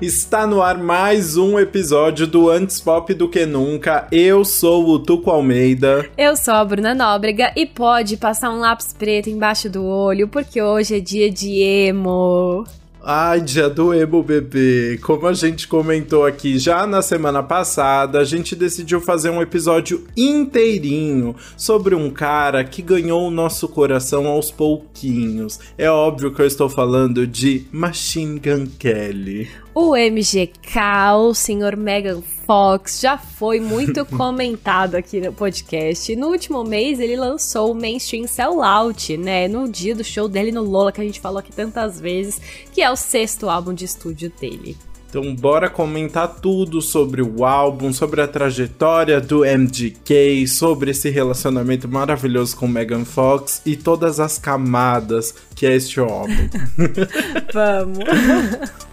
Está 0.00 0.46
no 0.46 0.62
ar 0.62 0.78
mais 0.78 1.36
um 1.36 1.58
episódio 1.58 2.26
do 2.26 2.48
Antes 2.48 2.80
Pop 2.80 3.12
do 3.12 3.28
que 3.28 3.44
Nunca. 3.44 4.08
Eu 4.10 4.46
sou 4.46 4.88
o 4.88 4.98
Tuco 4.98 5.30
Almeida. 5.30 6.08
Eu 6.16 6.34
sou 6.36 6.54
a 6.54 6.64
Bruna 6.64 6.94
Nóbrega 6.94 7.52
e 7.54 7.66
pode 7.66 8.16
passar 8.16 8.50
um 8.50 8.60
lápis 8.60 8.94
preto 8.94 9.28
embaixo 9.28 9.68
do 9.68 9.84
olho, 9.84 10.26
porque 10.26 10.62
hoje 10.62 10.96
é 10.96 11.00
dia 11.00 11.30
de 11.30 11.60
emo. 11.60 12.64
Ai, 13.02 13.40
dia 13.40 13.68
do 13.68 13.94
emo, 13.94 14.22
bebê. 14.22 14.98
Como 15.02 15.26
a 15.26 15.32
gente 15.32 15.66
comentou 15.66 16.26
aqui 16.26 16.58
já 16.58 16.86
na 16.86 17.00
semana 17.00 17.42
passada, 17.42 18.20
a 18.20 18.24
gente 18.24 18.54
decidiu 18.54 19.00
fazer 19.00 19.30
um 19.30 19.40
episódio 19.40 20.06
inteirinho 20.14 21.34
sobre 21.56 21.94
um 21.94 22.10
cara 22.10 22.62
que 22.62 22.82
ganhou 22.82 23.26
o 23.26 23.30
nosso 23.30 23.68
coração 23.68 24.26
aos 24.26 24.50
pouquinhos. 24.50 25.58
É 25.78 25.90
óbvio 25.90 26.32
que 26.32 26.42
eu 26.42 26.46
estou 26.46 26.68
falando 26.68 27.26
de 27.26 27.66
Machine 27.72 28.38
Gun 28.38 28.66
Kelly. 28.78 29.48
O 29.72 29.94
MGK, 29.94 31.14
o 31.16 31.32
senhor 31.32 31.76
Megan 31.76 32.20
Fox, 32.44 33.00
já 33.00 33.16
foi 33.16 33.60
muito 33.60 34.04
comentado 34.16 34.96
aqui 34.96 35.20
no 35.20 35.32
podcast. 35.32 36.14
No 36.16 36.28
último 36.28 36.64
mês, 36.64 36.98
ele 36.98 37.16
lançou 37.16 37.70
o 37.70 37.74
Mainstream 37.74 38.26
Sellout, 38.26 39.16
né? 39.16 39.46
No 39.46 39.68
dia 39.68 39.94
do 39.94 40.02
show 40.02 40.28
dele 40.28 40.50
no 40.50 40.62
Lola, 40.62 40.90
que 40.90 41.00
a 41.00 41.04
gente 41.04 41.20
falou 41.20 41.38
aqui 41.38 41.52
tantas 41.52 42.00
vezes, 42.00 42.40
que 42.72 42.82
é 42.82 42.90
o 42.90 42.96
sexto 42.96 43.48
álbum 43.48 43.72
de 43.72 43.84
estúdio 43.84 44.32
dele. 44.40 44.76
Então, 45.08 45.34
bora 45.34 45.68
comentar 45.68 46.40
tudo 46.40 46.80
sobre 46.80 47.20
o 47.22 47.44
álbum, 47.44 47.92
sobre 47.92 48.22
a 48.22 48.28
trajetória 48.28 49.20
do 49.20 49.40
MGK, 49.40 50.46
sobre 50.46 50.92
esse 50.92 51.10
relacionamento 51.10 51.88
maravilhoso 51.88 52.56
com 52.56 52.68
Megan 52.68 53.04
Fox 53.04 53.60
e 53.66 53.76
todas 53.76 54.20
as 54.20 54.38
camadas 54.38 55.34
que 55.54 55.66
é 55.66 55.74
este 55.74 56.00
homem. 56.00 56.48
Vamos! 57.52 58.04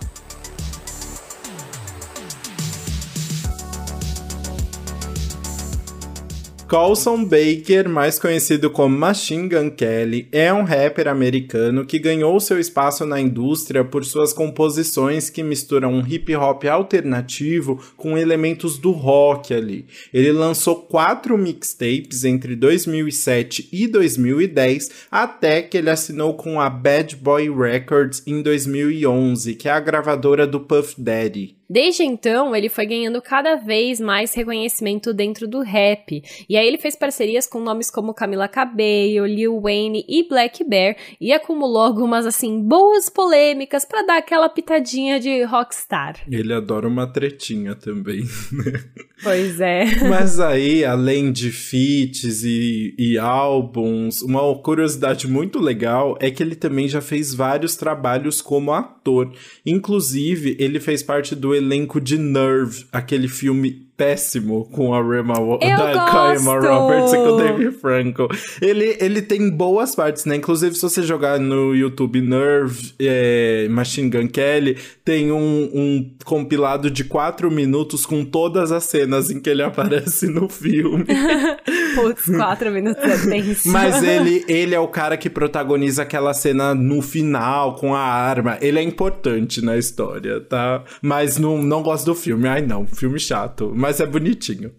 Colson 6.67 7.23
Baker, 7.23 7.87
mais 7.87 8.19
conhecido 8.19 8.69
como 8.69 8.97
Machine 8.97 9.47
Gun 9.47 9.69
Kelly, 9.69 10.27
é 10.33 10.51
um 10.51 10.65
rapper 10.65 11.07
americano 11.07 11.85
que 11.85 11.97
ganhou 11.97 12.37
seu 12.41 12.59
espaço 12.59 13.05
na 13.05 13.21
indústria 13.21 13.85
por 13.85 14.03
suas 14.03 14.33
composições 14.33 15.29
que 15.29 15.41
misturam 15.41 15.93
um 15.93 16.05
hip 16.05 16.35
hop 16.35 16.65
alternativo 16.65 17.81
com 17.95 18.17
elementos 18.17 18.77
do 18.77 18.91
rock 18.91 19.53
ali. 19.53 19.85
Ele 20.13 20.33
lançou 20.33 20.75
quatro 20.75 21.37
mixtapes 21.37 22.25
entre 22.25 22.53
2007 22.53 23.69
e 23.71 23.87
2010, 23.87 24.89
até 25.09 25.61
que 25.61 25.77
ele 25.77 25.89
assinou 25.89 26.33
com 26.33 26.59
a 26.59 26.69
Bad 26.69 27.15
Boy 27.15 27.49
Records 27.49 28.21
em 28.27 28.41
2011, 28.41 29.55
que 29.55 29.69
é 29.69 29.71
a 29.71 29.79
gravadora 29.79 30.45
do 30.45 30.59
Puff 30.59 31.01
Daddy. 31.01 31.56
Desde 31.69 32.03
então, 32.03 32.55
ele 32.55 32.69
foi 32.69 32.85
ganhando 32.85 33.21
cada 33.21 33.55
vez 33.55 33.99
mais 33.99 34.33
reconhecimento 34.33 35.13
dentro 35.13 35.47
do 35.47 35.61
rap. 35.61 36.23
E 36.47 36.55
aí 36.55 36.65
ele 36.65 36.77
fez 36.77 36.95
parcerias 36.95 37.45
com 37.45 37.59
nomes 37.59 37.91
como 37.91 38.13
Camila 38.13 38.47
Cabello, 38.47 39.25
Lil 39.25 39.59
Wayne 39.59 40.05
e 40.07 40.27
Black 40.27 40.63
Bear 40.63 40.95
e 41.19 41.33
acumulou 41.33 41.81
algumas 41.81 42.25
assim 42.25 42.61
boas 42.61 43.09
polêmicas 43.09 43.83
para 43.83 44.03
dar 44.03 44.17
aquela 44.17 44.47
pitadinha 44.47 45.19
de 45.19 45.43
rockstar. 45.43 46.15
Ele 46.29 46.53
adora 46.53 46.87
uma 46.87 47.07
tretinha 47.07 47.75
também, 47.75 48.21
né? 48.51 48.83
Pois 49.23 49.59
é. 49.59 49.85
Mas 50.07 50.39
aí, 50.39 50.85
além 50.85 51.31
de 51.31 51.51
feats 51.51 52.43
e, 52.43 52.93
e 52.97 53.17
álbuns, 53.17 54.21
uma 54.21 54.55
curiosidade 54.59 55.27
muito 55.27 55.59
legal 55.59 56.17
é 56.21 56.29
que 56.29 56.41
ele 56.41 56.55
também 56.55 56.87
já 56.87 57.01
fez 57.01 57.33
vários 57.33 57.75
trabalhos 57.75 58.41
como 58.41 58.71
ator. 58.71 59.33
Inclusive, 59.65 60.55
ele 60.59 60.79
fez 60.79 61.01
parte 61.01 61.35
do 61.35 61.56
elenco 61.57 61.99
de 61.99 62.17
Nerve, 62.17 62.85
aquele 62.91 63.27
filme 63.27 63.86
péssimo 63.97 64.69
com 64.71 64.93
a 64.93 65.01
Rema 65.01 65.33
da 65.59 66.35
Emma 66.35 66.59
Roberts 66.59 67.13
e 67.13 67.17
com 67.17 67.29
o 67.29 67.37
Dave 67.37 67.71
Franco. 67.71 68.27
Ele, 68.61 68.95
ele 68.99 69.23
tem 69.23 69.49
boas 69.49 69.95
partes, 69.95 70.23
né? 70.25 70.35
Inclusive, 70.35 70.75
se 70.75 70.81
você 70.83 71.01
jogar 71.01 71.39
no 71.39 71.75
YouTube 71.75 72.21
Nerve 72.21 72.93
é, 72.99 73.67
Machine 73.69 74.09
Gun 74.09 74.27
Kelly, 74.27 74.77
tem 75.03 75.31
um, 75.31 75.69
um 75.73 76.11
compilado 76.23 76.91
de 76.91 77.03
quatro 77.03 77.49
minutos 77.49 78.05
com 78.05 78.23
todas 78.23 78.71
as 78.71 78.83
cenas 78.83 79.31
em 79.31 79.39
que 79.39 79.49
ele 79.49 79.63
aparece 79.63 80.27
no 80.27 80.47
filme. 80.47 81.05
Putz, 81.95 82.25
quatro 82.25 82.71
minutos 82.71 83.03
é 83.03 83.17
tenso. 83.17 83.69
Mas 83.69 84.03
ele, 84.03 84.45
ele 84.47 84.75
é 84.75 84.79
o 84.79 84.87
cara 84.87 85.17
que 85.17 85.29
protagoniza 85.29 86.03
aquela 86.03 86.33
cena 86.33 86.75
no 86.75 87.01
final 87.01 87.75
com 87.75 87.95
a 87.95 88.01
arma. 88.01 88.59
Ele 88.61 88.77
é 88.77 88.83
importante 88.83 89.63
na 89.63 89.75
história, 89.75 90.39
tá? 90.41 90.83
Mas 91.01 91.39
não, 91.39 91.63
não 91.63 91.81
gosto 91.81 92.05
do 92.05 92.13
filme. 92.13 92.47
Ai, 92.47 92.61
não, 92.61 92.85
filme 92.85 93.19
chato. 93.19 93.73
Mas 93.75 93.86
é 93.99 94.05
bonitinho. 94.05 94.71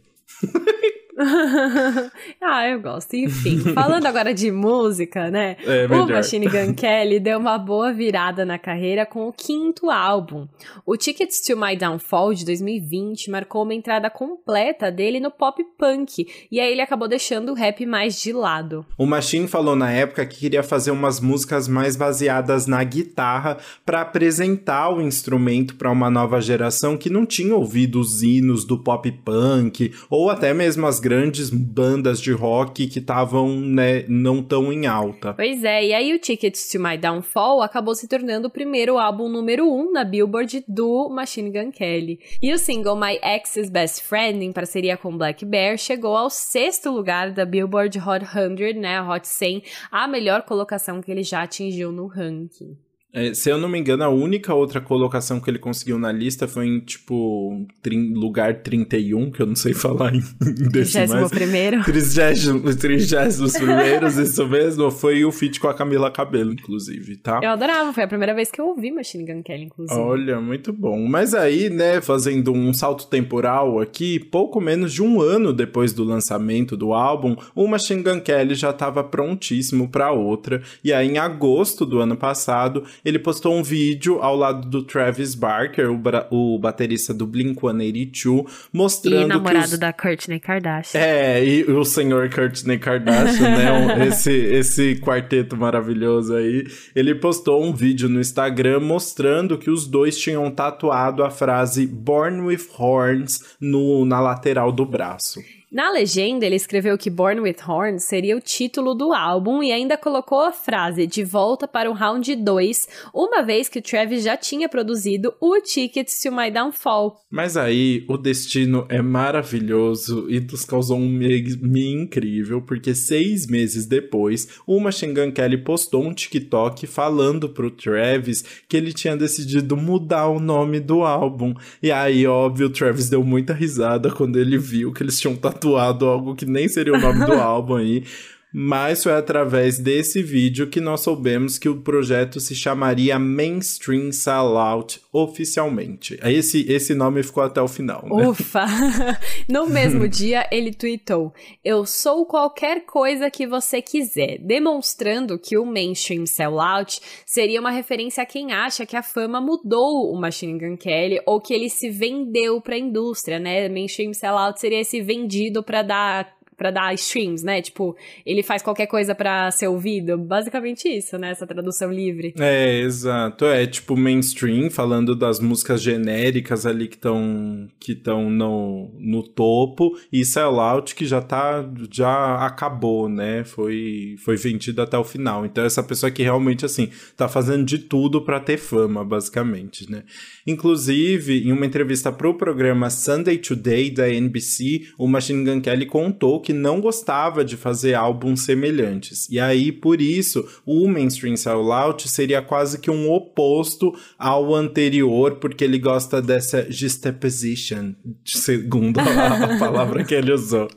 ah, 2.40 2.68
eu 2.68 2.80
gosto. 2.80 3.14
Enfim, 3.14 3.58
falando 3.74 4.06
agora 4.06 4.32
de 4.32 4.52
música, 4.52 5.30
né? 5.30 5.56
É, 5.66 5.86
o 5.86 6.06
Machine 6.06 6.46
Gun 6.46 6.74
Kelly 6.76 7.18
deu 7.18 7.38
uma 7.38 7.58
boa 7.58 7.92
virada 7.92 8.44
na 8.44 8.58
carreira 8.58 9.04
com 9.04 9.26
o 9.26 9.32
quinto 9.32 9.90
álbum. 9.90 10.46
O 10.86 10.96
Tickets 10.96 11.40
to 11.40 11.56
My 11.56 11.76
Downfall 11.76 12.34
de 12.34 12.44
2020 12.44 13.30
marcou 13.30 13.64
uma 13.64 13.74
entrada 13.74 14.08
completa 14.08 14.92
dele 14.92 15.18
no 15.18 15.30
pop 15.30 15.62
punk, 15.76 16.26
e 16.50 16.60
aí 16.60 16.70
ele 16.70 16.80
acabou 16.80 17.08
deixando 17.08 17.50
o 17.50 17.54
rap 17.54 17.84
mais 17.84 18.20
de 18.20 18.32
lado. 18.32 18.86
O 18.96 19.06
Machine 19.06 19.48
falou 19.48 19.74
na 19.74 19.90
época 19.90 20.24
que 20.24 20.38
queria 20.38 20.62
fazer 20.62 20.92
umas 20.92 21.20
músicas 21.20 21.66
mais 21.66 21.96
baseadas 21.96 22.66
na 22.66 22.82
guitarra 22.84 23.58
para 23.84 24.02
apresentar 24.02 24.90
o 24.90 25.00
instrumento 25.00 25.74
para 25.74 25.90
uma 25.90 26.08
nova 26.10 26.40
geração 26.40 26.96
que 26.96 27.10
não 27.10 27.26
tinha 27.26 27.54
ouvido 27.54 27.98
os 27.98 28.22
hinos 28.22 28.64
do 28.64 28.78
pop 28.78 29.10
punk 29.24 29.92
ou 30.08 30.30
até 30.30 30.54
mesmo 30.54 30.86
as 30.86 31.00
grandes 31.08 31.48
bandas 31.48 32.20
de 32.20 32.32
rock 32.32 32.86
que 32.86 32.98
estavam, 32.98 33.58
né, 33.58 34.04
não 34.06 34.42
tão 34.42 34.70
em 34.70 34.86
alta. 34.86 35.32
Pois 35.32 35.64
é, 35.64 35.86
e 35.86 35.94
aí 35.94 36.14
o 36.14 36.18
Tickets 36.18 36.68
to 36.68 36.78
My 36.78 36.98
Downfall 36.98 37.62
acabou 37.62 37.94
se 37.94 38.06
tornando 38.06 38.48
o 38.48 38.50
primeiro 38.50 38.98
álbum 38.98 39.26
número 39.26 39.66
1 39.66 39.80
um 39.80 39.90
na 39.90 40.04
Billboard 40.04 40.64
do 40.68 41.08
Machine 41.08 41.50
Gun 41.50 41.72
Kelly. 41.72 42.20
E 42.42 42.52
o 42.52 42.58
single 42.58 42.94
My 42.94 43.18
Ex's 43.22 43.70
Best 43.70 44.02
Friend, 44.02 44.44
em 44.44 44.52
parceria 44.52 44.98
com 44.98 45.16
Black 45.16 45.46
Bear, 45.46 45.78
chegou 45.78 46.14
ao 46.14 46.28
sexto 46.28 46.90
lugar 46.90 47.30
da 47.30 47.46
Billboard 47.46 47.98
Hot 47.98 48.26
100, 48.26 48.74
né, 48.74 49.00
Hot 49.00 49.26
100, 49.26 49.62
a 49.90 50.06
melhor 50.06 50.42
colocação 50.42 51.00
que 51.00 51.10
ele 51.10 51.22
já 51.22 51.42
atingiu 51.42 51.90
no 51.90 52.06
ranking. 52.06 52.76
É, 53.12 53.32
se 53.32 53.48
eu 53.48 53.56
não 53.56 53.70
me 53.70 53.78
engano, 53.78 54.04
a 54.04 54.08
única 54.10 54.52
outra 54.52 54.80
colocação 54.80 55.40
que 55.40 55.48
ele 55.48 55.58
conseguiu 55.58 55.98
na 55.98 56.12
lista 56.12 56.46
foi 56.46 56.66
em, 56.66 56.80
tipo, 56.80 57.66
trin, 57.82 58.12
lugar 58.12 58.62
31, 58.62 59.30
que 59.30 59.40
eu 59.40 59.46
não 59.46 59.56
sei 59.56 59.72
falar 59.74 60.14
em, 60.14 60.18
em 60.18 60.68
decimais. 60.68 61.30
31 61.30 61.82
Trigésimo, 61.82 62.76
trigésimos 62.76 63.52
primeiros, 63.54 64.16
isso 64.16 64.46
mesmo. 64.46 64.90
Foi 64.90 65.24
o 65.24 65.32
feat 65.32 65.58
com 65.58 65.68
a 65.68 65.74
Camila 65.74 66.10
Cabelo, 66.10 66.52
inclusive, 66.52 67.16
tá? 67.16 67.40
Eu 67.42 67.50
adorava, 67.50 67.92
foi 67.94 68.04
a 68.04 68.08
primeira 68.08 68.34
vez 68.34 68.50
que 68.50 68.60
eu 68.60 68.66
ouvi 68.66 68.90
Machine 68.90 69.24
Gun 69.24 69.42
Kelly, 69.42 69.64
inclusive. 69.64 69.98
Olha, 69.98 70.40
muito 70.40 70.72
bom. 70.72 71.06
Mas 71.08 71.34
aí, 71.34 71.70
né, 71.70 72.02
fazendo 72.02 72.52
um 72.52 72.74
salto 72.74 73.06
temporal 73.06 73.80
aqui, 73.80 74.18
pouco 74.18 74.60
menos 74.60 74.92
de 74.92 75.02
um 75.02 75.20
ano 75.20 75.52
depois 75.52 75.94
do 75.94 76.04
lançamento 76.04 76.76
do 76.76 76.92
álbum, 76.92 77.36
o 77.54 77.66
Machine 77.66 78.02
Gun 78.02 78.20
Kelly 78.20 78.54
já 78.54 78.70
estava 78.70 79.02
prontíssimo 79.02 79.88
para 79.88 80.12
outra. 80.12 80.62
E 80.84 80.92
aí, 80.92 81.08
em 81.08 81.18
agosto 81.18 81.86
do 81.86 82.00
ano 82.00 82.16
passado, 82.16 82.84
ele 83.04 83.18
postou 83.18 83.54
um 83.54 83.62
vídeo 83.62 84.20
ao 84.20 84.36
lado 84.36 84.68
do 84.68 84.82
Travis 84.82 85.34
Barker, 85.34 85.90
o, 85.90 86.00
o 86.30 86.58
baterista 86.58 87.12
do 87.14 87.26
Blink-182, 87.26 88.46
mostrando 88.72 89.24
E 89.24 89.26
namorado 89.26 89.72
os... 89.72 89.78
da 89.78 89.92
Courtney 89.92 90.40
Kardashian. 90.40 91.00
É, 91.00 91.44
e 91.44 91.64
o 91.64 91.84
senhor 91.84 92.30
Courtney 92.30 92.78
Kardashian, 92.78 93.50
né, 93.50 94.06
esse, 94.08 94.32
esse 94.32 94.96
quarteto 94.96 95.56
maravilhoso 95.56 96.34
aí, 96.34 96.64
ele 96.94 97.14
postou 97.14 97.64
um 97.64 97.72
vídeo 97.72 98.08
no 98.08 98.20
Instagram 98.20 98.80
mostrando 98.80 99.58
que 99.58 99.70
os 99.70 99.86
dois 99.86 100.18
tinham 100.18 100.50
tatuado 100.50 101.22
a 101.22 101.30
frase 101.30 101.86
Born 101.86 102.42
with 102.42 102.66
Horns 102.78 103.56
no, 103.60 104.04
na 104.04 104.20
lateral 104.20 104.72
do 104.72 104.84
braço. 104.84 105.40
Na 105.70 105.92
legenda, 105.92 106.46
ele 106.46 106.56
escreveu 106.56 106.96
que 106.96 107.10
Born 107.10 107.42
with 107.42 107.56
Horns 107.66 108.02
seria 108.04 108.34
o 108.34 108.40
título 108.40 108.94
do 108.94 109.12
álbum 109.12 109.62
e 109.62 109.70
ainda 109.70 109.98
colocou 109.98 110.40
a 110.40 110.50
frase 110.50 111.06
de 111.06 111.22
volta 111.22 111.68
para 111.68 111.90
o 111.90 111.92
round 111.92 112.34
2, 112.34 112.88
uma 113.12 113.42
vez 113.42 113.68
que 113.68 113.78
o 113.78 113.82
Travis 113.82 114.24
já 114.24 114.34
tinha 114.34 114.66
produzido 114.66 115.34
o 115.38 115.60
Tickets 115.60 116.22
to 116.22 116.32
My 116.32 116.50
Downfall. 116.50 117.18
Mas 117.30 117.54
aí, 117.54 118.02
o 118.08 118.16
destino 118.16 118.86
é 118.88 119.02
maravilhoso 119.02 120.26
e 120.30 120.40
nos 120.40 120.64
causou 120.64 120.96
um 120.96 121.06
meme 121.06 121.92
incrível, 121.92 122.62
porque 122.62 122.94
seis 122.94 123.46
meses 123.46 123.84
depois, 123.84 124.48
o 124.66 124.80
Machine 124.80 125.12
Gun 125.12 125.32
Kelly 125.32 125.58
postou 125.58 126.02
um 126.02 126.14
TikTok 126.14 126.86
falando 126.86 127.46
pro 127.46 127.70
Travis 127.70 128.42
que 128.66 128.74
ele 128.74 128.94
tinha 128.94 129.18
decidido 129.18 129.76
mudar 129.76 130.28
o 130.28 130.40
nome 130.40 130.80
do 130.80 131.02
álbum. 131.02 131.52
E 131.82 131.92
aí, 131.92 132.26
óbvio, 132.26 132.68
o 132.68 132.70
Travis 132.70 133.10
deu 133.10 133.22
muita 133.22 133.52
risada 133.52 134.10
quando 134.10 134.38
ele 134.38 134.56
viu 134.56 134.94
que 134.94 135.02
eles 135.02 135.20
tinham 135.20 135.36
tatuado 135.36 135.57
algo 135.66 136.34
que 136.34 136.46
nem 136.46 136.68
seria 136.68 136.92
o 136.92 137.00
nome 137.00 137.24
do 137.24 137.32
álbum 137.40 137.76
aí. 137.76 138.04
Mas 138.52 139.02
foi 139.02 139.12
através 139.12 139.78
desse 139.78 140.22
vídeo 140.22 140.68
que 140.68 140.80
nós 140.80 141.00
soubemos 141.00 141.58
que 141.58 141.68
o 141.68 141.80
projeto 141.82 142.40
se 142.40 142.54
chamaria 142.54 143.18
Mainstream 143.18 144.10
Sellout 144.10 145.00
oficialmente. 145.12 146.18
Esse, 146.22 146.70
esse 146.70 146.94
nome 146.94 147.22
ficou 147.22 147.42
até 147.42 147.60
o 147.60 147.68
final. 147.68 148.04
Né? 148.04 148.26
Ufa! 148.26 148.66
No 149.48 149.66
mesmo 149.66 150.06
dia, 150.08 150.46
ele 150.50 150.72
tweetou: 150.72 151.32
Eu 151.64 151.86
sou 151.86 152.26
qualquer 152.26 152.84
coisa 152.84 153.30
que 153.30 153.46
você 153.46 153.80
quiser, 153.80 154.38
demonstrando 154.38 155.38
que 155.38 155.56
o 155.56 155.64
Mainstream 155.64 156.26
Sellout 156.26 157.00
seria 157.24 157.60
uma 157.60 157.70
referência 157.70 158.22
a 158.22 158.26
quem 158.26 158.52
acha 158.52 158.84
que 158.84 158.96
a 158.96 159.02
fama 159.02 159.40
mudou 159.40 160.12
o 160.12 160.20
Machine 160.20 160.58
Gun 160.58 160.76
Kelly 160.76 161.20
ou 161.26 161.40
que 161.40 161.54
ele 161.54 161.70
se 161.70 161.88
vendeu 161.90 162.60
para 162.60 162.74
a 162.74 162.78
indústria, 162.78 163.38
né? 163.38 163.68
Mainstream 163.68 164.12
Sellout 164.12 164.60
seria 164.60 164.80
esse 164.80 165.00
vendido 165.00 165.62
para 165.62 165.82
dar 165.82 166.37
para 166.58 166.72
dar 166.72 166.92
streams, 166.94 167.44
né? 167.44 167.62
Tipo, 167.62 167.96
ele 168.26 168.42
faz 168.42 168.62
qualquer 168.62 168.86
coisa 168.86 169.14
para 169.14 169.48
ser 169.52 169.68
ouvido. 169.68 170.18
Basicamente 170.18 170.88
isso, 170.88 171.16
né? 171.16 171.30
Essa 171.30 171.46
tradução 171.46 171.92
livre. 171.92 172.34
É, 172.36 172.80
exato. 172.80 173.44
É 173.44 173.64
tipo 173.64 173.96
mainstream, 173.96 174.68
falando 174.68 175.14
das 175.14 175.38
músicas 175.38 175.80
genéricas 175.80 176.66
ali 176.66 176.88
que 176.88 176.96
estão 176.96 177.68
que 177.78 177.92
estão 177.92 178.28
no, 178.28 178.90
no 178.98 179.22
topo, 179.22 179.96
e 180.12 180.24
sellout 180.24 180.96
que 180.96 181.06
já 181.06 181.22
tá 181.22 181.64
já 181.90 182.44
acabou, 182.44 183.08
né? 183.08 183.44
Foi 183.44 184.16
foi 184.18 184.36
vendido 184.36 184.82
até 184.82 184.98
o 184.98 185.04
final. 185.04 185.46
Então 185.46 185.64
essa 185.64 185.82
pessoa 185.82 186.10
que 186.10 186.24
realmente 186.24 186.64
assim 186.64 186.90
tá 187.16 187.28
fazendo 187.28 187.64
de 187.64 187.78
tudo 187.78 188.24
para 188.24 188.40
ter 188.40 188.56
fama, 188.56 189.04
basicamente, 189.04 189.88
né? 189.88 190.02
Inclusive, 190.44 191.46
em 191.46 191.52
uma 191.52 191.66
entrevista 191.66 192.10
pro 192.10 192.34
programa 192.34 192.90
Sunday 192.90 193.38
Today 193.38 193.90
da 193.90 194.08
NBC, 194.08 194.88
o 194.98 195.06
Machine 195.06 195.44
Gun 195.44 195.60
Kelly 195.60 195.86
contou 195.86 196.40
que 196.40 196.47
não 196.52 196.80
gostava 196.80 197.44
de 197.44 197.56
fazer 197.56 197.94
álbuns 197.94 198.44
semelhantes. 198.44 199.28
E 199.28 199.38
aí, 199.38 199.72
por 199.72 200.00
isso, 200.00 200.46
o 200.64 200.88
Mainstream 200.88 201.36
Sellout 201.36 202.08
seria 202.08 202.42
quase 202.42 202.78
que 202.78 202.90
um 202.90 203.10
oposto 203.10 203.94
ao 204.18 204.54
anterior, 204.54 205.36
porque 205.36 205.64
ele 205.64 205.78
gosta 205.78 206.20
dessa 206.20 206.70
juxtaposition, 206.70 207.94
segundo 208.24 209.00
a, 209.00 209.54
a 209.54 209.58
palavra 209.60 210.04
que 210.04 210.14
ele 210.14 210.32
usou. 210.32 210.68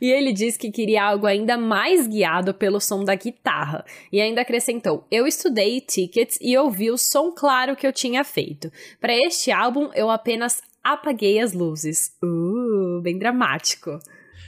e 0.00 0.10
ele 0.10 0.32
diz 0.32 0.56
que 0.56 0.70
queria 0.70 1.04
algo 1.04 1.26
ainda 1.26 1.56
mais 1.56 2.06
guiado 2.06 2.54
pelo 2.54 2.80
som 2.80 3.04
da 3.04 3.14
guitarra. 3.14 3.84
E 4.12 4.20
ainda 4.20 4.40
acrescentou: 4.40 5.06
Eu 5.10 5.26
estudei 5.26 5.80
tickets 5.80 6.38
e 6.40 6.56
ouvi 6.56 6.90
o 6.90 6.98
som 6.98 7.30
claro 7.30 7.76
que 7.76 7.86
eu 7.86 7.92
tinha 7.92 8.24
feito. 8.24 8.70
Para 9.00 9.14
este 9.16 9.50
álbum, 9.50 9.90
eu 9.94 10.10
apenas 10.10 10.62
apaguei 10.82 11.40
as 11.40 11.52
luzes. 11.52 12.12
Uh, 12.22 13.00
bem 13.00 13.18
dramático. 13.18 13.98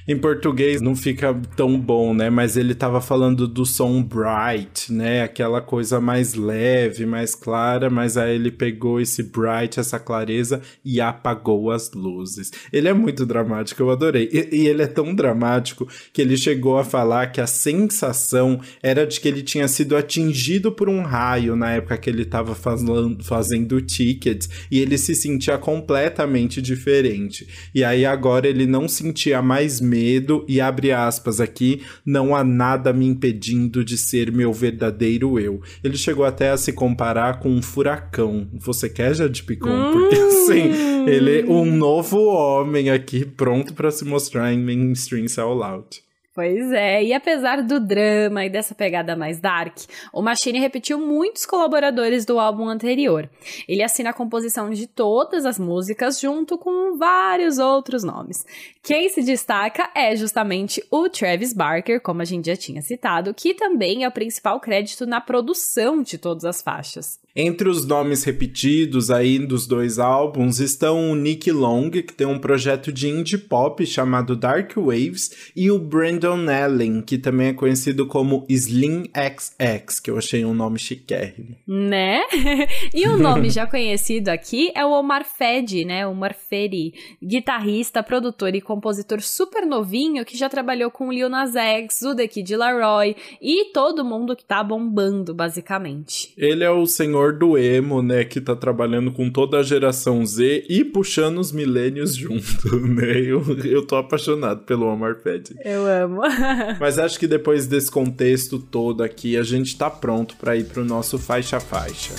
Em 0.08 0.16
português 0.16 0.80
não 0.80 0.94
fica 0.94 1.34
tão 1.56 1.76
bom, 1.80 2.14
né? 2.14 2.30
Mas 2.30 2.56
ele 2.56 2.76
tava 2.76 3.00
falando 3.00 3.48
do 3.48 3.66
som 3.66 4.00
bright, 4.00 4.92
né? 4.92 5.22
Aquela 5.22 5.60
coisa 5.60 6.00
mais 6.00 6.34
leve, 6.34 7.04
mais 7.04 7.34
clara, 7.34 7.90
mas 7.90 8.16
aí 8.16 8.36
ele 8.36 8.52
pegou 8.52 9.00
esse 9.00 9.24
bright, 9.24 9.80
essa 9.80 9.98
clareza 9.98 10.62
e 10.84 11.00
apagou 11.00 11.72
as 11.72 11.90
luzes. 11.92 12.52
Ele 12.72 12.86
é 12.86 12.92
muito 12.92 13.26
dramático, 13.26 13.82
eu 13.82 13.90
adorei. 13.90 14.30
E, 14.32 14.62
e 14.62 14.68
ele 14.68 14.82
é 14.82 14.86
tão 14.86 15.12
dramático 15.12 15.88
que 16.12 16.22
ele 16.22 16.36
chegou 16.36 16.78
a 16.78 16.84
falar 16.84 17.32
que 17.32 17.40
a 17.40 17.46
sensação 17.48 18.60
era 18.80 19.04
de 19.04 19.18
que 19.18 19.26
ele 19.26 19.42
tinha 19.42 19.66
sido 19.66 19.96
atingido 19.96 20.70
por 20.70 20.88
um 20.88 21.02
raio 21.02 21.56
na 21.56 21.72
época 21.72 21.98
que 21.98 22.08
ele 22.08 22.24
tava 22.24 22.54
fazendo, 22.54 23.24
fazendo 23.24 23.80
tickets 23.80 24.48
e 24.70 24.78
ele 24.78 24.96
se 24.98 25.16
sentia 25.16 25.58
completamente 25.58 26.62
diferente. 26.62 27.48
E 27.74 27.82
aí 27.82 28.06
agora 28.06 28.46
ele 28.46 28.66
não 28.66 28.86
sentia 28.86 29.42
mais 29.42 29.80
medo 29.80 29.95
medo 29.96 30.44
e 30.46 30.60
abre 30.60 30.92
aspas 30.92 31.40
aqui, 31.40 31.82
não 32.04 32.36
há 32.36 32.44
nada 32.44 32.92
me 32.92 33.06
impedindo 33.06 33.84
de 33.84 33.96
ser 33.96 34.30
meu 34.30 34.52
verdadeiro 34.52 35.40
eu. 35.40 35.60
Ele 35.82 35.96
chegou 35.96 36.24
até 36.24 36.50
a 36.50 36.56
se 36.56 36.72
comparar 36.72 37.40
com 37.40 37.48
um 37.48 37.62
furacão. 37.62 38.46
Você 38.52 38.88
quer 38.88 39.14
Jade 39.14 39.42
Picon? 39.42 39.70
Hum. 39.70 39.92
Porque 39.92 40.16
assim, 40.16 41.08
ele 41.08 41.40
é 41.40 41.44
um 41.46 41.64
novo 41.64 42.18
homem 42.26 42.90
aqui 42.90 43.24
pronto 43.24 43.72
para 43.72 43.90
se 43.90 44.04
mostrar 44.04 44.52
em 44.52 44.58
mainstream 44.58 45.26
sell 45.28 45.62
out. 45.62 46.05
Pois 46.36 46.70
é, 46.70 47.02
e 47.02 47.14
apesar 47.14 47.62
do 47.62 47.80
drama 47.80 48.44
e 48.44 48.50
dessa 48.50 48.74
pegada 48.74 49.16
mais 49.16 49.40
dark, 49.40 49.74
o 50.12 50.20
Machine 50.20 50.60
repetiu 50.60 51.00
muitos 51.00 51.46
colaboradores 51.46 52.26
do 52.26 52.38
álbum 52.38 52.68
anterior. 52.68 53.26
Ele 53.66 53.82
assina 53.82 54.10
a 54.10 54.12
composição 54.12 54.68
de 54.68 54.86
todas 54.86 55.46
as 55.46 55.58
músicas 55.58 56.20
junto 56.20 56.58
com 56.58 56.98
vários 56.98 57.56
outros 57.56 58.04
nomes. 58.04 58.44
Quem 58.82 59.08
se 59.08 59.22
destaca 59.22 59.90
é 59.94 60.14
justamente 60.14 60.84
o 60.90 61.08
Travis 61.08 61.54
Barker, 61.54 62.02
como 62.02 62.20
a 62.20 62.26
gente 62.26 62.48
já 62.48 62.56
tinha 62.56 62.82
citado, 62.82 63.32
que 63.32 63.54
também 63.54 64.04
é 64.04 64.08
o 64.08 64.12
principal 64.12 64.60
crédito 64.60 65.06
na 65.06 65.22
produção 65.22 66.02
de 66.02 66.18
todas 66.18 66.44
as 66.44 66.60
faixas. 66.60 67.18
Entre 67.38 67.68
os 67.68 67.86
nomes 67.86 68.24
repetidos 68.24 69.10
aí 69.10 69.38
dos 69.38 69.66
dois 69.66 69.98
álbuns 69.98 70.58
estão 70.58 71.10
o 71.10 71.14
Nick 71.14 71.52
Long, 71.52 71.90
que 71.90 72.14
tem 72.14 72.26
um 72.26 72.38
projeto 72.38 72.90
de 72.90 73.08
indie 73.08 73.36
pop 73.36 73.84
chamado 73.84 74.34
Dark 74.34 74.72
Waves, 74.74 75.52
e 75.54 75.70
o 75.70 75.78
Brandon 75.78 76.48
Allen, 76.48 77.02
que 77.02 77.18
também 77.18 77.48
é 77.48 77.52
conhecido 77.52 78.06
como 78.06 78.46
Slim 78.48 79.10
XX, 79.14 80.00
que 80.00 80.10
eu 80.10 80.16
achei 80.16 80.46
um 80.46 80.54
nome 80.54 80.78
chiquérrimo. 80.78 81.54
Né? 81.66 82.22
e 82.94 83.06
o 83.06 83.18
nome 83.18 83.50
já 83.50 83.66
conhecido 83.66 84.30
aqui 84.30 84.72
é 84.74 84.86
o 84.86 84.92
Omar 84.92 85.26
Fedi, 85.26 85.84
né? 85.84 86.06
Omar 86.06 86.34
Fedi, 86.34 86.94
guitarrista, 87.22 88.02
produtor 88.02 88.54
e 88.54 88.62
compositor 88.62 89.20
super 89.20 89.66
novinho 89.66 90.24
que 90.24 90.38
já 90.38 90.48
trabalhou 90.48 90.90
com 90.90 91.08
o 91.08 91.12
Lil 91.12 91.28
Nas 91.28 91.54
X, 91.54 92.00
o 92.00 92.14
The 92.14 92.28
Kid 92.28 92.56
Laroi 92.56 93.14
e 93.42 93.72
todo 93.74 94.02
mundo 94.02 94.34
que 94.34 94.44
tá 94.44 94.64
bombando, 94.64 95.34
basicamente. 95.34 96.32
Ele 96.38 96.64
é 96.64 96.70
o 96.70 96.86
senhor 96.86 97.25
do 97.32 97.56
emo, 97.56 98.02
né, 98.02 98.24
que 98.24 98.40
tá 98.40 98.54
trabalhando 98.54 99.12
com 99.12 99.30
toda 99.30 99.58
a 99.58 99.62
geração 99.62 100.24
Z 100.24 100.64
e 100.68 100.84
puxando 100.84 101.38
os 101.38 101.52
milênios 101.52 102.14
junto, 102.14 102.76
né? 102.86 103.20
Eu, 103.20 103.42
eu 103.64 103.86
tô 103.86 103.96
apaixonado 103.96 104.62
pelo 104.62 104.86
Omar 104.86 105.16
Fed. 105.16 105.54
Eu 105.64 105.86
amo. 105.86 106.22
Mas 106.80 106.98
acho 106.98 107.18
que 107.18 107.26
depois 107.26 107.66
desse 107.66 107.90
contexto 107.90 108.58
todo 108.58 109.02
aqui, 109.02 109.36
a 109.36 109.42
gente 109.42 109.76
tá 109.76 109.88
pronto 109.88 110.36
para 110.36 110.56
ir 110.56 110.64
pro 110.64 110.84
nosso 110.84 111.18
faixa 111.18 111.60
faixa. 111.60 112.14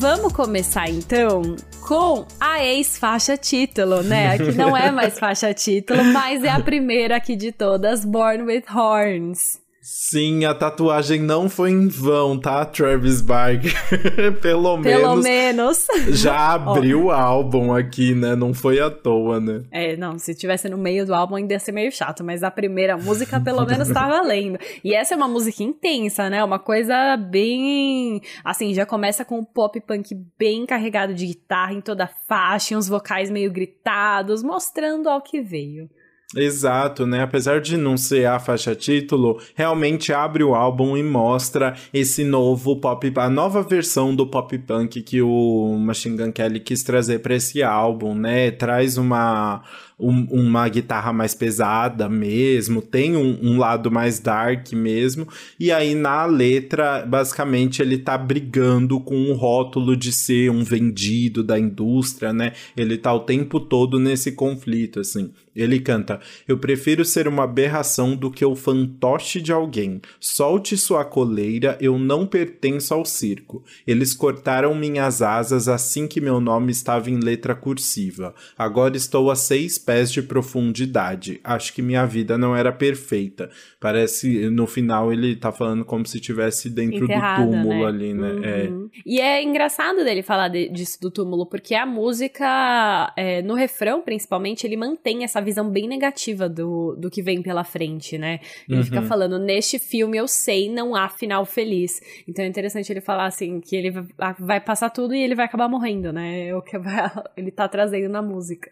Vamos 0.00 0.32
começar 0.32 0.88
então 0.88 1.56
com 1.90 2.24
a 2.38 2.64
ex-faixa 2.64 3.36
título, 3.36 4.00
né? 4.04 4.34
Aqui 4.34 4.52
não 4.52 4.76
é 4.76 4.92
mais 4.92 5.18
faixa 5.18 5.52
título, 5.52 6.04
mas 6.14 6.44
é 6.44 6.48
a 6.48 6.60
primeira 6.60 7.16
aqui 7.16 7.34
de 7.34 7.50
todas, 7.50 8.04
Born 8.04 8.44
with 8.44 8.62
Horns. 8.72 9.58
Sim, 9.92 10.44
a 10.44 10.54
tatuagem 10.54 11.20
não 11.20 11.48
foi 11.48 11.72
em 11.72 11.88
vão, 11.88 12.38
tá, 12.38 12.64
Travis 12.64 13.20
Barker? 13.20 13.72
Pelo, 14.40 14.80
Pelo 14.80 15.16
menos. 15.16 15.24
menos. 15.24 15.86
Já 16.10 16.54
abriu 16.54 17.06
o 17.06 17.10
álbum 17.10 17.72
aqui, 17.74 18.14
né? 18.14 18.36
Não 18.36 18.54
foi 18.54 18.78
à 18.78 18.88
toa, 18.88 19.40
né? 19.40 19.64
É, 19.68 19.96
não, 19.96 20.16
se 20.16 20.32
tivesse 20.32 20.68
no 20.68 20.78
meio 20.78 21.04
do 21.04 21.12
álbum 21.12 21.34
ainda 21.34 21.54
ia 21.54 21.58
ser 21.58 21.72
meio 21.72 21.90
chato, 21.90 22.22
mas 22.22 22.44
a 22.44 22.52
primeira 22.52 22.96
música 22.96 23.40
pelo 23.40 23.66
menos 23.66 23.88
tá 23.90 24.06
valendo. 24.08 24.60
E 24.84 24.94
essa 24.94 25.14
é 25.14 25.16
uma 25.16 25.26
música 25.26 25.64
intensa, 25.64 26.30
né? 26.30 26.44
Uma 26.44 26.60
coisa 26.60 27.16
bem. 27.16 28.22
Assim, 28.44 28.72
já 28.72 28.86
começa 28.86 29.24
com 29.24 29.40
o 29.40 29.44
pop 29.44 29.80
punk 29.80 30.14
bem 30.38 30.66
carregado 30.66 31.12
de 31.12 31.26
guitarra 31.26 31.72
em 31.72 31.80
toda 31.80 32.04
a 32.04 32.10
faixa, 32.28 32.78
uns 32.78 32.86
vocais 32.86 33.28
meio 33.28 33.50
gritados, 33.50 34.40
mostrando 34.40 35.08
ao 35.08 35.20
que 35.20 35.40
veio. 35.40 35.90
Exato, 36.36 37.06
né? 37.06 37.22
Apesar 37.22 37.60
de 37.60 37.76
não 37.76 37.96
ser 37.96 38.26
a 38.26 38.38
faixa 38.38 38.72
título, 38.72 39.40
realmente 39.52 40.12
abre 40.12 40.44
o 40.44 40.54
álbum 40.54 40.96
e 40.96 41.02
mostra 41.02 41.74
esse 41.92 42.22
novo 42.22 42.76
pop, 42.76 43.12
a 43.16 43.28
nova 43.28 43.62
versão 43.64 44.14
do 44.14 44.24
pop 44.24 44.56
punk 44.58 45.02
que 45.02 45.20
o 45.20 45.76
Machine 45.76 46.16
Gun 46.16 46.30
Kelly 46.30 46.60
quis 46.60 46.84
trazer 46.84 47.18
para 47.18 47.34
esse 47.34 47.64
álbum, 47.64 48.14
né? 48.14 48.52
Traz 48.52 48.96
uma 48.96 49.62
um, 50.00 50.26
uma 50.30 50.68
guitarra 50.68 51.12
mais 51.12 51.34
pesada 51.34 52.08
mesmo, 52.08 52.80
tem 52.80 53.16
um, 53.16 53.38
um, 53.42 53.58
lado 53.58 53.90
mais 53.90 54.18
dark 54.18 54.72
mesmo, 54.72 55.28
e 55.58 55.70
aí 55.70 55.94
na 55.94 56.24
letra, 56.24 57.04
basicamente, 57.06 57.82
ele 57.82 57.98
tá 57.98 58.16
brigando 58.16 59.00
com 59.00 59.30
o 59.30 59.34
rótulo 59.34 59.96
de 59.96 60.12
ser 60.12 60.50
um 60.50 60.64
vendido 60.64 61.42
da 61.44 61.58
indústria, 61.58 62.32
né? 62.32 62.52
Ele 62.76 62.96
tá 62.96 63.12
o 63.12 63.20
tempo 63.20 63.60
todo 63.60 63.98
nesse 63.98 64.32
conflito, 64.32 65.00
assim. 65.00 65.30
Ele 65.54 65.80
canta: 65.80 66.20
Eu 66.46 66.58
prefiro 66.58 67.04
ser 67.04 67.26
uma 67.26 67.44
aberração 67.44 68.14
do 68.14 68.30
que 68.30 68.44
o 68.44 68.54
fantoche 68.54 69.40
de 69.40 69.52
alguém. 69.52 70.00
Solte 70.20 70.76
sua 70.76 71.04
coleira, 71.04 71.76
eu 71.80 71.98
não 71.98 72.26
pertenço 72.26 72.94
ao 72.94 73.04
circo. 73.04 73.62
Eles 73.86 74.14
cortaram 74.14 74.74
minhas 74.74 75.20
asas 75.22 75.68
assim 75.68 76.06
que 76.06 76.20
meu 76.20 76.40
nome 76.40 76.70
estava 76.70 77.10
em 77.10 77.18
letra 77.18 77.54
cursiva. 77.54 78.34
Agora 78.56 78.96
estou 78.96 79.30
a 79.30 79.36
seis 79.36 79.76
pés 79.90 80.12
de 80.12 80.22
profundidade. 80.22 81.40
Acho 81.42 81.74
que 81.74 81.82
minha 81.82 82.06
vida 82.06 82.38
não 82.38 82.54
era 82.54 82.70
perfeita. 82.70 83.50
Parece, 83.80 84.48
no 84.48 84.64
final, 84.64 85.12
ele 85.12 85.34
tá 85.34 85.50
falando 85.50 85.84
como 85.84 86.06
se 86.06 86.18
estivesse 86.18 86.70
dentro 86.70 87.06
Enterrada, 87.06 87.44
do 87.44 87.50
túmulo 87.50 87.80
né? 87.80 87.86
ali, 87.86 88.14
né? 88.14 88.28
É. 88.28 88.68
Uhum. 88.68 88.88
É. 88.94 89.00
E 89.04 89.20
é 89.20 89.42
engraçado 89.42 90.04
dele 90.04 90.22
falar 90.22 90.46
de, 90.46 90.68
disso 90.68 91.00
do 91.00 91.10
túmulo, 91.10 91.44
porque 91.44 91.74
a 91.74 91.84
música, 91.84 93.12
é, 93.16 93.42
no 93.42 93.54
refrão, 93.54 94.00
principalmente, 94.00 94.64
ele 94.64 94.76
mantém 94.76 95.24
essa 95.24 95.40
visão 95.40 95.68
bem 95.68 95.88
negativa 95.88 96.48
do, 96.48 96.94
do 96.94 97.10
que 97.10 97.20
vem 97.20 97.42
pela 97.42 97.64
frente, 97.64 98.16
né? 98.16 98.38
Ele 98.68 98.78
uhum. 98.78 98.84
fica 98.84 99.02
falando, 99.02 99.40
neste 99.40 99.80
filme 99.80 100.16
eu 100.16 100.28
sei, 100.28 100.70
não 100.70 100.94
há 100.94 101.08
final 101.08 101.44
feliz. 101.44 102.00
Então 102.28 102.44
é 102.44 102.48
interessante 102.48 102.92
ele 102.92 103.00
falar 103.00 103.26
assim, 103.26 103.60
que 103.60 103.74
ele 103.74 103.90
vai 104.38 104.60
passar 104.60 104.90
tudo 104.90 105.16
e 105.16 105.20
ele 105.20 105.34
vai 105.34 105.46
acabar 105.46 105.68
morrendo, 105.68 106.12
né? 106.12 106.46
É 106.46 106.54
o 106.54 106.62
que 106.62 106.78
vai, 106.78 107.10
ele 107.36 107.50
tá 107.50 107.66
trazendo 107.66 108.08
na 108.08 108.22
música. 108.22 108.70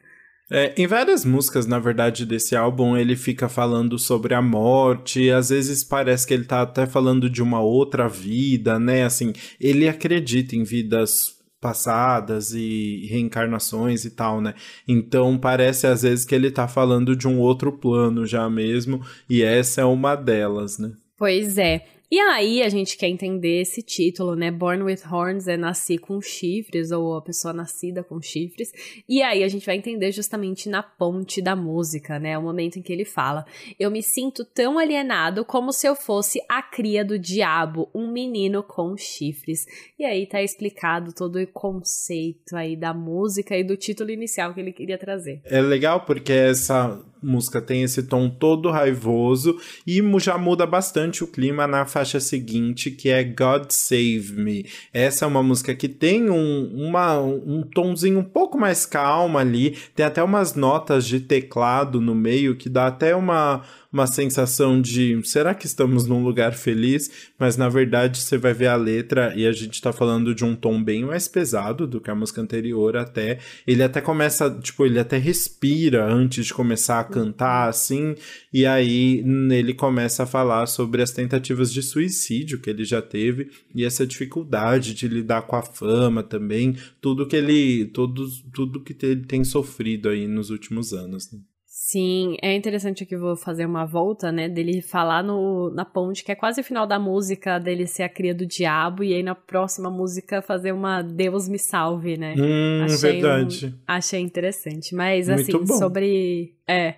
É, 0.50 0.74
em 0.80 0.86
várias 0.86 1.24
músicas, 1.26 1.66
na 1.66 1.78
verdade, 1.78 2.24
desse 2.24 2.56
álbum, 2.56 2.96
ele 2.96 3.16
fica 3.16 3.48
falando 3.48 3.98
sobre 3.98 4.32
a 4.32 4.40
morte, 4.40 5.30
às 5.30 5.50
vezes 5.50 5.84
parece 5.84 6.26
que 6.26 6.32
ele 6.32 6.44
tá 6.44 6.62
até 6.62 6.86
falando 6.86 7.28
de 7.28 7.42
uma 7.42 7.60
outra 7.60 8.08
vida, 8.08 8.78
né? 8.78 9.04
Assim, 9.04 9.32
ele 9.60 9.86
acredita 9.86 10.56
em 10.56 10.64
vidas 10.64 11.36
passadas 11.60 12.52
e 12.54 13.06
reencarnações 13.10 14.04
e 14.04 14.10
tal, 14.10 14.40
né? 14.40 14.54
Então 14.86 15.36
parece 15.36 15.86
às 15.86 16.02
vezes 16.02 16.24
que 16.24 16.34
ele 16.34 16.50
tá 16.50 16.66
falando 16.66 17.14
de 17.14 17.28
um 17.28 17.38
outro 17.38 17.72
plano 17.72 18.24
já 18.24 18.48
mesmo, 18.48 19.04
e 19.28 19.42
essa 19.42 19.82
é 19.82 19.84
uma 19.84 20.14
delas, 20.14 20.78
né? 20.78 20.92
Pois 21.16 21.58
é. 21.58 21.84
E 22.10 22.18
aí 22.18 22.62
a 22.62 22.68
gente 22.70 22.96
quer 22.96 23.08
entender 23.08 23.60
esse 23.60 23.82
título, 23.82 24.34
né? 24.34 24.50
Born 24.50 24.82
with 24.82 25.00
Horns 25.10 25.46
é 25.46 25.58
nascer 25.58 25.98
com 25.98 26.20
chifres, 26.22 26.90
ou 26.90 27.16
a 27.16 27.22
pessoa 27.22 27.52
nascida 27.52 28.02
com 28.02 28.20
chifres. 28.20 28.72
E 29.06 29.22
aí 29.22 29.44
a 29.44 29.48
gente 29.48 29.66
vai 29.66 29.76
entender 29.76 30.10
justamente 30.10 30.70
na 30.70 30.82
ponte 30.82 31.42
da 31.42 31.54
música, 31.54 32.18
né? 32.18 32.38
O 32.38 32.42
momento 32.42 32.78
em 32.78 32.82
que 32.82 32.92
ele 32.92 33.04
fala: 33.04 33.44
Eu 33.78 33.90
me 33.90 34.02
sinto 34.02 34.42
tão 34.42 34.78
alienado 34.78 35.44
como 35.44 35.70
se 35.70 35.86
eu 35.86 35.94
fosse 35.94 36.40
a 36.48 36.62
cria 36.62 37.04
do 37.04 37.18
diabo, 37.18 37.90
um 37.94 38.10
menino 38.10 38.62
com 38.62 38.96
chifres. 38.96 39.66
E 39.98 40.04
aí 40.04 40.26
tá 40.26 40.42
explicado 40.42 41.12
todo 41.12 41.38
o 41.38 41.46
conceito 41.46 42.56
aí 42.56 42.74
da 42.74 42.94
música 42.94 43.54
e 43.54 43.62
do 43.62 43.76
título 43.76 44.10
inicial 44.10 44.54
que 44.54 44.60
ele 44.60 44.72
queria 44.72 44.96
trazer. 44.96 45.42
É 45.44 45.60
legal 45.60 46.06
porque 46.06 46.32
essa 46.32 46.98
música 47.22 47.60
tem 47.60 47.82
esse 47.82 48.02
tom 48.02 48.28
todo 48.28 48.70
raivoso 48.70 49.58
e 49.86 50.02
já 50.18 50.36
muda 50.38 50.66
bastante 50.66 51.22
o 51.22 51.26
clima 51.26 51.66
na 51.66 51.84
faixa 51.84 52.20
seguinte, 52.20 52.90
que 52.90 53.08
é 53.08 53.22
God 53.24 53.70
Save 53.70 54.32
Me. 54.32 54.66
Essa 54.92 55.24
é 55.24 55.28
uma 55.28 55.42
música 55.42 55.74
que 55.74 55.88
tem 55.88 56.30
um, 56.30 56.88
uma, 56.88 57.18
um 57.20 57.62
tomzinho 57.62 58.20
um 58.20 58.24
pouco 58.24 58.58
mais 58.58 58.86
calmo 58.86 59.38
ali, 59.38 59.76
tem 59.94 60.04
até 60.04 60.22
umas 60.22 60.54
notas 60.54 61.06
de 61.06 61.20
teclado 61.20 62.00
no 62.00 62.14
meio 62.14 62.56
que 62.56 62.68
dá 62.68 62.86
até 62.86 63.14
uma 63.14 63.62
uma 63.92 64.06
sensação 64.06 64.80
de 64.80 65.20
será 65.24 65.54
que 65.54 65.66
estamos 65.66 66.06
num 66.06 66.22
lugar 66.22 66.54
feliz? 66.54 67.30
Mas 67.38 67.56
na 67.56 67.68
verdade 67.68 68.18
você 68.18 68.36
vai 68.36 68.52
ver 68.52 68.66
a 68.66 68.76
letra 68.76 69.32
e 69.34 69.46
a 69.46 69.52
gente 69.52 69.80
tá 69.80 69.92
falando 69.92 70.34
de 70.34 70.44
um 70.44 70.54
tom 70.54 70.82
bem 70.82 71.04
mais 71.04 71.26
pesado 71.26 71.86
do 71.86 72.00
que 72.00 72.10
a 72.10 72.14
música 72.14 72.40
anterior 72.40 72.96
até. 72.96 73.38
Ele 73.66 73.82
até 73.82 74.00
começa, 74.00 74.50
tipo, 74.50 74.84
ele 74.84 74.98
até 74.98 75.16
respira 75.16 76.04
antes 76.04 76.46
de 76.46 76.54
começar 76.54 77.00
a 77.00 77.04
cantar 77.04 77.68
assim, 77.68 78.14
e 78.52 78.66
aí 78.66 79.24
ele 79.50 79.72
começa 79.72 80.24
a 80.24 80.26
falar 80.26 80.66
sobre 80.66 81.02
as 81.02 81.10
tentativas 81.10 81.72
de 81.72 81.82
suicídio 81.82 82.60
que 82.60 82.70
ele 82.70 82.84
já 82.84 83.00
teve 83.00 83.50
e 83.74 83.84
essa 83.84 84.06
dificuldade 84.06 84.94
de 84.94 85.08
lidar 85.08 85.42
com 85.42 85.56
a 85.56 85.62
fama 85.62 86.22
também, 86.22 86.76
tudo 87.00 87.26
que 87.26 87.36
ele, 87.36 87.86
tudo, 87.86 88.26
tudo 88.52 88.82
que 88.82 88.94
ele 89.04 89.24
tem 89.24 89.44
sofrido 89.44 90.08
aí 90.08 90.26
nos 90.26 90.50
últimos 90.50 90.92
anos. 90.92 91.32
Né? 91.32 91.40
Sim, 91.90 92.36
é 92.42 92.54
interessante 92.54 93.02
aqui, 93.02 93.16
vou 93.16 93.34
fazer 93.34 93.64
uma 93.64 93.86
volta, 93.86 94.30
né, 94.30 94.46
dele 94.46 94.82
falar 94.82 95.24
no, 95.24 95.70
na 95.70 95.86
ponte, 95.86 96.22
que 96.22 96.30
é 96.30 96.34
quase 96.34 96.60
o 96.60 96.64
final 96.64 96.86
da 96.86 96.98
música, 96.98 97.58
dele 97.58 97.86
ser 97.86 98.02
a 98.02 98.10
cria 98.10 98.34
do 98.34 98.44
diabo, 98.44 99.02
e 99.02 99.14
aí 99.14 99.22
na 99.22 99.34
próxima 99.34 99.90
música 99.90 100.42
fazer 100.42 100.72
uma 100.72 101.00
Deus 101.00 101.48
me 101.48 101.58
salve, 101.58 102.18
né? 102.18 102.34
Hum, 102.36 102.82
achei 102.84 103.12
verdade. 103.12 103.66
Um, 103.68 103.78
achei 103.86 104.20
interessante, 104.20 104.94
mas 104.94 105.28
Muito 105.28 105.40
assim, 105.40 105.64
bom. 105.64 105.78
sobre... 105.78 106.52
É, 106.68 106.96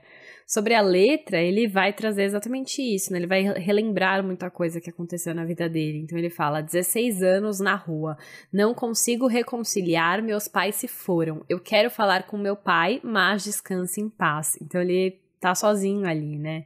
Sobre 0.51 0.75
a 0.75 0.81
letra, 0.81 1.41
ele 1.41 1.69
vai 1.69 1.93
trazer 1.93 2.25
exatamente 2.25 2.83
isso, 2.83 3.13
né? 3.13 3.21
Ele 3.21 3.27
vai 3.29 3.41
relembrar 3.41 4.21
muita 4.21 4.51
coisa 4.51 4.81
que 4.81 4.91
aconteceu 4.91 5.33
na 5.33 5.45
vida 5.45 5.69
dele. 5.69 5.99
Então 5.99 6.19
ele 6.19 6.29
fala: 6.29 6.61
16 6.61 7.23
anos 7.23 7.61
na 7.61 7.77
rua, 7.77 8.19
não 8.53 8.75
consigo 8.75 9.29
reconciliar, 9.29 10.21
meus 10.21 10.49
pais 10.49 10.75
se 10.75 10.89
foram. 10.89 11.45
Eu 11.49 11.61
quero 11.61 11.89
falar 11.89 12.25
com 12.25 12.37
meu 12.37 12.57
pai, 12.57 13.01
mas 13.05 13.45
descanse 13.45 14.01
em 14.01 14.09
paz. 14.09 14.59
Então 14.61 14.81
ele 14.81 15.21
tá 15.41 15.55
sozinho 15.55 16.05
ali, 16.05 16.37
né? 16.37 16.65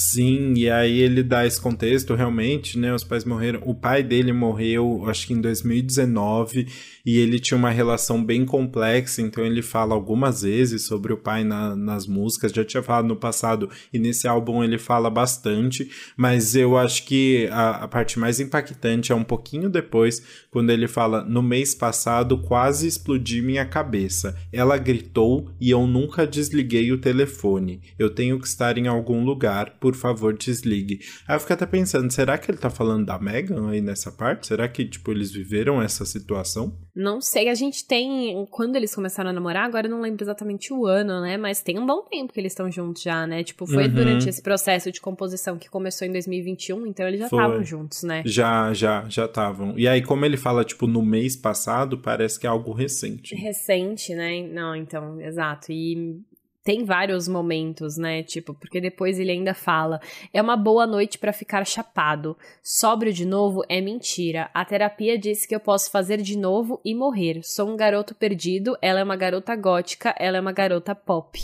Sim, 0.00 0.54
e 0.54 0.70
aí 0.70 1.00
ele 1.00 1.24
dá 1.24 1.44
esse 1.44 1.60
contexto, 1.60 2.14
realmente, 2.14 2.78
né? 2.78 2.94
Os 2.94 3.02
pais 3.02 3.24
morreram. 3.24 3.60
O 3.66 3.74
pai 3.74 4.00
dele 4.00 4.32
morreu, 4.32 5.02
acho 5.08 5.26
que 5.26 5.32
em 5.32 5.40
2019, 5.40 6.68
e 7.04 7.18
ele 7.18 7.40
tinha 7.40 7.58
uma 7.58 7.70
relação 7.70 8.24
bem 8.24 8.44
complexa, 8.44 9.20
então 9.20 9.44
ele 9.44 9.60
fala 9.60 9.96
algumas 9.96 10.42
vezes 10.42 10.82
sobre 10.82 11.12
o 11.12 11.16
pai 11.16 11.42
na, 11.42 11.74
nas 11.74 12.06
músicas. 12.06 12.52
Já 12.52 12.64
tinha 12.64 12.80
falado 12.80 13.08
no 13.08 13.16
passado, 13.16 13.68
e 13.92 13.98
nesse 13.98 14.28
álbum 14.28 14.62
ele 14.62 14.78
fala 14.78 15.10
bastante, 15.10 15.90
mas 16.16 16.54
eu 16.54 16.78
acho 16.78 17.04
que 17.04 17.48
a, 17.50 17.82
a 17.82 17.88
parte 17.88 18.20
mais 18.20 18.38
impactante 18.38 19.10
é 19.10 19.16
um 19.16 19.24
pouquinho 19.24 19.68
depois, 19.68 20.22
quando 20.48 20.70
ele 20.70 20.86
fala: 20.86 21.24
No 21.24 21.42
mês 21.42 21.74
passado 21.74 22.38
quase 22.38 22.86
explodi 22.86 23.42
minha 23.42 23.66
cabeça. 23.66 24.36
Ela 24.52 24.78
gritou 24.78 25.50
e 25.60 25.70
eu 25.70 25.88
nunca 25.88 26.24
desliguei 26.24 26.92
o 26.92 27.00
telefone. 27.00 27.80
Eu 27.98 28.10
tenho 28.10 28.38
que 28.38 28.46
estar 28.46 28.78
em 28.78 28.86
algum 28.86 29.24
lugar 29.24 29.76
por 29.88 29.94
favor, 29.94 30.36
desligue. 30.36 31.00
Aí 31.26 31.34
eu 31.34 31.40
fico 31.40 31.52
até 31.54 31.64
pensando, 31.64 32.12
será 32.12 32.36
que 32.36 32.50
ele 32.50 32.58
tá 32.58 32.68
falando 32.68 33.06
da 33.06 33.18
Megan 33.18 33.70
aí 33.70 33.80
nessa 33.80 34.12
parte? 34.12 34.46
Será 34.46 34.68
que, 34.68 34.84
tipo, 34.84 35.10
eles 35.10 35.32
viveram 35.32 35.80
essa 35.80 36.04
situação? 36.04 36.78
Não 36.94 37.20
sei, 37.22 37.48
a 37.48 37.54
gente 37.54 37.86
tem. 37.86 38.46
Quando 38.50 38.76
eles 38.76 38.94
começaram 38.94 39.30
a 39.30 39.32
namorar, 39.32 39.64
agora 39.64 39.86
eu 39.86 39.90
não 39.90 40.02
lembro 40.02 40.22
exatamente 40.22 40.72
o 40.74 40.84
ano, 40.84 41.22
né? 41.22 41.38
Mas 41.38 41.62
tem 41.62 41.78
um 41.78 41.86
bom 41.86 42.02
tempo 42.02 42.32
que 42.32 42.40
eles 42.40 42.52
estão 42.52 42.70
juntos 42.70 43.02
já, 43.02 43.26
né? 43.26 43.42
Tipo, 43.42 43.66
foi 43.66 43.86
uhum. 43.86 43.94
durante 43.94 44.28
esse 44.28 44.42
processo 44.42 44.92
de 44.92 45.00
composição 45.00 45.56
que 45.56 45.70
começou 45.70 46.06
em 46.06 46.12
2021, 46.12 46.86
então 46.86 47.06
eles 47.06 47.20
já 47.20 47.26
estavam 47.26 47.64
juntos, 47.64 48.02
né? 48.02 48.22
Já, 48.26 48.74
já, 48.74 49.06
já 49.08 49.24
estavam. 49.24 49.78
E 49.78 49.88
aí, 49.88 50.02
como 50.02 50.24
ele 50.26 50.36
fala, 50.36 50.64
tipo, 50.64 50.86
no 50.86 51.02
mês 51.02 51.34
passado, 51.34 51.98
parece 51.98 52.38
que 52.38 52.46
é 52.46 52.50
algo 52.50 52.72
recente. 52.72 53.34
Recente, 53.34 54.14
né? 54.14 54.42
Não, 54.52 54.76
então, 54.76 55.18
exato. 55.20 55.72
E 55.72 56.20
tem 56.68 56.84
vários 56.84 57.26
momentos, 57.26 57.96
né? 57.96 58.22
Tipo, 58.22 58.52
porque 58.52 58.78
depois 58.78 59.18
ele 59.18 59.30
ainda 59.30 59.54
fala: 59.54 59.98
é 60.34 60.42
uma 60.42 60.54
boa 60.54 60.86
noite 60.86 61.18
para 61.18 61.32
ficar 61.32 61.64
chapado. 61.64 62.36
Sóbrio 62.62 63.10
de 63.10 63.24
novo 63.24 63.62
é 63.70 63.80
mentira. 63.80 64.50
A 64.52 64.66
terapia 64.66 65.16
disse 65.16 65.48
que 65.48 65.54
eu 65.54 65.60
posso 65.60 65.90
fazer 65.90 66.20
de 66.20 66.36
novo 66.36 66.78
e 66.84 66.94
morrer. 66.94 67.40
Sou 67.42 67.70
um 67.70 67.74
garoto 67.74 68.14
perdido, 68.14 68.76
ela 68.82 69.00
é 69.00 69.02
uma 69.02 69.16
garota 69.16 69.56
gótica, 69.56 70.14
ela 70.18 70.36
é 70.36 70.40
uma 70.42 70.52
garota 70.52 70.94
pop. 70.94 71.40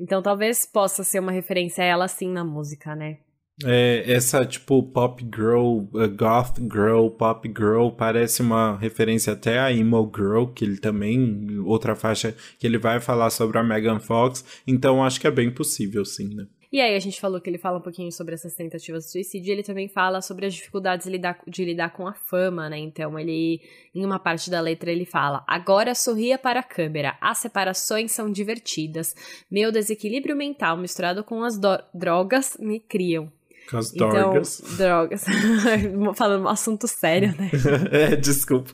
Então 0.00 0.22
talvez 0.22 0.64
possa 0.64 1.04
ser 1.04 1.18
uma 1.18 1.32
referência 1.32 1.84
a 1.84 1.86
ela 1.86 2.08
sim 2.08 2.30
na 2.30 2.42
música, 2.42 2.96
né? 2.96 3.18
É, 3.64 4.02
essa, 4.06 4.44
tipo, 4.46 4.82
pop 4.82 5.22
girl, 5.24 5.80
uh, 5.92 6.08
goth 6.16 6.58
girl, 6.58 7.08
pop 7.08 7.46
girl, 7.48 7.90
parece 7.90 8.40
uma 8.40 8.76
referência 8.78 9.34
até 9.34 9.58
a 9.58 9.70
emo 9.70 10.10
girl, 10.14 10.46
que 10.46 10.64
ele 10.64 10.78
também, 10.78 11.60
outra 11.60 11.94
faixa 11.94 12.34
que 12.58 12.66
ele 12.66 12.78
vai 12.78 12.98
falar 12.98 13.30
sobre 13.30 13.58
a 13.58 13.62
Megan 13.62 14.00
Fox, 14.00 14.44
então 14.66 15.04
acho 15.04 15.20
que 15.20 15.26
é 15.26 15.30
bem 15.30 15.50
possível, 15.50 16.04
sim, 16.04 16.34
né? 16.34 16.46
E 16.72 16.80
aí 16.80 16.96
a 16.96 16.98
gente 16.98 17.20
falou 17.20 17.38
que 17.38 17.50
ele 17.50 17.58
fala 17.58 17.76
um 17.76 17.82
pouquinho 17.82 18.10
sobre 18.10 18.32
essas 18.32 18.54
tentativas 18.54 19.04
de 19.04 19.10
suicídio, 19.10 19.52
ele 19.52 19.62
também 19.62 19.88
fala 19.88 20.22
sobre 20.22 20.46
as 20.46 20.54
dificuldades 20.54 21.04
de 21.04 21.12
lidar, 21.12 21.38
de 21.46 21.64
lidar 21.66 21.92
com 21.92 22.08
a 22.08 22.14
fama, 22.14 22.70
né? 22.70 22.78
Então 22.78 23.18
ele, 23.18 23.60
em 23.94 24.02
uma 24.02 24.18
parte 24.18 24.48
da 24.48 24.58
letra, 24.58 24.90
ele 24.90 25.04
fala: 25.04 25.44
Agora 25.46 25.94
sorria 25.94 26.38
para 26.38 26.60
a 26.60 26.62
câmera, 26.62 27.18
as 27.20 27.36
separações 27.36 28.12
são 28.12 28.32
divertidas. 28.32 29.14
Meu 29.50 29.70
desequilíbrio 29.70 30.34
mental 30.34 30.78
misturado 30.78 31.22
com 31.22 31.44
as 31.44 31.60
drogas 31.92 32.56
me 32.58 32.80
criam. 32.80 33.30
Com 33.72 33.78
as 33.78 33.94
então, 33.94 34.10
drogas. 34.10 34.62
Drogas. 34.76 35.24
Falando 36.14 36.44
um 36.44 36.48
assunto 36.48 36.86
sério, 36.86 37.34
né? 37.38 37.50
é, 37.90 38.16
desculpa. 38.16 38.70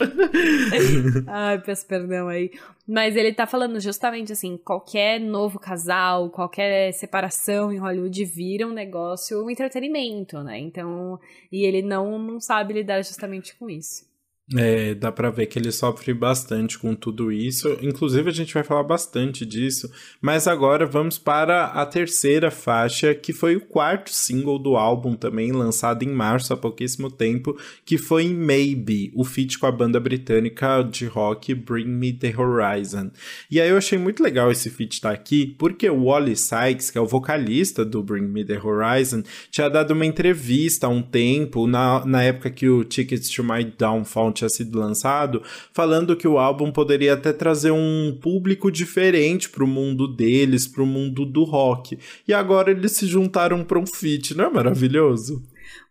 Ai, 1.28 1.60
peço 1.60 1.86
perdão 1.86 2.26
aí. 2.26 2.50
Mas 2.84 3.14
ele 3.14 3.32
tá 3.32 3.46
falando 3.46 3.78
justamente 3.78 4.32
assim: 4.32 4.56
qualquer 4.56 5.20
novo 5.20 5.60
casal, 5.60 6.30
qualquer 6.30 6.92
separação 6.92 7.72
em 7.72 7.78
Hollywood 7.78 8.24
vira 8.24 8.66
um 8.66 8.72
negócio, 8.72 9.44
um 9.44 9.48
entretenimento, 9.48 10.42
né? 10.42 10.58
Então. 10.58 11.20
E 11.52 11.64
ele 11.64 11.80
não, 11.80 12.18
não 12.18 12.40
sabe 12.40 12.74
lidar 12.74 13.00
justamente 13.02 13.54
com 13.54 13.70
isso. 13.70 14.07
É, 14.56 14.94
dá 14.94 15.12
pra 15.12 15.28
ver 15.28 15.44
que 15.44 15.58
ele 15.58 15.70
sofre 15.70 16.14
bastante 16.14 16.78
com 16.78 16.94
tudo 16.94 17.30
isso. 17.30 17.76
Inclusive, 17.82 18.30
a 18.30 18.32
gente 18.32 18.54
vai 18.54 18.64
falar 18.64 18.82
bastante 18.82 19.44
disso. 19.44 19.90
Mas 20.22 20.48
agora 20.48 20.86
vamos 20.86 21.18
para 21.18 21.66
a 21.66 21.84
terceira 21.84 22.50
faixa, 22.50 23.14
que 23.14 23.34
foi 23.34 23.56
o 23.56 23.60
quarto 23.60 24.10
single 24.10 24.58
do 24.58 24.74
álbum, 24.74 25.14
também 25.14 25.52
lançado 25.52 26.02
em 26.02 26.08
março, 26.08 26.54
há 26.54 26.56
pouquíssimo 26.56 27.10
tempo, 27.10 27.58
que 27.84 27.98
foi 27.98 28.28
Maybe, 28.28 29.12
o 29.14 29.22
feat 29.22 29.58
com 29.58 29.66
a 29.66 29.72
banda 29.72 30.00
britânica 30.00 30.82
de 30.82 31.04
rock 31.04 31.54
Bring 31.54 31.84
Me 31.84 32.12
the 32.14 32.34
Horizon. 32.34 33.10
E 33.50 33.60
aí 33.60 33.68
eu 33.68 33.76
achei 33.76 33.98
muito 33.98 34.22
legal 34.22 34.50
esse 34.50 34.70
feat 34.70 34.94
estar 34.94 35.10
tá 35.10 35.14
aqui, 35.14 35.54
porque 35.58 35.90
o 35.90 36.04
Wally 36.04 36.36
Sykes, 36.36 36.90
que 36.90 36.96
é 36.96 37.00
o 37.00 37.06
vocalista 37.06 37.84
do 37.84 38.02
Bring 38.02 38.28
Me 38.28 38.46
the 38.46 38.58
Horizon, 38.58 39.22
tinha 39.50 39.68
dado 39.68 39.90
uma 39.90 40.06
entrevista 40.06 40.86
há 40.86 40.90
um 40.90 41.02
tempo, 41.02 41.66
na, 41.66 42.02
na 42.06 42.22
época 42.22 42.50
que 42.50 42.66
o 42.66 42.82
Tickets 42.82 43.28
to 43.28 43.44
My 43.44 43.62
Downfall 43.62 44.37
tinha 44.38 44.48
sido 44.48 44.78
lançado, 44.78 45.42
falando 45.72 46.16
que 46.16 46.26
o 46.26 46.38
álbum 46.38 46.72
poderia 46.72 47.14
até 47.14 47.32
trazer 47.32 47.70
um 47.70 48.18
público 48.20 48.70
diferente 48.70 49.48
para 49.48 49.64
o 49.64 49.68
mundo 49.68 50.08
deles, 50.08 50.66
para 50.66 50.82
o 50.82 50.86
mundo 50.86 51.24
do 51.24 51.44
rock. 51.44 51.98
E 52.26 52.32
agora 52.32 52.70
eles 52.70 52.92
se 52.92 53.06
juntaram 53.06 53.64
para 53.64 53.78
um 53.78 53.86
feat, 53.86 54.36
não 54.36 54.46
é 54.46 54.50
maravilhoso? 54.50 55.42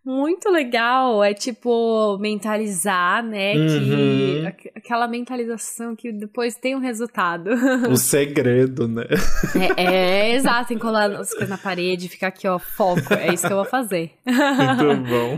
muito 0.07 0.49
legal. 0.49 1.21
É 1.21 1.33
tipo 1.33 2.17
mentalizar, 2.19 3.21
né? 3.21 3.53
Uhum. 3.55 4.51
Que 4.57 4.71
aquela 4.73 5.07
mentalização 5.07 5.95
que 5.95 6.13
depois 6.13 6.55
tem 6.55 6.75
um 6.75 6.79
resultado. 6.79 7.51
O 7.91 7.97
segredo, 7.97 8.87
né? 8.87 9.03
É, 9.75 9.83
é 9.83 10.35
exato, 10.35 10.73
encolar 10.73 11.11
as 11.11 11.31
coisas 11.31 11.49
na 11.49 11.57
parede, 11.57 12.07
ficar 12.07 12.27
aqui, 12.27 12.47
ó, 12.47 12.57
foco. 12.57 13.13
É 13.13 13.33
isso 13.33 13.45
que 13.45 13.51
eu 13.51 13.57
vou 13.57 13.65
fazer. 13.65 14.11
Muito 14.25 15.09
bom. 15.09 15.37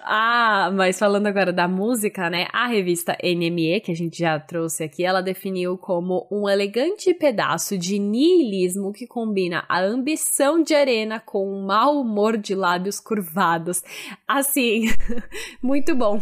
Ah, 0.00 0.70
mas 0.74 0.98
falando 0.98 1.26
agora 1.26 1.52
da 1.52 1.68
música, 1.68 2.30
né? 2.30 2.46
A 2.52 2.66
revista 2.66 3.16
NME, 3.22 3.80
que 3.80 3.92
a 3.92 3.96
gente 3.96 4.18
já 4.18 4.38
trouxe 4.38 4.84
aqui, 4.84 5.04
ela 5.04 5.20
definiu 5.20 5.76
como 5.76 6.26
um 6.30 6.48
elegante 6.48 7.12
pedaço 7.14 7.76
de 7.76 7.98
niilismo 7.98 8.92
que 8.92 9.06
combina 9.06 9.64
a 9.68 9.80
ambição 9.80 10.62
de 10.62 10.74
arena 10.74 11.20
com 11.20 11.50
o 11.50 11.66
mau 11.66 12.00
humor 12.00 12.36
de 12.36 12.54
lábios 12.54 13.00
curvados. 13.00 13.82
Assim, 14.26 14.86
muito 15.62 15.94
bom. 15.94 16.18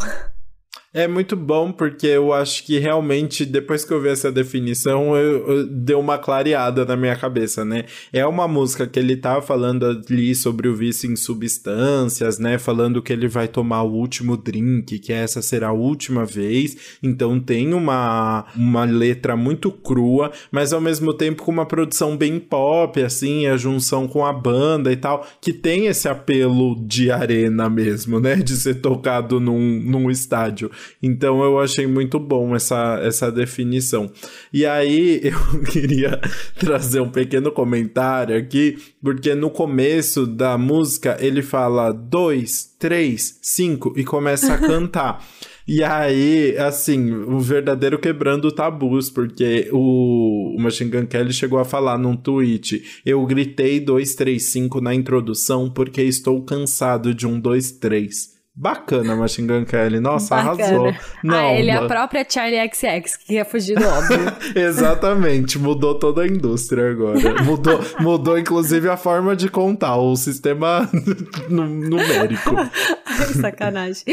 É 0.96 1.08
muito 1.08 1.34
bom 1.34 1.72
porque 1.72 2.06
eu 2.06 2.32
acho 2.32 2.62
que 2.62 2.78
realmente, 2.78 3.44
depois 3.44 3.84
que 3.84 3.92
eu 3.92 4.00
vi 4.00 4.10
essa 4.10 4.30
definição, 4.30 5.16
eu, 5.16 5.48
eu, 5.48 5.66
deu 5.66 5.98
uma 5.98 6.18
clareada 6.18 6.84
na 6.84 6.94
minha 6.94 7.16
cabeça, 7.16 7.64
né? 7.64 7.84
É 8.12 8.24
uma 8.24 8.46
música 8.46 8.86
que 8.86 9.00
ele 9.00 9.16
tá 9.16 9.42
falando 9.42 9.84
ali 9.84 10.36
sobre 10.36 10.68
o 10.68 10.76
vício 10.76 11.10
em 11.10 11.16
substâncias, 11.16 12.38
né? 12.38 12.58
Falando 12.58 13.02
que 13.02 13.12
ele 13.12 13.26
vai 13.26 13.48
tomar 13.48 13.82
o 13.82 13.92
último 13.92 14.36
drink, 14.36 15.00
que 15.00 15.12
essa 15.12 15.42
será 15.42 15.70
a 15.70 15.72
última 15.72 16.24
vez. 16.24 16.96
Então 17.02 17.40
tem 17.40 17.74
uma, 17.74 18.46
uma 18.54 18.84
letra 18.84 19.36
muito 19.36 19.72
crua, 19.72 20.30
mas 20.52 20.72
ao 20.72 20.80
mesmo 20.80 21.12
tempo 21.12 21.42
com 21.42 21.50
uma 21.50 21.66
produção 21.66 22.16
bem 22.16 22.38
pop, 22.38 23.02
assim, 23.02 23.48
a 23.48 23.56
junção 23.56 24.06
com 24.06 24.24
a 24.24 24.32
banda 24.32 24.92
e 24.92 24.96
tal, 24.96 25.26
que 25.40 25.52
tem 25.52 25.86
esse 25.86 26.08
apelo 26.08 26.80
de 26.86 27.10
arena 27.10 27.68
mesmo, 27.68 28.20
né? 28.20 28.36
De 28.36 28.54
ser 28.54 28.74
tocado 28.74 29.40
num, 29.40 29.80
num 29.80 30.08
estádio. 30.08 30.70
Então 31.02 31.42
eu 31.42 31.58
achei 31.58 31.86
muito 31.86 32.18
bom 32.18 32.54
essa, 32.54 32.98
essa 33.02 33.30
definição. 33.30 34.10
E 34.52 34.64
aí 34.64 35.20
eu 35.24 35.62
queria 35.64 36.20
trazer 36.58 37.00
um 37.00 37.10
pequeno 37.10 37.50
comentário 37.50 38.36
aqui, 38.36 38.78
porque 39.02 39.34
no 39.34 39.50
começo 39.50 40.26
da 40.26 40.56
música 40.56 41.16
ele 41.20 41.42
fala 41.42 41.92
dois, 41.92 42.74
três, 42.78 43.38
cinco 43.42 43.92
e 43.96 44.04
começa 44.04 44.54
a 44.54 44.58
cantar. 44.58 45.24
E 45.66 45.82
aí, 45.82 46.58
assim, 46.58 47.10
o 47.10 47.40
verdadeiro 47.40 47.98
quebrando 47.98 48.52
tabus, 48.52 49.08
porque 49.08 49.70
o, 49.72 50.54
o 50.54 50.60
Machine 50.60 50.90
Gun 50.90 51.06
Kelly 51.06 51.32
chegou 51.32 51.58
a 51.58 51.64
falar 51.64 51.96
num 51.96 52.14
tweet: 52.14 53.00
Eu 53.04 53.24
gritei 53.24 53.80
235 53.80 54.82
na 54.82 54.94
introdução 54.94 55.70
porque 55.70 56.02
estou 56.02 56.42
cansado 56.42 57.14
de 57.14 57.26
um 57.26 57.40
2-3. 57.40 58.33
Bacana, 58.56 59.16
Machine 59.16 59.48
Gun 59.48 59.64
Kelly. 59.64 59.98
Nossa, 59.98 60.36
Bacana. 60.36 60.62
arrasou. 60.62 60.88
Ah, 60.88 60.94
Não, 61.24 61.36
ah, 61.36 61.52
ele 61.54 61.70
é 61.70 61.74
a 61.74 61.86
própria 61.86 62.24
Charlie 62.28 62.60
XX, 62.72 63.16
que 63.16 63.34
ia 63.34 63.44
fugir 63.44 63.76
do 63.76 63.84
óbvio. 63.84 64.18
Exatamente, 64.54 65.58
mudou 65.58 65.98
toda 65.98 66.22
a 66.22 66.26
indústria 66.26 66.88
agora. 66.92 67.42
Mudou, 67.42 67.80
mudou 67.98 68.38
inclusive 68.38 68.88
a 68.88 68.96
forma 68.96 69.34
de 69.34 69.48
contar, 69.48 69.96
o 69.96 70.14
sistema 70.14 70.88
numérico. 71.50 72.54
Ai, 72.56 73.26
sacanagem. 73.40 74.04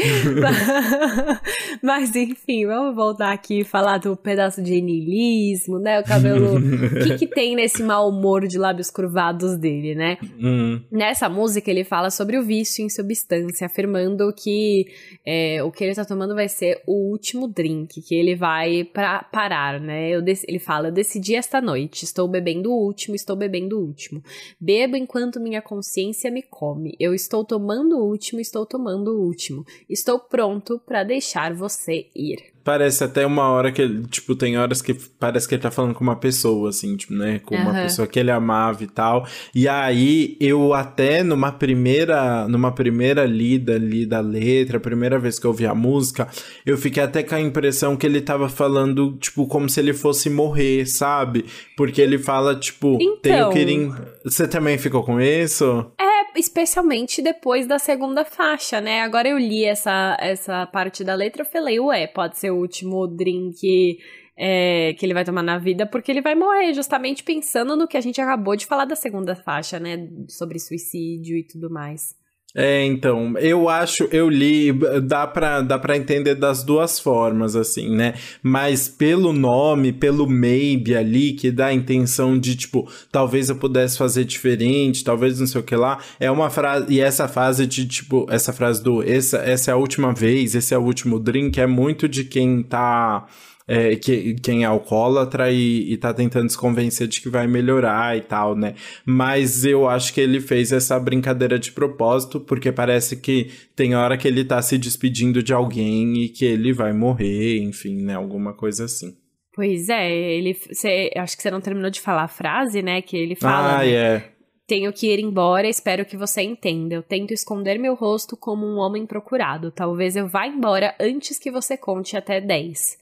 Mas 1.80 2.14
enfim, 2.16 2.66
vamos 2.66 2.96
voltar 2.96 3.32
aqui 3.32 3.60
e 3.60 3.64
falar 3.64 3.98
do 3.98 4.16
pedaço 4.16 4.60
de 4.60 4.80
niilismo, 4.80 5.78
né? 5.78 6.00
O 6.00 6.04
cabelo. 6.04 6.56
O 6.56 7.04
que, 7.04 7.16
que 7.18 7.26
tem 7.28 7.54
nesse 7.54 7.82
mau 7.82 8.08
humor 8.08 8.46
de 8.48 8.58
lábios 8.58 8.90
curvados 8.90 9.56
dele, 9.56 9.94
né? 9.94 10.18
Hum. 10.40 10.80
Nessa 10.90 11.28
música 11.28 11.70
ele 11.70 11.84
fala 11.84 12.10
sobre 12.10 12.36
o 12.38 12.42
vício 12.42 12.84
em 12.84 12.88
substância, 12.88 13.66
afirmando 13.66 14.31
que 14.32 14.86
é, 15.24 15.62
o 15.62 15.70
que 15.70 15.84
ele 15.84 15.94
tá 15.94 16.04
tomando 16.04 16.34
vai 16.34 16.48
ser 16.48 16.82
o 16.86 17.10
último 17.10 17.46
drink, 17.46 18.00
que 18.02 18.14
ele 18.14 18.34
vai 18.34 18.84
pra 18.84 19.22
parar, 19.22 19.80
né? 19.80 20.10
Ele 20.10 20.58
fala: 20.58 20.88
Eu 20.88 20.92
decidi 20.92 21.34
esta 21.34 21.60
noite, 21.60 22.04
estou 22.04 22.26
bebendo 22.28 22.72
o 22.72 22.76
último, 22.76 23.14
estou 23.14 23.36
bebendo 23.36 23.78
o 23.78 23.84
último. 23.84 24.22
Bebo 24.60 24.96
enquanto 24.96 25.40
minha 25.40 25.62
consciência 25.62 26.30
me 26.30 26.42
come. 26.42 26.96
Eu 26.98 27.14
estou 27.14 27.44
tomando 27.44 27.98
o 27.98 28.04
último, 28.04 28.40
estou 28.40 28.66
tomando 28.66 29.08
o 29.08 29.22
último. 29.22 29.64
Estou 29.88 30.18
pronto 30.18 30.80
para 30.84 31.04
deixar 31.04 31.54
você 31.54 32.06
ir. 32.14 32.51
Parece 32.64 33.02
até 33.02 33.26
uma 33.26 33.48
hora 33.48 33.72
que 33.72 33.82
ele, 33.82 34.06
tipo, 34.06 34.36
tem 34.36 34.56
horas 34.56 34.80
que 34.80 34.94
parece 34.94 35.48
que 35.48 35.54
ele 35.54 35.62
tá 35.62 35.70
falando 35.70 35.94
com 35.94 36.04
uma 36.04 36.16
pessoa, 36.16 36.68
assim, 36.68 36.96
tipo, 36.96 37.12
né? 37.12 37.40
Com 37.44 37.56
uma 37.56 37.70
uhum. 37.70 37.82
pessoa 37.82 38.06
que 38.06 38.18
ele 38.18 38.30
amava 38.30 38.84
e 38.84 38.86
tal. 38.86 39.26
E 39.54 39.68
aí, 39.68 40.36
eu 40.40 40.72
até 40.72 41.22
numa 41.22 41.50
primeira, 41.50 42.46
numa 42.48 42.72
primeira 42.72 43.24
lida 43.24 43.74
ali 43.74 44.06
da 44.06 44.20
letra, 44.20 44.76
a 44.76 44.80
primeira 44.80 45.18
vez 45.18 45.38
que 45.38 45.46
eu 45.46 45.50
ouvi 45.50 45.66
a 45.66 45.74
música, 45.74 46.28
eu 46.64 46.78
fiquei 46.78 47.02
até 47.02 47.22
com 47.22 47.34
a 47.34 47.40
impressão 47.40 47.96
que 47.96 48.06
ele 48.06 48.20
tava 48.20 48.48
falando, 48.48 49.16
tipo, 49.18 49.46
como 49.46 49.68
se 49.68 49.80
ele 49.80 49.92
fosse 49.92 50.30
morrer, 50.30 50.86
sabe? 50.86 51.44
Porque 51.76 52.00
ele 52.00 52.18
fala, 52.18 52.54
tipo, 52.54 52.98
então... 53.00 53.18
tenho 53.22 53.50
que 53.50 53.58
ir 53.58 53.68
em... 53.68 53.94
Você 54.24 54.46
também 54.46 54.78
ficou 54.78 55.02
com 55.02 55.20
isso? 55.20 55.86
É, 56.00 56.11
especialmente 56.36 57.22
depois 57.22 57.66
da 57.66 57.78
segunda 57.78 58.24
faixa, 58.24 58.80
né? 58.80 59.02
Agora 59.02 59.28
eu 59.28 59.38
li 59.38 59.64
essa, 59.64 60.16
essa 60.20 60.66
parte 60.66 61.04
da 61.04 61.14
letra, 61.14 61.42
eu 61.42 61.46
falei, 61.46 61.80
ué, 61.80 62.06
pode 62.06 62.38
ser 62.38 62.50
o 62.50 62.56
último 62.56 63.06
drink 63.06 63.98
é, 64.36 64.94
que 64.94 65.04
ele 65.04 65.14
vai 65.14 65.24
tomar 65.24 65.42
na 65.42 65.58
vida, 65.58 65.86
porque 65.86 66.10
ele 66.10 66.22
vai 66.22 66.34
morrer, 66.34 66.72
justamente 66.74 67.22
pensando 67.22 67.76
no 67.76 67.86
que 67.86 67.96
a 67.96 68.00
gente 68.00 68.20
acabou 68.20 68.56
de 68.56 68.66
falar 68.66 68.84
da 68.84 68.96
segunda 68.96 69.34
faixa, 69.34 69.78
né? 69.78 70.08
Sobre 70.28 70.58
suicídio 70.58 71.36
e 71.36 71.44
tudo 71.44 71.70
mais. 71.70 72.14
É, 72.54 72.84
então, 72.84 73.32
eu 73.38 73.66
acho, 73.66 74.04
eu 74.12 74.28
li, 74.28 74.72
dá 75.04 75.26
pra, 75.26 75.62
dá 75.62 75.78
pra 75.78 75.96
entender 75.96 76.34
das 76.34 76.62
duas 76.62 77.00
formas, 77.00 77.56
assim, 77.56 77.88
né? 77.88 78.12
Mas 78.42 78.88
pelo 78.88 79.32
nome, 79.32 79.90
pelo 79.90 80.28
maybe 80.28 80.94
ali, 80.94 81.32
que 81.32 81.50
dá 81.50 81.66
a 81.66 81.72
intenção 81.72 82.38
de, 82.38 82.54
tipo, 82.54 82.86
talvez 83.10 83.48
eu 83.48 83.56
pudesse 83.56 83.96
fazer 83.96 84.24
diferente, 84.24 85.02
talvez 85.02 85.40
não 85.40 85.46
sei 85.46 85.62
o 85.62 85.64
que 85.64 85.74
lá, 85.74 85.98
é 86.20 86.30
uma 86.30 86.50
frase, 86.50 86.92
e 86.92 87.00
essa 87.00 87.26
frase 87.26 87.66
de, 87.66 87.86
tipo, 87.86 88.26
essa 88.28 88.52
frase 88.52 88.82
do, 88.82 89.02
essa, 89.02 89.38
essa 89.38 89.70
é 89.70 89.74
a 89.74 89.78
última 89.78 90.12
vez, 90.12 90.54
esse 90.54 90.74
é 90.74 90.78
o 90.78 90.82
último 90.82 91.18
drink, 91.18 91.58
é 91.58 91.66
muito 91.66 92.06
de 92.06 92.22
quem 92.22 92.62
tá 92.62 93.26
é, 93.66 93.96
que, 93.96 94.34
quem 94.34 94.62
é 94.62 94.66
alcoólatra 94.66 95.50
e, 95.50 95.92
e 95.92 95.96
tá 95.96 96.12
tentando 96.12 96.50
se 96.50 96.58
convencer 96.58 97.06
de 97.08 97.20
que 97.20 97.28
vai 97.28 97.46
melhorar 97.46 98.16
e 98.16 98.20
tal, 98.20 98.56
né? 98.56 98.74
Mas 99.04 99.64
eu 99.64 99.88
acho 99.88 100.12
que 100.12 100.20
ele 100.20 100.40
fez 100.40 100.72
essa 100.72 100.98
brincadeira 100.98 101.58
de 101.58 101.72
propósito, 101.72 102.40
porque 102.40 102.72
parece 102.72 103.16
que 103.16 103.50
tem 103.74 103.94
hora 103.94 104.16
que 104.16 104.26
ele 104.28 104.44
tá 104.44 104.60
se 104.60 104.76
despedindo 104.78 105.42
de 105.42 105.52
alguém 105.52 106.24
e 106.24 106.28
que 106.28 106.44
ele 106.44 106.72
vai 106.72 106.92
morrer, 106.92 107.58
enfim, 107.58 108.02
né? 108.02 108.14
Alguma 108.14 108.52
coisa 108.52 108.84
assim. 108.84 109.16
Pois 109.54 109.88
é, 109.88 110.10
ele. 110.10 110.54
Cê, 110.72 111.10
acho 111.16 111.36
que 111.36 111.42
você 111.42 111.50
não 111.50 111.60
terminou 111.60 111.90
de 111.90 112.00
falar 112.00 112.24
a 112.24 112.28
frase, 112.28 112.82
né? 112.82 113.02
Que 113.02 113.16
ele 113.16 113.36
fala. 113.36 113.80
Ah, 113.80 113.84
né? 113.84 113.90
é. 113.90 114.28
Tenho 114.66 114.92
que 114.92 115.12
ir 115.12 115.18
embora, 115.18 115.68
espero 115.68 116.06
que 116.06 116.16
você 116.16 116.40
entenda. 116.40 116.94
Eu 116.94 117.02
tento 117.02 117.34
esconder 117.34 117.78
meu 117.78 117.94
rosto 117.94 118.36
como 118.36 118.64
um 118.64 118.78
homem 118.78 119.04
procurado. 119.04 119.70
Talvez 119.70 120.16
eu 120.16 120.26
vá 120.26 120.46
embora 120.46 120.94
antes 120.98 121.38
que 121.38 121.50
você 121.50 121.76
conte 121.76 122.16
até 122.16 122.40
10. 122.40 123.01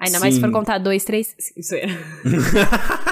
Ainda 0.00 0.16
Sim. 0.18 0.20
mais 0.20 0.34
se 0.34 0.40
for 0.40 0.50
contar 0.50 0.78
dois, 0.78 1.04
três. 1.04 1.36
Isso 1.56 1.74
é. 1.74 1.86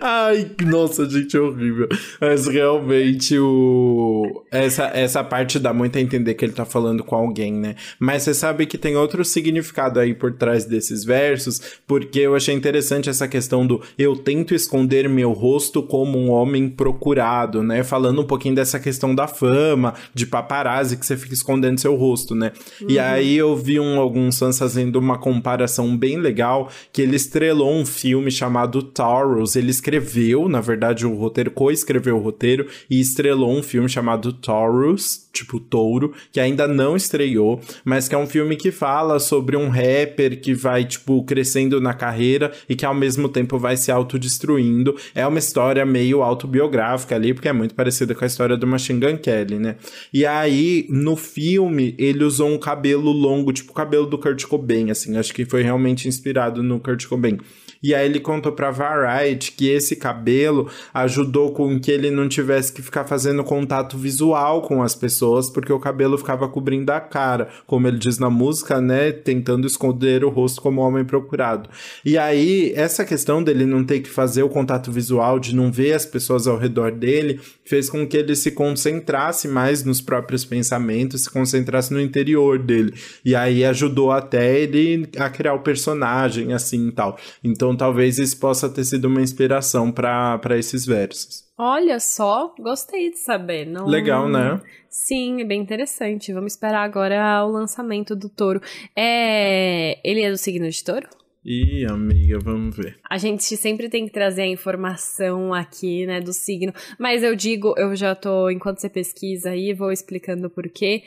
Ai, 0.00 0.50
nossa, 0.66 1.08
gente, 1.08 1.36
é 1.36 1.40
horrível. 1.40 1.88
Mas 2.20 2.46
realmente 2.46 3.38
o. 3.38 4.44
Essa, 4.50 4.90
essa 4.94 5.24
parte 5.24 5.58
dá 5.58 5.72
muito 5.72 5.98
a 5.98 6.00
entender 6.00 6.34
que 6.34 6.44
ele 6.44 6.52
tá 6.52 6.64
falando 6.64 7.04
com 7.04 7.14
alguém, 7.14 7.52
né? 7.52 7.76
Mas 7.98 8.22
você 8.22 8.34
sabe 8.34 8.66
que 8.66 8.78
tem 8.78 8.96
outro 8.96 9.24
significado 9.24 10.00
aí 10.00 10.14
por 10.14 10.32
trás 10.32 10.64
desses 10.64 11.04
versos, 11.04 11.60
porque 11.86 12.20
eu 12.20 12.34
achei 12.34 12.54
interessante 12.54 13.08
essa 13.08 13.28
questão 13.28 13.66
do 13.66 13.82
eu 13.98 14.16
tento 14.16 14.54
esconder 14.54 15.08
meu 15.08 15.32
rosto 15.32 15.82
como 15.82 16.18
um 16.18 16.30
homem 16.30 16.68
procurado, 16.68 17.62
né? 17.62 17.82
Falando 17.82 18.22
um 18.22 18.26
pouquinho 18.26 18.54
dessa 18.54 18.78
questão 18.78 19.14
da 19.14 19.26
fama, 19.26 19.94
de 20.14 20.26
paparazzi, 20.26 20.96
que 20.96 21.06
você 21.06 21.16
fica 21.16 21.34
escondendo 21.34 21.80
seu 21.80 21.94
rosto, 21.94 22.34
né? 22.34 22.52
Uhum. 22.80 22.86
E 22.90 22.98
aí 22.98 23.36
eu 23.36 23.56
vi 23.56 23.78
um, 23.80 23.98
alguns 23.98 24.38
fãs 24.38 24.58
fazendo 24.58 24.96
uma 24.96 25.18
comparação 25.18 25.96
bem 25.96 26.18
legal, 26.18 26.70
que 26.92 27.02
ele 27.02 27.16
estrelou 27.16 27.72
um 27.72 27.84
filme 27.86 28.30
chamado 28.30 28.82
Taurus. 28.82 29.56
Ele 29.56 29.67
escreveu, 29.70 30.48
na 30.48 30.60
verdade, 30.60 31.06
o 31.06 31.14
roteiro, 31.14 31.50
co-escreveu 31.50 32.16
o 32.16 32.20
roteiro 32.20 32.66
e 32.88 33.00
estrelou 33.00 33.56
um 33.56 33.62
filme 33.62 33.88
chamado 33.88 34.32
Taurus, 34.32 35.28
tipo 35.32 35.60
Touro, 35.60 36.12
que 36.32 36.40
ainda 36.40 36.66
não 36.66 36.96
estreou, 36.96 37.60
mas 37.84 38.08
que 38.08 38.14
é 38.14 38.18
um 38.18 38.26
filme 38.26 38.56
que 38.56 38.70
fala 38.70 39.18
sobre 39.18 39.56
um 39.56 39.68
rapper 39.68 40.40
que 40.40 40.54
vai, 40.54 40.84
tipo, 40.84 41.22
crescendo 41.24 41.80
na 41.80 41.94
carreira 41.94 42.52
e 42.68 42.74
que 42.74 42.84
ao 42.84 42.94
mesmo 42.94 43.28
tempo 43.28 43.58
vai 43.58 43.76
se 43.76 43.90
autodestruindo. 43.90 44.96
É 45.14 45.26
uma 45.26 45.38
história 45.38 45.84
meio 45.86 46.22
autobiográfica 46.22 47.14
ali, 47.14 47.32
porque 47.32 47.48
é 47.48 47.52
muito 47.52 47.74
parecida 47.74 48.14
com 48.14 48.24
a 48.24 48.26
história 48.26 48.56
do 48.56 48.66
Machine 48.66 49.00
Gun 49.00 49.18
Kelly, 49.18 49.58
né? 49.58 49.76
E 50.12 50.26
aí, 50.26 50.86
no 50.88 51.16
filme, 51.16 51.94
ele 51.98 52.24
usou 52.24 52.48
um 52.48 52.58
cabelo 52.58 53.12
longo, 53.12 53.52
tipo 53.52 53.70
o 53.70 53.74
cabelo 53.74 54.06
do 54.06 54.18
Kurt 54.18 54.44
Cobain, 54.46 54.90
assim, 54.90 55.16
acho 55.16 55.32
que 55.32 55.44
foi 55.44 55.62
realmente 55.62 56.08
inspirado 56.08 56.62
no 56.62 56.80
Kurt 56.80 57.06
Cobain. 57.06 57.38
E 57.82 57.94
aí 57.94 58.06
ele 58.06 58.20
contou 58.20 58.52
pra 58.52 58.70
Variety 58.70 59.52
que 59.52 59.68
esse 59.68 59.96
cabelo 59.96 60.68
ajudou 60.92 61.52
com 61.52 61.78
que 61.78 61.90
ele 61.90 62.10
não 62.10 62.28
tivesse 62.28 62.72
que 62.72 62.82
ficar 62.82 63.04
fazendo 63.04 63.44
contato 63.44 63.96
visual 63.96 64.62
com 64.62 64.82
as 64.82 64.94
pessoas, 64.94 65.48
porque 65.50 65.72
o 65.72 65.78
cabelo 65.78 66.18
ficava 66.18 66.48
cobrindo 66.48 66.90
a 66.92 67.00
cara, 67.00 67.48
como 67.66 67.86
ele 67.86 67.98
diz 67.98 68.18
na 68.18 68.30
música, 68.30 68.80
né? 68.80 69.12
Tentando 69.12 69.66
esconder 69.66 70.24
o 70.24 70.28
rosto 70.28 70.60
como 70.60 70.80
homem 70.80 71.04
procurado. 71.04 71.68
E 72.04 72.18
aí, 72.18 72.72
essa 72.74 73.04
questão 73.04 73.42
dele 73.42 73.64
não 73.64 73.84
ter 73.84 74.00
que 74.00 74.08
fazer 74.08 74.42
o 74.42 74.48
contato 74.48 74.90
visual, 74.90 75.38
de 75.38 75.54
não 75.54 75.70
ver 75.70 75.92
as 75.92 76.06
pessoas 76.06 76.46
ao 76.46 76.58
redor 76.58 76.92
dele, 76.92 77.40
fez 77.64 77.88
com 77.88 78.06
que 78.06 78.16
ele 78.16 78.34
se 78.34 78.50
concentrasse 78.52 79.46
mais 79.46 79.84
nos 79.84 80.00
próprios 80.00 80.44
pensamentos, 80.44 81.24
se 81.24 81.30
concentrasse 81.30 81.92
no 81.92 82.00
interior 82.00 82.58
dele. 82.58 82.94
E 83.24 83.34
aí 83.34 83.64
ajudou 83.64 84.10
até 84.10 84.58
ele 84.58 85.08
a 85.18 85.28
criar 85.28 85.54
o 85.54 85.60
personagem, 85.60 86.52
assim 86.52 86.88
e 86.88 86.92
tal. 86.92 87.18
Então, 87.42 87.67
então 87.68 87.76
talvez 87.76 88.18
isso 88.18 88.40
possa 88.40 88.66
ter 88.66 88.82
sido 88.82 89.08
uma 89.08 89.20
inspiração 89.20 89.92
para 89.92 90.58
esses 90.58 90.86
versos. 90.86 91.44
Olha 91.58 92.00
só, 92.00 92.54
gostei 92.58 93.10
de 93.10 93.18
saber. 93.18 93.66
Não... 93.66 93.86
Legal, 93.86 94.26
né? 94.26 94.58
Sim, 94.88 95.42
é 95.42 95.44
bem 95.44 95.60
interessante. 95.60 96.32
Vamos 96.32 96.54
esperar 96.54 96.82
agora 96.82 97.44
o 97.44 97.50
lançamento 97.50 98.16
do 98.16 98.30
touro. 98.30 98.60
É... 98.96 99.98
Ele 100.02 100.22
é 100.22 100.30
do 100.30 100.38
signo 100.38 100.70
de 100.70 100.82
touro? 100.82 101.06
Ih, 101.44 101.84
amiga, 101.86 102.38
vamos 102.38 102.74
ver. 102.74 102.96
A 103.08 103.18
gente 103.18 103.44
sempre 103.56 103.90
tem 103.90 104.06
que 104.06 104.12
trazer 104.12 104.42
a 104.42 104.46
informação 104.46 105.52
aqui, 105.52 106.06
né, 106.06 106.20
do 106.20 106.32
signo. 106.32 106.72
Mas 106.98 107.22
eu 107.22 107.36
digo, 107.36 107.74
eu 107.76 107.94
já 107.94 108.14
tô, 108.14 108.48
enquanto 108.50 108.78
você 108.78 108.88
pesquisa 108.88 109.50
aí, 109.50 109.74
vou 109.74 109.92
explicando 109.92 110.48
por 110.48 110.68
quê. 110.68 111.02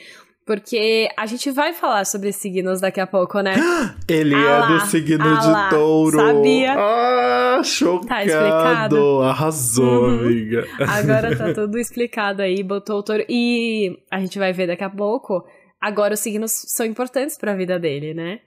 Porque 0.52 1.08
a 1.16 1.26
gente 1.28 1.50
vai 1.50 1.72
falar 1.72 2.04
sobre 2.04 2.34
signos 2.34 2.82
daqui 2.82 3.00
a 3.00 3.08
pouco, 3.08 3.40
né? 3.40 3.56
Ele 4.06 4.36
ah 4.36 4.66
é 4.66 4.68
do 4.68 4.80
signo 4.88 5.24
ah 5.24 5.40
de 5.40 5.48
lá. 5.48 5.70
touro. 5.70 6.18
Sabia? 6.18 6.76
Ah, 6.78 7.62
chocado. 7.64 8.06
Tá 8.06 8.26
explicado. 8.26 9.22
Arrasou, 9.22 10.10
uhum. 10.10 10.20
amiga. 10.20 10.68
Agora 10.78 11.38
tá 11.38 11.54
tudo 11.56 11.80
explicado 11.80 12.42
aí, 12.42 12.62
botou 12.64 13.00
o 13.00 13.04
touro. 13.04 13.24
E 13.30 13.98
a 14.12 14.20
gente 14.20 14.38
vai 14.38 14.52
ver 14.52 14.68
daqui 14.68 14.84
a 14.84 14.90
pouco. 14.90 15.48
Agora 15.80 16.16
os 16.16 16.20
signos 16.20 16.52
são 16.52 16.86
importantes 16.86 17.38
para 17.38 17.54
a 17.54 17.56
vida 17.56 17.80
dele, 17.80 18.14
né? 18.14 18.42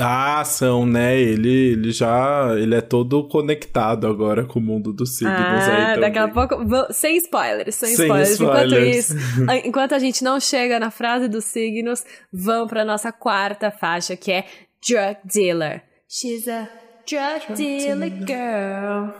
Ah, 0.00 0.42
são, 0.44 0.86
né? 0.86 1.18
Ele, 1.20 1.72
ele 1.72 1.92
já. 1.92 2.54
Ele 2.56 2.74
é 2.74 2.80
todo 2.80 3.28
conectado 3.28 4.06
agora 4.06 4.44
com 4.44 4.58
o 4.58 4.62
mundo 4.62 4.92
dos 4.92 5.16
signos 5.16 5.36
ah. 5.36 5.96
Daqui 6.00 6.18
a 6.18 6.28
pouco. 6.28 6.56
Sem 6.92 7.16
spoilers, 7.18 7.74
sem, 7.74 7.94
sem 7.94 8.06
spoilers. 8.06 8.30
spoilers. 8.30 9.10
Enquanto 9.10 9.50
isso, 9.52 9.66
enquanto 9.66 9.94
a 9.94 9.98
gente 9.98 10.24
não 10.24 10.40
chega 10.40 10.80
na 10.80 10.90
frase 10.90 11.28
dos 11.28 11.44
signos, 11.44 12.04
vamos 12.32 12.68
pra 12.68 12.84
nossa 12.84 13.12
quarta 13.12 13.70
faixa, 13.70 14.16
que 14.16 14.32
é 14.32 14.46
Drug 14.86 15.18
Dealer. 15.24 15.82
She's 16.08 16.48
a 16.48 16.68
drug, 17.06 17.46
drug 17.46 17.54
dealer 17.54 18.10
girl. 18.26 19.10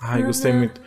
Ai, 0.00 0.22
gostei 0.22 0.52
muito. 0.52 0.80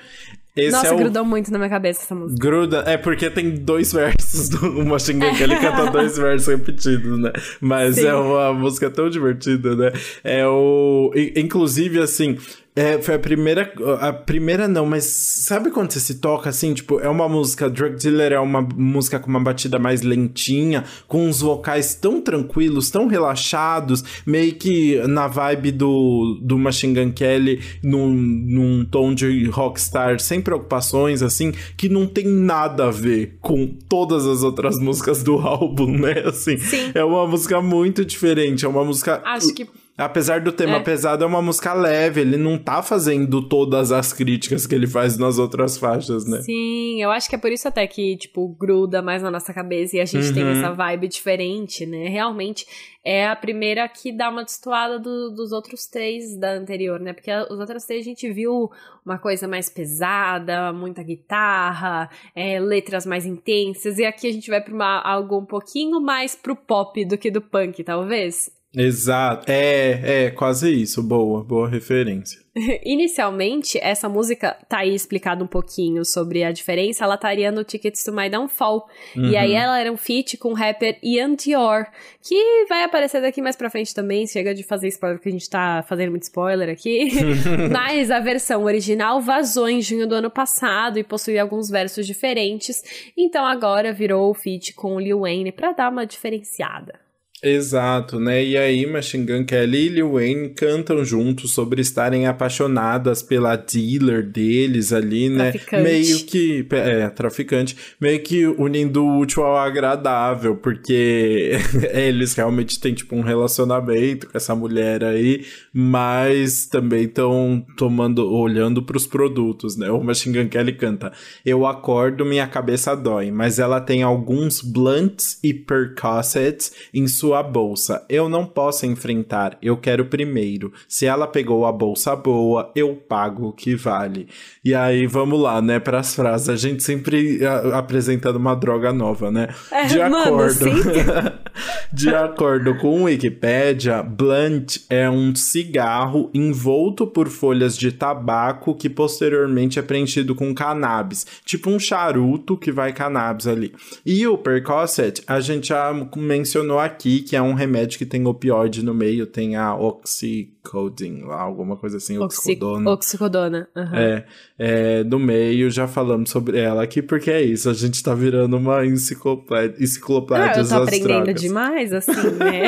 Esse 0.55 0.71
Nossa, 0.71 0.87
é 0.87 0.93
o... 0.93 0.97
grudou 0.97 1.25
muito 1.25 1.51
na 1.51 1.57
minha 1.57 1.69
cabeça 1.69 2.01
essa 2.03 2.15
música. 2.15 2.39
Gruda, 2.39 2.83
é 2.87 2.97
porque 2.97 3.29
tem 3.29 3.51
dois 3.51 3.91
versos 3.91 4.47
do 4.47 4.71
Machine 4.85 5.19
Gun, 5.19 5.35
que 5.35 5.43
ele 5.43 5.57
canta 5.57 5.91
dois 5.91 6.15
versos 6.17 6.47
repetidos, 6.47 7.19
né? 7.19 7.33
Mas 7.59 7.95
Sim. 7.95 8.07
é 8.07 8.15
uma 8.15 8.53
música 8.53 8.89
tão 8.89 9.09
divertida, 9.09 9.75
né? 9.75 9.91
É 10.23 10.47
o. 10.47 11.11
Inclusive, 11.35 11.99
assim, 11.99 12.37
é, 12.75 13.01
foi 13.01 13.15
a 13.15 13.19
primeira. 13.19 13.73
A 14.01 14.11
primeira 14.11 14.67
não, 14.67 14.85
mas 14.85 15.05
sabe 15.05 15.71
quando 15.71 15.91
você 15.91 15.99
se 16.01 16.15
toca 16.15 16.49
assim? 16.49 16.73
Tipo, 16.73 16.99
é 16.99 17.07
uma 17.07 17.29
música. 17.29 17.69
Drug 17.69 17.95
Dealer 17.95 18.33
é 18.33 18.39
uma 18.39 18.61
música 18.61 19.17
com 19.17 19.29
uma 19.29 19.39
batida 19.39 19.79
mais 19.79 20.01
lentinha, 20.01 20.83
com 21.07 21.25
uns 21.25 21.39
vocais 21.39 21.95
tão 21.95 22.19
tranquilos, 22.19 22.89
tão 22.89 23.07
relaxados, 23.07 24.03
meio 24.25 24.55
que 24.55 24.97
na 25.07 25.25
vibe 25.25 25.71
do, 25.71 26.37
do 26.41 26.57
Machine 26.57 26.93
Gun 26.93 27.13
Kelly, 27.13 27.61
num, 27.81 28.09
num 28.13 28.83
tom 28.83 29.13
de 29.13 29.45
rockstar, 29.45 30.19
sem 30.19 30.41
preocupações, 30.41 31.23
assim, 31.23 31.53
que 31.77 31.87
não 31.87 32.05
tem 32.05 32.27
nada 32.27 32.87
a 32.87 32.91
ver 32.91 33.37
com 33.39 33.67
todas 33.87 34.25
as 34.25 34.43
outras 34.43 34.77
músicas 34.77 35.23
do 35.23 35.35
álbum, 35.47 35.97
né? 35.97 36.23
Assim, 36.25 36.57
Sim. 36.57 36.91
é 36.93 37.03
uma 37.05 37.25
música 37.25 37.61
muito 37.61 38.03
diferente. 38.03 38.65
É 38.65 38.67
uma 38.67 38.83
música. 38.83 39.21
Acho 39.23 39.53
que 39.53 39.65
Apesar 39.97 40.41
do 40.41 40.51
tema 40.51 40.75
é. 40.75 40.79
pesado, 40.81 41.23
é 41.23 41.27
uma 41.27 41.41
música 41.41 41.73
leve. 41.73 42.19
Ele 42.19 42.35
não 42.35 42.57
tá 42.57 42.83
fazendo 42.83 43.41
todas 43.47 43.93
as 43.93 44.11
críticas 44.11 44.67
que 44.67 44.75
ele 44.75 44.87
faz 44.87 45.17
nas 45.17 45.39
outras 45.39 45.77
faixas, 45.77 46.25
né? 46.25 46.41
Sim, 46.41 47.01
eu 47.01 47.09
acho 47.11 47.29
que 47.29 47.35
é 47.35 47.37
por 47.37 47.49
isso 47.49 47.65
até 47.65 47.87
que, 47.87 48.17
tipo, 48.17 48.45
gruda 48.59 49.01
mais 49.01 49.21
na 49.21 49.31
nossa 49.31 49.53
cabeça 49.53 49.95
e 49.95 50.01
a 50.01 50.05
gente 50.05 50.27
uhum. 50.27 50.33
tem 50.33 50.47
essa 50.49 50.73
vibe 50.73 51.07
diferente, 51.07 51.85
né? 51.85 52.09
Realmente 52.09 52.65
é 53.05 53.25
a 53.25 53.35
primeira 53.37 53.87
que 53.87 54.11
dá 54.11 54.29
uma 54.29 54.43
destoada 54.43 54.99
do, 54.99 55.29
dos 55.29 55.53
outros 55.53 55.85
três 55.85 56.35
da 56.37 56.51
anterior, 56.51 56.99
né? 56.99 57.13
Porque 57.13 57.31
os 57.49 57.57
outros 57.57 57.85
três 57.85 58.01
a 58.01 58.09
gente 58.09 58.29
viu 58.33 58.69
uma 59.05 59.17
coisa 59.17 59.47
mais 59.47 59.69
pesada, 59.69 60.73
muita 60.73 61.03
guitarra, 61.03 62.09
é, 62.35 62.59
letras 62.59 63.05
mais 63.05 63.25
intensas. 63.25 63.97
E 63.97 64.03
aqui 64.03 64.27
a 64.27 64.33
gente 64.33 64.49
vai 64.49 64.59
pra 64.59 64.73
uma, 64.73 65.01
algo 65.01 65.39
um 65.39 65.45
pouquinho 65.45 66.01
mais 66.01 66.35
pro 66.35 66.53
pop 66.53 67.05
do 67.05 67.17
que 67.17 67.31
do 67.31 67.41
punk, 67.41 67.81
talvez. 67.81 68.53
Exato. 68.75 69.49
É, 69.49 70.25
é, 70.25 70.31
quase 70.31 70.71
isso. 70.71 71.01
Boa, 71.01 71.43
boa 71.43 71.69
referência. 71.69 72.45
Inicialmente, 72.85 73.77
essa 73.81 74.07
música 74.07 74.57
tá 74.69 74.79
aí 74.79 74.95
explicado 74.95 75.43
um 75.43 75.47
pouquinho 75.47 76.05
sobre 76.05 76.43
a 76.43 76.51
diferença. 76.51 77.03
Ela 77.03 77.15
estaria 77.15 77.51
no 77.51 77.63
Tickets 77.63 78.03
to 78.03 78.13
My 78.13 78.29
Downfall. 78.29 78.87
Uhum. 79.15 79.29
E 79.29 79.35
aí 79.35 79.51
uhum. 79.51 79.57
ela 79.57 79.79
era 79.79 79.91
um 79.91 79.97
feat 79.97 80.37
com 80.37 80.49
o 80.49 80.53
rapper 80.53 80.97
Ian 81.03 81.35
Dior, 81.35 81.85
que 82.21 82.65
vai 82.69 82.83
aparecer 82.83 83.21
daqui 83.21 83.41
mais 83.41 83.55
pra 83.55 83.69
frente 83.69 83.93
também. 83.93 84.25
Chega 84.25 84.53
de 84.53 84.63
fazer 84.63 84.87
spoiler, 84.87 85.17
porque 85.17 85.29
a 85.29 85.33
gente 85.33 85.49
tá 85.49 85.83
fazendo 85.87 86.11
muito 86.11 86.23
spoiler 86.23 86.69
aqui. 86.69 87.09
Mas 87.71 88.09
a 88.09 88.19
versão 88.19 88.63
original 88.63 89.21
vazou 89.21 89.67
em 89.67 89.81
junho 89.81 90.07
do 90.07 90.15
ano 90.15 90.29
passado 90.29 90.97
e 90.97 91.03
possui 91.03 91.37
alguns 91.37 91.69
versos 91.69 92.07
diferentes. 92.07 93.11
Então 93.17 93.45
agora 93.45 93.91
virou 93.91 94.29
o 94.29 94.33
feat 94.33 94.73
com 94.73 94.95
o 94.95 94.99
Lil 94.99 95.21
Wayne 95.21 95.51
pra 95.51 95.73
dar 95.73 95.91
uma 95.91 96.05
diferenciada. 96.05 97.04
Exato, 97.43 98.19
né? 98.19 98.43
E 98.43 98.57
aí 98.57 98.85
Machine 98.87 99.25
Gun 99.25 99.45
Kelly 99.45 99.85
e 99.85 99.89
Lil 99.89 100.13
Wayne 100.13 100.49
cantam 100.49 101.05
juntos 101.05 101.53
sobre 101.53 101.81
estarem 101.81 102.25
apaixonadas 102.25 103.21
pela 103.21 103.55
dealer 103.55 104.23
deles 104.23 104.91
ali, 104.91 105.29
né? 105.29 105.51
Traficante. 105.51 105.83
Meio 105.83 106.19
que, 106.25 106.67
é, 106.71 107.09
traficante, 107.09 107.77
meio 108.01 108.19
que 108.23 108.47
unindo 108.47 109.03
o 109.03 109.19
útil 109.19 109.43
ao 109.43 109.57
agradável, 109.57 110.55
porque 110.55 111.51
eles 111.93 112.33
realmente 112.33 112.79
têm 112.79 112.93
tipo 112.93 113.15
um 113.15 113.21
relacionamento 113.21 114.27
com 114.27 114.37
essa 114.37 114.55
mulher 114.55 115.03
aí, 115.03 115.45
mas 115.71 116.65
também 116.65 117.03
estão 117.03 117.63
tomando, 117.77 118.27
olhando 118.27 118.81
para 118.81 118.97
os 118.97 119.05
produtos, 119.05 119.77
né? 119.77 119.91
O 119.91 120.01
Machine 120.01 120.41
Gun 120.41 120.49
Kelly 120.49 120.73
canta: 120.73 121.11
"Eu 121.45 121.67
acordo, 121.67 122.25
minha 122.25 122.47
cabeça 122.47 122.95
dói, 122.95 123.29
mas 123.29 123.59
ela 123.59 123.81
tem 123.81 124.01
alguns 124.01 124.61
blunts 124.61 125.37
e 125.43 125.53
percossets 125.53 126.71
em 126.93 127.07
sua 127.07 127.24
sua 127.25 127.41
bolsa. 127.41 128.05
Eu 128.07 128.29
não 128.29 128.45
posso 128.45 128.85
enfrentar, 128.85 129.57
eu 129.59 129.75
quero 129.75 130.05
primeiro. 130.05 130.71
Se 130.87 131.07
ela 131.07 131.25
pegou 131.25 131.65
a 131.65 131.71
bolsa 131.71 132.15
boa, 132.15 132.71
eu 132.75 132.95
pago 132.95 133.47
o 133.47 133.51
que 133.51 133.75
vale. 133.75 134.27
E 134.63 134.75
aí, 134.75 135.07
vamos 135.07 135.39
lá, 135.39 135.59
né, 135.59 135.79
para 135.79 135.99
as 135.99 136.13
frases. 136.13 136.49
A 136.49 136.55
gente 136.55 136.83
sempre 136.83 137.39
apresentando 137.73 138.35
uma 138.35 138.53
droga 138.55 138.93
nova, 138.93 139.31
né? 139.31 139.47
É, 139.71 139.85
De 139.87 139.99
acordo. 139.99 140.65
Mano, 140.67 141.33
De 141.91 142.13
acordo 142.13 142.75
com 142.77 143.03
Wikipedia, 143.03 144.03
blunt 144.03 144.79
é 144.89 145.09
um 145.09 145.33
cigarro 145.33 146.29
envolto 146.33 147.07
por 147.07 147.29
folhas 147.29 147.77
de 147.77 147.91
tabaco 147.91 148.75
que 148.75 148.89
posteriormente 148.89 149.79
é 149.79 149.81
preenchido 149.81 150.35
com 150.35 150.53
cannabis, 150.53 151.25
tipo 151.45 151.69
um 151.69 151.79
charuto 151.79 152.57
que 152.57 152.71
vai 152.71 152.91
cannabis 152.91 153.47
ali. 153.47 153.73
E 154.05 154.27
o 154.27 154.37
Percocet, 154.37 155.23
a 155.27 155.39
gente 155.39 155.69
já 155.69 155.93
mencionou 156.15 156.79
aqui 156.79 157.21
que 157.21 157.35
é 157.35 157.41
um 157.41 157.53
remédio 157.53 157.97
que 157.97 158.05
tem 158.05 158.25
opioide 158.25 158.83
no 158.83 158.93
meio, 158.93 159.25
tem 159.25 159.55
a 159.55 159.75
oxycodone, 159.75 161.21
lá, 161.21 161.41
alguma 161.41 161.77
coisa 161.77 161.97
assim, 161.97 162.17
oxicodona. 162.17 162.91
Oxicodona, 162.91 163.69
uhum. 163.75 163.95
É, 163.95 164.25
é, 164.57 165.03
do 165.03 165.19
meio, 165.19 165.69
já 165.69 165.87
falamos 165.87 166.29
sobre 166.29 166.59
ela 166.59 166.83
aqui, 166.83 167.01
porque 167.01 167.31
é 167.31 167.41
isso, 167.41 167.69
a 167.69 167.73
gente 167.73 168.03
tá 168.03 168.13
virando 168.13 168.57
uma 168.57 168.85
enciclopédia, 168.85 169.75
enciclopédia 169.81 170.61
eu 170.61 170.67
tô 170.67 170.75
aprendendo 170.75 171.07
drogas. 171.07 171.44
Demais, 171.47 171.93
assim, 171.93 172.11
né? 172.11 172.63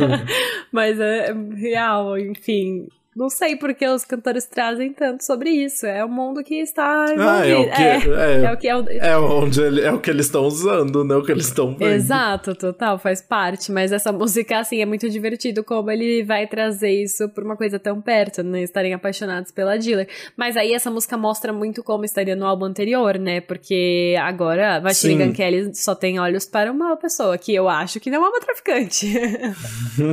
Mas 0.72 0.98
é 1.00 1.32
real, 1.56 2.18
enfim. 2.18 2.88
Não 3.14 3.28
sei 3.28 3.56
porque 3.56 3.86
os 3.86 4.06
cantores 4.06 4.46
trazem 4.46 4.90
tanto 4.90 5.22
sobre 5.22 5.50
isso. 5.50 5.84
É 5.84 6.02
o 6.02 6.08
mundo 6.08 6.42
que 6.42 6.54
está. 6.54 7.04
Ah, 7.18 7.46
é 7.46 7.56
o 7.56 7.70
que 7.70 7.82
é, 7.82 7.96
é, 7.96 8.44
é 8.44 8.52
o 8.52 8.56
que 8.56 8.68
é, 8.68 8.76
o... 8.76 8.88
é 8.88 9.18
onde 9.18 9.60
ele, 9.60 9.80
é 9.82 9.92
o 9.92 10.00
que 10.00 10.08
eles 10.08 10.26
estão 10.26 10.44
usando, 10.44 11.04
né? 11.04 11.14
O 11.14 11.22
que 11.22 11.30
eles 11.30 11.46
estão 11.46 11.74
vendo. 11.76 11.92
Exato, 11.92 12.54
total, 12.54 12.98
faz 12.98 13.20
parte. 13.20 13.70
Mas 13.70 13.92
essa 13.92 14.10
música, 14.12 14.60
assim, 14.60 14.80
é 14.80 14.86
muito 14.86 15.10
divertido 15.10 15.62
como 15.62 15.90
ele 15.90 16.24
vai 16.24 16.46
trazer 16.46 17.02
isso 17.02 17.28
por 17.28 17.44
uma 17.44 17.54
coisa 17.54 17.78
tão 17.78 18.00
perto, 18.00 18.42
né? 18.42 18.62
Estarem 18.62 18.94
apaixonados 18.94 19.52
pela 19.52 19.76
Diller. 19.78 20.08
Mas 20.34 20.56
aí 20.56 20.72
essa 20.72 20.90
música 20.90 21.14
mostra 21.14 21.52
muito 21.52 21.82
como 21.82 22.06
estaria 22.06 22.34
no 22.34 22.46
álbum 22.46 22.64
anterior, 22.64 23.18
né? 23.18 23.42
Porque 23.42 24.16
agora 24.22 24.80
Machine 24.80 25.22
Gun 25.22 25.32
Kelly 25.34 25.74
só 25.74 25.94
tem 25.94 26.18
olhos 26.18 26.46
para 26.46 26.72
uma 26.72 26.96
pessoa, 26.96 27.36
que 27.36 27.54
eu 27.54 27.68
acho 27.68 28.00
que 28.00 28.10
não 28.10 28.24
é 28.24 28.28
uma 28.30 28.40
traficante. 28.40 29.12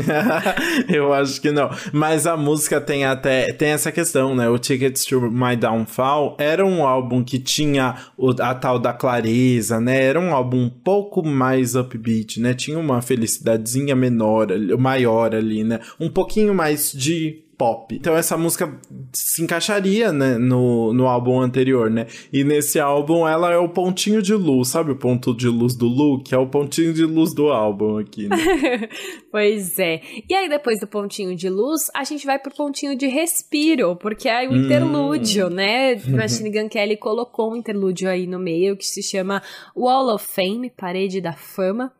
eu 0.93 1.13
acho 1.13 1.39
que 1.39 1.49
não. 1.49 1.69
Mas 1.93 2.27
a 2.27 2.35
música 2.35 2.88
tem 2.89 3.05
até 3.05 3.53
tem 3.53 3.69
essa 3.69 3.91
questão, 3.91 4.35
né? 4.35 4.49
O 4.49 4.57
Tickets 4.57 5.05
to 5.05 5.21
My 5.29 5.55
Downfall 5.55 6.35
era 6.39 6.65
um 6.65 6.83
álbum 6.83 7.23
que 7.23 7.37
tinha 7.37 7.95
o, 8.17 8.31
a 8.41 8.55
tal 8.55 8.79
da 8.79 8.91
clareza, 8.91 9.79
né? 9.79 10.05
Era 10.05 10.19
um 10.19 10.33
álbum 10.33 10.63
um 10.63 10.69
pouco 10.69 11.23
mais 11.23 11.75
upbeat, 11.75 12.41
né? 12.41 12.55
Tinha 12.55 12.79
uma 12.79 12.99
felicidadezinha 12.99 13.95
menor, 13.95 14.47
maior 14.79 15.35
ali, 15.35 15.63
né? 15.63 15.79
Um 15.99 16.09
pouquinho 16.09 16.55
mais 16.55 16.91
de 16.91 17.43
pop. 17.59 17.93
Então 17.93 18.15
essa 18.15 18.37
música 18.37 18.73
se 19.11 19.43
encaixaria, 19.43 20.13
né, 20.13 20.37
no, 20.37 20.93
no 20.93 21.07
álbum 21.07 21.41
anterior, 21.41 21.89
né? 21.89 22.07
E 22.31 22.41
nesse 22.41 22.79
álbum 22.79 23.27
ela 23.27 23.51
é 23.51 23.57
o 23.57 23.67
pontinho 23.67 24.21
de 24.21 24.33
luz, 24.33 24.69
sabe 24.69 24.91
o 24.91 24.95
ponto 24.95 25.35
de 25.35 25.49
luz 25.49 25.75
do 25.75 25.85
Luke? 25.85 26.33
É 26.33 26.37
o 26.37 26.47
pontinho 26.47 26.93
de 26.93 27.03
luz 27.03 27.33
do 27.33 27.49
álbum 27.49 27.97
aqui, 27.97 28.29
né? 28.29 28.37
pois 29.29 29.77
é. 29.77 30.01
E 30.29 30.33
aí 30.33 30.47
depois 30.47 30.79
do 30.79 30.87
pontinho 30.87 31.35
de 31.35 31.49
luz, 31.49 31.87
a 31.93 32.05
gente 32.05 32.25
vai 32.25 32.39
pro 32.39 32.55
pontinho 32.55 32.95
de 32.95 33.07
respiro, 33.07 33.97
porque 33.97 34.29
é 34.29 34.47
o 34.47 34.55
interlúdio, 34.55 35.47
hum. 35.47 35.49
né? 35.49 35.95
Machine 36.07 36.49
Gun 36.49 36.69
Kelly 36.69 36.95
colocou 36.95 37.51
um 37.51 37.57
interlúdio 37.57 38.09
aí 38.09 38.25
no 38.25 38.39
meio 38.39 38.77
que 38.77 38.85
se 38.85 39.03
chama 39.03 39.43
Wall 39.75 40.15
of 40.15 40.25
Fame, 40.25 40.69
Parede 40.69 41.19
da 41.19 41.33
Fama. 41.33 41.91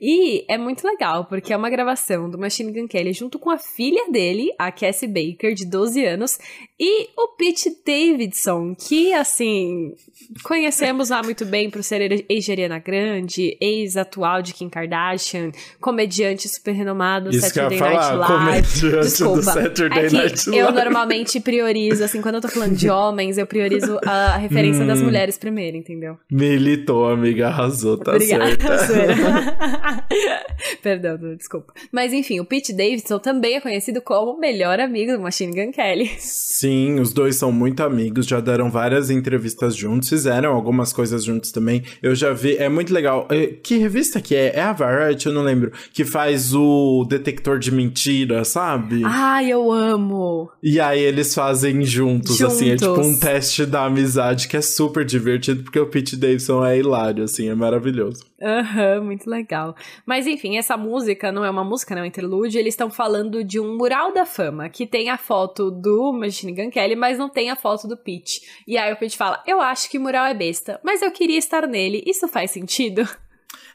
E 0.00 0.44
é 0.48 0.56
muito 0.58 0.86
legal, 0.86 1.24
porque 1.24 1.52
é 1.52 1.56
uma 1.56 1.70
gravação 1.70 2.30
do 2.30 2.38
Machine 2.38 2.72
Gun 2.72 2.88
Kelly 2.88 3.12
junto 3.12 3.38
com 3.38 3.50
a 3.50 3.58
filha 3.58 4.10
dele, 4.10 4.52
a 4.58 4.70
Cassie 4.70 5.08
Baker, 5.08 5.54
de 5.54 5.66
12 5.66 6.04
anos, 6.04 6.38
e 6.78 7.08
o 7.16 7.28
Pete 7.36 7.70
Davidson, 7.84 8.74
que, 8.74 9.12
assim, 9.12 9.94
conhecemos 10.42 11.10
lá 11.10 11.22
muito 11.22 11.44
bem 11.44 11.70
por 11.70 11.82
ser 11.82 12.24
ex-Ariana 12.28 12.78
Grande, 12.78 13.56
ex-atual 13.60 14.42
de 14.42 14.52
Kim 14.52 14.68
Kardashian, 14.68 15.52
comediante 15.80 16.48
super 16.48 16.72
renomado 16.72 17.30
Isso 17.30 17.48
Saturday 17.48 17.80
Night 17.80 18.14
Live. 18.14 19.02
Desculpa. 19.02 19.36
Do 19.36 19.42
Saturday 19.42 20.06
é 20.06 20.10
Night 20.10 20.50
Live. 20.50 20.58
Eu 20.58 20.72
normalmente 20.72 21.40
priorizo, 21.40 22.04
assim, 22.04 22.20
quando 22.20 22.36
eu 22.36 22.40
tô 22.40 22.48
falando 22.48 22.76
de 22.76 22.90
homens, 22.90 23.38
eu 23.38 23.46
priorizo 23.46 23.98
a 24.04 24.36
referência 24.36 24.84
hum, 24.84 24.86
das 24.86 25.00
mulheres 25.00 25.38
primeiro, 25.38 25.76
entendeu? 25.76 26.18
Militou, 26.30 27.08
amiga, 27.08 27.48
arrasou, 27.48 27.96
tá 27.96 28.12
Obrigada, 28.12 28.78
certo. 28.86 29.55
Perdão, 30.82 31.18
desculpa. 31.36 31.72
Mas 31.92 32.12
enfim, 32.12 32.40
o 32.40 32.44
Pete 32.44 32.72
Davidson 32.72 33.18
também 33.18 33.56
é 33.56 33.60
conhecido 33.60 34.00
como 34.00 34.32
o 34.32 34.40
melhor 34.40 34.80
amigo 34.80 35.12
do 35.12 35.20
Machine 35.20 35.52
Gun 35.52 35.72
Kelly. 35.72 36.10
Sim, 36.18 37.00
os 37.00 37.12
dois 37.12 37.36
são 37.36 37.50
muito 37.52 37.82
amigos, 37.82 38.26
já 38.26 38.40
deram 38.40 38.70
várias 38.70 39.10
entrevistas 39.10 39.74
juntos, 39.74 40.08
fizeram 40.08 40.54
algumas 40.54 40.92
coisas 40.92 41.24
juntos 41.24 41.50
também. 41.50 41.82
Eu 42.02 42.14
já 42.14 42.32
vi, 42.32 42.56
é 42.56 42.68
muito 42.68 42.92
legal. 42.92 43.26
É, 43.30 43.46
que 43.46 43.76
revista 43.78 44.20
que 44.20 44.34
é? 44.34 44.52
É 44.56 44.62
a 44.62 44.72
Variety, 44.72 45.26
eu 45.26 45.32
não 45.32 45.42
lembro. 45.42 45.72
Que 45.92 46.04
faz 46.04 46.54
o 46.54 47.04
detector 47.08 47.58
de 47.58 47.72
mentira, 47.72 48.44
sabe? 48.44 49.02
Ai, 49.04 49.50
eu 49.50 49.70
amo! 49.72 50.50
E 50.62 50.80
aí 50.80 51.00
eles 51.00 51.34
fazem 51.34 51.82
juntos, 51.84 52.36
juntos. 52.36 52.56
assim, 52.56 52.70
é 52.70 52.76
tipo 52.76 53.00
um 53.00 53.16
teste 53.18 53.66
da 53.66 53.84
amizade 53.84 54.48
que 54.48 54.56
é 54.56 54.60
super 54.60 55.04
divertido, 55.04 55.62
porque 55.62 55.78
o 55.78 55.86
Pete 55.86 56.16
Davidson 56.16 56.64
é 56.64 56.78
hilário, 56.78 57.24
assim, 57.24 57.48
é 57.48 57.54
maravilhoso. 57.54 58.24
Aham, 58.40 58.98
uhum, 58.98 59.04
muito 59.06 59.30
legal. 59.30 59.74
Mas 60.04 60.26
enfim, 60.26 60.58
essa 60.58 60.76
música 60.76 61.32
não 61.32 61.42
é 61.42 61.48
uma 61.48 61.64
música, 61.64 61.94
não 61.94 62.02
é 62.02 62.04
um 62.04 62.08
interlúdio. 62.08 62.58
Eles 62.58 62.74
estão 62.74 62.90
falando 62.90 63.42
de 63.42 63.58
um 63.58 63.76
mural 63.76 64.12
da 64.12 64.26
fama 64.26 64.68
que 64.68 64.86
tem 64.86 65.08
a 65.08 65.16
foto 65.16 65.70
do 65.70 66.12
Machine 66.12 66.52
Gun 66.52 66.70
Kelly, 66.70 66.94
mas 66.94 67.18
não 67.18 67.30
tem 67.30 67.50
a 67.50 67.56
foto 67.56 67.88
do 67.88 67.96
Pete. 67.96 68.42
E 68.66 68.76
aí 68.76 68.92
o 68.92 68.96
Pete 68.96 69.16
fala: 69.16 69.42
Eu 69.46 69.60
acho 69.60 69.90
que 69.90 69.98
mural 69.98 70.26
é 70.26 70.34
besta, 70.34 70.78
mas 70.84 71.00
eu 71.00 71.10
queria 71.10 71.38
estar 71.38 71.66
nele. 71.66 72.02
Isso 72.06 72.28
faz 72.28 72.50
sentido? 72.50 73.08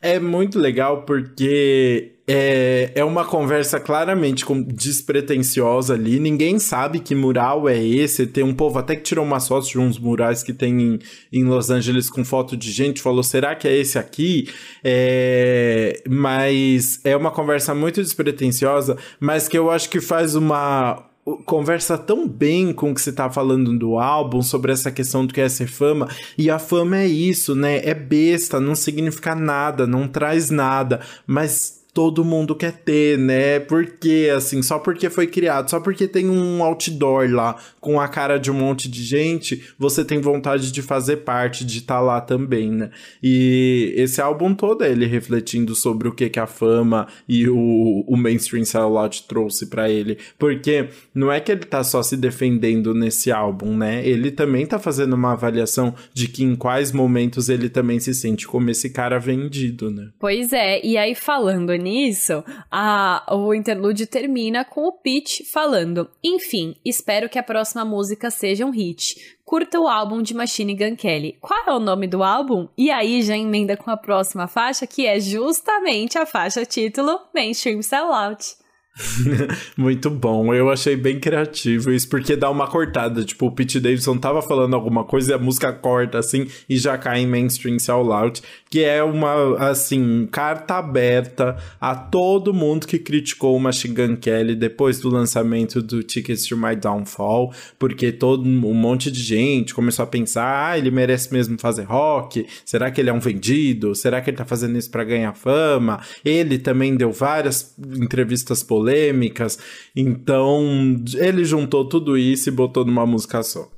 É 0.01 0.19
muito 0.19 0.57
legal 0.57 1.03
porque 1.03 2.13
é, 2.27 2.91
é 2.95 3.03
uma 3.03 3.25
conversa 3.25 3.79
claramente 3.79 4.45
despretensiosa 4.67 5.93
ali. 5.93 6.19
Ninguém 6.19 6.59
sabe 6.59 6.99
que 6.99 7.13
mural 7.13 7.67
é 7.67 7.83
esse. 7.83 8.25
Tem 8.25 8.43
um 8.43 8.53
povo 8.53 8.79
até 8.79 8.95
que 8.95 9.03
tirou 9.03 9.25
umas 9.25 9.47
fotos 9.47 9.69
de 9.69 9.77
uns 9.77 9.99
murais 9.99 10.41
que 10.41 10.53
tem 10.53 10.81
em, 10.81 10.99
em 11.33 11.43
Los 11.43 11.69
Angeles 11.69 12.09
com 12.09 12.23
foto 12.23 12.55
de 12.55 12.71
gente. 12.71 13.01
Falou, 13.01 13.21
será 13.21 13.53
que 13.53 13.67
é 13.67 13.75
esse 13.75 13.99
aqui? 13.99 14.47
É, 14.83 16.01
mas 16.09 17.01
é 17.03 17.17
uma 17.17 17.31
conversa 17.31 17.75
muito 17.75 18.01
despretensiosa, 18.01 18.97
mas 19.19 19.47
que 19.47 19.57
eu 19.57 19.69
acho 19.69 19.89
que 19.89 19.99
faz 19.99 20.33
uma 20.33 21.10
conversa 21.45 21.97
tão 21.97 22.27
bem 22.27 22.73
com 22.73 22.91
o 22.91 22.95
que 22.95 23.01
você 23.01 23.11
tá 23.11 23.29
falando 23.29 23.77
do 23.77 23.99
álbum, 23.99 24.41
sobre 24.41 24.71
essa 24.71 24.91
questão 24.91 25.25
do 25.25 25.33
que 25.33 25.41
é 25.41 25.49
ser 25.49 25.67
fama, 25.67 26.09
e 26.37 26.49
a 26.49 26.57
fama 26.57 26.97
é 26.97 27.07
isso, 27.07 27.55
né? 27.55 27.77
É 27.83 27.93
besta, 27.93 28.59
não 28.59 28.75
significa 28.75 29.35
nada, 29.35 29.85
não 29.85 30.07
traz 30.07 30.49
nada, 30.49 31.01
mas 31.27 31.80
todo 31.93 32.23
mundo 32.23 32.55
quer 32.55 32.71
ter, 32.71 33.17
né? 33.17 33.59
Porque, 33.59 34.31
assim, 34.35 34.61
só 34.61 34.79
porque 34.79 35.09
foi 35.09 35.27
criado, 35.27 35.69
só 35.69 35.79
porque 35.79 36.07
tem 36.07 36.29
um 36.29 36.63
outdoor 36.63 37.29
lá 37.29 37.57
com 37.79 37.99
a 37.99 38.07
cara 38.07 38.37
de 38.37 38.49
um 38.49 38.53
monte 38.53 38.89
de 38.89 39.03
gente, 39.03 39.73
você 39.77 40.05
tem 40.05 40.19
vontade 40.19 40.71
de 40.71 40.81
fazer 40.81 41.17
parte, 41.17 41.65
de 41.65 41.79
estar 41.79 41.95
tá 41.95 41.99
lá 41.99 42.21
também, 42.21 42.71
né? 42.71 42.91
E 43.21 43.93
esse 43.97 44.21
álbum 44.21 44.53
todo 44.53 44.83
é 44.83 44.91
ele 44.91 45.05
refletindo 45.05 45.75
sobre 45.75 46.07
o 46.07 46.13
que, 46.13 46.29
que 46.29 46.39
a 46.39 46.47
fama 46.47 47.07
e 47.27 47.49
o, 47.49 48.05
o 48.07 48.15
mainstream 48.15 48.63
sellout 48.63 49.27
trouxe 49.27 49.65
para 49.65 49.89
ele. 49.89 50.17
Porque 50.37 50.89
não 51.13 51.31
é 51.31 51.39
que 51.39 51.51
ele 51.51 51.65
tá 51.65 51.83
só 51.83 52.01
se 52.01 52.15
defendendo 52.15 52.93
nesse 52.93 53.31
álbum, 53.31 53.75
né? 53.75 54.05
Ele 54.05 54.31
também 54.31 54.65
tá 54.65 54.79
fazendo 54.79 55.13
uma 55.13 55.33
avaliação 55.33 55.93
de 56.13 56.27
que 56.27 56.43
em 56.43 56.55
quais 56.55 56.91
momentos 56.91 57.49
ele 57.49 57.67
também 57.67 57.99
se 57.99 58.13
sente 58.13 58.47
como 58.47 58.69
esse 58.69 58.89
cara 58.89 59.19
vendido, 59.19 59.89
né? 59.91 60.09
Pois 60.19 60.53
é, 60.53 60.85
e 60.85 60.97
aí 60.97 61.15
falando 61.15 61.71
nisso, 61.81 62.43
a, 62.71 63.25
o 63.35 63.53
interlude 63.53 64.05
termina 64.05 64.63
com 64.63 64.87
o 64.87 64.91
Pete 64.91 65.43
falando: 65.43 66.09
Enfim, 66.23 66.75
espero 66.85 67.27
que 67.27 67.39
a 67.39 67.43
próxima 67.43 67.83
música 67.83 68.29
seja 68.29 68.65
um 68.65 68.71
hit. 68.71 69.37
Curta 69.43 69.79
o 69.79 69.87
álbum 69.87 70.21
de 70.21 70.33
Machine 70.33 70.75
Gun 70.75 70.95
Kelly. 70.95 71.37
Qual 71.41 71.67
é 71.67 71.73
o 71.73 71.79
nome 71.79 72.07
do 72.07 72.23
álbum? 72.23 72.69
E 72.77 72.89
aí 72.89 73.21
já 73.21 73.37
emenda 73.37 73.75
com 73.75 73.91
a 73.91 73.97
próxima 73.97 74.47
faixa, 74.47 74.87
que 74.87 75.05
é 75.05 75.19
justamente 75.19 76.17
a 76.17 76.25
faixa 76.25 76.65
título 76.65 77.19
Mainstream 77.33 77.81
Sellout. 77.81 78.61
Muito 79.77 80.09
bom, 80.09 80.53
eu 80.53 80.69
achei 80.69 80.95
bem 80.95 81.19
criativo 81.19 81.91
isso, 81.91 82.09
porque 82.09 82.35
dá 82.35 82.49
uma 82.49 82.67
cortada. 82.67 83.23
Tipo, 83.23 83.47
o 83.47 83.51
Pete 83.51 83.79
Davidson 83.79 84.17
tava 84.17 84.41
falando 84.41 84.75
alguma 84.75 85.03
coisa 85.03 85.31
e 85.31 85.33
a 85.33 85.37
música 85.37 85.71
corta 85.71 86.19
assim 86.19 86.47
e 86.67 86.77
já 86.77 86.97
cai 86.97 87.21
em 87.21 87.27
mainstream 87.27 87.79
sell 87.79 88.11
out, 88.11 88.41
que 88.71 88.85
é 88.85 89.03
uma, 89.03 89.57
assim, 89.69 90.25
carta 90.31 90.75
aberta 90.75 91.57
a 91.79 91.93
todo 91.93 92.53
mundo 92.53 92.87
que 92.87 92.97
criticou 92.97 93.53
o 93.53 93.59
Machine 93.59 93.93
Gun 93.93 94.15
Kelly 94.15 94.55
depois 94.55 95.01
do 95.01 95.09
lançamento 95.09 95.81
do 95.81 96.01
Tickets 96.01 96.45
to 96.47 96.55
My 96.55 96.73
Downfall, 96.73 97.53
porque 97.77 98.13
todo 98.13 98.47
um 98.47 98.73
monte 98.73 99.11
de 99.11 99.21
gente 99.21 99.75
começou 99.75 100.03
a 100.03 100.07
pensar: 100.07 100.69
ah, 100.69 100.77
ele 100.77 100.89
merece 100.89 101.33
mesmo 101.33 101.59
fazer 101.59 101.83
rock? 101.83 102.47
Será 102.63 102.89
que 102.89 103.01
ele 103.01 103.09
é 103.09 103.13
um 103.13 103.19
vendido? 103.19 103.93
Será 103.93 104.21
que 104.21 104.29
ele 104.29 104.37
tá 104.37 104.45
fazendo 104.45 104.77
isso 104.77 104.89
para 104.89 105.03
ganhar 105.03 105.33
fama? 105.33 105.99
Ele 106.23 106.57
também 106.57 106.95
deu 106.95 107.11
várias 107.11 107.75
entrevistas 107.77 108.63
polêmicas. 108.63 109.59
Então, 109.93 110.95
ele 111.15 111.43
juntou 111.43 111.83
tudo 111.89 112.17
isso 112.17 112.47
e 112.47 112.53
botou 112.53 112.85
numa 112.85 113.05
música 113.05 113.43
só. 113.43 113.69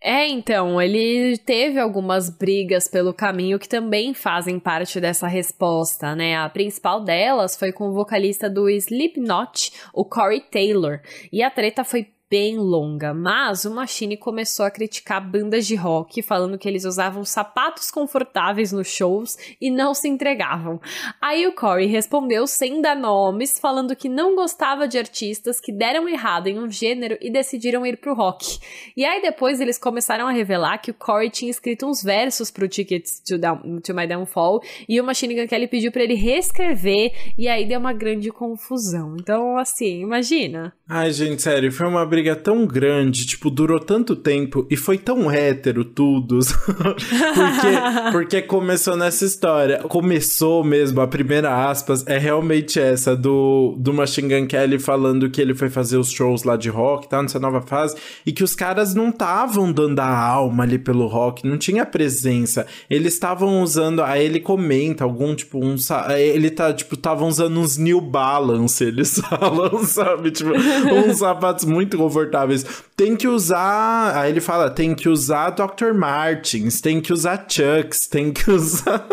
É, 0.00 0.28
então, 0.28 0.80
ele 0.80 1.36
teve 1.38 1.80
algumas 1.80 2.30
brigas 2.30 2.86
pelo 2.86 3.12
caminho 3.12 3.58
que 3.58 3.68
também 3.68 4.14
fazem 4.14 4.58
parte 4.58 5.00
dessa 5.00 5.26
resposta, 5.26 6.14
né? 6.14 6.36
A 6.36 6.48
principal 6.48 7.02
delas 7.02 7.56
foi 7.56 7.72
com 7.72 7.88
o 7.88 7.92
vocalista 7.92 8.48
do 8.48 8.68
Slipknot, 8.70 9.72
o 9.92 10.04
Corey 10.04 10.40
Taylor, 10.40 11.00
e 11.32 11.42
a 11.42 11.50
treta 11.50 11.82
foi 11.82 12.06
bem 12.30 12.58
longa, 12.58 13.14
mas 13.14 13.64
o 13.64 13.74
Machine 13.74 14.16
começou 14.16 14.66
a 14.66 14.70
criticar 14.70 15.26
bandas 15.26 15.66
de 15.66 15.74
rock, 15.74 16.22
falando 16.22 16.58
que 16.58 16.68
eles 16.68 16.84
usavam 16.84 17.24
sapatos 17.24 17.90
confortáveis 17.90 18.70
nos 18.70 18.86
shows 18.86 19.36
e 19.60 19.70
não 19.70 19.94
se 19.94 20.08
entregavam. 20.08 20.80
Aí 21.20 21.46
o 21.46 21.54
Corey 21.54 21.86
respondeu 21.86 22.46
sem 22.46 22.82
dar 22.82 22.94
nomes, 22.94 23.58
falando 23.58 23.96
que 23.96 24.08
não 24.08 24.34
gostava 24.34 24.86
de 24.86 24.98
artistas 24.98 25.60
que 25.60 25.72
deram 25.72 26.08
errado 26.08 26.48
em 26.48 26.58
um 26.58 26.70
gênero 26.70 27.16
e 27.20 27.30
decidiram 27.30 27.86
ir 27.86 27.96
pro 27.96 28.14
rock. 28.14 28.58
E 28.96 29.04
aí 29.04 29.22
depois 29.22 29.60
eles 29.60 29.78
começaram 29.78 30.26
a 30.26 30.32
revelar 30.32 30.78
que 30.78 30.90
o 30.90 30.94
Corey 30.94 31.30
tinha 31.30 31.50
escrito 31.50 31.86
uns 31.86 32.02
versos 32.02 32.50
pro 32.50 32.68
Tickets 32.68 33.20
to, 33.20 33.38
Down, 33.38 33.80
to 33.80 33.94
My 33.94 34.06
Downfall 34.06 34.60
e 34.88 35.00
o 35.00 35.04
Machine 35.04 35.34
Gun 35.34 35.46
Kelly 35.46 35.66
pediu 35.66 35.90
para 35.90 36.02
ele 36.02 36.14
reescrever 36.14 37.12
e 37.38 37.48
aí 37.48 37.66
deu 37.66 37.80
uma 37.80 37.92
grande 37.92 38.30
confusão. 38.30 39.16
Então, 39.18 39.56
assim, 39.56 40.00
imagina. 40.02 40.74
Ai, 40.90 41.12
gente, 41.12 41.42
sério, 41.42 41.70
foi 41.70 41.86
uma 41.86 42.06
briga 42.06 42.34
tão 42.34 42.66
grande, 42.66 43.26
tipo, 43.26 43.50
durou 43.50 43.78
tanto 43.78 44.16
tempo 44.16 44.66
e 44.70 44.76
foi 44.76 44.96
tão 44.96 45.30
hétero 45.30 45.84
tudo. 45.84 46.38
porque, 46.64 48.10
porque 48.10 48.42
começou 48.42 48.96
nessa 48.96 49.26
história. 49.26 49.80
Começou 49.80 50.64
mesmo, 50.64 51.02
a 51.02 51.06
primeira 51.06 51.68
aspas 51.68 52.06
é 52.06 52.16
realmente 52.16 52.80
essa 52.80 53.14
do, 53.14 53.76
do 53.78 53.92
Machine 53.92 54.34
Gun 54.34 54.46
Kelly 54.46 54.78
falando 54.78 55.28
que 55.28 55.42
ele 55.42 55.54
foi 55.54 55.68
fazer 55.68 55.98
os 55.98 56.10
shows 56.10 56.42
lá 56.42 56.56
de 56.56 56.70
rock, 56.70 57.06
tá? 57.06 57.20
Nessa 57.20 57.38
nova 57.38 57.60
fase, 57.60 57.94
e 58.24 58.32
que 58.32 58.42
os 58.42 58.54
caras 58.54 58.94
não 58.94 59.10
estavam 59.10 59.70
dando 59.70 60.00
a 60.00 60.18
alma 60.18 60.64
ali 60.64 60.78
pelo 60.78 61.06
rock, 61.06 61.46
não 61.46 61.58
tinha 61.58 61.84
presença. 61.84 62.66
Eles 62.88 63.12
estavam 63.12 63.62
usando, 63.62 64.02
aí 64.02 64.24
ele 64.24 64.40
comenta 64.40 65.04
algum, 65.04 65.34
tipo, 65.34 65.62
um. 65.62 65.76
Ele 66.16 66.48
tá, 66.48 66.72
tipo, 66.72 66.94
estavam 66.94 67.28
usando 67.28 67.60
uns 67.60 67.76
New 67.76 68.00
Balance, 68.00 68.82
eles 68.82 69.20
falam, 69.28 69.84
sabe? 69.84 70.30
Tipo, 70.30 70.52
uns 71.08 71.18
sapatos 71.18 71.64
muito 71.64 71.96
confortáveis. 71.96 72.64
Tem 72.96 73.14
que 73.16 73.28
usar. 73.28 74.16
Aí 74.16 74.30
ele 74.30 74.40
fala: 74.40 74.70
tem 74.70 74.94
que 74.94 75.08
usar 75.08 75.50
Dr. 75.50 75.92
Martins, 75.94 76.80
tem 76.80 77.00
que 77.00 77.12
usar 77.12 77.46
Chucks, 77.48 78.06
tem 78.06 78.32
que 78.32 78.50
usar. 78.50 79.06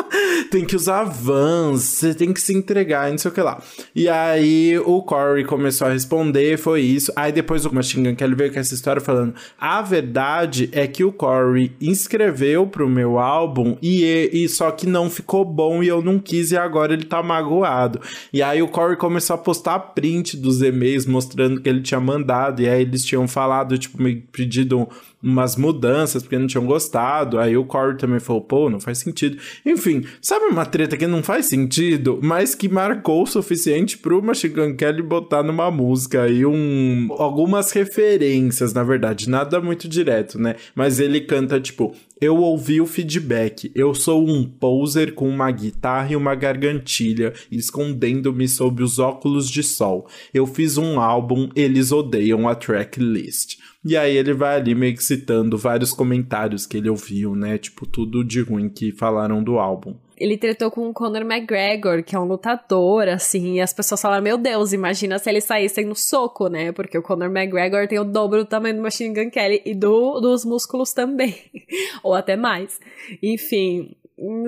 tem 0.51 0.65
que 0.65 0.75
usar 0.75 1.03
Vans, 1.03 1.81
você 1.81 2.13
tem 2.13 2.33
que 2.33 2.41
se 2.41 2.53
entregar, 2.53 3.09
não 3.11 3.17
sei 3.17 3.31
o 3.31 3.33
que 3.33 3.41
lá. 3.41 3.61
E 3.95 4.07
aí 4.09 4.77
o 4.79 5.01
Corey 5.01 5.43
começou 5.43 5.87
a 5.87 5.91
responder, 5.91 6.57
foi 6.57 6.81
isso. 6.81 7.11
Aí 7.15 7.31
depois 7.31 7.65
o 7.65 7.73
Machine 7.73 8.15
Kelly 8.15 8.35
veio 8.35 8.53
com 8.53 8.59
essa 8.59 8.73
história 8.73 9.01
falando: 9.01 9.33
a 9.59 9.81
verdade 9.81 10.69
é 10.71 10.87
que 10.87 11.03
o 11.03 11.11
Corey 11.11 11.75
inscreveu 11.79 12.67
pro 12.67 12.89
meu 12.89 13.19
álbum 13.19 13.77
e, 13.81 14.29
e 14.31 14.49
só 14.49 14.71
que 14.71 14.87
não 14.87 15.09
ficou 15.09 15.45
bom 15.45 15.83
e 15.83 15.87
eu 15.87 16.01
não 16.01 16.19
quis 16.19 16.51
e 16.51 16.57
agora 16.57 16.93
ele 16.93 17.05
tá 17.05 17.21
magoado. 17.21 17.99
E 18.33 18.41
aí 18.41 18.61
o 18.61 18.67
Corey 18.67 18.97
começou 18.97 19.35
a 19.35 19.37
postar 19.37 19.79
print 19.79 20.37
dos 20.37 20.61
e-mails 20.61 21.05
mostrando 21.05 21.54
que 21.61 21.69
ele 21.69 21.81
tinha 21.81 21.99
mandado 21.99 22.61
e 22.61 22.67
aí 22.67 22.81
eles 22.81 23.03
tinham 23.05 23.27
falado, 23.27 23.77
tipo, 23.77 24.01
meio 24.01 24.21
pedido 24.31 24.87
umas 25.25 25.55
mudanças 25.55 26.21
porque 26.21 26.37
não 26.37 26.47
tinham 26.47 26.65
gostado. 26.65 27.39
Aí 27.39 27.57
o 27.57 27.65
Corey 27.65 27.97
também 27.97 28.19
falou, 28.19 28.41
pô, 28.41 28.69
não 28.69 28.79
faz 28.79 28.99
sentido. 28.99 29.37
Enfim, 29.65 30.05
sabe 30.21 30.45
uma 30.45 30.65
treta 30.65 30.95
que 30.95 31.07
não 31.07 31.23
faz 31.23 31.47
sentido, 31.47 32.19
mas 32.21 32.53
que 32.53 32.69
marcou 32.69 33.23
o 33.23 33.27
suficiente 33.27 33.97
pro 33.97 34.21
Machine 34.21 34.75
Kelly 34.75 35.01
botar 35.01 35.41
numa 35.41 35.71
música 35.71 36.23
aí 36.23 36.45
um, 36.45 37.07
algumas 37.17 37.71
referências, 37.71 38.73
na 38.73 38.83
verdade, 38.83 39.29
nada 39.29 39.59
muito 39.59 39.87
direto, 39.89 40.39
né? 40.39 40.55
Mas 40.75 40.99
ele 40.99 41.21
canta 41.21 41.59
tipo, 41.59 41.95
eu 42.21 42.37
ouvi 42.37 42.79
o 42.79 42.85
feedback. 42.85 43.71
Eu 43.75 43.93
sou 43.93 44.25
um 44.25 44.43
poser 44.43 45.13
com 45.13 45.27
uma 45.27 45.51
guitarra 45.51 46.13
e 46.13 46.15
uma 46.15 46.35
gargantilha, 46.35 47.33
escondendo-me 47.51 48.47
sob 48.47 48.83
os 48.83 48.99
óculos 48.99 49.49
de 49.49 49.63
sol. 49.63 50.07
Eu 50.33 50.45
fiz 50.45 50.77
um 50.77 50.99
álbum, 50.99 51.49
eles 51.55 51.91
odeiam 51.91 52.47
a 52.47 52.55
tracklist. 52.55 53.57
E 53.85 53.95
aí 53.95 54.17
ele 54.17 54.33
vai 54.33 54.55
ali 54.55 54.73
meio 54.73 54.95
que 54.95 55.03
citando 55.03 55.59
vários 55.59 55.93
comentários 55.93 56.65
que 56.65 56.75
ele 56.75 56.89
ouviu, 56.89 57.35
né? 57.35 57.55
Tipo, 57.59 57.85
tudo 57.85 58.23
de 58.23 58.41
ruim 58.41 58.67
que 58.67 58.91
falaram 58.91 59.43
do 59.43 59.59
álbum. 59.59 59.95
Ele 60.17 60.37
tretou 60.37 60.71
com 60.71 60.89
o 60.89 60.93
Conor 60.93 61.21
McGregor, 61.21 62.01
que 62.03 62.15
é 62.15 62.19
um 62.19 62.23
lutador, 62.23 63.07
assim, 63.07 63.55
e 63.55 63.61
as 63.61 63.73
pessoas 63.73 64.01
falaram, 64.01 64.23
meu 64.23 64.37
Deus, 64.39 64.73
imagina 64.73 65.19
se 65.19 65.29
eles 65.29 65.43
saíssem 65.43 65.85
no 65.85 65.95
soco, 65.95 66.47
né? 66.47 66.71
Porque 66.71 66.97
o 66.97 67.03
Conor 67.03 67.29
McGregor 67.29 67.87
tem 67.87 67.99
o 67.99 68.03
dobro 68.03 68.39
do 68.39 68.49
tamanho 68.49 68.75
do 68.75 68.81
Machine 68.81 69.13
Gun 69.13 69.29
Kelly 69.29 69.61
e 69.63 69.75
do, 69.75 70.19
dos 70.19 70.43
músculos 70.43 70.91
também. 70.91 71.35
Ou 72.01 72.15
até 72.15 72.35
mais. 72.35 72.79
Enfim, 73.21 73.95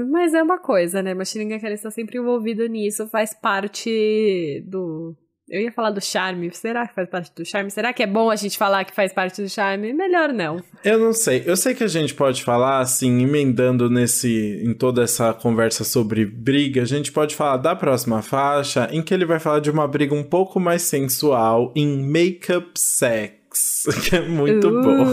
mas 0.10 0.34
é 0.34 0.41
uma 0.41 0.58
coisa, 0.58 1.04
né? 1.04 1.13
Machine 1.13 1.45
Gun 1.45 1.60
Kelly 1.60 1.76
está 1.76 1.91
sempre 1.91 2.17
envolvido 2.17 2.65
nisso, 2.65 3.08
faz 3.08 3.34
parte 3.34 4.63
do, 4.65 5.15
eu 5.50 5.62
ia 5.62 5.72
falar 5.72 5.92
do 5.92 6.02
charme. 6.02 6.52
Será 6.54 6.88
que 6.88 6.94
faz 6.94 7.10
parte 7.10 7.32
do 7.36 7.46
charme? 7.46 7.72
Será 7.72 7.94
que 7.94 8.04
é 8.04 8.08
bom 8.08 8.30
a 8.30 8.36
gente 8.36 8.58
falar 8.58 8.84
que 8.84 8.94
faz 8.94 9.14
parte 9.14 9.42
do 9.42 9.50
charme? 9.50 9.94
Melhor 9.94 10.34
não. 10.34 10.62
Eu 10.84 11.00
não 11.00 11.14
sei. 11.14 11.44
Eu 11.46 11.56
sei 11.56 11.74
que 11.74 11.84
a 11.84 11.88
gente 11.88 12.14
pode 12.14 12.44
falar, 12.44 12.80
assim, 12.80 13.22
emendando 13.22 13.90
nesse. 13.90 14.62
em 14.64 14.74
toda 14.74 15.04
essa 15.04 15.34
conversa 15.34 15.84
sobre 15.84 16.26
briga, 16.26 16.82
a 16.82 16.86
gente 16.86 17.12
pode 17.12 17.36
falar 17.36 17.58
da 17.58 17.76
próxima 17.76 18.22
faixa, 18.22 18.90
em 18.92 19.02
que 19.02 19.14
ele 19.14 19.26
vai 19.26 19.40
falar 19.40 19.60
de 19.60 19.72
uma 19.72 19.88
briga 19.88 20.14
um 20.14 20.24
pouco 20.24 20.60
mais 20.60 20.82
sensual 20.84 21.72
em 21.76 22.04
Makeup 22.04 22.72
Sex. 22.76 23.37
que 24.04 24.15
é 24.15 24.22
muito 24.22 24.67
uh. 24.67 24.82
bom. 24.82 25.06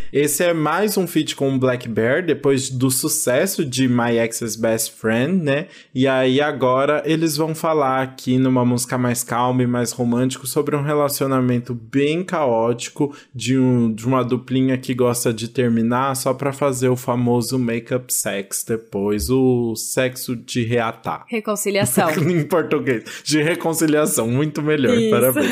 Esse 0.12 0.44
é 0.44 0.52
mais 0.52 0.96
um 0.96 1.06
feat 1.06 1.34
com 1.34 1.54
o 1.54 1.58
Black 1.58 1.88
Bear, 1.88 2.24
depois 2.24 2.68
do 2.68 2.90
sucesso 2.90 3.64
de 3.64 3.88
My 3.88 4.18
Ex's 4.18 4.56
Best 4.56 4.92
Friend, 4.92 5.42
né? 5.42 5.66
E 5.94 6.06
aí 6.06 6.40
agora 6.40 7.02
eles 7.06 7.36
vão 7.36 7.54
falar 7.54 8.02
aqui 8.02 8.38
numa 8.38 8.64
música 8.64 8.98
mais 8.98 9.22
calma 9.22 9.62
e 9.62 9.66
mais 9.66 9.92
romântico 9.92 10.46
sobre 10.46 10.76
um 10.76 10.82
relacionamento 10.82 11.74
bem 11.74 12.22
caótico 12.22 13.14
de, 13.34 13.58
um, 13.58 13.92
de 13.92 14.06
uma 14.06 14.22
duplinha 14.22 14.76
que 14.76 14.94
gosta 14.94 15.32
de 15.32 15.48
terminar 15.48 16.14
só 16.16 16.34
pra 16.34 16.52
fazer 16.52 16.88
o 16.88 16.96
famoso 16.96 17.58
make-up 17.58 18.12
sex 18.12 18.64
depois, 18.66 19.30
o 19.30 19.74
sexo 19.74 20.36
de 20.36 20.64
reatar. 20.64 21.24
Reconciliação. 21.28 22.10
em 22.28 22.44
português. 22.44 23.22
De 23.24 23.42
reconciliação, 23.42 24.28
muito 24.28 24.62
melhor, 24.62 24.96
Isso. 24.96 25.10
parabéns. 25.10 25.50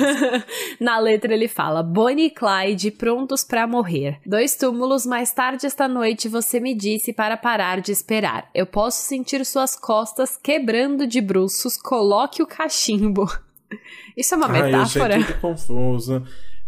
Na 0.80 0.98
letra 0.98 1.32
ele 1.32 1.47
fala: 1.48 1.82
Bonnie 1.82 2.26
e 2.26 2.30
Clyde 2.30 2.90
prontos 2.90 3.42
para 3.42 3.66
morrer. 3.66 4.20
Dois 4.24 4.54
túmulos 4.54 5.04
mais 5.06 5.32
tarde 5.32 5.66
esta 5.66 5.88
noite 5.88 6.28
você 6.28 6.60
me 6.60 6.74
disse 6.74 7.12
para 7.12 7.36
parar 7.36 7.80
de 7.80 7.90
esperar. 7.90 8.48
Eu 8.54 8.66
posso 8.66 9.02
sentir 9.02 9.44
suas 9.44 9.74
costas 9.74 10.36
quebrando 10.36 11.06
de 11.06 11.20
bruços. 11.20 11.76
Coloque 11.76 12.42
o 12.42 12.46
cachimbo. 12.46 13.26
Isso 14.16 14.34
é 14.34 14.36
uma 14.36 14.46
Ai, 14.46 14.62
metáfora? 14.62 15.14
Eu 15.14 15.20
achei 15.20 15.32
tudo 15.34 15.40
confuso. 15.40 16.22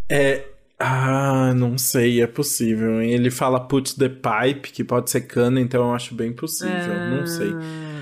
É, 0.09 0.45
ah, 0.83 1.53
não 1.53 1.77
sei, 1.77 2.21
é 2.21 2.27
possível. 2.27 3.01
Ele 3.01 3.29
fala 3.29 3.59
put 3.59 3.95
the 3.97 4.09
pipe, 4.09 4.71
que 4.71 4.83
pode 4.83 5.11
ser 5.11 5.21
cana, 5.21 5.61
então 5.61 5.87
eu 5.87 5.93
acho 5.93 6.15
bem 6.15 6.33
possível. 6.33 6.73
Ah, 6.73 7.09
não 7.09 7.27
sei. 7.27 7.51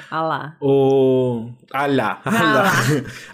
Ah 0.10 0.22
lá. 0.22 0.58
O. 0.62 1.50
Ah 1.72 1.86
lá. 1.86 2.20
Ah 2.26 2.54
lá. 2.54 2.72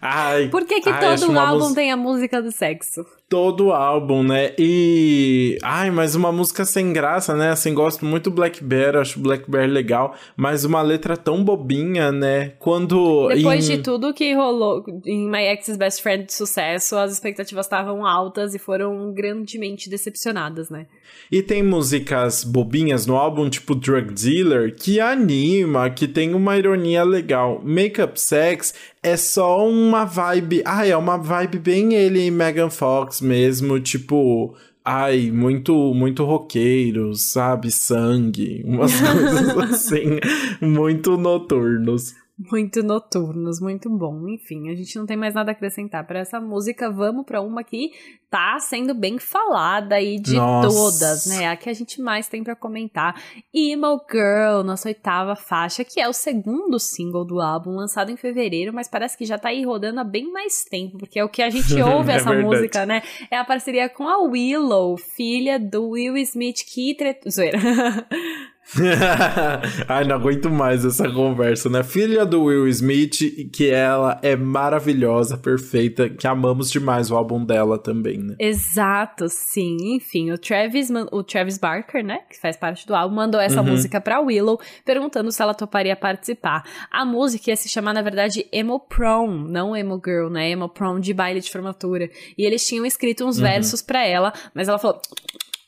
Ai, 0.02 0.50
Por 0.50 0.66
que, 0.66 0.82
que 0.82 0.90
ai, 0.90 1.18
todo 1.18 1.40
álbum 1.40 1.74
tem 1.74 1.90
a 1.90 1.96
música 1.96 2.42
do 2.42 2.52
sexo? 2.52 3.06
todo 3.30 3.72
álbum, 3.72 4.24
né? 4.24 4.54
E. 4.58 5.58
Ai, 5.64 5.90
mas 5.90 6.16
uma 6.16 6.32
música 6.32 6.64
sem 6.64 6.94
graça, 6.94 7.36
né? 7.36 7.50
Assim, 7.50 7.74
gosto 7.74 8.06
muito 8.06 8.30
do 8.30 8.36
Black 8.36 8.64
Bear, 8.64 8.96
acho 8.96 9.20
Black 9.20 9.50
Bear 9.50 9.68
legal, 9.68 10.16
mas 10.36 10.64
uma 10.64 10.82
letra 10.82 11.18
tão 11.18 11.44
bobinha, 11.44 12.12
né? 12.12 12.54
Quando. 12.60 13.28
Depois 13.30 13.70
em... 13.70 13.78
de 13.78 13.84
tudo 13.84 14.14
que 14.14 14.34
rolou 14.34 14.84
em 15.06 15.30
My 15.30 15.44
Ex's 15.48 15.78
Best 15.78 16.02
Friend 16.02 16.26
de 16.26 16.34
sucesso, 16.34 16.96
as 16.98 17.12
expectativas 17.12 17.66
estavam 17.66 18.06
altas 18.06 18.54
e 18.54 18.60
foram 18.60 19.14
grandemente 19.14 19.90
decepcionadas, 19.90 20.70
né? 20.70 20.86
E 21.32 21.42
tem 21.42 21.64
músicas 21.64 22.44
bobinhas 22.44 23.06
no 23.06 23.16
álbum, 23.16 23.50
tipo 23.50 23.74
Drug 23.74 24.14
Dealer, 24.14 24.76
que 24.76 25.00
anima, 25.00 25.90
que 25.90 26.08
tem 26.08 26.34
uma 26.34 26.55
ironia 26.58 27.04
legal. 27.04 27.62
Makeup 27.64 28.20
Sex 28.20 28.74
é 29.02 29.16
só 29.18 29.68
uma 29.68 30.06
vibe. 30.06 30.62
Ah, 30.66 30.86
é 30.86 30.96
uma 30.96 31.18
vibe 31.18 31.60
bem 31.60 31.94
ele 31.94 32.26
e 32.26 32.32
Megan 32.32 32.70
Fox 32.70 33.22
mesmo, 33.22 33.80
tipo. 33.80 34.56
Ai, 34.84 35.32
muito, 35.32 35.74
muito 35.96 36.24
roqueiro, 36.24 37.16
sabe? 37.16 37.72
Sangue, 37.72 38.62
umas 38.64 38.94
coisas 39.02 39.58
assim, 39.58 40.20
muito 40.62 41.18
noturnos. 41.18 42.14
Muito 42.38 42.84
noturnos, 42.84 43.62
muito 43.62 43.90
bom. 43.90 44.28
Enfim, 44.28 44.70
a 44.70 44.76
gente 44.76 44.98
não 44.98 45.06
tem 45.06 45.16
mais 45.16 45.34
nada 45.34 45.52
a 45.52 45.54
acrescentar 45.54 46.06
para 46.06 46.20
essa 46.20 46.40
música. 46.40 46.92
Vamos 46.92 47.26
para 47.26 47.42
uma 47.42 47.64
que 47.64 47.92
tá 48.30 48.60
sendo 48.60 48.94
bem 48.94 49.18
falada 49.18 49.96
aí 49.96 50.20
de 50.20 50.36
Nossa. 50.36 50.68
todas, 50.68 51.26
né? 51.28 51.48
A 51.48 51.56
que 51.56 51.70
a 51.70 51.74
gente 51.74 52.02
mais 52.02 52.28
tem 52.28 52.44
para 52.44 52.54
comentar. 52.54 53.16
Emo 53.54 54.02
Girl, 54.12 54.64
nossa 54.66 54.90
oitava 54.90 55.36
faixa, 55.38 55.86
que 55.86 56.02
é 56.02 56.10
o 56.10 56.14
segundo 56.14 56.78
single 56.78 57.24
do 57.24 57.40
álbum, 57.40 57.72
lançado 57.72 58.12
em 58.12 58.18
fevereiro, 58.18 58.74
mas 58.74 58.90
parece 58.90 59.18
que 59.18 59.26
já 59.26 59.38
tá 59.38 59.50
aí 59.50 59.64
rodando 59.64 60.02
há 60.02 60.04
bem 60.04 60.30
mais 60.30 60.66
tempo, 60.66 60.98
porque 60.98 61.18
é 61.18 61.24
o 61.24 61.30
que 61.30 61.42
a 61.42 61.50
gente 61.50 61.74
ouve 61.82 62.12
é 62.12 62.16
essa 62.16 62.30
verdade. 62.32 62.46
música, 62.46 62.86
né? 62.86 63.02
É 63.32 63.38
a 63.38 63.46
parceria 63.46 63.88
com 63.88 64.10
a 64.10 64.18
Willow, 64.18 64.98
filha 64.98 65.58
do 65.58 65.92
Will 65.92 66.18
Smith, 66.18 66.66
que 66.66 66.94
tre... 66.96 67.18
zoeira. 67.30 67.58
Ai, 69.88 70.04
não 70.06 70.16
aguento 70.16 70.50
mais 70.50 70.84
essa 70.84 71.10
conversa, 71.10 71.70
né? 71.70 71.84
Filha 71.84 72.26
do 72.26 72.44
Will 72.44 72.68
Smith, 72.68 73.50
que 73.54 73.70
ela 73.70 74.20
é 74.24 74.36
maravilhosa, 74.36 75.38
perfeita, 75.38 76.10
que 76.10 76.28
amamos 76.28 76.72
demais 76.72 77.12
o 77.12 77.16
álbum 77.16 77.44
dela 77.46 77.78
também, 77.78 78.18
né? 78.18 78.36
Exato, 78.40 79.28
sim. 79.30 79.78
Enfim, 79.96 80.32
o 80.32 80.38
Travis, 80.38 80.90
o 81.12 81.24
Travis 81.24 81.58
Barker, 81.58 82.04
né, 82.04 82.22
que 82.30 82.40
faz 82.40 82.58
parte 82.58 82.88
do 82.88 82.96
álbum, 82.96 83.16
mandou 83.16 83.40
essa 83.40 83.62
uhum. 83.62 83.70
música 83.70 84.02
pra 84.02 84.20
Willow, 84.20 84.60
perguntando 84.84 85.32
se 85.32 85.42
ela 85.42 85.54
toparia 85.54 85.96
participar. 85.96 86.64
A 86.92 87.06
música 87.06 87.52
ia 87.52 87.56
se 87.56 87.70
chamar, 87.70 87.94
na 87.94 88.02
verdade, 88.02 88.48
Emo 88.52 88.80
Prom, 88.80 89.30
não 89.32 89.76
Emo 89.76 90.02
Girl, 90.04 90.30
né? 90.30 90.50
Emo 90.50 90.70
Prom 90.70 91.00
de 91.00 91.14
baile 91.14 91.40
de 91.40 91.52
formatura. 91.52 92.10
E 92.38 92.44
eles 92.44 92.66
tinham 92.66 92.86
escrito 92.86 93.26
uns 93.26 93.38
uhum. 93.38 93.44
versos 93.44 93.82
para 93.82 94.06
ela, 94.06 94.34
mas 94.54 94.68
ela 94.68 94.80
falou 94.80 95.00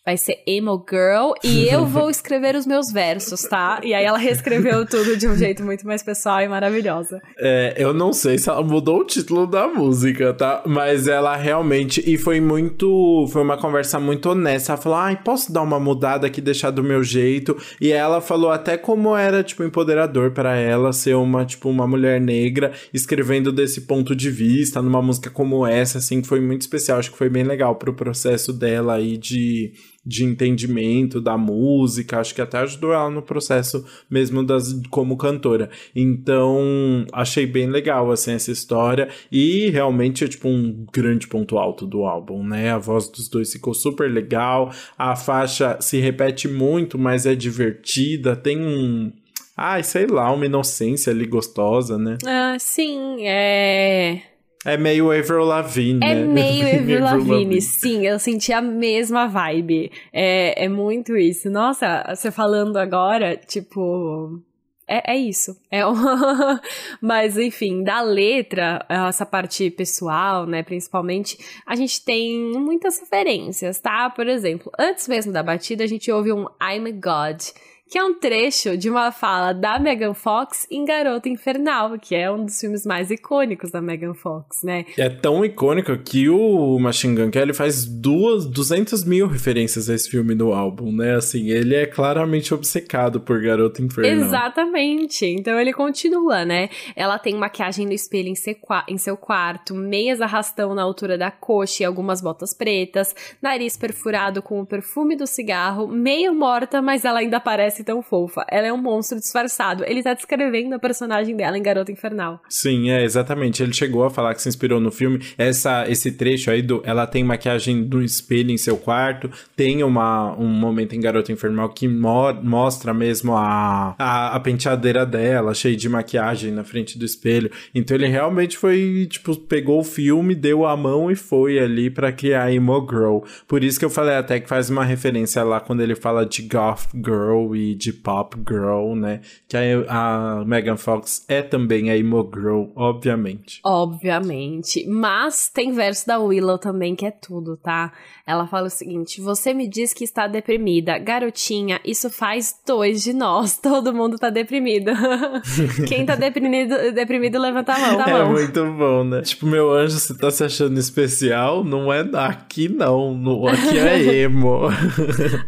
vai 0.08 0.16
ser 0.16 0.42
Emo 0.48 0.82
Girl 0.90 1.34
e 1.44 1.68
eu 1.68 1.86
vou 1.86 2.10
escrever 2.10 2.56
os 2.56 2.66
meus 2.66 2.90
versos, 2.90 3.42
tá? 3.42 3.82
E 3.84 3.94
aí 3.94 4.06
ela 4.06 4.18
reescreveu 4.18 4.86
tudo 4.86 5.18
de 5.18 5.28
um 5.28 5.36
jeito 5.36 5.62
muito 5.66 5.86
mais 5.86 6.02
pessoal 6.02 6.40
e 6.40 6.48
maravilhosa. 6.48 7.22
É, 7.38 7.74
eu 7.78 7.94
não 7.94 8.14
sei 8.14 8.38
se 8.38 8.50
ela 8.50 8.64
mudou 8.64 9.02
o 9.02 9.04
título 9.04 9.46
da 9.46 9.68
música, 9.68 10.34
tá? 10.34 10.64
Mas 10.66 11.10
ela 11.10 11.36
realmente. 11.36 12.02
E 12.10 12.18
foi 12.18 12.40
muito. 12.40 13.28
Foi 13.34 13.42
uma 13.42 13.58
conversa 13.58 14.00
muito 14.00 14.30
honesta. 14.30 14.72
Ela 14.72 14.82
falou: 14.82 14.98
ai, 14.98 15.22
posso 15.22 15.52
dar 15.52 15.62
uma 15.62 15.78
mudada 15.78 16.26
aqui, 16.26 16.40
deixar 16.40 16.72
do 16.72 16.82
meu 16.82 17.04
jeito? 17.04 17.58
E 17.82 17.92
ela 17.92 18.22
falou 18.22 18.50
até 18.50 18.78
como 18.78 19.14
era, 19.14 19.44
tipo, 19.44 19.62
empoderador 19.62 20.32
para 20.32 20.56
ela 20.56 20.94
ser 20.94 21.18
uma, 21.18 21.44
tipo, 21.44 21.68
uma 21.68 21.86
mulher 21.86 22.22
negra 22.22 22.72
escrevendo 22.94 23.52
desse 23.52 23.82
ponto 23.82 24.16
de 24.16 24.30
vista, 24.30 24.82
numa 24.82 25.02
música 25.02 25.30
como 25.30 25.68
essa, 25.68 25.98
assim, 25.98 26.22
que 26.22 26.28
foi 26.30 26.40
muito 26.40 26.62
especial. 26.62 26.98
Acho 26.98 27.12
que 27.12 27.18
foi 27.18 27.30
bem 27.30 27.44
legal 27.44 27.76
pro 27.76 27.94
processo 27.94 28.54
dela 28.54 28.94
aí 28.94 29.18
de 29.18 29.74
de 30.08 30.24
entendimento 30.24 31.20
da 31.20 31.38
música, 31.38 32.20
acho 32.20 32.34
que 32.34 32.42
até 32.42 32.60
ajudou 32.60 32.94
ela 32.94 33.10
no 33.10 33.22
processo 33.22 33.86
mesmo 34.10 34.42
das 34.42 34.74
como 34.90 35.18
cantora. 35.18 35.70
Então, 35.94 37.06
achei 37.12 37.46
bem 37.46 37.68
legal 37.68 38.10
assim 38.10 38.32
essa 38.32 38.52
história 38.52 39.10
e 39.30 39.70
realmente 39.70 40.24
é 40.24 40.28
tipo 40.28 40.48
um 40.48 40.86
grande 40.94 41.28
ponto 41.28 41.58
alto 41.58 41.86
do 41.86 42.06
álbum, 42.06 42.42
né? 42.42 42.72
A 42.72 42.78
voz 42.78 43.10
dos 43.10 43.28
dois 43.28 43.52
ficou 43.52 43.74
super 43.74 44.10
legal, 44.10 44.72
a 44.98 45.16
faixa 45.16 45.78
se 45.82 46.00
repete 46.00 46.48
muito, 46.48 46.98
mas 46.98 47.26
é 47.26 47.36
divertida, 47.36 48.36
tem 48.36 48.58
um 48.60 49.12
Ai, 49.60 49.82
sei 49.82 50.06
lá, 50.06 50.32
uma 50.32 50.46
inocência 50.46 51.12
ali 51.12 51.26
gostosa, 51.26 51.98
né? 51.98 52.20
Ah, 52.24 52.58
sim, 52.60 53.26
é 53.26 54.22
é 54.66 54.78
meio 54.78 55.12
Avril 55.12 55.46
Lavigne, 55.46 56.00
É 56.04 56.16
né? 56.16 56.26
meio 56.26 56.80
Avril 56.80 57.04
Lavigne, 57.04 57.62
sim. 57.62 58.06
Eu 58.06 58.20
senti 58.20 58.52
a 58.52 58.62
mesma 58.62 59.28
vibe. 59.28 59.92
É, 60.12 60.66
é 60.66 60.70
muito 60.70 61.16
isso. 61.16 61.50
Nossa, 61.50 62.04
você 62.14 62.32
falando 62.32 62.78
agora, 62.78 63.38
tipo... 63.38 64.42
É, 64.90 65.14
é 65.14 65.18
isso. 65.18 65.56
É 65.70 65.86
uma... 65.86 66.62
Mas, 67.02 67.38
enfim, 67.38 67.84
da 67.84 68.02
letra, 68.02 68.86
essa 68.90 69.26
parte 69.26 69.70
pessoal, 69.70 70.46
né, 70.46 70.64
principalmente, 70.64 71.38
a 71.66 71.76
gente 71.76 72.04
tem 72.04 72.54
muitas 72.54 72.98
referências, 73.00 73.80
tá? 73.80 74.10
Por 74.10 74.28
exemplo, 74.28 74.72
antes 74.80 75.08
mesmo 75.08 75.32
da 75.34 75.44
batida, 75.44 75.84
a 75.84 75.88
gente 75.88 76.12
ouve 76.12 76.32
um 76.32 76.46
I'm 76.62 76.88
a 76.88 76.92
God 76.92 77.42
que 77.90 77.98
é 77.98 78.04
um 78.04 78.14
trecho 78.14 78.78
de 78.78 78.90
uma 78.90 79.12
fala 79.12 79.54
da 79.54 79.80
Megan 79.80 80.14
Fox 80.14 80.68
em 80.70 80.84
Garota 80.84 81.30
Infernal, 81.30 81.98
que 81.98 82.16
é 82.16 82.32
um 82.32 82.46
dos 82.46 82.60
filmes 82.60 82.86
mais 82.86 83.10
icônicos 83.10 83.72
da 83.72 83.82
Megan 83.82 84.14
Fox, 84.14 84.64
né? 84.64 84.86
É 84.98 85.10
tão 85.10 85.44
icônico 85.46 85.98
que 85.98 86.28
o 86.30 86.78
Machine 86.80 87.16
Gun 87.16 87.32
Kelly 87.32 87.54
faz 87.54 87.86
duas, 87.86 88.46
200 88.46 89.04
mil 89.06 89.28
referências 89.28 89.90
a 89.90 89.96
esse 89.96 90.10
filme 90.10 90.36
no 90.36 90.54
álbum, 90.54 90.92
né? 90.92 91.16
Assim, 91.16 91.50
ele 91.50 91.76
é 91.76 91.86
claramente 91.86 92.54
obcecado 92.54 93.22
por 93.22 93.42
Garota 93.42 93.82
Infernal. 93.82 94.28
Exatamente. 94.28 95.26
Então 95.26 95.60
ele 95.60 95.72
continua, 95.72 96.44
né? 96.44 96.70
Ela 96.96 97.18
tem 97.18 97.36
maquiagem 97.36 97.86
no 97.86 97.94
espelho 97.94 98.30
em 98.30 98.36
seu, 98.36 98.56
em 98.88 98.98
seu 98.98 99.16
quarto, 99.16 99.74
meias 99.74 100.22
arrastão 100.22 100.76
na 100.76 100.84
altura 100.84 101.18
da 101.18 101.32
coxa 101.32 101.84
e 101.84 101.86
algumas 101.86 102.22
botas 102.22 102.54
pretas, 102.54 103.16
nariz 103.42 103.78
perfurado 103.78 104.42
com 104.42 104.60
o 104.60 104.66
perfume 104.66 105.16
do 105.16 105.26
cigarro, 105.26 105.88
meio 105.88 106.34
morta, 106.34 106.82
mas 106.82 107.06
ela 107.06 107.20
ainda 107.20 107.40
parece 107.40 107.77
parece 107.78 107.84
tão 107.84 108.02
fofa. 108.02 108.46
Ela 108.50 108.68
é 108.68 108.74
um 108.74 108.78
monstro 108.78 109.20
disfarçado. 109.20 109.84
Ele 109.86 110.02
tá 110.02 110.14
descrevendo 110.14 110.76
a 110.76 110.80
personagem 110.80 111.36
dela 111.36 111.58
em 111.58 111.62
Garota 111.62 111.92
Infernal. 111.92 112.42
Sim, 112.50 112.90
é, 112.90 113.04
exatamente. 113.04 113.62
Ele 113.62 113.74
chegou 113.74 114.04
a 114.04 114.10
falar 114.10 114.34
que 114.34 114.42
se 114.42 114.50
inspirou 114.50 114.80
no 114.80 114.92
filme. 114.92 115.22
Essa, 115.38 115.86
esse 115.90 116.12
trecho 116.12 116.50
aí 116.50 116.62
do. 116.62 116.82
Ela 116.86 117.06
tem 117.06 117.24
maquiagem 117.24 117.84
do 117.84 118.02
espelho 118.02 118.52
em 118.52 118.58
seu 118.58 118.78
quarto. 118.78 119.30
Tem 119.56 119.84
uma, 119.84 120.36
um 120.38 120.48
momento 120.48 120.96
em 120.96 121.00
Garota 121.00 121.32
Infernal 121.32 121.70
que 121.70 121.88
mo 121.88 122.34
mostra 122.44 122.94
mesmo 122.94 123.36
a, 123.36 123.96
a, 123.98 124.36
a 124.36 124.40
penteadeira 124.40 125.06
dela, 125.06 125.54
cheia 125.54 125.76
de 125.76 125.88
maquiagem 125.88 126.52
na 126.52 126.64
frente 126.64 126.98
do 126.98 127.06
espelho. 127.06 127.52
Então 127.74 127.96
ele 127.96 128.08
realmente 128.08 128.58
foi, 128.58 129.08
tipo, 129.10 129.36
pegou 129.36 129.80
o 129.80 129.84
filme, 129.84 130.36
deu 130.36 130.66
a 130.66 130.76
mão 130.76 131.12
e 131.12 131.16
foi 131.16 131.60
ali 131.60 131.90
para 131.90 132.12
criar 132.12 132.52
Emo 132.52 132.86
Girl. 132.90 133.20
Por 133.48 133.64
isso 133.64 133.80
que 133.80 133.86
eu 133.86 133.90
falei 133.90 134.16
até 134.16 134.40
que 134.40 134.50
faz 134.50 134.70
uma 134.70 134.84
referência 134.84 135.44
lá 135.44 135.60
quando 135.60 135.82
ele 135.82 135.96
fala 135.96 136.26
de 136.26 136.42
Goth 136.42 136.88
Girl 136.94 137.56
e 137.56 137.67
de 137.76 137.94
pop 137.94 138.36
girl, 138.48 138.96
né? 138.96 139.22
Que 139.48 139.58
a, 139.58 140.40
a 140.40 140.46
Megan 140.46 140.78
Fox 140.78 141.26
é 141.28 141.42
também 141.42 141.90
a 141.90 141.98
emo 141.98 142.30
girl, 142.34 142.66
obviamente. 142.76 143.60
Obviamente. 143.64 144.86
Mas 144.88 145.50
tem 145.50 145.72
verso 145.72 146.08
da 146.08 146.20
Willow 146.20 146.58
também 146.58 146.96
que 146.96 147.06
é 147.06 147.12
tudo, 147.12 147.58
tá? 147.58 147.92
Ela 148.28 148.46
fala 148.46 148.68
o 148.68 148.70
seguinte: 148.70 149.22
Você 149.22 149.54
me 149.54 149.68
diz 149.70 149.94
que 149.94 150.04
está 150.04 150.28
deprimida. 150.28 150.98
Garotinha, 150.98 151.80
isso 151.86 152.10
faz 152.10 152.54
dois 152.66 153.02
de 153.02 153.14
nós. 153.14 153.58
Todo 153.62 153.94
mundo 153.94 154.18
tá 154.18 154.30
deprimido. 154.30 154.92
Quem 155.88 156.06
tá 156.06 156.16
deprimido, 156.16 156.76
deprimido 156.94 157.40
levanta 157.40 157.74
a 157.74 157.80
mão. 157.80 157.98
Tá 157.98 158.10
é 158.12 158.24
muito 158.26 158.66
bom, 158.74 159.04
né? 159.06 159.22
Tipo, 159.22 159.46
meu 159.46 159.72
anjo, 159.72 159.98
você 159.98 160.14
tá 160.14 160.30
se 160.30 160.44
achando 160.44 160.78
especial? 160.78 161.64
Não 161.64 161.92
é 161.92 162.02
aqui, 162.16 162.68
não. 162.68 163.14
No, 163.14 163.48
aqui 163.48 163.80
é 163.80 164.16
emo. 164.24 164.64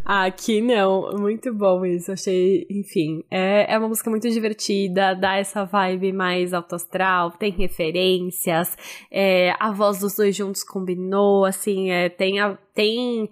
aqui 0.05 0.61
não. 0.61 1.11
Muito 1.19 1.53
bom 1.53 1.85
isso. 1.85 2.08
Achei, 2.11 2.65
enfim. 2.69 3.23
É, 3.29 3.73
é 3.73 3.77
uma 3.77 3.87
música 3.87 4.09
muito 4.09 4.29
divertida, 4.29 5.13
dá 5.13 5.35
essa 5.37 5.65
vibe 5.65 6.11
mais 6.11 6.53
alto 6.53 6.75
astral, 6.75 7.31
tem 7.31 7.51
referências. 7.51 8.77
É, 9.11 9.53
a 9.59 9.71
voz 9.71 9.99
dos 9.99 10.15
dois 10.15 10.35
juntos 10.35 10.63
combinou, 10.63 11.45
assim, 11.45 11.91
é, 11.91 12.09
tem 12.09 12.39
a 12.39 12.57
tem. 12.73 13.29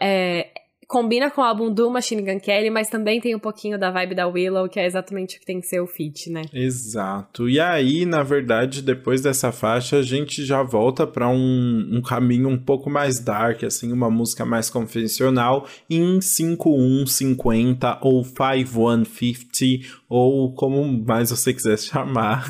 É, 0.00 0.50
combina 0.86 1.30
com 1.30 1.40
o 1.40 1.44
álbum 1.44 1.72
do 1.72 1.90
Machine 1.90 2.22
Gun 2.22 2.38
Kelly, 2.38 2.70
mas 2.70 2.88
também 2.88 3.20
tem 3.20 3.34
um 3.34 3.38
pouquinho 3.38 3.78
da 3.78 3.90
vibe 3.90 4.14
da 4.14 4.26
Willow, 4.26 4.68
que 4.68 4.78
é 4.78 4.86
exatamente 4.86 5.36
o 5.36 5.40
que 5.40 5.46
tem 5.46 5.60
que 5.60 5.66
ser 5.66 5.80
o 5.80 5.86
feat, 5.86 6.30
né? 6.30 6.42
Exato. 6.52 7.48
E 7.48 7.58
aí, 7.58 8.06
na 8.06 8.22
verdade, 8.22 8.82
depois 8.82 9.20
dessa 9.20 9.50
faixa, 9.50 9.98
a 9.98 10.02
gente 10.02 10.44
já 10.44 10.62
volta 10.62 11.06
para 11.06 11.28
um, 11.28 11.88
um 11.92 12.00
caminho 12.00 12.48
um 12.48 12.58
pouco 12.58 12.88
mais 12.88 13.18
dark, 13.18 13.64
assim, 13.64 13.92
uma 13.92 14.08
música 14.08 14.44
mais 14.44 14.70
convencional 14.70 15.66
em 15.90 16.20
5150 16.20 17.98
ou 18.02 18.22
5150 18.22 20.06
ou 20.08 20.52
como 20.52 20.84
mais 21.04 21.30
você 21.30 21.52
quiser 21.52 21.78
chamar. 21.80 22.46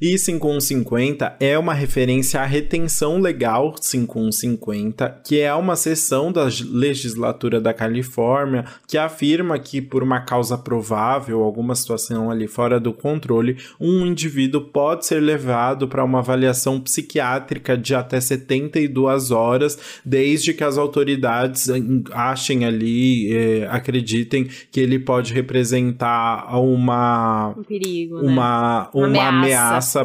E 0.00 0.18
5150 0.18 1.36
é 1.38 1.56
uma 1.56 1.72
referência 1.72 2.40
à 2.40 2.44
retenção 2.44 3.18
legal 3.18 3.74
5150, 3.80 5.22
que 5.24 5.40
é 5.40 5.54
uma 5.54 5.76
seção 5.76 6.32
da 6.32 6.48
legislatura 6.68 7.60
da 7.60 7.75
Califórnia 7.76 8.64
que 8.88 8.98
afirma 8.98 9.58
que 9.58 9.80
por 9.80 10.02
uma 10.02 10.20
causa 10.20 10.56
provável, 10.56 11.42
alguma 11.42 11.74
situação 11.74 12.30
ali 12.30 12.48
fora 12.48 12.80
do 12.80 12.92
controle, 12.92 13.56
um 13.80 14.06
indivíduo 14.06 14.60
pode 14.60 15.06
ser 15.06 15.20
levado 15.20 15.86
para 15.86 16.04
uma 16.04 16.18
avaliação 16.18 16.80
psiquiátrica 16.80 17.76
de 17.76 17.94
até 17.94 18.20
72 18.20 19.30
horas, 19.30 20.00
desde 20.04 20.54
que 20.54 20.64
as 20.64 20.78
autoridades 20.78 21.68
achem 22.12 22.64
ali, 22.64 23.32
eh, 23.32 23.68
acreditem 23.70 24.48
que 24.70 24.80
ele 24.80 24.98
pode 24.98 25.32
representar 25.32 26.58
uma 26.58 27.54
um 27.56 27.62
perigo, 27.62 28.16
uma, 28.18 28.24
né? 28.24 28.30
uma, 28.32 28.90
uma 28.94 29.28
ameaça, 29.28 30.00
ameaça 30.00 30.04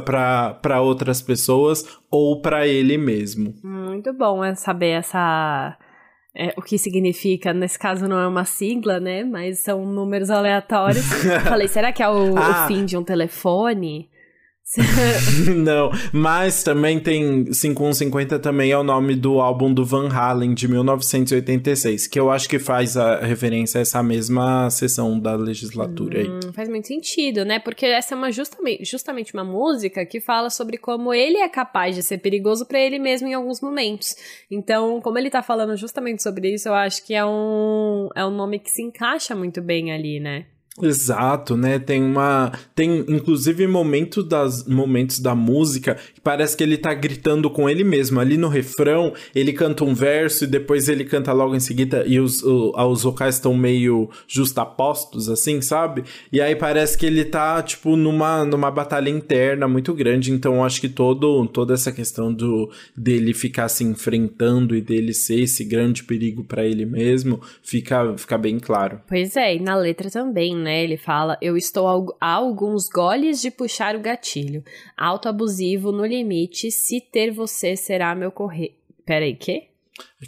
para 0.61 0.82
outras 0.82 1.22
pessoas 1.22 1.86
ou 2.09 2.41
para 2.41 2.67
ele 2.67 2.97
mesmo. 2.97 3.55
Muito 3.63 4.11
bom 4.13 4.43
é 4.43 4.53
saber 4.55 4.89
essa 4.89 5.78
é, 6.36 6.54
o 6.58 6.62
que 6.62 6.78
significa, 6.78 7.54
nesse 7.54 7.78
caso 7.78 8.08
não 8.08 8.20
é 8.20 8.28
uma 8.28 8.46
sigla, 8.46 9.00
né? 9.00 9.24
Mas 9.24 9.60
são 9.60 9.86
números 9.86 10.30
aleatórios. 10.30 11.06
Falei, 11.48 11.68
será 11.68 11.92
que 11.92 12.02
é 12.02 12.10
o, 12.10 12.38
ah. 12.38 12.66
o 12.66 12.68
fim 12.68 12.86
de 12.86 12.98
um 12.98 13.04
telefone? 13.04 14.10
não, 15.55 15.91
mas 16.13 16.63
também 16.63 16.99
tem 16.99 17.51
5150 17.51 18.39
também 18.39 18.72
é 18.72 18.78
o 18.78 18.84
nome 18.84 19.15
do 19.15 19.41
álbum 19.41 19.74
do 19.74 19.86
Van 19.86 20.07
Halen 20.09 20.53
de 20.53 20.67
1986, 20.67 22.07
que 22.07 22.19
eu 22.19 22.32
acho 22.32 22.47
que 22.47 22.57
faz 22.57 22.95
a 22.95 23.17
referência 23.17 23.80
a 23.80 23.82
essa 23.82 24.01
mesma 24.01 24.69
sessão 24.69 25.19
da 25.19 25.36
legislatura 25.36 26.19
hum, 26.19 26.39
aí. 26.43 26.53
Faz 26.53 26.69
muito 26.69 26.88
sentido, 26.88 27.43
né? 27.43 27.59
Porque 27.59 27.86
essa 27.86 28.15
é 28.15 28.17
uma 28.17 28.32
justamente, 28.32 28.86
justamente 28.86 29.34
uma 29.34 29.43
música 29.43 30.05
que 30.05 30.22
fala 30.22 30.49
sobre 30.49 30.78
como 30.78 31.13
ele 31.13 31.38
é 31.38 31.49
capaz 31.49 31.95
de 31.95 32.03
ser 32.03 32.19
perigoso 32.19 32.65
para 32.65 32.80
ele 32.80 32.97
mesmo 32.97 33.28
em 33.28 33.34
alguns 33.34 33.59
momentos. 33.59 34.15
Então, 34.49 35.01
como 35.01 35.17
ele 35.17 35.30
tá 35.30 35.43
falando 35.43 35.76
justamente 35.76 36.24
sobre 36.24 36.53
isso, 36.53 36.69
eu 36.69 36.74
acho 36.74 37.05
que 37.05 37.13
é 37.13 37.26
um 37.26 38.09
é 38.15 38.26
um 38.26 38.32
nome 38.32 38.59
que 38.59 38.72
se 38.72 38.82
encaixa 38.82 39.36
muito 39.36 39.61
bem 39.61 39.91
ali, 39.91 40.19
né? 40.19 40.45
Exato, 40.80 41.57
né? 41.57 41.80
Tem 41.80 42.01
uma. 42.01 42.53
Tem 42.74 42.99
inclusive 43.09 43.67
momento 43.67 44.24
das, 44.24 44.65
momentos 44.65 45.19
da 45.19 45.36
música 45.36 45.95
que 46.13 46.22
parece 46.22 46.55
que 46.55 46.63
ele 46.63 46.78
tá 46.78 46.93
gritando 46.93 47.49
com 47.49 47.69
ele 47.69 47.84
mesmo. 47.84 48.22
Ali 48.22 48.38
no 48.38 48.47
refrão, 48.47 49.13
ele 49.36 49.51
canta 49.51 49.84
um 49.84 49.93
verso 49.93 50.45
e 50.45 50.47
depois 50.47 50.88
ele 50.88 51.03
canta 51.03 51.34
logo 51.34 51.55
em 51.55 51.59
seguida 51.59 52.05
e 52.07 52.22
os, 52.22 52.41
o, 52.41 52.72
os 52.89 53.03
vocais 53.03 53.36
estão 53.36 53.53
meio 53.53 54.09
justapostos, 54.26 55.28
assim, 55.28 55.59
sabe? 55.59 56.05
E 56.32 56.39
aí 56.39 56.55
parece 56.55 56.97
que 56.97 57.05
ele 57.05 57.26
tá, 57.26 57.61
tipo, 57.61 57.97
numa, 57.97 58.45
numa 58.45 58.72
batalha 58.72 59.09
interna 59.09 59.67
muito 59.67 59.93
grande. 59.93 60.32
Então 60.32 60.63
acho 60.63 60.80
que 60.80 60.88
todo, 60.88 61.45
toda 61.47 61.74
essa 61.74 61.91
questão 61.91 62.34
do 62.34 62.72
dele 62.95 63.34
ficar 63.34 63.67
se 63.67 63.84
enfrentando 63.84 64.74
e 64.74 64.80
dele 64.80 65.13
ser 65.13 65.41
esse 65.41 65.65
grande 65.65 66.05
perigo 66.05 66.45
para 66.45 66.65
ele 66.65 66.86
mesmo 66.86 67.41
fica, 67.61 68.15
fica 68.17 68.38
bem 68.38 68.57
claro. 68.57 69.01
Pois 69.05 69.36
é, 69.36 69.57
e 69.57 69.59
na 69.59 69.76
letra 69.76 70.09
também, 70.09 70.61
né? 70.62 70.84
Ele 70.84 70.97
fala: 70.97 71.38
Eu 71.41 71.57
estou 71.57 72.16
a 72.22 72.34
alguns 72.34 72.88
goles 72.88 73.41
de 73.41 73.51
puxar 73.51 73.95
o 73.95 73.99
gatilho. 73.99 74.64
Autoabusivo 74.95 75.91
no 75.91 76.05
limite. 76.05 76.72
Se 76.72 77.01
ter 77.01 77.32
você 77.32 77.76
será 77.76 78.16
meu 78.16 78.32
correio. 78.32 78.72
Peraí, 79.05 79.36
quê? 79.36 79.72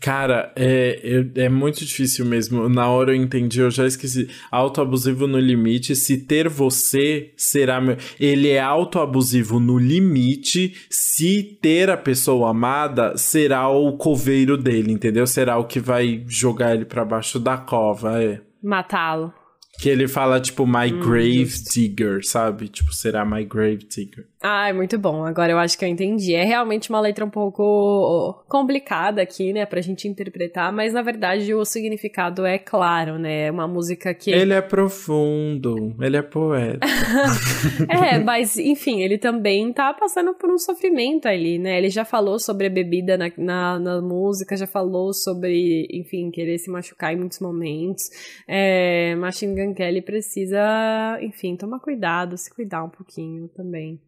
Cara, 0.01 0.51
é, 0.55 1.25
é, 1.35 1.45
é, 1.45 1.49
muito 1.49 1.85
difícil 1.85 2.25
mesmo. 2.25 2.67
Na 2.67 2.89
hora 2.89 3.11
eu 3.11 3.15
entendi, 3.15 3.59
eu 3.59 3.69
já 3.69 3.85
esqueci. 3.85 4.27
Autoabusivo 4.51 5.27
no 5.27 5.39
limite. 5.39 5.95
Se 5.95 6.17
ter 6.17 6.49
você 6.49 7.31
será 7.37 7.79
meu. 7.79 7.97
Ele 8.19 8.49
é 8.49 8.59
autoabusivo 8.59 9.59
no 9.59 9.77
limite. 9.77 10.75
Se 10.89 11.43
ter 11.61 11.89
a 11.89 11.97
pessoa 11.97 12.49
amada 12.49 13.15
será 13.17 13.69
o 13.69 13.95
coveiro 13.95 14.57
dele, 14.57 14.91
entendeu? 14.91 15.27
Será 15.27 15.57
o 15.57 15.65
que 15.65 15.79
vai 15.79 16.23
jogar 16.27 16.75
ele 16.75 16.85
para 16.85 17.05
baixo 17.05 17.39
da 17.39 17.57
cova. 17.57 18.21
É. 18.21 18.41
Matá-lo. 18.61 19.31
Que 19.79 19.89
ele 19.89 20.07
fala, 20.07 20.39
tipo, 20.39 20.65
my 20.67 20.93
hum, 20.93 20.99
grave 20.99 21.51
digger, 21.71 22.23
sabe? 22.23 22.67
Tipo, 22.67 22.93
será 22.93 23.25
my 23.25 23.43
grave 23.43 23.85
digger. 23.89 24.27
Ah, 24.45 24.67
é 24.67 24.73
muito 24.73 24.99
bom. 24.99 25.25
Agora 25.25 25.53
eu 25.53 25.57
acho 25.57 25.77
que 25.77 25.85
eu 25.85 25.89
entendi. 25.89 26.35
É 26.35 26.43
realmente 26.43 26.89
uma 26.89 26.99
letra 26.99 27.23
um 27.23 27.29
pouco 27.29 28.43
complicada 28.49 29.21
aqui, 29.21 29.53
né, 29.53 29.65
pra 29.65 29.79
gente 29.79 30.05
interpretar, 30.05 30.71
mas 30.73 30.91
na 30.91 31.01
verdade 31.01 31.53
o 31.53 31.63
significado 31.63 32.45
é 32.45 32.57
claro, 32.57 33.17
né? 33.17 33.47
É 33.47 33.51
uma 33.51 33.69
música 33.69 34.13
que. 34.13 34.31
Ele 34.31 34.51
é 34.51 34.61
profundo, 34.61 35.95
ele 36.01 36.17
é 36.17 36.21
poeta. 36.21 36.85
é, 37.87 38.19
mas 38.19 38.57
enfim, 38.57 39.01
ele 39.01 39.17
também 39.17 39.71
tá 39.71 39.93
passando 39.93 40.33
por 40.33 40.51
um 40.51 40.57
sofrimento 40.57 41.25
ali, 41.25 41.57
né? 41.57 41.77
Ele 41.77 41.89
já 41.89 42.03
falou 42.03 42.37
sobre 42.37 42.67
a 42.67 42.69
bebida 42.69 43.17
na, 43.17 43.31
na, 43.37 43.79
na 43.79 44.01
música, 44.01 44.57
já 44.57 44.67
falou 44.67 45.13
sobre, 45.13 45.87
enfim, 45.89 46.29
querer 46.29 46.57
se 46.57 46.69
machucar 46.69 47.13
em 47.13 47.17
muitos 47.17 47.39
momentos. 47.39 48.09
É, 48.45 49.15
Machine 49.15 49.55
Gun 49.55 49.62
Kelly 49.71 50.01
precisa, 50.01 51.19
enfim, 51.21 51.55
tomar 51.55 51.79
cuidado, 51.79 52.35
se 52.35 52.51
cuidar 52.51 52.83
um 52.83 52.89
pouquinho 52.89 53.47
também. 53.49 54.01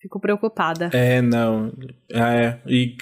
Fico 0.00 0.20
preocupada. 0.20 0.90
É, 0.92 1.20
não. 1.20 1.72
É, 2.12 2.58
e 2.68 2.96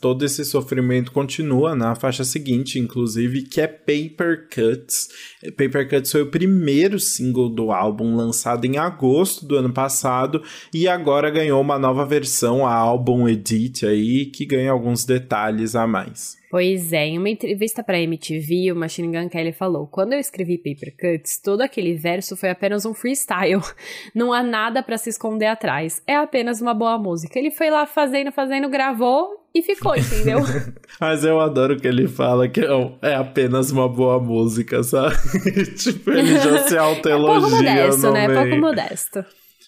todo 0.00 0.24
esse 0.24 0.44
sofrimento 0.44 1.12
continua 1.12 1.76
na 1.76 1.94
faixa 1.94 2.24
seguinte, 2.24 2.80
inclusive, 2.80 3.42
que 3.42 3.60
é 3.60 3.68
Paper 3.68 4.48
Cuts. 4.48 5.08
Paper 5.56 5.88
Cuts 5.88 6.10
foi 6.10 6.22
o 6.22 6.30
primeiro 6.30 6.98
single 6.98 7.48
do 7.48 7.70
álbum, 7.70 8.16
lançado 8.16 8.64
em 8.64 8.76
agosto 8.76 9.46
do 9.46 9.56
ano 9.56 9.72
passado, 9.72 10.42
e 10.74 10.88
agora 10.88 11.30
ganhou 11.30 11.60
uma 11.60 11.78
nova 11.78 12.04
versão, 12.04 12.66
a 12.66 12.74
álbum 12.74 13.28
Edit 13.28 13.86
aí, 13.86 14.26
que 14.26 14.44
ganha 14.44 14.72
alguns 14.72 15.04
detalhes 15.04 15.76
a 15.76 15.86
mais. 15.86 16.41
Pois 16.52 16.92
é, 16.92 17.06
em 17.06 17.18
uma 17.18 17.30
entrevista 17.30 17.82
para 17.82 17.98
MTV, 17.98 18.72
o 18.72 18.76
Machine 18.76 19.08
Gun 19.08 19.26
Kelly 19.30 19.52
falou: 19.52 19.86
"Quando 19.86 20.12
eu 20.12 20.18
escrevi 20.18 20.58
Paper 20.58 20.94
Cuts, 20.94 21.40
todo 21.40 21.62
aquele 21.62 21.94
verso 21.94 22.36
foi 22.36 22.50
apenas 22.50 22.84
um 22.84 22.92
freestyle. 22.92 23.62
Não 24.14 24.34
há 24.34 24.42
nada 24.42 24.82
para 24.82 24.98
se 24.98 25.08
esconder 25.08 25.46
atrás. 25.46 26.02
É 26.06 26.14
apenas 26.14 26.60
uma 26.60 26.74
boa 26.74 26.98
música. 26.98 27.38
Ele 27.38 27.50
foi 27.50 27.70
lá 27.70 27.86
fazendo, 27.86 28.30
fazendo, 28.30 28.68
gravou 28.68 29.30
e 29.54 29.62
ficou, 29.62 29.96
entendeu? 29.96 30.40
Mas 31.00 31.24
eu 31.24 31.40
adoro 31.40 31.80
que 31.80 31.88
ele 31.88 32.06
fala 32.06 32.46
que 32.46 32.60
é, 32.60 33.12
é 33.12 33.14
apenas 33.14 33.70
uma 33.70 33.88
boa 33.88 34.20
música, 34.20 34.82
sabe? 34.82 35.16
tipo, 35.74 36.10
ele 36.10 36.38
já 36.38 36.68
se 36.68 36.76
autoelogia. 36.76 37.70
É 37.70 37.86
pouco 37.86 37.96
modesto, 37.96 38.10
né? 38.12 38.28
Meio. 38.28 38.40
Pouco 38.40 38.60
modesto. 38.60 39.24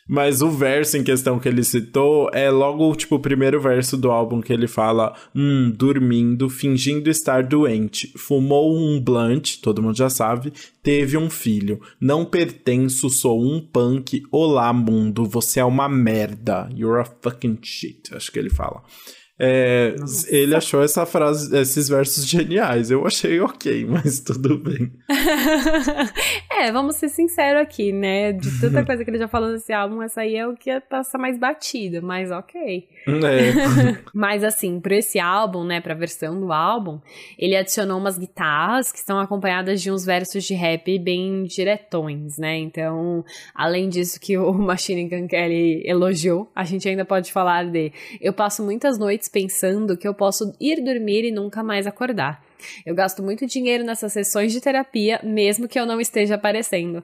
Mas 0.07 0.43
o 0.43 0.51
verso 0.51 0.99
em 0.99 1.03
questão 1.03 1.39
que 1.39 1.49
ele 1.49 1.65
citou 1.65 2.29
é 2.33 2.51
logo, 2.51 2.95
tipo, 2.95 3.17
o 3.17 3.21
primeiro 3.21 3.61
verso 3.61 3.97
do 3.97 4.11
álbum 4.11 4.41
que 4.41 4.53
ele 4.53 4.69
fala: 4.69 5.15
Hum, 5.35 5.73
dormindo, 5.75 6.51
fingindo 6.51 7.09
estar 7.09 7.43
doente, 7.43 8.13
fumou 8.17 8.77
um 8.77 9.01
blunt, 9.01 9.61
todo 9.63 9.83
mundo 9.83 9.97
já 9.97 10.11
sabe, 10.11 10.53
teve 10.83 11.17
um 11.17 11.31
filho. 11.31 11.81
Não 11.99 12.25
pertenço, 12.25 13.09
sou 13.09 13.43
um 13.43 13.61
punk. 13.61 14.23
Olá, 14.31 14.73
mundo, 14.73 15.25
você 15.25 15.61
é 15.61 15.65
uma 15.65 15.89
merda. 15.89 16.69
You're 16.75 17.01
a 17.01 17.05
fucking 17.05 17.59
shit, 17.63 18.15
acho 18.15 18.31
que 18.31 18.39
ele 18.39 18.51
fala. 18.51 18.83
É, 19.37 19.97
ele 20.29 20.55
achou 20.55 20.81
essa 20.81 21.05
frase, 21.05 21.57
esses 21.57 21.89
versos 21.89 22.27
geniais. 22.27 22.91
Eu 22.91 23.05
achei 23.05 23.41
ok, 23.41 23.85
mas 23.91 24.21
tudo 24.21 24.59
bem. 24.59 24.93
é, 26.51 26.71
vamos 26.71 26.97
ser 26.97 27.09
sinceros 27.09 27.63
aqui, 27.63 27.93
né? 27.93 28.33
De 28.33 28.61
tanta 28.61 28.85
coisa 28.87 29.05
que 29.05 29.11
ele 29.11 29.19
já 29.19 29.27
falou 29.27 29.51
nesse 29.51 29.73
álbum, 29.73 30.03
essa 30.03 30.21
aí 30.21 30.37
é 30.37 30.47
o 30.47 30.55
que 30.55 30.79
passa 30.81 31.19
mais 31.19 31.39
batida, 31.39 32.01
mas 32.01 32.31
ok. 32.31 32.89
É. 33.07 33.99
mas 34.15 34.45
assim, 34.45 34.81
para 34.81 34.97
esse 34.97 35.19
álbum, 35.19 35.65
né, 35.65 35.81
pra 35.81 35.95
versão 35.95 36.41
do 36.41 36.53
álbum, 36.53 37.01
ele 37.39 37.57
adicionou 37.57 37.99
umas 37.99 38.17
guitarras 38.17 38.93
que 38.93 38.99
estão 38.99 39.19
acompanhadas 39.19 39.83
de 39.83 39.91
uns 39.91 40.05
versos 40.05 40.45
de 40.45 40.55
rap 40.55 40.99
bem 40.99 41.43
diretões, 41.45 42.39
né? 42.39 42.57
Então, 42.59 43.25
além 43.55 43.89
disso 43.89 44.21
que 44.21 44.39
o 44.39 44.53
Machine 44.53 45.09
Gun 45.09 45.27
Kelly 45.27 45.83
elogiou, 45.85 46.51
a 46.55 46.65
gente 46.65 46.89
ainda 46.89 47.05
pode 47.05 47.33
falar 47.33 47.65
de 47.67 47.93
Eu 48.21 48.33
passo 48.33 48.63
muitas 48.63 48.97
noites 48.97 49.24
noites 49.25 49.29
pensando 49.29 49.97
que 49.97 50.07
eu 50.07 50.15
posso 50.15 50.55
ir 50.61 50.83
dormir 50.83 51.25
e 51.25 51.33
nunca 51.33 51.63
mais 51.63 51.87
acordar. 51.87 52.43
Eu 52.85 52.95
gasto 52.95 53.23
muito 53.23 53.47
dinheiro 53.47 53.85
nessas 53.85 54.13
sessões 54.13 54.53
de 54.53 54.61
terapia, 54.61 55.21
mesmo 55.23 55.69
que 55.69 55.79
eu 55.79 55.87
não 55.87 56.01
esteja 56.01 56.35
aparecendo. 56.35 57.03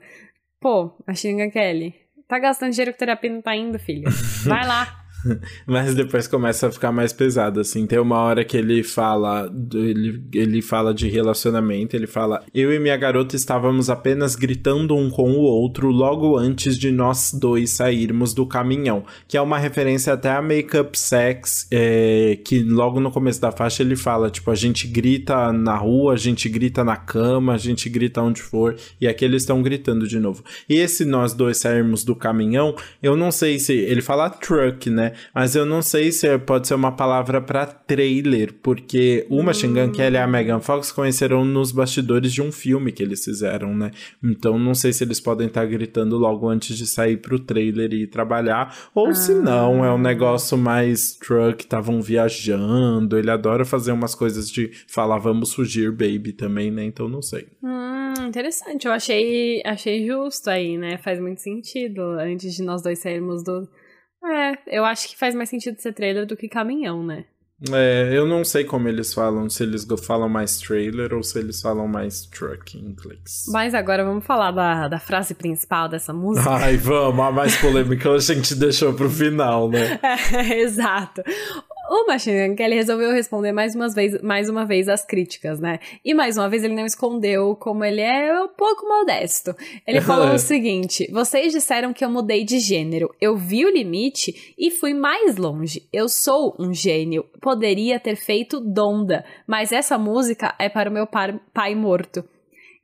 Pô, 0.61 0.93
a 1.07 1.14
Xinga 1.14 1.51
Kelly, 1.51 1.95
tá 2.29 2.39
gastando 2.39 2.73
dinheiro 2.73 2.93
com 2.93 2.99
terapia 2.99 3.31
e 3.31 3.33
não 3.33 3.43
tá 3.43 3.57
indo, 3.57 3.79
filho. 3.79 4.09
Vai 4.45 4.66
lá. 4.66 4.99
Mas 5.66 5.95
depois 5.95 6.27
começa 6.27 6.68
a 6.68 6.73
ficar 6.73 6.93
mais 6.93 7.12
pesado, 7.12 7.61
assim. 7.61 7.87
Tem 7.87 7.99
uma 7.99 8.18
hora 8.18 8.45
que 8.45 8.57
ele 8.57 8.83
fala, 8.83 9.51
ele, 9.73 10.23
ele 10.33 10.62
fala 10.62 10.95
de 10.95 11.09
relacionamento, 11.09 11.95
ele 11.97 12.07
fala: 12.07 12.43
Eu 12.55 12.73
e 12.73 12.79
minha 12.79 12.97
garota 12.97 13.37
estávamos 13.37 13.91
apenas 13.91 14.35
gritando 14.35 14.97
um 14.97 15.11
com 15.11 15.33
o 15.33 15.43
outro 15.43 15.91
logo 15.91 16.37
antes 16.37 16.79
de 16.79 16.91
nós 16.91 17.33
dois 17.33 17.71
sairmos 17.71 18.35
do 18.35 18.47
caminhão. 18.47 19.05
Que 19.29 19.37
é 19.37 19.41
uma 19.41 19.59
referência 19.59 20.12
até 20.12 20.31
a 20.31 20.43
Makeup 20.43 20.97
Sex, 20.99 21.66
é, 21.71 22.39
que 22.45 22.62
logo 22.62 23.01
no 23.01 23.11
começo 23.11 23.41
da 23.41 23.53
faixa 23.53 23.83
ele 23.83 23.97
fala: 23.97 24.31
Tipo, 24.31 24.51
a 24.51 24.55
gente 24.55 24.87
grita 24.87 25.53
na 25.53 25.77
rua, 25.77 26.14
a 26.14 26.16
gente 26.16 26.49
grita 26.49 26.85
na 26.85 26.97
cama, 26.97 27.55
a 27.55 27.59
gente 27.59 27.89
grita 27.89 28.23
onde 28.23 28.43
for, 28.43 28.77
e 29.01 29.07
aqui 29.07 29.25
eles 29.25 29.43
estão 29.43 29.62
gritando 29.62 30.07
de 30.07 30.18
novo. 30.18 30.43
E 30.68 30.77
esse 30.77 31.05
nós 31.05 31.35
dois 31.35 31.59
sairmos 31.59 32.05
do 32.05 32.14
caminhão, 32.14 32.75
eu 33.03 33.16
não 33.16 33.31
sei 33.31 33.59
se. 33.59 33.73
Ele 33.73 34.03
fala 34.03 34.31
truck, 34.31 34.89
né? 34.89 35.09
Mas 35.34 35.54
eu 35.54 35.64
não 35.64 35.82
sei 35.82 36.12
se 36.12 36.38
pode 36.38 36.68
ser 36.68 36.74
uma 36.74 36.92
palavra 36.92 37.40
para 37.40 37.66
trailer, 37.66 38.52
porque 38.62 39.26
o 39.28 39.42
Machine 39.42 39.74
Gun 39.74 39.92
Kelly 39.92 40.16
e 40.16 40.18
a 40.18 40.26
Megan 40.26 40.61
Fox 40.61 40.92
conheceram 40.92 41.44
nos 41.44 41.72
bastidores 41.72 42.32
de 42.32 42.42
um 42.42 42.52
filme 42.52 42.92
que 42.92 43.02
eles 43.02 43.24
fizeram, 43.24 43.74
né? 43.74 43.90
Então 44.22 44.58
não 44.58 44.74
sei 44.74 44.92
se 44.92 45.04
eles 45.04 45.20
podem 45.20 45.46
estar 45.46 45.62
tá 45.62 45.66
gritando 45.66 46.16
logo 46.16 46.48
antes 46.48 46.76
de 46.76 46.86
sair 46.86 47.16
pro 47.16 47.38
trailer 47.38 47.92
e 47.92 48.06
trabalhar, 48.06 48.76
ou 48.94 49.08
ah. 49.08 49.14
se 49.14 49.34
não, 49.34 49.84
é 49.84 49.92
um 49.92 49.98
negócio 49.98 50.56
mais 50.56 51.14
truck, 51.14 51.62
estavam 51.62 52.00
viajando, 52.00 53.18
ele 53.18 53.30
adora 53.30 53.64
fazer 53.64 53.92
umas 53.92 54.14
coisas 54.14 54.50
de 54.50 54.70
falar 54.86 55.18
vamos 55.18 55.52
fugir, 55.52 55.90
baby, 55.90 56.32
também, 56.32 56.70
né? 56.70 56.84
Então 56.84 57.08
não 57.08 57.22
sei. 57.22 57.46
Hum, 57.62 58.26
interessante, 58.26 58.86
eu 58.86 58.92
achei, 58.92 59.62
achei 59.64 60.06
justo 60.06 60.50
aí, 60.50 60.76
né? 60.76 60.98
Faz 60.98 61.20
muito 61.20 61.40
sentido, 61.40 62.02
antes 62.18 62.54
de 62.54 62.62
nós 62.62 62.82
dois 62.82 62.98
sairmos 62.98 63.42
do 63.42 63.68
é, 64.25 64.59
eu 64.66 64.85
acho 64.85 65.09
que 65.09 65.16
faz 65.16 65.35
mais 65.35 65.49
sentido 65.49 65.81
ser 65.81 65.93
trailer 65.93 66.27
do 66.27 66.37
que 66.37 66.49
caminhão, 66.49 67.05
né? 67.05 67.25
É, 67.73 68.09
eu 68.12 68.27
não 68.27 68.43
sei 68.43 68.64
como 68.64 68.89
eles 68.89 69.12
falam, 69.12 69.51
se 69.51 69.62
eles 69.62 69.87
falam 70.03 70.31
mais 70.31 70.59
trailer 70.59 71.12
ou 71.12 71.23
se 71.23 71.39
eles 71.39 71.61
falam 71.61 71.87
mais 71.87 72.23
truck 72.23 72.79
em 72.79 72.87
inglês. 72.87 73.45
Mas 73.49 73.75
agora 73.75 74.03
vamos 74.03 74.25
falar 74.25 74.51
da, 74.51 74.89
da 74.89 74.99
frase 74.99 75.35
principal 75.35 75.87
dessa 75.87 76.11
música. 76.11 76.49
Ai, 76.49 76.79
vamos, 76.79 77.23
a 77.23 77.31
mais 77.31 77.55
polêmica 77.57 78.11
a 78.11 78.18
gente 78.18 78.55
deixou 78.55 78.95
pro 78.95 79.11
final, 79.11 79.68
né? 79.68 80.01
É, 80.33 80.61
exato. 80.61 81.23
O 81.93 82.07
Machine 82.07 82.47
Gun 82.47 82.55
Kelly 82.55 82.76
resolveu 82.76 83.11
responder 83.11 83.51
mais 83.51 83.74
uma, 83.74 83.88
vez, 83.88 84.22
mais 84.22 84.49
uma 84.49 84.64
vez 84.64 84.88
as 84.88 85.05
críticas, 85.05 85.59
né? 85.59 85.80
E 86.05 86.14
mais 86.14 86.36
uma 86.36 86.49
vez 86.49 86.62
ele 86.62 86.76
não 86.76 86.86
escondeu 86.86 87.57
como 87.57 87.84
ele 87.84 88.01
é 88.01 88.32
um 88.41 88.47
pouco 88.47 88.86
modesto. 88.86 89.53
Ele 89.84 90.01
falou 90.01 90.30
o 90.32 90.38
seguinte: 90.38 91.11
vocês 91.11 91.53
disseram 91.53 91.93
que 91.93 92.05
eu 92.05 92.09
mudei 92.09 92.45
de 92.45 92.61
gênero. 92.61 93.12
Eu 93.20 93.36
vi 93.36 93.66
o 93.66 93.72
limite 93.72 94.55
e 94.57 94.70
fui 94.70 94.95
mais 94.95 95.36
longe. 95.36 95.88
Eu 95.93 96.09
sou 96.09 96.55
um 96.61 96.72
gênio. 96.72 97.24
Poderia 97.41 97.99
ter 97.99 98.14
feito 98.14 98.61
Donda, 98.61 99.24
mas 99.45 99.72
essa 99.72 99.99
música 99.99 100.55
é 100.61 100.68
para 100.68 100.88
o 100.88 100.93
meu 100.93 101.09
pai 101.09 101.74
morto. 101.74 102.24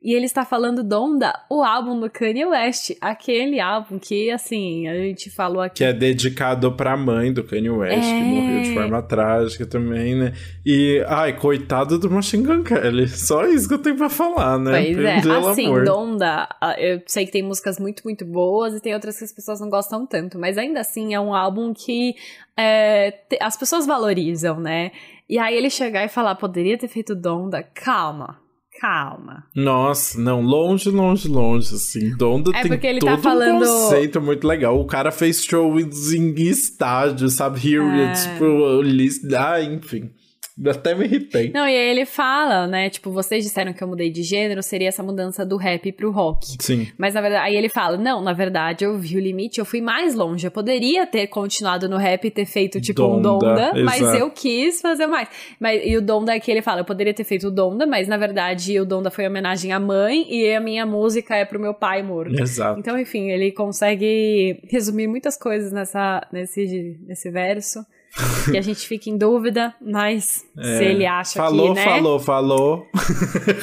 E 0.07 0.13
ele 0.13 0.25
está 0.25 0.45
falando 0.45 0.85
Donda, 0.85 1.37
o 1.49 1.61
álbum 1.61 1.99
do 1.99 2.09
Kanye 2.09 2.45
West. 2.45 2.91
Aquele 3.01 3.59
álbum 3.59 3.99
que, 3.99 4.31
assim, 4.31 4.87
a 4.87 4.93
gente 4.93 5.29
falou 5.29 5.61
aqui. 5.61 5.79
Que 5.79 5.83
é 5.83 5.91
dedicado 5.91 6.71
pra 6.71 6.95
mãe 6.95 7.33
do 7.33 7.43
Kanye 7.43 7.69
West, 7.69 8.07
é... 8.07 8.17
que 8.17 8.23
morreu 8.23 8.61
de 8.61 8.73
forma 8.73 9.01
trágica 9.01 9.65
também, 9.65 10.15
né? 10.15 10.31
E, 10.65 11.03
ai, 11.09 11.37
coitado 11.37 11.99
do 11.99 12.09
Machine 12.09 12.45
Gun 12.45 12.63
Kelly. 12.63 13.09
Só 13.11 13.45
isso 13.47 13.67
que 13.67 13.73
eu 13.73 13.79
tenho 13.79 13.97
pra 13.97 14.09
falar, 14.09 14.57
né? 14.57 14.81
Pois 14.81 14.97
é, 14.97 15.19
Pelo 15.19 15.49
assim, 15.49 15.65
amor. 15.65 15.83
Donda, 15.83 16.47
eu 16.77 17.01
sei 17.05 17.25
que 17.25 17.33
tem 17.33 17.43
músicas 17.43 17.77
muito, 17.77 18.01
muito 18.05 18.23
boas 18.23 18.75
e 18.75 18.79
tem 18.79 18.93
outras 18.93 19.17
que 19.17 19.25
as 19.25 19.33
pessoas 19.33 19.59
não 19.59 19.69
gostam 19.69 20.05
tanto, 20.05 20.39
mas 20.39 20.57
ainda 20.57 20.79
assim 20.79 21.15
é 21.15 21.19
um 21.19 21.35
álbum 21.35 21.73
que 21.73 22.15
é, 22.57 23.13
as 23.41 23.57
pessoas 23.57 23.85
valorizam, 23.85 24.57
né? 24.57 24.89
E 25.29 25.37
aí 25.37 25.57
ele 25.57 25.69
chegar 25.69 26.05
e 26.05 26.07
falar, 26.07 26.35
poderia 26.35 26.77
ter 26.77 26.87
feito 26.87 27.13
Donda, 27.13 27.61
calma 27.61 28.46
calma. 28.79 29.43
Nossa, 29.55 30.19
não, 30.19 30.41
longe, 30.41 30.89
longe, 30.89 31.27
longe, 31.27 31.73
assim. 31.75 32.15
Donda 32.15 32.51
é 32.55 32.61
tem 32.61 32.89
ele 32.89 32.99
tá 32.99 33.07
todo 33.07 33.15
tá 33.17 33.21
falando... 33.21 33.57
um 33.57 33.59
conceito 33.59 34.21
muito 34.21 34.47
legal. 34.47 34.79
O 34.79 34.85
cara 34.85 35.11
fez 35.11 35.43
shows 35.43 36.13
em 36.13 36.33
estádio, 36.35 37.29
sabe? 37.29 37.59
Here, 37.59 38.01
é... 38.01 38.13
tipo, 38.13 38.45
ah, 39.35 39.61
enfim. 39.61 40.11
Até 40.65 40.95
me 40.95 41.05
irritei. 41.05 41.51
Não, 41.53 41.67
e 41.67 41.77
aí 41.77 41.89
ele 41.89 42.05
fala, 42.05 42.65
né? 42.65 42.89
Tipo, 42.89 43.11
vocês 43.11 43.43
disseram 43.43 43.73
que 43.73 43.83
eu 43.83 43.87
mudei 43.87 44.09
de 44.09 44.23
gênero, 44.23 44.63
seria 44.63 44.87
essa 44.87 45.03
mudança 45.03 45.45
do 45.45 45.55
rap 45.55 45.91
pro 45.91 46.09
rock. 46.09 46.55
Sim. 46.59 46.87
Mas 46.97 47.13
na 47.13 47.21
verdade, 47.21 47.45
aí 47.45 47.55
ele 47.55 47.69
fala: 47.69 47.95
não, 47.97 48.21
na 48.21 48.33
verdade, 48.33 48.83
eu 48.83 48.97
vi 48.97 49.17
o 49.17 49.19
limite, 49.19 49.59
eu 49.59 49.65
fui 49.65 49.81
mais 49.81 50.15
longe. 50.15 50.47
Eu 50.47 50.51
poderia 50.51 51.05
ter 51.05 51.27
continuado 51.27 51.87
no 51.87 51.97
rap 51.97 52.25
e 52.25 52.31
ter 52.31 52.45
feito, 52.45 52.81
tipo, 52.81 53.01
Donda, 53.01 53.33
um 53.33 53.39
Donda, 53.39 53.71
mas 53.83 54.01
eu 54.15 54.31
quis 54.31 54.81
fazer 54.81 55.05
mais. 55.05 55.29
Mas, 55.59 55.81
e 55.85 55.95
o 55.95 56.01
Donda 56.01 56.33
é 56.33 56.39
que 56.39 56.49
ele 56.49 56.63
fala: 56.63 56.81
eu 56.81 56.85
poderia 56.85 57.13
ter 57.13 57.23
feito 57.23 57.47
o 57.47 57.51
Donda, 57.51 57.85
mas 57.85 58.07
na 58.07 58.17
verdade 58.17 58.79
o 58.79 58.85
Donda 58.85 59.11
foi 59.11 59.27
homenagem 59.27 59.71
à 59.71 59.79
mãe 59.79 60.25
e 60.27 60.55
a 60.55 60.59
minha 60.59 60.85
música 60.85 61.35
é 61.35 61.45
pro 61.45 61.59
meu 61.59 61.73
pai 61.73 62.01
morto. 62.01 62.41
Exato. 62.41 62.79
Então, 62.79 62.97
enfim, 62.97 63.29
ele 63.29 63.51
consegue 63.51 64.59
resumir 64.69 65.07
muitas 65.07 65.37
coisas 65.37 65.71
nessa, 65.71 66.27
nesse, 66.31 66.97
nesse 67.05 67.29
verso 67.29 67.85
que 68.49 68.57
a 68.57 68.61
gente 68.61 68.87
fica 68.87 69.09
em 69.09 69.17
dúvida, 69.17 69.73
mas 69.81 70.45
é, 70.57 70.77
se 70.77 70.83
ele 70.85 71.05
acha 71.05 71.33
falou, 71.33 71.73
que, 71.73 71.79
né? 71.79 71.85
Falou, 71.85 72.19
falou, 72.19 72.87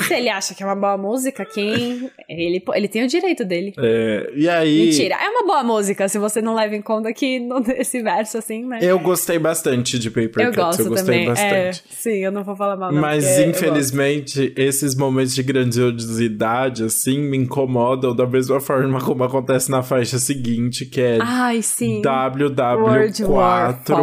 Se 0.06 0.14
ele 0.14 0.28
acha 0.28 0.54
que 0.54 0.62
é 0.62 0.66
uma 0.66 0.76
boa 0.76 0.96
música, 0.96 1.44
quem... 1.44 2.08
Ele, 2.28 2.62
ele 2.74 2.88
tem 2.88 3.04
o 3.04 3.08
direito 3.08 3.44
dele. 3.44 3.74
É, 3.78 4.32
e 4.34 4.48
aí... 4.48 4.86
Mentira, 4.86 5.16
é 5.16 5.28
uma 5.28 5.46
boa 5.46 5.62
música, 5.62 6.08
se 6.08 6.18
você 6.18 6.40
não 6.40 6.54
leva 6.54 6.74
em 6.76 6.82
conta 6.82 7.12
que 7.12 7.40
nesse 7.66 8.02
verso, 8.02 8.38
assim, 8.38 8.64
né? 8.64 8.78
Eu 8.80 8.98
gostei 8.98 9.38
bastante 9.38 9.98
de 9.98 10.10
Paper 10.10 10.46
eu 10.46 10.52
Cuts, 10.52 10.56
gosto 10.56 10.82
eu 10.82 10.88
gostei 10.88 11.04
também. 11.04 11.26
bastante. 11.26 11.54
É, 11.54 11.72
sim, 11.90 12.18
eu 12.18 12.32
não 12.32 12.44
vou 12.44 12.56
falar 12.56 12.76
mal 12.76 12.92
não, 12.92 13.00
Mas, 13.00 13.38
infelizmente, 13.38 14.52
esses 14.56 14.94
momentos 14.94 15.34
de 15.34 15.42
grandiosidade, 15.42 16.84
assim, 16.84 17.18
me 17.18 17.36
incomodam 17.36 18.14
da 18.14 18.26
mesma 18.26 18.60
forma 18.60 19.00
como 19.00 19.24
acontece 19.24 19.70
na 19.70 19.82
faixa 19.82 20.18
seguinte, 20.18 20.86
que 20.86 21.00
é... 21.00 21.18
Ai, 21.20 21.62
sim. 21.62 22.00
WW4 22.02 23.94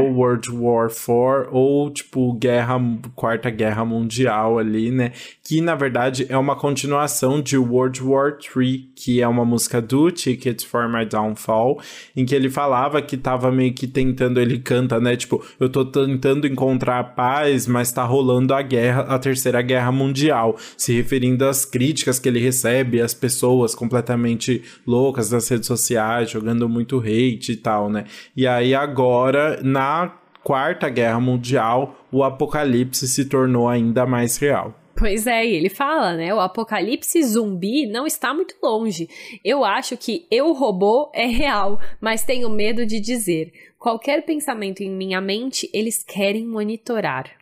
ou 0.00 0.14
World 0.14 0.50
War 0.50 0.88
IV, 0.88 1.48
ou 1.50 1.90
tipo 1.90 2.32
Guerra, 2.34 2.80
Quarta 3.14 3.50
Guerra 3.50 3.84
Mundial 3.84 4.58
ali, 4.58 4.90
né? 4.90 5.12
Que 5.42 5.60
na 5.60 5.74
verdade 5.74 6.26
é 6.28 6.36
uma 6.36 6.56
continuação 6.56 7.40
de 7.40 7.56
World 7.56 8.02
War 8.02 8.38
III, 8.56 8.90
que 8.94 9.20
é 9.20 9.28
uma 9.28 9.44
música 9.44 9.80
do 9.80 10.10
Ticket 10.10 10.64
for 10.64 10.88
My 10.88 11.04
Downfall, 11.04 11.80
em 12.16 12.24
que 12.24 12.34
ele 12.34 12.48
falava 12.48 13.02
que 13.02 13.16
tava 13.16 13.50
meio 13.50 13.72
que 13.72 13.86
tentando, 13.86 14.40
ele 14.40 14.58
canta, 14.58 15.00
né? 15.00 15.16
Tipo, 15.16 15.44
eu 15.58 15.68
tô 15.68 15.84
tentando 15.84 16.46
encontrar 16.46 17.00
a 17.00 17.04
paz, 17.04 17.66
mas 17.66 17.92
tá 17.92 18.04
rolando 18.04 18.54
a 18.54 18.62
guerra, 18.62 19.02
a 19.02 19.18
terceira 19.18 19.62
guerra 19.62 19.90
mundial, 19.92 20.56
se 20.76 20.92
referindo 20.92 21.46
às 21.46 21.64
críticas 21.64 22.18
que 22.18 22.28
ele 22.28 22.40
recebe, 22.40 23.00
as 23.00 23.14
pessoas 23.14 23.74
completamente 23.74 24.62
loucas 24.86 25.30
nas 25.30 25.48
redes 25.48 25.66
sociais, 25.66 26.30
jogando 26.30 26.68
muito 26.68 26.98
hate 26.98 27.52
e 27.52 27.56
tal, 27.56 27.90
né? 27.90 28.04
E 28.36 28.46
aí 28.46 28.74
agora, 28.74 29.60
na 29.72 30.12
Quarta 30.44 30.88
Guerra 30.88 31.18
Mundial, 31.18 31.96
o 32.12 32.22
apocalipse 32.22 33.08
se 33.08 33.24
tornou 33.24 33.68
ainda 33.68 34.04
mais 34.04 34.36
real. 34.36 34.74
Pois 34.94 35.26
é, 35.26 35.44
ele 35.46 35.68
fala, 35.68 36.14
né? 36.14 36.32
O 36.32 36.38
apocalipse 36.38 37.22
zumbi 37.22 37.86
não 37.86 38.06
está 38.06 38.34
muito 38.34 38.54
longe. 38.62 39.08
Eu 39.44 39.64
acho 39.64 39.96
que 39.96 40.26
eu 40.30 40.52
robô 40.52 41.10
é 41.14 41.26
real, 41.26 41.80
mas 42.00 42.22
tenho 42.22 42.48
medo 42.50 42.84
de 42.84 43.00
dizer. 43.00 43.52
Qualquer 43.78 44.24
pensamento 44.24 44.82
em 44.82 44.90
minha 44.90 45.20
mente, 45.20 45.68
eles 45.72 46.04
querem 46.04 46.46
monitorar. 46.46 47.41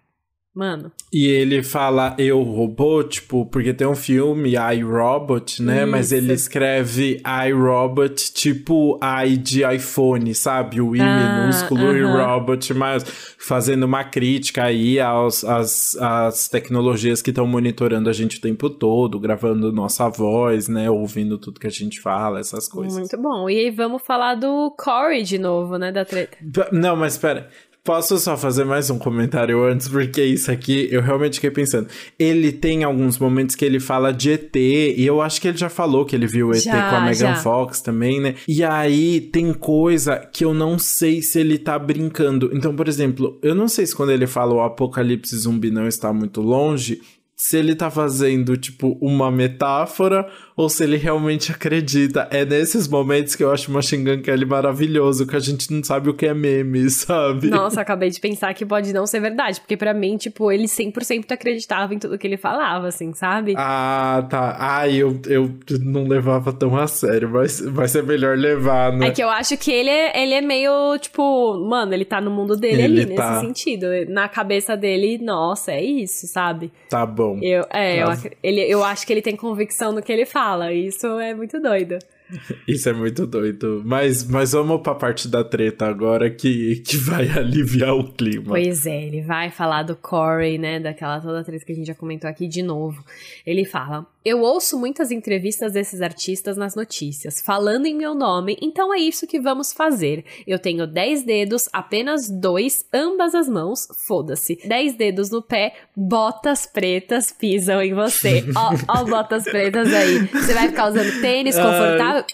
Mano. 0.54 0.90
E 1.12 1.26
ele 1.26 1.62
fala 1.62 2.14
eu 2.18 2.42
robô, 2.42 3.04
tipo, 3.04 3.46
porque 3.46 3.72
tem 3.72 3.86
um 3.86 3.94
filme, 3.94 4.56
I 4.56 4.82
Robot, 4.82 5.62
né? 5.62 5.82
Isso. 5.82 5.90
Mas 5.90 6.12
ele 6.12 6.32
escreve 6.32 7.22
I 7.24 7.52
Robot, 7.52 8.32
tipo 8.32 8.98
I 9.02 9.36
de 9.36 9.62
iPhone, 9.62 10.34
sabe? 10.34 10.80
O 10.80 10.96
I 10.96 11.00
ah, 11.00 11.40
minúsculo 11.42 11.84
uh 11.84 11.92
-huh. 11.92 11.98
e 11.98 12.02
Robot, 12.02 12.74
mas 12.74 13.04
fazendo 13.38 13.84
uma 13.84 14.02
crítica 14.02 14.64
aí 14.64 14.98
aos, 14.98 15.44
às, 15.44 15.96
às 15.96 16.48
tecnologias 16.48 17.22
que 17.22 17.30
estão 17.30 17.46
monitorando 17.46 18.10
a 18.10 18.12
gente 18.12 18.38
o 18.38 18.40
tempo 18.40 18.68
todo, 18.68 19.20
gravando 19.20 19.72
nossa 19.72 20.08
voz, 20.08 20.66
né? 20.66 20.90
Ouvindo 20.90 21.38
tudo 21.38 21.60
que 21.60 21.66
a 21.68 21.70
gente 21.70 22.00
fala, 22.00 22.40
essas 22.40 22.66
coisas. 22.66 22.98
Muito 22.98 23.16
bom. 23.16 23.48
E 23.48 23.56
aí 23.56 23.70
vamos 23.70 24.02
falar 24.02 24.34
do 24.34 24.74
Corey 24.76 25.22
de 25.22 25.38
novo, 25.38 25.78
né? 25.78 25.92
Da 25.92 26.04
treta. 26.04 26.36
Não, 26.72 26.96
mas 26.96 27.12
espera. 27.12 27.48
Posso 27.82 28.18
só 28.18 28.36
fazer 28.36 28.64
mais 28.64 28.90
um 28.90 28.98
comentário 28.98 29.64
antes, 29.64 29.88
porque 29.88 30.22
isso 30.22 30.50
aqui 30.50 30.88
eu 30.90 31.00
realmente 31.00 31.36
fiquei 31.36 31.50
pensando. 31.50 31.88
Ele 32.18 32.52
tem 32.52 32.84
alguns 32.84 33.18
momentos 33.18 33.56
que 33.56 33.64
ele 33.64 33.80
fala 33.80 34.12
de 34.12 34.32
ET, 34.32 34.54
e 34.54 35.04
eu 35.04 35.22
acho 35.22 35.40
que 35.40 35.48
ele 35.48 35.56
já 35.56 35.70
falou 35.70 36.04
que 36.04 36.14
ele 36.14 36.26
viu 36.26 36.50
ET 36.52 36.62
já, 36.62 36.90
com 36.90 36.96
a 36.96 37.00
Megan 37.00 37.36
Fox 37.36 37.80
também, 37.80 38.20
né? 38.20 38.34
E 38.46 38.62
aí 38.62 39.20
tem 39.20 39.54
coisa 39.54 40.18
que 40.18 40.44
eu 40.44 40.52
não 40.52 40.78
sei 40.78 41.22
se 41.22 41.40
ele 41.40 41.56
tá 41.56 41.78
brincando. 41.78 42.50
Então, 42.52 42.76
por 42.76 42.86
exemplo, 42.86 43.38
eu 43.42 43.54
não 43.54 43.66
sei 43.66 43.86
se 43.86 43.96
quando 43.96 44.12
ele 44.12 44.26
fala 44.26 44.54
o 44.54 44.60
apocalipse 44.60 45.34
zumbi 45.38 45.70
não 45.70 45.88
está 45.88 46.12
muito 46.12 46.42
longe, 46.42 47.00
se 47.42 47.56
ele 47.56 47.74
tá 47.74 47.90
fazendo, 47.90 48.54
tipo, 48.54 48.98
uma 49.00 49.30
metáfora 49.30 50.28
ou 50.54 50.68
se 50.68 50.84
ele 50.84 50.98
realmente 50.98 51.50
acredita. 51.50 52.28
É 52.30 52.44
nesses 52.44 52.86
momentos 52.86 53.34
que 53.34 53.42
eu 53.42 53.50
acho 53.50 53.70
o 53.70 53.74
Machine 53.74 54.04
Gun 54.04 54.22
Kelly 54.22 54.44
maravilhoso, 54.44 55.26
que 55.26 55.34
a 55.34 55.38
gente 55.40 55.72
não 55.72 55.82
sabe 55.82 56.10
o 56.10 56.14
que 56.14 56.26
é 56.26 56.34
meme, 56.34 56.88
sabe? 56.92 57.48
Nossa, 57.48 57.80
acabei 57.80 58.10
de 58.10 58.20
pensar 58.20 58.52
que 58.52 58.66
pode 58.66 58.92
não 58.92 59.06
ser 59.06 59.20
verdade, 59.20 59.58
porque 59.58 59.74
para 59.74 59.94
mim, 59.94 60.18
tipo, 60.18 60.52
ele 60.52 60.64
100% 60.64 61.32
acreditava 61.32 61.94
em 61.94 61.98
tudo 61.98 62.18
que 62.18 62.26
ele 62.26 62.36
falava, 62.36 62.88
assim, 62.88 63.14
sabe? 63.14 63.54
Ah, 63.56 64.26
tá. 64.28 64.56
Ah, 64.60 64.86
eu, 64.86 65.18
eu 65.26 65.50
não 65.80 66.06
levava 66.06 66.52
tão 66.52 66.76
a 66.76 66.86
sério, 66.86 67.30
mas 67.30 67.58
vai 67.58 67.88
ser 67.88 68.02
melhor 68.02 68.36
levar, 68.36 68.92
né? 68.92 69.06
É 69.06 69.10
que 69.12 69.22
eu 69.22 69.30
acho 69.30 69.56
que 69.56 69.72
ele 69.72 69.88
é, 69.88 70.22
ele 70.22 70.34
é 70.34 70.42
meio, 70.42 70.98
tipo, 70.98 71.58
mano, 71.66 71.94
ele 71.94 72.04
tá 72.04 72.20
no 72.20 72.30
mundo 72.30 72.54
dele 72.54 72.82
ele 72.82 73.00
ali, 73.00 73.14
tá... 73.14 73.30
nesse 73.30 73.46
sentido. 73.46 73.86
Na 74.10 74.28
cabeça 74.28 74.76
dele, 74.76 75.16
nossa, 75.16 75.72
é 75.72 75.82
isso, 75.82 76.26
sabe? 76.26 76.70
Tá 76.90 77.06
bom. 77.06 77.29
Eu, 77.40 77.66
é, 77.70 78.02
eu, 78.02 78.08
ele, 78.42 78.60
eu 78.62 78.84
acho 78.84 79.06
que 79.06 79.12
ele 79.12 79.22
tem 79.22 79.36
convicção 79.36 79.92
no 79.92 80.02
que 80.02 80.12
ele 80.12 80.26
fala 80.26 80.40
fala. 80.40 80.72
Isso 80.72 81.06
é 81.18 81.34
muito 81.34 81.60
doido. 81.60 81.98
Isso 82.66 82.88
é 82.88 82.92
muito 82.92 83.26
doido. 83.26 83.82
Mas, 83.84 84.24
mas 84.24 84.52
vamos 84.52 84.80
pra 84.82 84.94
parte 84.94 85.28
da 85.28 85.42
treta 85.42 85.86
agora 85.86 86.30
que, 86.30 86.76
que 86.86 86.96
vai 86.96 87.28
aliviar 87.36 87.94
o 87.94 88.12
clima. 88.12 88.48
Pois 88.48 88.86
é, 88.86 89.04
ele 89.04 89.20
vai 89.20 89.50
falar 89.50 89.82
do 89.82 89.96
Corey, 89.96 90.58
né? 90.58 90.78
Daquela 90.78 91.20
toda 91.20 91.44
treta 91.44 91.64
que 91.64 91.72
a 91.72 91.74
gente 91.74 91.86
já 91.86 91.94
comentou 91.94 92.30
aqui 92.30 92.46
de 92.46 92.62
novo. 92.62 93.04
Ele 93.44 93.64
fala: 93.64 94.06
Eu 94.22 94.42
ouço 94.42 94.78
muitas 94.78 95.10
entrevistas 95.10 95.72
desses 95.72 96.02
artistas 96.02 96.54
nas 96.54 96.74
notícias, 96.74 97.40
falando 97.40 97.86
em 97.86 97.94
meu 97.94 98.14
nome, 98.14 98.54
então 98.60 98.92
é 98.92 98.98
isso 98.98 99.26
que 99.26 99.40
vamos 99.40 99.72
fazer. 99.72 100.26
Eu 100.46 100.58
tenho 100.58 100.86
10 100.86 101.22
dedos, 101.24 101.70
apenas 101.72 102.28
dois, 102.28 102.84
ambas 102.92 103.34
as 103.34 103.48
mãos, 103.48 103.88
foda-se. 104.06 104.58
10 104.62 104.94
dedos 104.94 105.30
no 105.30 105.40
pé, 105.40 105.74
botas 105.96 106.66
pretas 106.66 107.32
pisam 107.32 107.80
em 107.80 107.94
você. 107.94 108.44
ó, 108.54 109.00
ó, 109.00 109.04
botas 109.04 109.44
pretas 109.44 109.90
aí. 109.90 110.18
Você 110.26 110.52
vai 110.52 110.68
ficar 110.68 110.90
usando 110.90 111.20
tênis 111.22 111.56
confortável. 111.56 112.24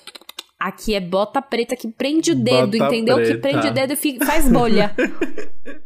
Aqui 0.58 0.92
é 0.92 1.00
bota 1.00 1.40
preta 1.40 1.76
que 1.76 1.86
prende 1.86 2.32
o 2.32 2.34
dedo, 2.34 2.78
bota 2.78 2.94
entendeu? 2.96 3.16
Preta. 3.16 3.32
Que 3.32 3.38
prende 3.38 3.68
o 3.68 3.72
dedo 3.72 3.92
e 3.92 4.24
faz 4.24 4.48
bolha. 4.48 4.92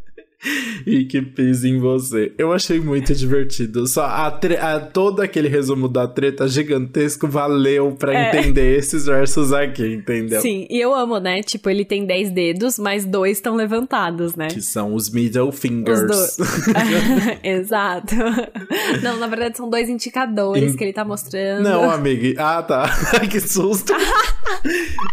e 0.86 1.04
que 1.04 1.20
pise 1.20 1.68
em 1.68 1.78
você. 1.78 2.32
Eu 2.38 2.52
achei 2.52 2.80
muito 2.80 3.14
divertido. 3.14 3.86
Só 3.86 4.04
a, 4.04 4.26
a 4.28 4.80
todo 4.80 5.20
aquele 5.20 5.48
resumo 5.48 5.88
da 5.88 6.06
treta 6.06 6.48
gigantesco 6.48 7.28
valeu 7.28 7.92
para 7.92 8.14
é. 8.14 8.28
entender 8.28 8.78
esses 8.78 9.06
versos 9.06 9.52
aqui, 9.52 9.86
entendeu? 9.94 10.40
Sim, 10.40 10.66
e 10.70 10.80
eu 10.80 10.94
amo, 10.94 11.18
né? 11.18 11.42
Tipo, 11.42 11.68
ele 11.68 11.84
tem 11.84 12.06
10 12.06 12.30
dedos, 12.30 12.78
mas 12.78 13.04
dois 13.04 13.38
estão 13.38 13.54
levantados, 13.54 14.34
né? 14.34 14.48
Que 14.48 14.62
são 14.62 14.94
os 14.94 15.10
middle 15.10 15.52
fingers. 15.52 16.00
Do... 16.36 16.44
Exato. 17.42 18.14
Não, 19.02 19.18
na 19.18 19.26
verdade 19.26 19.56
são 19.56 19.68
dois 19.68 19.88
indicadores 19.88 20.72
In... 20.72 20.76
que 20.76 20.84
ele 20.84 20.92
tá 20.92 21.04
mostrando. 21.04 21.62
Não, 21.62 21.90
amiga. 21.90 22.42
Ah, 22.42 22.62
tá. 22.62 22.90
que 23.30 23.40
susto. 23.40 23.92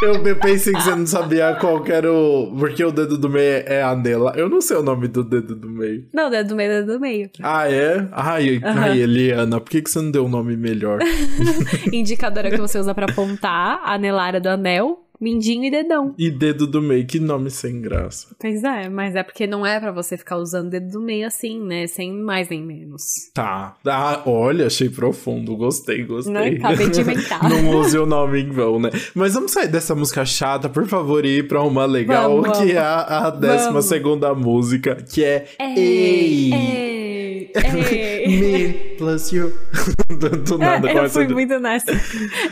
eu 0.02 0.40
pensei 0.40 0.74
que 0.74 0.82
você 0.82 0.96
não 0.96 1.06
sabia 1.06 1.56
qual 1.56 1.86
era 1.88 2.12
o. 2.12 2.56
Porque 2.58 2.84
o 2.84 2.92
dedo 2.92 3.18
do 3.18 3.30
meio 3.30 3.64
é 3.66 3.82
a 3.82 3.96
Nela. 3.96 4.34
Eu 4.36 4.50
não 4.50 4.62
sei 4.62 4.78
o 4.78 4.84
nome 4.84 5.08
do 5.08 5.17
dedo 5.24 5.56
do 5.56 5.70
meio. 5.70 6.08
Não, 6.14 6.28
o 6.28 6.30
dedo 6.30 6.50
do 6.50 6.56
meio 6.56 6.70
o 6.70 6.74
dedo 6.74 6.94
do 6.94 7.00
meio. 7.00 7.30
Ah, 7.42 7.72
é? 7.72 8.08
Ai, 8.12 8.58
uhum. 8.58 8.62
ai 8.64 9.00
Eliana, 9.00 9.60
por 9.60 9.70
que, 9.70 9.82
que 9.82 9.90
você 9.90 10.02
não 10.02 10.12
deu 10.12 10.26
um 10.26 10.30
nome 10.30 10.56
melhor? 10.56 11.00
Indicador 11.92 12.46
é 12.46 12.52
que 12.52 12.58
você 12.58 12.80
usa 12.80 12.94
para 12.94 13.10
apontar, 13.12 13.82
a 13.84 13.94
anelária 13.94 14.40
do 14.40 14.50
anel. 14.50 15.07
Mindinho 15.20 15.66
e 15.66 15.72
dedão. 15.72 16.14
E 16.18 16.30
dedo 16.30 16.68
do 16.68 16.82
meio, 16.82 17.06
que 17.06 17.20
nome 17.20 17.50
sem 17.50 17.82
graça. 17.82 18.28
Pois 18.40 18.64
é, 18.64 18.88
mas 18.90 19.16
é 19.16 19.24
porque 19.24 19.48
não 19.48 19.66
é 19.66 19.80
para 19.80 19.92
você 19.92 20.18
ficar 20.18 20.38
usando 20.38 20.70
dedo 20.70 20.92
do 20.92 21.02
meio 21.02 21.28
assim, 21.28 21.60
né? 21.60 21.88
Sem 21.88 22.14
mais 22.14 22.50
nem 22.50 22.64
menos. 22.64 23.32
Tá. 23.34 23.76
Ah, 23.86 24.22
olha, 24.26 24.68
achei 24.68 24.90
profundo. 24.90 25.56
Gostei, 25.56 26.04
gostei. 26.04 26.34
Não, 26.34 26.42
acabei 26.42 26.90
de 26.90 27.02
inventar. 27.02 27.42
não 27.50 27.70
use 27.80 27.98
o 27.98 28.06
nome 28.06 28.42
em 28.42 28.52
vão, 28.52 28.80
né? 28.80 28.92
Mas 29.16 29.34
vamos 29.34 29.52
sair 29.52 29.68
dessa 29.68 29.96
música 29.96 30.26
chata, 30.26 30.70
por 30.70 30.86
favor, 30.88 31.26
e 31.26 31.40
ir 31.40 31.48
pra 31.48 31.64
uma 31.64 31.86
legal, 31.86 32.42
vamos, 32.42 32.58
que 32.58 32.66
vamos. 32.66 32.74
é 32.74 32.80
a, 32.80 33.28
a 33.28 33.30
décima 33.32 33.82
segunda 33.82 34.34
música, 34.36 34.96
que 34.96 35.24
é 35.24 35.48
Ei! 35.60 36.54
Ei. 36.54 37.17
Me 38.28 38.74
plus 38.98 39.32
you. 39.32 39.54
do 40.46 40.58
nada, 40.58 40.90
é, 40.90 40.98
eu 40.98 41.10
fui 41.10 41.28
de... 41.28 41.34
muito 41.34 41.60
nessa. 41.60 41.92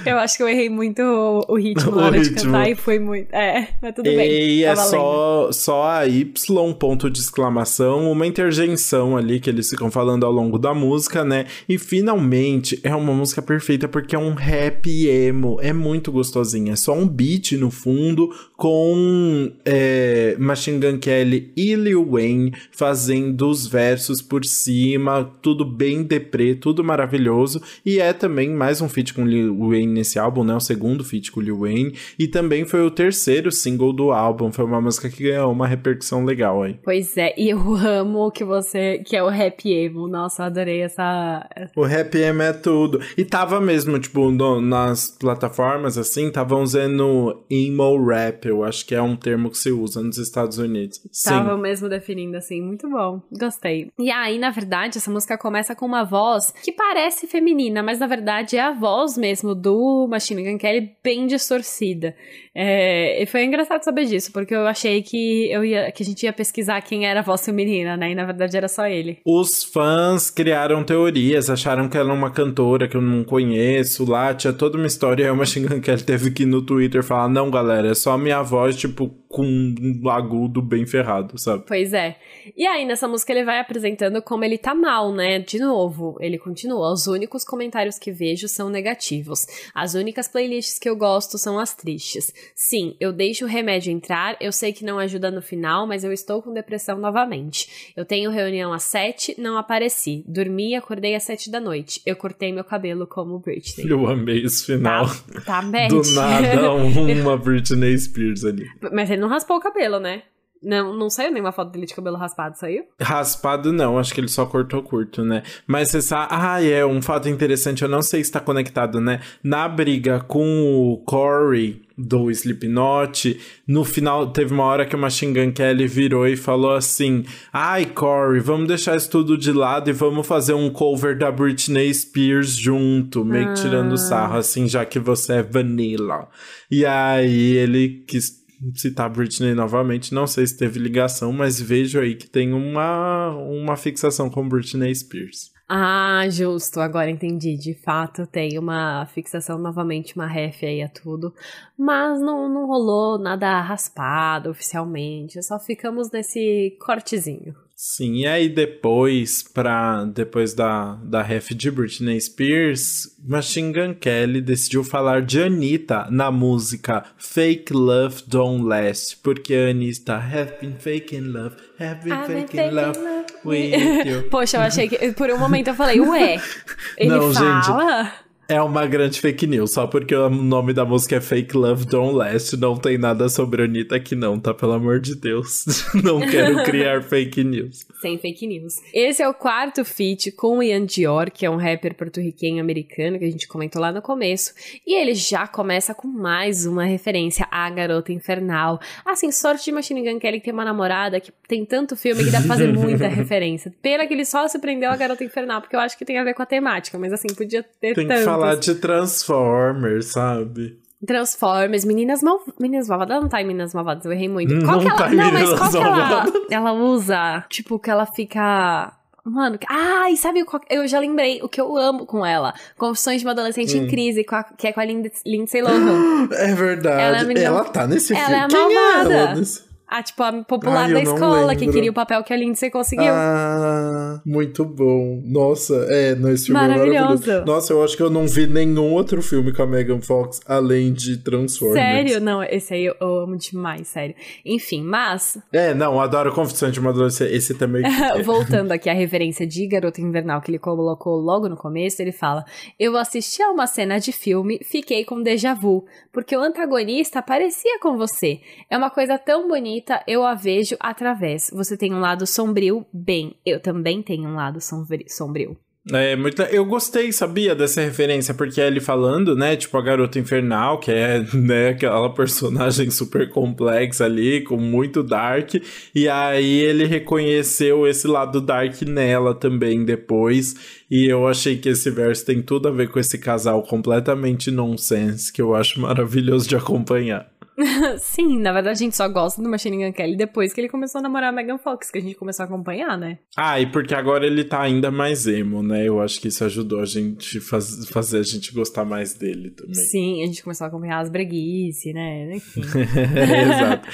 Eu 0.06 0.18
acho 0.18 0.38
que 0.38 0.44
eu 0.44 0.50
errei 0.50 0.70
muito 0.70 1.02
o, 1.02 1.54
o 1.54 1.56
ritmo 1.58 1.96
na 1.96 2.08
hora 2.08 2.18
ritmo. 2.18 2.36
de 2.36 2.44
cantar 2.44 2.70
e 2.70 2.76
foi 2.76 3.00
muito. 3.00 3.34
É, 3.34 3.70
mas 3.82 3.96
tudo 3.96 4.10
e 4.10 4.16
bem. 4.16 4.32
E 4.32 4.64
é 4.64 4.76
só, 4.76 5.52
só 5.52 5.84
a 5.84 6.08
Y, 6.08 6.74
ponto 6.74 7.10
de 7.10 7.20
exclamação, 7.20 8.12
uma 8.12 8.28
interjeição 8.28 9.18
ali 9.18 9.40
que 9.40 9.50
eles 9.50 9.70
ficam 9.70 9.90
falando 9.90 10.26
ao 10.26 10.32
longo 10.32 10.58
da 10.58 10.74
música, 10.74 11.24
né? 11.24 11.46
E 11.68 11.78
finalmente 11.78 12.80
é 12.84 12.96
uma 12.96 13.14
música 13.14 13.42
perfeita 13.42 13.88
porque 13.88 14.16
é 14.16 14.20
um 14.20 14.34
rap 14.34 14.90
emo. 15.08 15.58
É 15.62 15.74
muito 15.74 16.12
gostosinha. 16.12 16.74
É 16.74 16.76
só 16.76 16.94
um 16.94 17.08
beat 17.08 17.54
no 17.54 17.72
fundo 17.72 18.30
com 18.58 19.52
é, 19.66 20.36
Machine 20.40 20.80
Gun 20.80 20.98
Kelly 20.98 21.52
e 21.56 21.76
Lil 21.76 22.06
Wayne 22.10 22.54
fazendo 22.72 23.50
os 23.50 23.68
versos 23.68 24.22
por 24.22 24.46
cima, 24.46 25.30
tudo 25.42 25.66
bem 25.66 26.04
deprê, 26.04 26.56
tudo 26.56 26.84
maravilhoso. 26.84 27.62
E 27.86 28.00
é 28.00 28.14
também 28.14 28.50
mais 28.50 28.82
um 28.82 28.90
feat 28.90 29.14
com 29.14 29.26
Lil 29.26 29.58
Wayne 29.58 29.94
nesse 29.94 30.18
álbum, 30.18 30.44
né? 30.44 30.56
O 30.56 30.60
segundo 30.60 31.04
feat 31.04 31.32
com 31.32 31.42
Lil 31.42 31.60
Wayne. 31.60 31.94
E 32.18 32.28
também 32.28 32.66
foi 32.66 32.82
o 32.82 32.92
terceiro 32.92 33.52
single 33.52 33.94
do 33.94 34.12
álbum. 34.12 34.52
Foi 34.52 34.66
uma 34.66 34.82
música 34.82 35.10
que 35.10 35.24
ganhou 35.24 35.52
uma 35.52 35.68
repercussão 35.68 36.24
legal 36.24 36.64
aí. 36.64 36.80
Pois 36.84 37.18
é, 37.18 37.34
e 37.38 37.50
eu 37.50 37.60
amo 37.76 38.32
que 38.32 38.44
você. 38.44 39.00
que 39.06 39.16
é 39.16 39.24
o 39.24 39.30
rap 39.30 39.70
emo. 39.70 40.08
Nossa, 40.08 40.44
eu 40.44 40.46
adorei 40.48 40.82
essa. 40.82 41.48
O 41.76 41.84
rap 41.84 42.16
emo 42.16 42.42
é 42.42 42.54
tudo. 42.54 43.02
E 43.18 43.26
tava 43.26 43.60
mesmo, 43.60 44.00
tipo, 44.00 44.32
no, 44.32 44.62
nas 44.62 45.10
plataformas 45.10 45.98
assim, 45.98 46.28
estavam 46.28 46.62
usando 46.62 47.44
emo 47.50 48.06
rap. 48.06 48.45
Eu 48.50 48.64
acho 48.64 48.86
que 48.86 48.96
é 48.96 49.02
um 49.02 49.16
termo 49.16 49.50
que 49.50 49.58
se 49.58 49.72
usa 49.72 50.02
nos 50.02 50.18
Estados 50.18 50.58
Unidos. 50.58 51.02
Estavam 51.12 51.58
mesmo 51.58 51.90
definindo 51.90 52.38
assim. 52.38 52.62
Muito 52.62 52.90
bom. 52.90 53.22
Gostei. 53.32 53.90
E 53.98 54.12
aí, 54.12 54.38
na 54.38 54.50
verdade, 54.50 54.98
essa 54.98 55.12
música 55.12 55.38
começa 55.38 55.76
com 55.76 55.86
uma 55.86 56.04
voz 56.04 56.54
que 56.64 56.72
parece 56.72 57.28
feminina, 57.28 57.82
mas 57.82 58.00
na 58.00 58.08
verdade 58.08 58.58
é 58.58 58.62
a 58.62 58.72
voz 58.72 59.18
mesmo 59.18 59.54
do 59.56 60.08
Machine 60.10 60.44
Gun 60.44 60.58
Kelly 60.58 60.92
bem 61.04 61.28
distorcida. 61.28 62.16
É, 62.58 63.22
e 63.22 63.26
foi 63.26 63.44
engraçado 63.44 63.84
saber 63.84 64.06
disso, 64.06 64.32
porque 64.32 64.56
eu 64.56 64.66
achei 64.66 65.02
que, 65.02 65.52
eu 65.52 65.66
ia, 65.66 65.92
que 65.92 66.02
a 66.02 66.06
gente 66.06 66.24
ia 66.24 66.32
pesquisar 66.32 66.82
quem 66.82 67.06
era 67.06 67.20
a 67.20 67.24
voz 67.24 67.44
feminina, 67.44 67.98
né? 67.98 68.12
E 68.12 68.16
na 68.16 68.24
verdade 68.26 68.56
era 68.56 68.70
só 68.70 68.88
ele. 68.88 69.20
Os 69.26 69.64
fãs 69.64 70.30
criaram 70.30 70.84
teorias, 70.84 71.50
acharam 71.50 71.90
que 71.90 71.98
ela 71.98 72.12
é 72.12 72.14
uma 72.14 72.32
cantora 72.32 72.88
que 72.88 72.96
eu 72.96 73.02
não 73.02 73.26
conheço 73.26 74.10
lá, 74.10 74.34
tinha 74.34 74.54
toda 74.54 74.78
uma 74.78 74.88
história. 74.88 75.24
E 75.24 75.26
aí 75.26 75.32
o 75.32 75.36
Machine 75.36 75.68
Gun 75.68 75.82
Kelly 75.82 76.04
teve 76.04 76.32
que 76.32 76.44
ir 76.44 76.46
no 76.46 76.62
Twitter 76.62 77.04
falar: 77.04 77.28
não, 77.28 77.52
galera, 77.52 77.90
é 77.90 77.94
só 77.94 78.14
a 78.14 78.18
minha 78.36 78.44
voz, 78.44 78.76
tipo, 78.76 79.10
com 79.30 79.44
um 79.44 80.10
agudo 80.10 80.62
bem 80.62 80.86
ferrado, 80.86 81.38
sabe? 81.38 81.64
Pois 81.68 81.94
é. 81.94 82.18
E 82.56 82.66
aí, 82.66 82.86
nessa 82.86 83.08
música, 83.08 83.34
ele 83.34 83.44
vai 83.44 83.60
apresentando 83.60 84.22
como 84.22 84.44
ele 84.46 84.58
tá 84.58 84.74
mal, 84.74 85.14
né? 85.14 85.40
De 85.40 85.60
novo, 85.60 86.18
ele 86.20 86.38
continua. 86.38 86.92
Os 86.92 87.08
únicos 87.08 87.44
comentários 87.44 87.98
que 87.98 88.12
vejo 88.12 88.48
são 88.48 88.70
negativos. 88.70 89.46
As 89.74 89.94
únicas 89.94 90.28
playlists 90.28 90.80
que 90.80 90.90
eu 90.90 90.96
gosto 90.96 91.38
são 91.38 91.60
as 91.60 91.74
tristes. 91.74 92.34
Sim, 92.56 92.96
eu 93.00 93.12
deixo 93.12 93.46
o 93.46 93.48
remédio 93.48 93.92
entrar, 93.92 94.38
eu 94.40 94.52
sei 94.52 94.72
que 94.72 94.86
não 94.86 95.00
ajuda 95.00 95.32
no 95.32 95.42
final, 95.42 95.86
mas 95.88 96.04
eu 96.04 96.14
estou 96.14 96.42
com 96.42 96.54
depressão 96.54 96.98
novamente. 96.98 97.94
Eu 97.96 98.06
tenho 98.06 98.32
reunião 98.32 98.72
às 98.72 98.84
sete, 98.84 99.36
não 99.40 99.58
apareci. 99.58 100.24
Dormi 100.28 100.72
e 100.72 100.76
acordei 100.76 101.16
às 101.16 101.24
sete 101.24 101.50
da 101.52 101.60
noite. 101.60 102.02
Eu 102.06 102.16
cortei 102.16 102.52
meu 102.54 102.64
cabelo 102.64 103.06
como 103.06 103.40
Britney. 103.40 103.90
Eu 103.90 104.08
amei 104.08 104.44
esse 104.44 104.66
final. 104.66 105.08
Tá, 105.08 105.42
tá 105.42 105.62
bad. 105.62 105.90
Do 105.90 106.02
nada, 106.14 106.72
uma 106.72 107.38
Britney 107.38 107.98
Spears 107.98 108.25
ali. 108.44 108.68
Mas 108.92 109.10
ele 109.10 109.22
não 109.22 109.28
raspou 109.28 109.58
o 109.58 109.62
cabelo, 109.62 110.00
né? 110.00 110.24
Não, 110.62 110.96
não 110.96 111.10
saiu 111.10 111.32
nenhuma 111.32 111.52
foto 111.52 111.72
dele 111.72 111.86
de 111.86 111.94
cabelo 111.94 112.18
raspado, 112.18 112.58
saiu? 112.58 112.84
Raspado 113.00 113.72
não, 113.72 114.00
acho 114.00 114.14
que 114.14 114.20
ele 114.20 114.28
só 114.28 114.46
cortou 114.46 114.82
curto, 114.82 115.24
né? 115.24 115.44
Mas 115.68 115.90
você 115.90 116.02
sabe. 116.02 116.28
Ah, 116.32 116.64
é 116.64 116.86
um 116.86 117.02
fato 117.02 117.30
interessante, 117.30 117.84
eu 117.84 117.90
não 117.90 118.02
sei 118.02 118.24
se 118.24 118.32
tá 118.32 118.40
conectado, 118.40 119.00
né? 119.00 119.22
Na 119.44 119.68
briga 119.68 120.20
com 120.20 120.62
o 120.62 120.98
Corey 121.06 121.86
do 121.98 122.30
Slipknot, 122.30 123.40
no 123.68 123.86
final 123.86 124.28
teve 124.28 124.54
uma 124.54 124.66
hora 124.66 124.86
que 124.86 124.96
o 124.96 125.00
Machine 125.00 125.34
Gun 125.34 125.52
Kelly 125.54 125.88
virou 125.88 126.28
e 126.28 126.36
falou 126.36 126.74
assim: 126.74 127.24
Ai, 127.54 127.86
Corey, 127.86 128.42
vamos 128.42 128.68
deixar 128.68 128.96
isso 128.96 129.10
tudo 129.10 129.38
de 129.38 129.52
lado 129.52 129.90
e 129.90 129.94
vamos 129.94 130.28
fazer 130.28 130.54
um 130.54 130.70
cover 130.70 131.18
da 131.18 131.32
Britney 131.32 131.94
Spears 131.94 132.56
junto, 132.56 133.24
meio 133.24 133.54
que 133.54 133.62
tirando 133.62 133.94
ah. 133.94 133.98
sarro, 133.98 134.38
assim, 134.38 134.68
já 134.68 134.86
que 134.86 135.00
você 135.00 135.36
é 135.36 135.44
vanilla. 135.44 136.28
E 136.70 136.86
aí 136.86 137.56
ele 137.56 138.04
quis 138.08 138.45
citar 138.76 139.10
Britney 139.10 139.54
novamente, 139.54 140.14
não 140.14 140.28
sei 140.28 140.46
se 140.48 140.58
teve 140.58 140.80
ligação, 140.80 141.32
mas 141.32 141.60
vejo 141.60 142.00
aí 142.00 142.16
que 142.16 142.28
tem 142.28 142.54
uma, 142.54 143.30
uma 143.38 143.76
fixação 143.76 144.30
com 144.30 144.48
Britney 144.48 144.94
Spears. 144.94 145.56
Ah, 145.68 146.26
justo, 146.30 146.80
agora 146.80 147.10
entendi. 147.10 147.58
De 147.58 147.74
fato, 147.74 148.28
tem 148.28 148.60
uma 148.60 149.08
fixação 149.08 149.58
novamente, 149.58 150.16
uma 150.16 150.28
ref 150.28 150.64
aí 150.64 150.84
a 150.84 150.88
tudo. 150.88 151.34
Mas 151.78 152.22
não, 152.22 152.48
não 152.48 152.68
rolou 152.68 153.18
nada 153.18 153.62
raspado 153.62 154.52
oficialmente, 154.52 155.42
só 155.42 155.60
ficamos 155.60 156.12
nesse 156.12 156.78
cortezinho. 156.80 157.56
Sim, 157.78 158.20
e 158.20 158.26
aí 158.26 158.48
depois, 158.48 159.44
pra, 159.44 160.06
depois 160.06 160.54
da, 160.54 160.98
da 161.04 161.22
ref 161.22 161.54
de 161.54 161.70
Britney 161.70 162.20
Spears, 162.22 163.14
Machine 163.22 163.74
Gun 163.74 163.94
Kelly 163.94 164.40
decidiu 164.40 164.82
falar 164.82 165.22
de 165.22 165.44
Anitta 165.44 166.08
na 166.10 166.32
música 166.32 167.04
Fake 167.18 167.74
Love 167.74 168.24
Don't 168.28 168.64
Last, 168.64 169.18
porque 169.18 169.54
a 169.54 169.72
Anitta 169.72 170.16
have 170.16 170.54
been 170.62 170.78
faking 170.80 171.34
love, 171.34 171.58
have 171.78 172.02
been 172.02 172.18
faking, 172.26 172.48
faking 172.48 172.72
love, 172.72 172.98
love 172.98 173.26
with 173.44 173.74
you. 174.06 174.24
Poxa, 174.30 174.56
eu 174.56 174.62
achei 174.62 174.88
que 174.88 175.12
por 175.12 175.30
um 175.30 175.38
momento 175.38 175.68
eu 175.68 175.76
falei, 175.76 176.00
ué, 176.00 176.42
ele 176.98 177.10
Não, 177.10 177.34
fala... 177.34 178.04
Gente, 178.04 178.26
é 178.48 178.62
uma 178.62 178.86
grande 178.86 179.20
fake 179.20 179.48
news, 179.48 179.72
só 179.72 179.88
porque 179.88 180.16
o 180.16 180.30
nome 180.30 180.74
da 180.74 180.86
música 180.86 181.16
é 181.16 181.22
Fake 181.22 181.56
Love 181.56 181.86
Don't 181.86 182.16
Last, 182.16 182.56
não 182.58 182.78
tem 182.78 182.98
nada 182.98 183.28
sobre 183.28 183.62
a 183.62 183.66
Anitta 183.66 183.96
aqui 183.96 184.16
não, 184.16 184.40
tá? 184.40 184.54
Pelo 184.54 184.74
amor 184.74 185.00
de 185.00 185.16
Deus. 185.16 185.66
não 186.04 186.20
quero 186.20 186.64
criar 186.64 187.02
fake 187.04 187.44
news. 187.44 187.86
Sem 188.02 188.18
fake 188.18 188.46
news. 188.46 188.76
Esse 188.94 189.24
é 189.24 189.28
o 189.28 189.34
quarto 189.34 189.84
feat 189.84 190.32
com 190.32 190.60
o 190.60 190.64
Ian 190.64 190.86
Dior, 190.86 191.32
que 191.32 191.46
é 191.46 191.50
um 191.50 191.56
rapper 191.56 191.96
porto-riquenho 191.96 192.62
americano, 192.62 193.18
que 193.18 193.26
a 193.26 193.32
gente 193.32 193.48
comentou 193.48 193.82
lá 193.82 193.92
no 193.92 194.02
começo. 194.02 194.54
E 194.86 194.94
ele 194.94 195.16
já 195.16 195.48
começa 195.48 195.96
com 195.96 196.08
mais 196.08 196.66
uma 196.66 196.86
referência 196.86 197.48
à 197.50 197.70
Garota 197.70 198.12
Infernal. 198.12 198.80
Assim, 199.06 199.32
sorte 199.32 199.66
de 199.66 199.72
Machine 199.72 200.04
Gun 200.04 200.20
Kelly 200.20 200.40
que 200.40 200.46
tem 200.46 200.54
uma 200.54 200.66
namorada 200.66 201.20
que 201.20 201.32
tem 201.48 201.66
tanto 201.66 201.96
filme 201.96 202.24
que 202.24 202.32
dá 202.32 202.40
pra 202.40 202.50
fazer 202.50 202.72
muita 202.72 203.08
referência. 203.10 203.74
Pena 203.82 204.06
que 204.06 204.14
ele 204.14 204.26
só 204.26 204.48
se 204.48 204.60
prendeu 204.60 204.92
à 204.92 204.96
Garota 204.96 205.24
Infernal, 205.24 205.62
porque 205.62 205.76
eu 205.76 205.80
acho 205.80 205.98
que 205.98 206.06
tem 206.06 206.18
a 206.20 206.24
ver 206.24 206.34
com 206.34 206.44
a 206.44 206.46
temática, 206.46 207.00
mas 207.00 207.12
assim, 207.12 207.28
podia 207.36 207.64
ter 207.64 207.96
tem 207.96 208.08
tanto 208.08 208.35
falar 208.36 208.56
de 208.56 208.76
Transformers, 208.76 210.08
sabe? 210.08 210.80
Transformers, 211.06 211.86
Meninas 211.86 212.24
Mal... 212.24 212.40
Meninas 212.60 212.88
Malvadas 212.88 213.22
não 213.22 213.30
tá 213.30 213.42
em 213.42 213.46
Meninas 213.46 213.74
Malvadas, 213.74 214.06
eu 214.06 214.12
errei 214.12 214.28
muito. 214.28 214.54
Não 214.54 214.66
qual 214.66 214.80
que 214.80 214.88
ela... 214.88 214.98
Tá 214.98 215.10
não, 215.10 215.32
mas 215.32 215.54
qual 215.54 215.72
que 215.72 215.78
ela... 215.78 216.26
ela 216.50 216.74
usa? 216.74 217.46
Tipo, 217.50 217.80
que 217.80 217.90
ela 217.90 218.06
fica... 218.06 218.94
Mano, 219.24 219.58
ai, 219.68 220.14
ah, 220.14 220.18
sabe 220.18 220.44
qual... 220.46 220.62
Eu 220.70 220.88
já 220.88 221.00
lembrei 221.00 221.42
o 221.42 221.50
que 221.50 221.60
eu 221.60 221.76
amo 221.76 222.06
com 222.06 222.24
ela. 222.24 222.54
Confissões 222.78 223.22
de 223.22 223.28
uma 223.28 223.32
Adolescente 223.32 223.76
hum. 223.76 223.84
em 223.84 223.88
Crise, 223.88 224.24
que 224.58 224.68
é 224.68 224.72
com 224.72 224.80
a 224.80 224.86
Lindsay 224.86 225.62
Lohan. 225.62 226.30
É 226.34 226.54
verdade. 226.54 227.02
Ela, 227.02 227.18
é 227.18 227.24
menina... 227.24 227.46
ela 227.46 227.64
tá 227.64 227.88
nesse 227.88 228.14
ela 228.14 228.26
filme. 228.26 228.36
É 228.36 228.44
a 228.44 228.48
malvada. 228.48 229.14
É 229.14 229.18
ela? 229.18 229.44
Ah, 229.88 230.04
tipo, 230.04 230.24
a 230.24 230.44
popular 230.44 230.86
Ai, 230.86 230.94
da 230.94 231.02
escola, 231.02 231.56
que 231.56 231.68
queria 231.72 231.92
o 231.92 231.94
papel 231.94 232.24
que 232.24 232.34
a 232.34 232.38
Lindsay 232.38 232.70
conseguiu. 232.70 233.14
Ah, 233.14 234.05
muito 234.26 234.64
bom. 234.64 235.22
Nossa, 235.26 235.76
é, 235.90 236.16
nesse 236.16 236.48
filme 236.48 236.62
maravilhoso. 236.62 236.96
é 236.96 237.02
maravilhoso. 237.02 237.46
Nossa, 237.46 237.74
eu 237.74 237.84
acho 237.84 237.98
que 237.98 238.04
eu 238.04 238.10
não 238.10 238.28
vi 238.28 238.48
nenhum 238.48 238.94
outro 238.94 239.22
filme 239.22 239.54
com 239.54 239.64
a 239.64 239.68
Megan 239.68 240.02
Fox 240.02 240.42
além 240.46 240.94
de 240.94 241.18
Transformers. 241.18 241.80
Sério? 241.80 242.20
Não, 242.20 242.44
esse 242.44 242.74
aí 242.74 242.86
eu, 242.86 242.96
amo 243.00 243.38
demais, 243.38 243.88
sério. 243.88 244.16
Enfim, 244.46 244.84
mas... 244.84 245.38
É, 245.52 245.74
não, 245.74 246.00
adoro 246.00 246.34
Confissão 246.34 246.70
de 246.70 246.80
uma 246.80 246.90
Adolescente, 246.90 247.34
esse 247.34 247.54
também... 247.54 247.84
Voltando 248.24 248.72
aqui 248.72 248.90
à 248.90 248.94
referência 248.94 249.46
de 249.46 249.68
Garota 249.68 250.02
Invernal 250.02 250.42
que 250.42 250.52
ele 250.52 250.60
colocou 250.60 251.18
logo 251.18 251.50
no 251.50 251.58
começo, 251.58 252.02
ele 252.02 252.12
fala, 252.12 252.46
eu 252.80 252.96
assisti 252.98 253.42
a 253.42 253.50
uma 253.50 253.68
cena 253.68 254.00
de 254.00 254.12
filme, 254.12 254.60
fiquei 254.64 255.04
com 255.04 255.22
déjà 255.22 255.54
vu, 255.54 255.86
porque 256.12 256.36
o 256.36 256.42
antagonista 256.42 257.22
parecia 257.22 257.80
com 257.80 257.98
você. 257.98 258.40
É 258.70 258.78
uma 258.78 258.90
coisa 258.90 259.18
tão 259.18 259.48
bonita, 259.48 260.02
eu 260.08 260.24
a 260.24 260.34
vejo 260.34 260.76
através. 260.80 261.50
Você 261.54 261.78
tem 261.78 261.94
um 261.94 262.00
lado 262.00 262.26
sombrio, 262.26 262.86
bem, 262.94 263.36
eu 263.46 263.60
também 263.60 264.02
tenho 264.06 264.30
um 264.30 264.36
lado 264.36 264.60
sombrio. 264.62 265.58
É, 265.94 266.16
muito, 266.16 266.42
eu 266.42 266.66
gostei, 266.66 267.12
sabia, 267.12 267.54
dessa 267.54 267.80
referência, 267.80 268.34
porque 268.34 268.60
é 268.60 268.66
ele 268.66 268.80
falando, 268.80 269.36
né, 269.36 269.56
tipo, 269.56 269.78
a 269.78 269.84
garota 269.84 270.18
infernal, 270.18 270.80
que 270.80 270.90
é, 270.90 271.20
né, 271.32 271.70
aquela 271.70 272.12
personagem 272.12 272.90
super 272.90 273.30
complexa 273.30 274.06
ali, 274.06 274.42
com 274.42 274.58
muito 274.58 275.04
dark, 275.04 275.54
e 275.94 276.10
aí 276.10 276.60
ele 276.62 276.86
reconheceu 276.86 277.86
esse 277.86 278.08
lado 278.08 278.42
dark 278.42 278.82
nela 278.82 279.36
também 279.36 279.86
depois, 279.86 280.56
e 280.90 281.12
eu 281.12 281.28
achei 281.28 281.58
que 281.58 281.70
esse 281.70 281.90
verso 281.90 282.26
tem 282.26 282.42
tudo 282.42 282.68
a 282.68 282.72
ver 282.72 282.90
com 282.90 283.00
esse 283.00 283.18
casal 283.18 283.64
completamente 283.64 284.52
nonsense, 284.52 285.32
que 285.32 285.42
eu 285.42 285.56
acho 285.56 285.80
maravilhoso 285.80 286.48
de 286.48 286.56
acompanhar. 286.56 287.30
Sim, 288.00 288.40
na 288.40 288.52
verdade 288.52 288.76
a 288.76 288.84
gente 288.86 288.96
só 288.96 289.08
gosta 289.08 289.42
do 289.42 289.50
Machine 289.50 289.78
Gun 289.78 289.94
Kelly 289.94 290.18
depois 290.18 290.54
que 290.54 290.60
ele 290.60 290.68
começou 290.68 291.00
a 291.00 291.02
namorar 291.02 291.30
a 291.30 291.32
Megan 291.32 291.58
Fox, 291.58 291.90
que 291.90 291.98
a 291.98 292.02
gente 292.02 292.16
começou 292.16 292.44
a 292.44 292.46
acompanhar, 292.48 292.98
né? 292.98 293.20
Ah, 293.36 293.60
e 293.60 293.66
porque 293.66 293.96
agora 293.96 294.26
ele 294.26 294.44
tá 294.44 294.62
ainda 294.62 294.92
mais 294.92 295.26
emo, 295.26 295.64
né? 295.64 295.88
Eu 295.88 296.02
acho 296.02 296.20
que 296.20 296.28
isso 296.28 296.44
ajudou 296.44 296.82
a 296.82 296.86
gente 296.86 297.40
faz, 297.40 297.88
fazer 297.88 298.20
a 298.20 298.24
gente 298.24 298.54
gostar 298.54 298.84
mais 298.84 299.14
dele 299.14 299.52
também. 299.52 299.74
Sim, 299.74 300.24
a 300.24 300.26
gente 300.26 300.44
começou 300.44 300.66
a 300.66 300.68
acompanhar 300.68 301.00
as 301.00 301.10
breguice, 301.10 301.94
né? 301.94 302.36
Enfim. 302.36 302.62
Exato. 302.62 303.88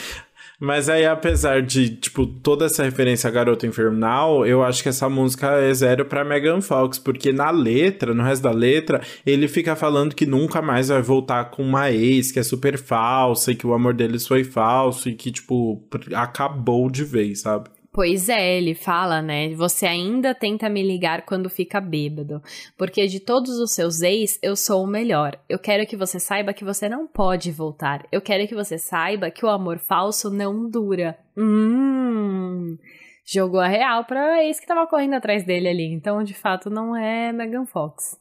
Mas 0.63 0.89
aí, 0.89 1.07
apesar 1.07 1.63
de, 1.63 1.89
tipo, 1.89 2.27
toda 2.27 2.67
essa 2.67 2.83
referência 2.83 3.27
a 3.27 3.31
Garota 3.31 3.65
Infernal, 3.65 4.45
eu 4.45 4.63
acho 4.63 4.83
que 4.83 4.89
essa 4.89 5.09
música 5.09 5.47
é 5.53 5.73
zero 5.73 6.05
pra 6.05 6.23
Megan 6.23 6.61
Fox, 6.61 6.99
porque 6.99 7.33
na 7.33 7.49
letra, 7.49 8.13
no 8.13 8.21
resto 8.21 8.43
da 8.43 8.51
letra, 8.51 9.01
ele 9.25 9.47
fica 9.47 9.75
falando 9.75 10.13
que 10.13 10.27
nunca 10.27 10.61
mais 10.61 10.89
vai 10.89 11.01
voltar 11.01 11.45
com 11.45 11.63
uma 11.63 11.89
ex, 11.89 12.31
que 12.31 12.37
é 12.37 12.43
super 12.43 12.77
falsa, 12.77 13.51
e 13.51 13.55
que 13.55 13.65
o 13.65 13.73
amor 13.73 13.95
deles 13.95 14.27
foi 14.27 14.43
falso, 14.43 15.09
e 15.09 15.15
que, 15.15 15.31
tipo, 15.31 15.81
acabou 16.13 16.91
de 16.91 17.03
vez, 17.03 17.41
sabe? 17.41 17.67
Pois 17.93 18.29
é, 18.29 18.57
ele 18.57 18.73
fala, 18.73 19.21
né? 19.21 19.53
Você 19.53 19.85
ainda 19.85 20.33
tenta 20.33 20.69
me 20.69 20.81
ligar 20.81 21.25
quando 21.25 21.49
fica 21.49 21.81
bêbado. 21.81 22.41
Porque 22.77 23.05
de 23.05 23.19
todos 23.19 23.59
os 23.59 23.73
seus 23.73 24.01
ex, 24.01 24.39
eu 24.41 24.55
sou 24.55 24.83
o 24.83 24.87
melhor. 24.87 25.37
Eu 25.49 25.59
quero 25.59 25.85
que 25.85 25.97
você 25.97 26.17
saiba 26.17 26.53
que 26.53 26.63
você 26.63 26.87
não 26.87 27.05
pode 27.05 27.51
voltar. 27.51 28.07
Eu 28.09 28.21
quero 28.21 28.47
que 28.47 28.55
você 28.55 28.77
saiba 28.77 29.29
que 29.29 29.45
o 29.45 29.49
amor 29.49 29.77
falso 29.77 30.29
não 30.29 30.69
dura. 30.69 31.19
Hum. 31.37 32.77
Jogou 33.25 33.59
a 33.59 33.67
real 33.67 34.05
pra 34.05 34.41
ex 34.41 34.57
que 34.57 34.67
tava 34.67 34.87
correndo 34.87 35.15
atrás 35.15 35.43
dele 35.43 35.67
ali. 35.67 35.93
Então, 35.93 36.23
de 36.23 36.33
fato, 36.33 36.69
não 36.69 36.95
é 36.95 37.33
Megan 37.33 37.65
Fox. 37.65 38.17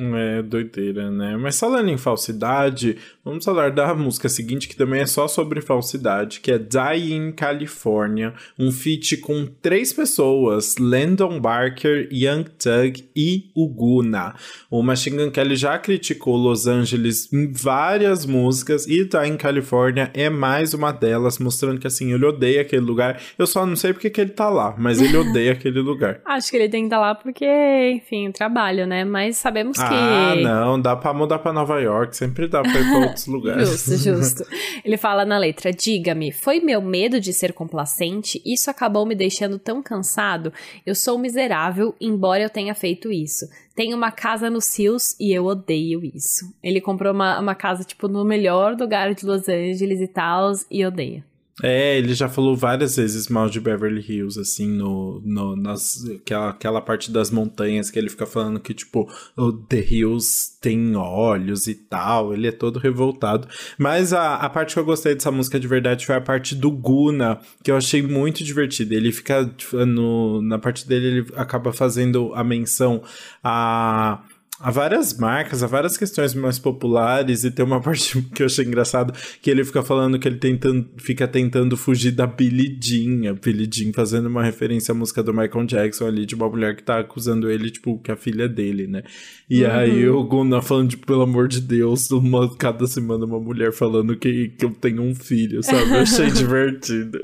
É 0.00 0.42
doideira, 0.42 1.10
né? 1.10 1.36
Mas 1.36 1.58
falando 1.58 1.88
em 1.88 1.98
falsidade, 1.98 2.96
vamos 3.24 3.44
falar 3.44 3.72
da 3.72 3.92
música 3.96 4.28
seguinte, 4.28 4.68
que 4.68 4.76
também 4.76 5.00
é 5.00 5.06
só 5.06 5.26
sobre 5.26 5.60
falsidade, 5.60 6.38
que 6.38 6.52
é 6.52 6.58
Die 6.58 7.12
in 7.12 7.32
California, 7.32 8.32
um 8.56 8.70
feat 8.70 9.16
com 9.16 9.44
três 9.60 9.92
pessoas, 9.92 10.76
Landon 10.78 11.40
Barker, 11.40 12.08
Young 12.12 12.44
Thug 12.44 13.08
e 13.16 13.50
Uguna. 13.56 14.36
O 14.70 14.84
Machine 14.84 15.16
Gun 15.16 15.30
Kelly 15.32 15.56
já 15.56 15.76
criticou 15.80 16.36
Los 16.36 16.68
Angeles 16.68 17.32
em 17.32 17.50
várias 17.50 18.24
músicas 18.24 18.86
e 18.86 19.04
Die 19.04 19.28
in 19.28 19.36
California 19.36 20.12
é 20.14 20.30
mais 20.30 20.74
uma 20.74 20.92
delas, 20.92 21.40
mostrando 21.40 21.80
que 21.80 21.88
assim, 21.88 22.12
ele 22.12 22.24
odeia 22.24 22.62
aquele 22.62 22.82
lugar. 22.82 23.20
Eu 23.36 23.48
só 23.48 23.66
não 23.66 23.74
sei 23.74 23.92
porque 23.92 24.10
que 24.10 24.20
ele 24.20 24.30
tá 24.30 24.48
lá, 24.48 24.76
mas 24.78 25.02
ele 25.02 25.16
odeia 25.18 25.52
aquele 25.54 25.80
lugar. 25.80 26.20
Acho 26.24 26.50
que 26.52 26.56
ele 26.56 26.68
tem 26.68 26.82
que 26.82 26.86
estar 26.86 26.98
tá 26.98 27.02
lá 27.02 27.14
porque, 27.16 27.90
enfim, 27.96 28.30
trabalho, 28.30 28.86
né? 28.86 29.04
Mas 29.04 29.38
sabemos 29.38 29.76
que 29.76 29.87
ah, 29.94 30.34
não, 30.34 30.80
dá 30.80 30.96
pra 30.96 31.12
mudar 31.12 31.38
pra 31.38 31.52
Nova 31.52 31.80
York, 31.80 32.16
sempre 32.16 32.46
dá 32.48 32.62
pra 32.62 32.80
ir 32.80 32.88
pra 32.88 32.98
outros 32.98 33.26
lugares. 33.28 33.68
Justo, 33.68 33.96
justo. 33.96 34.44
Ele 34.84 34.96
fala 34.96 35.24
na 35.24 35.38
letra: 35.38 35.72
Diga-me, 35.72 36.32
foi 36.32 36.60
meu 36.60 36.80
medo 36.80 37.20
de 37.20 37.32
ser 37.32 37.52
complacente? 37.52 38.40
Isso 38.44 38.70
acabou 38.70 39.06
me 39.06 39.14
deixando 39.14 39.58
tão 39.58 39.82
cansado? 39.82 40.52
Eu 40.84 40.94
sou 40.94 41.18
miserável, 41.18 41.94
embora 42.00 42.42
eu 42.42 42.50
tenha 42.50 42.74
feito 42.74 43.12
isso. 43.12 43.46
Tenho 43.74 43.96
uma 43.96 44.10
casa 44.10 44.50
nos 44.50 44.76
Hills 44.78 45.14
e 45.20 45.32
eu 45.32 45.46
odeio 45.46 46.04
isso. 46.04 46.52
Ele 46.62 46.80
comprou 46.80 47.12
uma, 47.12 47.38
uma 47.38 47.54
casa, 47.54 47.84
tipo, 47.84 48.08
no 48.08 48.24
melhor 48.24 48.76
lugar 48.76 49.14
de 49.14 49.24
Los 49.24 49.48
Angeles 49.48 50.00
e 50.00 50.08
tal, 50.08 50.52
e 50.70 50.84
odeia. 50.84 51.24
É, 51.62 51.98
ele 51.98 52.14
já 52.14 52.28
falou 52.28 52.56
várias 52.56 52.96
vezes 52.96 53.28
mal 53.28 53.48
de 53.48 53.60
Beverly 53.60 54.00
Hills, 54.00 54.38
assim, 54.38 54.68
no, 54.68 55.20
no, 55.24 55.56
nas, 55.56 56.04
aquela, 56.08 56.50
aquela 56.50 56.80
parte 56.80 57.10
das 57.10 57.30
montanhas 57.30 57.90
que 57.90 57.98
ele 57.98 58.08
fica 58.08 58.26
falando 58.26 58.60
que, 58.60 58.72
tipo, 58.72 59.10
o 59.36 59.52
The 59.52 59.80
Hills 59.80 60.56
tem 60.60 60.94
olhos 60.94 61.66
e 61.66 61.74
tal, 61.74 62.32
ele 62.32 62.46
é 62.46 62.52
todo 62.52 62.78
revoltado. 62.78 63.48
Mas 63.76 64.12
a, 64.12 64.36
a 64.36 64.48
parte 64.48 64.74
que 64.74 64.80
eu 64.80 64.84
gostei 64.84 65.14
dessa 65.14 65.30
música 65.30 65.58
de 65.58 65.66
verdade 65.66 66.06
foi 66.06 66.14
a 66.14 66.20
parte 66.20 66.54
do 66.54 66.70
Guna, 66.70 67.40
que 67.62 67.70
eu 67.70 67.76
achei 67.76 68.02
muito 68.02 68.44
divertida. 68.44 68.94
Ele 68.94 69.10
fica, 69.10 69.44
tipo, 69.44 69.84
no, 69.84 70.40
na 70.42 70.58
parte 70.58 70.86
dele, 70.86 71.06
ele 71.06 71.26
acaba 71.34 71.72
fazendo 71.72 72.32
a 72.34 72.44
menção 72.44 73.02
a 73.42 74.22
há 74.60 74.70
várias 74.70 75.16
marcas, 75.16 75.62
há 75.62 75.66
várias 75.66 75.96
questões 75.96 76.34
mais 76.34 76.58
populares 76.58 77.44
e 77.44 77.50
tem 77.50 77.64
uma 77.64 77.80
parte 77.82 78.20
que 78.22 78.42
eu 78.42 78.46
achei 78.46 78.64
engraçado 78.64 79.12
que 79.40 79.50
ele 79.50 79.64
fica 79.64 79.82
falando 79.82 80.18
que 80.18 80.26
ele 80.26 80.38
tentando, 80.38 80.88
fica 80.98 81.28
tentando 81.28 81.76
fugir 81.76 82.12
da 82.12 82.26
Billie 82.26 82.76
Jean, 82.80 83.30
a 83.30 83.34
Billie 83.34 83.68
Jean 83.72 83.92
fazendo 83.92 84.26
uma 84.26 84.42
referência 84.42 84.92
à 84.92 84.94
música 84.94 85.22
do 85.22 85.32
Michael 85.32 85.66
Jackson 85.66 86.06
ali 86.06 86.26
de 86.26 86.34
uma 86.34 86.48
mulher 86.48 86.76
que 86.76 86.82
tá 86.82 86.98
acusando 86.98 87.50
ele, 87.50 87.70
tipo, 87.70 87.98
que 87.98 88.10
é 88.10 88.14
a 88.14 88.16
filha 88.16 88.48
dele, 88.48 88.86
né? 88.86 89.02
E 89.48 89.64
uhum. 89.64 89.70
aí 89.70 90.08
o 90.08 90.24
Gunnar 90.24 90.62
falando, 90.62 90.90
tipo, 90.90 91.06
pelo 91.06 91.22
amor 91.22 91.48
de 91.48 91.60
Deus, 91.60 92.10
uma, 92.10 92.54
cada 92.56 92.86
semana 92.86 93.24
uma 93.24 93.40
mulher 93.40 93.72
falando 93.72 94.16
que, 94.16 94.48
que 94.48 94.64
eu 94.64 94.70
tenho 94.70 95.02
um 95.02 95.14
filho, 95.14 95.62
sabe? 95.62 95.90
Eu 95.90 96.00
achei 96.00 96.30
divertido. 96.30 97.18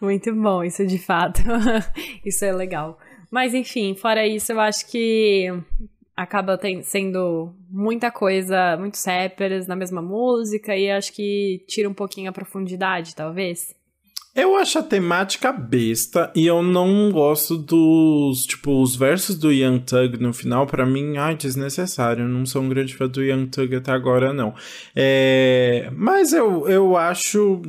Muito 0.00 0.34
bom, 0.34 0.62
isso 0.62 0.86
de 0.86 0.98
fato. 0.98 1.42
isso 2.24 2.44
é 2.44 2.52
legal. 2.52 2.98
Mas 3.30 3.52
enfim, 3.52 3.94
fora 3.94 4.26
isso, 4.26 4.52
eu 4.52 4.60
acho 4.60 4.90
que 4.90 5.52
acaba 6.18 6.58
tem, 6.58 6.82
sendo 6.82 7.54
muita 7.70 8.10
coisa, 8.10 8.76
muitos 8.76 9.04
rappers 9.04 9.68
na 9.68 9.76
mesma 9.76 10.02
música 10.02 10.76
e 10.76 10.90
acho 10.90 11.12
que 11.12 11.64
tira 11.68 11.88
um 11.88 11.94
pouquinho 11.94 12.28
a 12.28 12.32
profundidade, 12.32 13.14
talvez. 13.14 13.72
Eu 14.38 14.54
acho 14.54 14.78
a 14.78 14.84
temática 14.84 15.50
besta 15.50 16.30
e 16.32 16.46
eu 16.46 16.62
não 16.62 17.10
gosto 17.10 17.58
dos, 17.58 18.46
tipo, 18.46 18.80
os 18.80 18.94
versos 18.94 19.36
do 19.36 19.50
Young 19.50 19.80
Thug 19.80 20.16
no 20.22 20.32
final, 20.32 20.64
para 20.64 20.86
mim, 20.86 21.16
ai, 21.16 21.34
desnecessário. 21.34 22.22
Eu 22.22 22.28
não 22.28 22.46
sou 22.46 22.62
um 22.62 22.68
grande 22.68 22.94
fã 22.94 23.08
do 23.08 23.20
Young 23.20 23.48
Thug 23.48 23.74
até 23.74 23.90
agora, 23.90 24.32
não. 24.32 24.54
É... 24.94 25.90
Mas 25.92 26.32
eu, 26.32 26.68
eu 26.68 26.96
acho. 26.96 27.60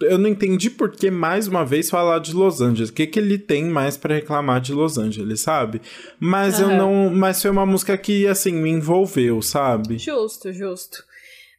Eu 0.00 0.16
não 0.16 0.30
entendi 0.30 0.70
por 0.70 0.90
que 0.90 1.10
mais 1.10 1.46
uma 1.48 1.66
vez 1.66 1.90
falar 1.90 2.18
de 2.20 2.32
Los 2.32 2.62
Angeles. 2.62 2.88
O 2.88 2.94
que, 2.94 3.06
que 3.06 3.18
ele 3.18 3.36
tem 3.36 3.66
mais 3.66 3.98
para 3.98 4.14
reclamar 4.14 4.62
de 4.62 4.72
Los 4.72 4.96
Angeles, 4.96 5.42
sabe? 5.42 5.82
Mas 6.18 6.58
uhum. 6.58 6.70
eu 6.70 6.76
não. 6.78 7.10
Mas 7.14 7.42
foi 7.42 7.50
uma 7.50 7.66
música 7.66 7.94
que, 7.98 8.26
assim, 8.26 8.52
me 8.52 8.70
envolveu, 8.70 9.42
sabe? 9.42 9.98
Justo, 9.98 10.50
justo. 10.50 11.04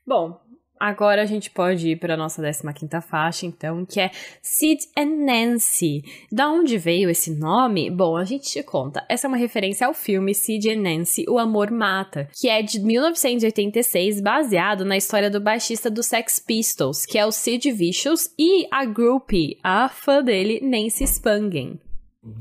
Bom, 0.04 0.42
Agora 0.80 1.22
a 1.22 1.26
gente 1.26 1.50
pode 1.50 1.90
ir 1.90 1.96
para 1.98 2.14
a 2.14 2.18
nossa 2.18 2.42
15 2.42 3.02
faixa, 3.02 3.46
então, 3.46 3.86
que 3.86 4.00
é 4.00 4.12
Sid 4.42 4.88
and 4.98 5.26
Nancy. 5.26 6.04
Da 6.32 6.50
onde 6.50 6.78
veio 6.78 7.10
esse 7.10 7.32
nome? 7.32 7.90
Bom, 7.90 8.16
a 8.16 8.24
gente 8.24 8.50
te 8.50 8.64
conta. 8.64 9.06
Essa 9.10 9.28
é 9.28 9.30
uma 9.30 9.38
referência 9.38 9.88
ao 9.88 9.94
filme 9.94 10.34
Sid 10.34 10.70
and 10.70 10.82
Nancy, 10.82 11.26
O 11.28 11.40
Amor 11.40 11.72
Mata, 11.72 12.30
que 12.40 12.50
é 12.50 12.62
de 12.62 12.80
1986, 12.80 14.22
baseado 14.22 14.86
na 14.86 14.98
história 14.98 15.30
do 15.30 15.42
baixista 15.42 15.90
do 15.90 16.04
Sex 16.04 16.40
Pistols, 16.40 17.06
que 17.06 17.18
é 17.18 17.26
o 17.26 17.32
Sid 17.32 17.72
Vicious, 17.72 18.30
e 18.38 18.68
a 18.72 18.86
groupie, 18.86 19.58
a 19.64 19.90
fã 19.90 20.24
dele, 20.24 20.60
Nancy 20.62 21.06
Spungen. 21.08 21.87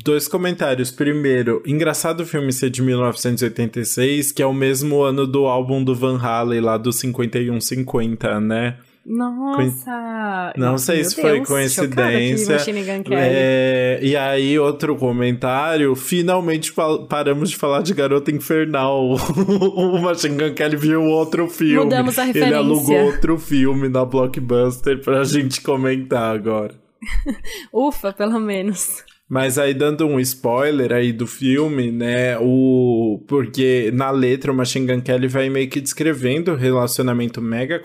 Dois 0.05 0.27
comentários. 0.27 0.91
Primeiro, 0.91 1.63
engraçado 1.65 2.21
o 2.21 2.27
filme 2.27 2.53
ser 2.53 2.71
de 2.71 2.83
1986, 2.83 4.33
que 4.33 4.43
é 4.43 4.47
o 4.47 4.53
mesmo 4.53 5.03
ano 5.03 5.27
do 5.27 5.47
álbum 5.47 5.83
do 5.83 5.95
Van 5.95 6.19
Halen, 6.19 6.61
lá 6.61 6.77
do 6.77 6.93
5150, 6.93 8.41
né? 8.41 8.77
Nossa! 9.07 10.53
Não 10.57 10.77
sei 10.77 11.05
se 11.05 11.15
foi 11.15 11.35
Deus, 11.35 11.47
coincidência. 11.47 12.57
Gun 12.57 13.05
Kelly. 13.05 13.17
É, 13.17 14.01
e 14.03 14.17
aí, 14.17 14.59
outro 14.59 14.97
comentário, 14.97 15.95
finalmente 15.95 16.73
paramos 17.09 17.51
de 17.51 17.57
falar 17.57 17.83
de 17.83 17.95
Garota 17.95 18.33
Infernal. 18.33 19.15
o 19.15 19.99
Machine 20.01 20.37
Gun 20.37 20.55
Kelly 20.55 20.77
viu 20.77 21.03
outro 21.05 21.49
filme. 21.49 21.85
Mudamos 21.85 22.19
a 22.19 22.23
Ele 22.23 22.33
referência. 22.33 22.59
alugou 22.59 23.05
outro 23.05 23.39
filme 23.39 23.89
na 23.89 24.05
Blockbuster 24.05 25.01
pra 25.01 25.23
gente 25.23 25.61
comentar 25.61 26.35
agora. 26.35 26.75
Ufa, 27.73 28.13
pelo 28.13 28.41
menos. 28.41 29.05
Mas 29.29 29.59
aí, 29.59 29.75
dando 29.75 30.07
um 30.07 30.21
spoiler 30.21 30.93
aí 30.93 31.13
do 31.13 31.27
filme, 31.27 31.91
né? 31.91 32.39
O... 32.39 33.21
Porque 33.27 33.91
na 33.93 34.11
letra 34.11 34.53
o 34.53 34.55
Machine 34.55 34.87
Gun 34.87 35.01
Kelly 35.01 35.27
vai 35.27 35.51
meio 35.51 35.69
que 35.69 35.81
descrevendo 35.81 36.53
o 36.53 36.57
relacionamento 36.57 37.43
mega 37.43 37.81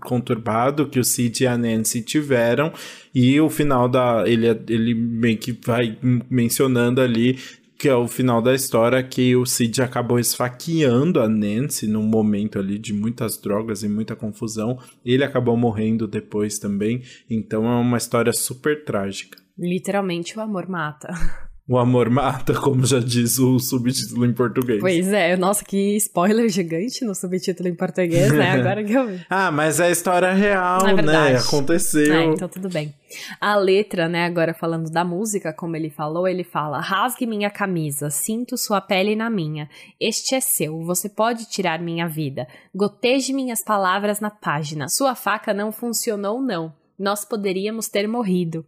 conturbado 0.00 0.86
que 0.86 1.00
o 1.00 1.04
Sid 1.04 1.42
e 1.42 1.46
a 1.48 1.58
Nancy 1.58 2.00
tiveram. 2.00 2.72
E 3.12 3.40
o 3.40 3.50
final 3.50 3.88
da. 3.88 4.22
Ele, 4.24 4.46
ele 4.68 4.94
meio 4.94 5.36
que 5.36 5.52
vai 5.52 5.98
mencionando 6.30 7.00
ali 7.00 7.38
que 7.76 7.88
é 7.88 7.94
o 7.94 8.08
final 8.08 8.40
da 8.40 8.54
história 8.54 9.02
que 9.02 9.36
o 9.36 9.44
Sid 9.44 9.82
acabou 9.82 10.18
esfaqueando 10.18 11.20
a 11.20 11.28
Nancy 11.28 11.86
num 11.86 12.04
momento 12.04 12.58
ali 12.58 12.78
de 12.78 12.94
muitas 12.94 13.36
drogas 13.36 13.82
e 13.82 13.88
muita 13.88 14.16
confusão. 14.16 14.78
Ele 15.04 15.24
acabou 15.24 15.56
morrendo 15.56 16.06
depois 16.06 16.58
também. 16.58 17.02
Então 17.28 17.66
é 17.66 17.74
uma 17.80 17.98
história 17.98 18.32
super 18.32 18.84
trágica. 18.84 19.43
Literalmente, 19.58 20.38
o 20.38 20.42
amor 20.42 20.68
mata. 20.68 21.08
O 21.66 21.78
amor 21.78 22.10
mata, 22.10 22.52
como 22.52 22.84
já 22.84 22.98
diz 23.00 23.38
o 23.38 23.58
subtítulo 23.58 24.26
em 24.26 24.34
português. 24.34 24.80
Pois 24.82 25.10
é, 25.10 25.34
nossa, 25.34 25.64
que 25.64 25.96
spoiler 25.96 26.46
gigante 26.50 27.02
no 27.06 27.14
subtítulo 27.14 27.66
em 27.66 27.74
português, 27.74 28.30
né? 28.32 28.50
Agora 28.60 28.84
que 28.84 28.92
eu 28.92 29.06
vi. 29.06 29.24
Ah, 29.30 29.50
mas 29.50 29.80
é 29.80 29.90
história 29.90 30.30
real, 30.34 30.86
É 30.86 31.00
né? 31.00 31.36
Aconteceu. 31.36 32.14
É, 32.14 32.24
então 32.26 32.48
tudo 32.48 32.68
bem. 32.68 32.94
A 33.40 33.56
letra, 33.56 34.10
né, 34.10 34.26
agora 34.26 34.52
falando 34.52 34.90
da 34.90 35.04
música, 35.04 35.54
como 35.54 35.74
ele 35.74 35.88
falou, 35.88 36.28
ele 36.28 36.44
fala: 36.44 36.80
Rasgue 36.80 37.26
minha 37.26 37.48
camisa, 37.48 38.10
sinto 38.10 38.58
sua 38.58 38.82
pele 38.82 39.16
na 39.16 39.30
minha. 39.30 39.66
Este 39.98 40.34
é 40.34 40.40
seu, 40.40 40.82
você 40.82 41.08
pode 41.08 41.48
tirar 41.48 41.80
minha 41.80 42.06
vida. 42.06 42.46
Goteje 42.74 43.32
minhas 43.32 43.64
palavras 43.64 44.20
na 44.20 44.30
página. 44.30 44.86
Sua 44.90 45.14
faca 45.14 45.54
não 45.54 45.72
funcionou, 45.72 46.42
não. 46.42 46.74
Nós 46.98 47.24
poderíamos 47.24 47.88
ter 47.88 48.06
morrido. 48.06 48.64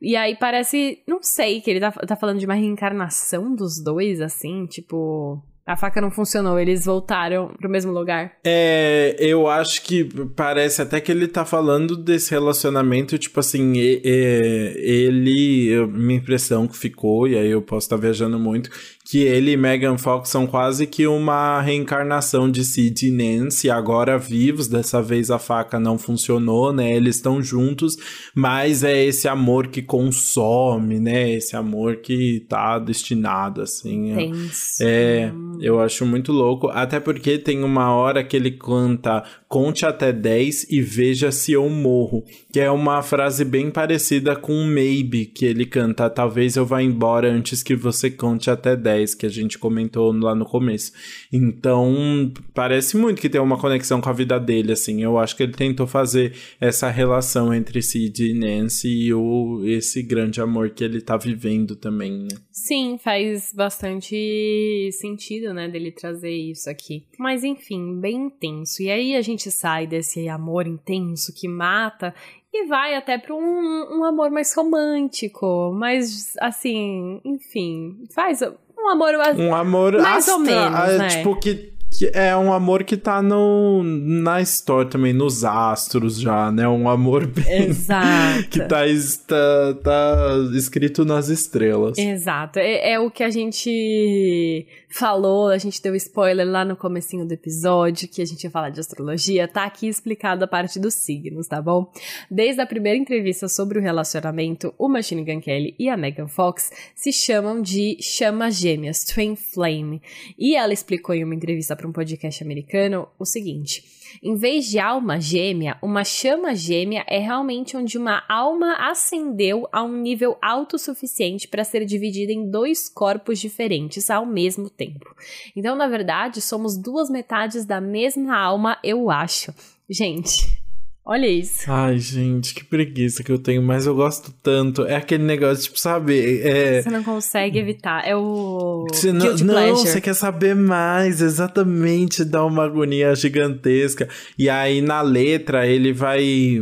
E 0.00 0.14
aí 0.16 0.36
parece, 0.36 0.98
não 1.06 1.22
sei, 1.22 1.60
que 1.60 1.70
ele 1.70 1.80
tá, 1.80 1.90
tá 1.92 2.16
falando 2.16 2.38
de 2.38 2.44
uma 2.46 2.54
reencarnação 2.54 3.54
dos 3.54 3.82
dois, 3.82 4.20
assim, 4.20 4.66
tipo. 4.66 5.42
A 5.66 5.76
faca 5.76 6.00
não 6.00 6.10
funcionou, 6.10 6.58
eles 6.58 6.84
voltaram 6.86 7.48
pro 7.60 7.70
mesmo 7.70 7.92
lugar. 7.92 8.32
É, 8.44 9.14
eu 9.20 9.46
acho 9.46 9.82
que 9.82 10.04
parece 10.34 10.82
até 10.82 11.00
que 11.00 11.12
ele 11.12 11.28
tá 11.28 11.44
falando 11.44 11.96
desse 11.96 12.32
relacionamento, 12.32 13.16
tipo 13.16 13.38
assim, 13.38 13.74
e- 13.74 14.00
e- 14.04 14.74
ele, 15.04 15.86
minha 15.86 16.18
impressão 16.18 16.66
que 16.66 16.76
ficou, 16.76 17.28
e 17.28 17.38
aí 17.38 17.50
eu 17.50 17.62
posso 17.62 17.86
estar 17.86 17.96
viajando 17.96 18.36
muito, 18.36 18.68
que 19.10 19.24
ele 19.24 19.50
e 19.50 19.56
Megan 19.56 19.98
Fox 19.98 20.28
são 20.28 20.46
quase 20.46 20.86
que 20.86 21.04
uma 21.04 21.60
reencarnação 21.60 22.48
de 22.48 22.64
Sid 22.64 23.08
e 23.08 23.10
Nancy, 23.10 23.68
agora 23.68 24.16
vivos, 24.16 24.68
dessa 24.68 25.02
vez 25.02 25.32
a 25.32 25.38
faca 25.38 25.80
não 25.80 25.98
funcionou, 25.98 26.72
né, 26.72 26.94
eles 26.94 27.16
estão 27.16 27.42
juntos, 27.42 27.96
mas 28.32 28.84
é 28.84 29.04
esse 29.04 29.26
amor 29.26 29.66
que 29.66 29.82
consome, 29.82 31.00
né, 31.00 31.28
esse 31.28 31.56
amor 31.56 31.96
que 31.96 32.46
tá 32.48 32.78
destinado, 32.78 33.62
assim, 33.62 34.14
Tenso. 34.14 34.78
é, 34.80 35.32
eu 35.60 35.80
acho 35.80 36.06
muito 36.06 36.30
louco. 36.30 36.68
Até 36.68 37.00
porque 37.00 37.36
tem 37.36 37.64
uma 37.64 37.92
hora 37.92 38.22
que 38.22 38.36
ele 38.36 38.52
canta 38.52 39.24
Conte 39.50 39.84
até 39.84 40.12
10 40.12 40.70
e 40.70 40.80
veja 40.80 41.32
se 41.32 41.50
eu 41.50 41.68
morro. 41.68 42.22
Que 42.52 42.60
é 42.60 42.70
uma 42.70 43.02
frase 43.02 43.44
bem 43.44 43.70
parecida 43.70 44.34
com 44.34 44.64
Maybe, 44.64 45.26
que 45.26 45.44
ele 45.44 45.64
canta 45.64 46.10
Talvez 46.10 46.56
eu 46.56 46.66
vá 46.66 46.82
embora 46.82 47.30
antes 47.30 47.62
que 47.62 47.76
você 47.76 48.10
conte 48.10 48.50
até 48.50 48.76
10, 48.76 49.14
que 49.14 49.26
a 49.26 49.28
gente 49.28 49.58
comentou 49.58 50.12
lá 50.12 50.34
no 50.34 50.44
começo. 50.44 50.92
Então, 51.32 52.32
parece 52.52 52.96
muito 52.96 53.20
que 53.20 53.28
tem 53.28 53.40
uma 53.40 53.58
conexão 53.58 54.00
com 54.00 54.08
a 54.08 54.12
vida 54.12 54.38
dele, 54.40 54.72
assim. 54.72 55.02
Eu 55.02 55.18
acho 55.18 55.36
que 55.36 55.42
ele 55.42 55.52
tentou 55.52 55.86
fazer 55.86 56.32
essa 56.60 56.90
relação 56.90 57.54
entre 57.54 57.80
Sid 57.80 58.30
e 58.30 58.34
Nancy 58.34 58.88
e 58.88 59.14
o, 59.14 59.62
esse 59.64 60.02
grande 60.02 60.40
amor 60.40 60.70
que 60.70 60.82
ele 60.82 61.00
tá 61.00 61.16
vivendo 61.16 61.76
também, 61.76 62.24
né? 62.24 62.36
Sim, 62.66 62.98
faz 62.98 63.52
bastante 63.54 64.90
sentido, 64.92 65.54
né, 65.54 65.66
dele 65.66 65.90
trazer 65.90 66.30
isso 66.30 66.68
aqui. 66.68 67.04
Mas 67.18 67.42
enfim, 67.42 67.98
bem 67.98 68.26
intenso. 68.26 68.82
E 68.82 68.90
aí 68.90 69.16
a 69.16 69.22
gente 69.22 69.50
sai 69.50 69.86
desse 69.86 70.28
amor 70.28 70.66
intenso 70.66 71.32
que 71.34 71.48
mata 71.48 72.14
e 72.52 72.66
vai 72.66 72.94
até 72.94 73.16
para 73.16 73.34
um, 73.34 73.98
um 73.98 74.04
amor 74.04 74.30
mais 74.30 74.54
romântico, 74.54 75.72
mas 75.74 76.34
assim, 76.38 77.20
enfim, 77.24 78.04
faz 78.14 78.42
um 78.78 78.88
amor 78.88 79.14
Um 79.38 79.54
amor 79.54 79.92
Mais 80.00 80.28
ou 80.28 80.40
astra- 80.40 80.70
menos, 80.70 80.90
é, 80.90 80.98
né? 80.98 81.08
Tipo, 81.08 81.36
que 81.40 81.72
é 82.12 82.36
um 82.36 82.52
amor 82.52 82.84
que 82.84 82.96
tá 82.96 83.20
no, 83.22 83.82
na 83.82 84.40
história 84.40 84.90
também, 84.90 85.12
nos 85.12 85.44
astros 85.44 86.20
já, 86.20 86.50
né? 86.50 86.66
Um 86.68 86.88
amor 86.88 87.26
bem. 87.26 87.68
Exato. 87.68 88.48
que 88.48 88.60
tá, 88.60 88.86
está, 88.86 89.74
tá 89.82 90.28
escrito 90.54 91.04
nas 91.04 91.28
estrelas. 91.28 91.98
Exato. 91.98 92.58
É, 92.58 92.92
é 92.92 93.00
o 93.00 93.10
que 93.10 93.22
a 93.22 93.30
gente 93.30 94.66
falou, 94.90 95.48
a 95.48 95.58
gente 95.58 95.80
deu 95.80 95.94
spoiler 95.94 96.46
lá 96.46 96.64
no 96.64 96.76
comecinho 96.76 97.24
do 97.24 97.32
episódio, 97.32 98.08
que 98.08 98.20
a 98.20 98.24
gente 98.24 98.42
ia 98.42 98.50
falar 98.50 98.70
de 98.70 98.80
astrologia, 98.80 99.46
tá 99.46 99.64
aqui 99.64 99.88
explicado 99.88 100.44
a 100.44 100.48
parte 100.48 100.80
dos 100.80 100.94
signos, 100.94 101.46
tá 101.46 101.62
bom? 101.62 101.90
Desde 102.30 102.60
a 102.60 102.66
primeira 102.66 102.98
entrevista 102.98 103.48
sobre 103.48 103.78
o 103.78 103.82
relacionamento, 103.82 104.74
o 104.76 104.88
Machine 104.88 105.24
Gun 105.24 105.40
Kelly 105.40 105.74
e 105.78 105.88
a 105.88 105.96
Megan 105.96 106.26
Fox 106.26 106.70
se 106.94 107.12
chamam 107.12 107.62
de 107.62 107.96
chamas 108.00 108.56
gêmeas, 108.56 109.04
Twin 109.04 109.36
Flame. 109.36 110.02
E 110.36 110.56
ela 110.56 110.72
explicou 110.72 111.14
em 111.14 111.22
uma 111.22 111.34
entrevista 111.34 111.76
para 111.76 111.86
um 111.86 111.92
podcast 111.92 112.42
americano 112.42 113.08
o 113.18 113.24
seguinte: 113.24 113.99
em 114.22 114.34
vez 114.34 114.66
de 114.66 114.78
alma 114.78 115.20
gêmea, 115.20 115.76
uma 115.82 116.04
chama 116.04 116.54
gêmea 116.54 117.04
é 117.06 117.18
realmente 117.18 117.76
onde 117.76 117.96
uma 117.96 118.22
alma 118.28 118.74
ascendeu 118.90 119.68
a 119.72 119.82
um 119.82 119.96
nível 119.96 120.36
autossuficiente 120.42 121.48
para 121.48 121.64
ser 121.64 121.84
dividida 121.84 122.32
em 122.32 122.50
dois 122.50 122.88
corpos 122.88 123.38
diferentes 123.38 124.10
ao 124.10 124.26
mesmo 124.26 124.68
tempo. 124.68 125.14
Então, 125.56 125.74
na 125.74 125.88
verdade, 125.88 126.40
somos 126.40 126.76
duas 126.76 127.08
metades 127.10 127.64
da 127.64 127.80
mesma 127.80 128.36
alma, 128.36 128.78
eu 128.82 129.10
acho. 129.10 129.54
Gente, 129.88 130.59
olha 131.04 131.26
isso. 131.26 131.70
Ai, 131.70 131.98
gente, 131.98 132.54
que 132.54 132.64
preguiça 132.64 133.22
que 133.22 133.30
eu 133.30 133.38
tenho, 133.38 133.62
mas 133.62 133.86
eu 133.86 133.94
gosto 133.94 134.32
tanto. 134.42 134.84
É 134.84 134.96
aquele 134.96 135.24
negócio, 135.24 135.64
tipo, 135.64 135.78
sabe? 135.78 136.40
É. 136.42 136.82
Você 136.82 136.90
não 136.90 137.02
consegue 137.02 137.58
evitar. 137.58 138.06
É 138.06 138.16
o. 138.16 138.86
Você 138.92 139.12
não, 139.12 139.26
Guilty 139.26 139.44
não, 139.44 139.54
pleasure. 139.54 139.88
você 139.88 140.00
quer 140.00 140.14
saber 140.14 140.54
mais, 140.54 141.20
exatamente, 141.20 142.24
dá 142.24 142.44
uma 142.44 142.64
agonia 142.64 143.14
gigantesca. 143.14 144.08
E 144.38 144.48
aí 144.48 144.80
na 144.80 145.02
letra 145.02 145.66
ele 145.66 145.92
vai 145.92 146.60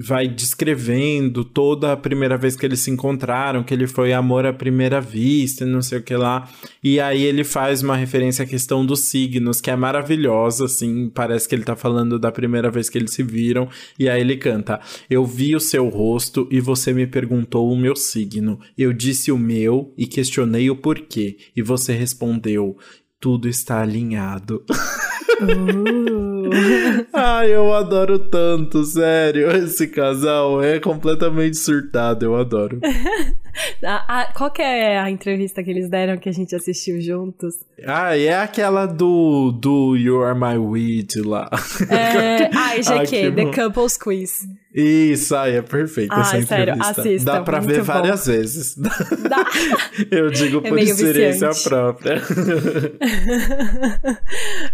vai 0.00 0.28
descrevendo 0.28 1.44
toda 1.44 1.92
a 1.92 1.96
primeira 1.96 2.36
vez 2.36 2.54
que 2.54 2.64
eles 2.64 2.78
se 2.80 2.90
encontraram, 2.90 3.64
que 3.64 3.74
ele 3.74 3.88
foi 3.88 4.12
amor 4.12 4.46
à 4.46 4.52
primeira 4.52 5.00
vista, 5.00 5.66
não 5.66 5.82
sei 5.82 5.98
o 5.98 6.02
que 6.02 6.14
lá. 6.14 6.48
E 6.82 7.00
aí 7.00 7.22
ele 7.22 7.42
faz 7.42 7.82
uma 7.82 7.96
referência 7.96 8.44
à 8.44 8.46
questão 8.46 8.86
dos 8.86 9.00
signos, 9.00 9.60
que 9.60 9.70
é 9.70 9.76
maravilhosa, 9.76 10.66
assim, 10.66 11.10
parece 11.12 11.48
que 11.48 11.54
ele 11.54 11.64
tá 11.64 11.74
falando 11.74 12.18
da 12.18 12.30
primeira 12.30 12.70
vez 12.70 12.88
que 12.88 12.96
eles 12.96 13.12
se 13.12 13.24
viram. 13.24 13.68
E 13.98 14.08
aí 14.08 14.20
ele 14.20 14.36
canta: 14.36 14.80
Eu 15.10 15.24
vi 15.26 15.56
o 15.56 15.60
seu 15.60 15.88
rosto 15.88 16.46
e 16.50 16.60
você 16.60 16.92
me 16.92 17.06
perguntou 17.06 17.68
o 17.70 17.76
meu 17.76 17.96
signo. 17.96 18.60
Eu 18.76 18.92
disse 18.92 19.32
o 19.32 19.38
meu 19.38 19.92
e 19.98 20.06
questionei 20.06 20.70
o 20.70 20.76
porquê. 20.76 21.38
E 21.56 21.62
você 21.62 21.92
respondeu: 21.92 22.76
Tudo 23.18 23.48
está 23.48 23.82
alinhado. 23.82 24.62
Uh. 25.40 26.37
Ai, 27.12 27.54
eu 27.54 27.72
adoro 27.72 28.18
tanto, 28.18 28.84
sério. 28.84 29.50
Esse 29.50 29.86
casal 29.88 30.62
é 30.62 30.78
completamente 30.80 31.56
surtado, 31.56 32.24
eu 32.24 32.36
adoro. 32.36 32.80
A- 33.84 34.20
a- 34.22 34.32
qual 34.32 34.50
que 34.50 34.62
é 34.62 34.98
a 34.98 35.10
entrevista 35.10 35.62
que 35.62 35.70
eles 35.70 35.88
deram 35.88 36.16
que 36.18 36.28
a 36.28 36.32
gente 36.32 36.54
assistiu 36.54 37.00
juntos? 37.00 37.54
Ah, 37.86 38.16
é 38.18 38.36
aquela 38.36 38.86
do, 38.86 39.52
do 39.52 39.96
You 39.96 40.22
Are 40.22 40.38
My 40.38 40.56
Weed 40.58 41.16
lá. 41.24 41.48
É... 41.90 42.48
Que 43.08 43.30
The. 43.32 43.46
Couples 43.52 43.96
Quiz. 43.96 44.46
Isso, 44.74 45.34
ai, 45.34 45.56
é 45.56 45.62
perfeita 45.62 46.14
Ai, 46.14 46.20
essa 46.20 46.42
sério, 46.46 46.74
entrevista. 46.74 47.00
assistam, 47.00 47.24
Dá 47.32 47.40
pra 47.42 47.58
ver 47.58 47.78
bom. 47.78 47.84
várias 47.84 48.26
vezes. 48.26 48.76
Dá. 48.76 49.44
Eu 50.10 50.30
digo 50.30 50.60
É 50.62 50.68
por 50.68 50.78
experiência 50.78 51.48
viciante. 51.48 51.68
própria. 51.68 52.22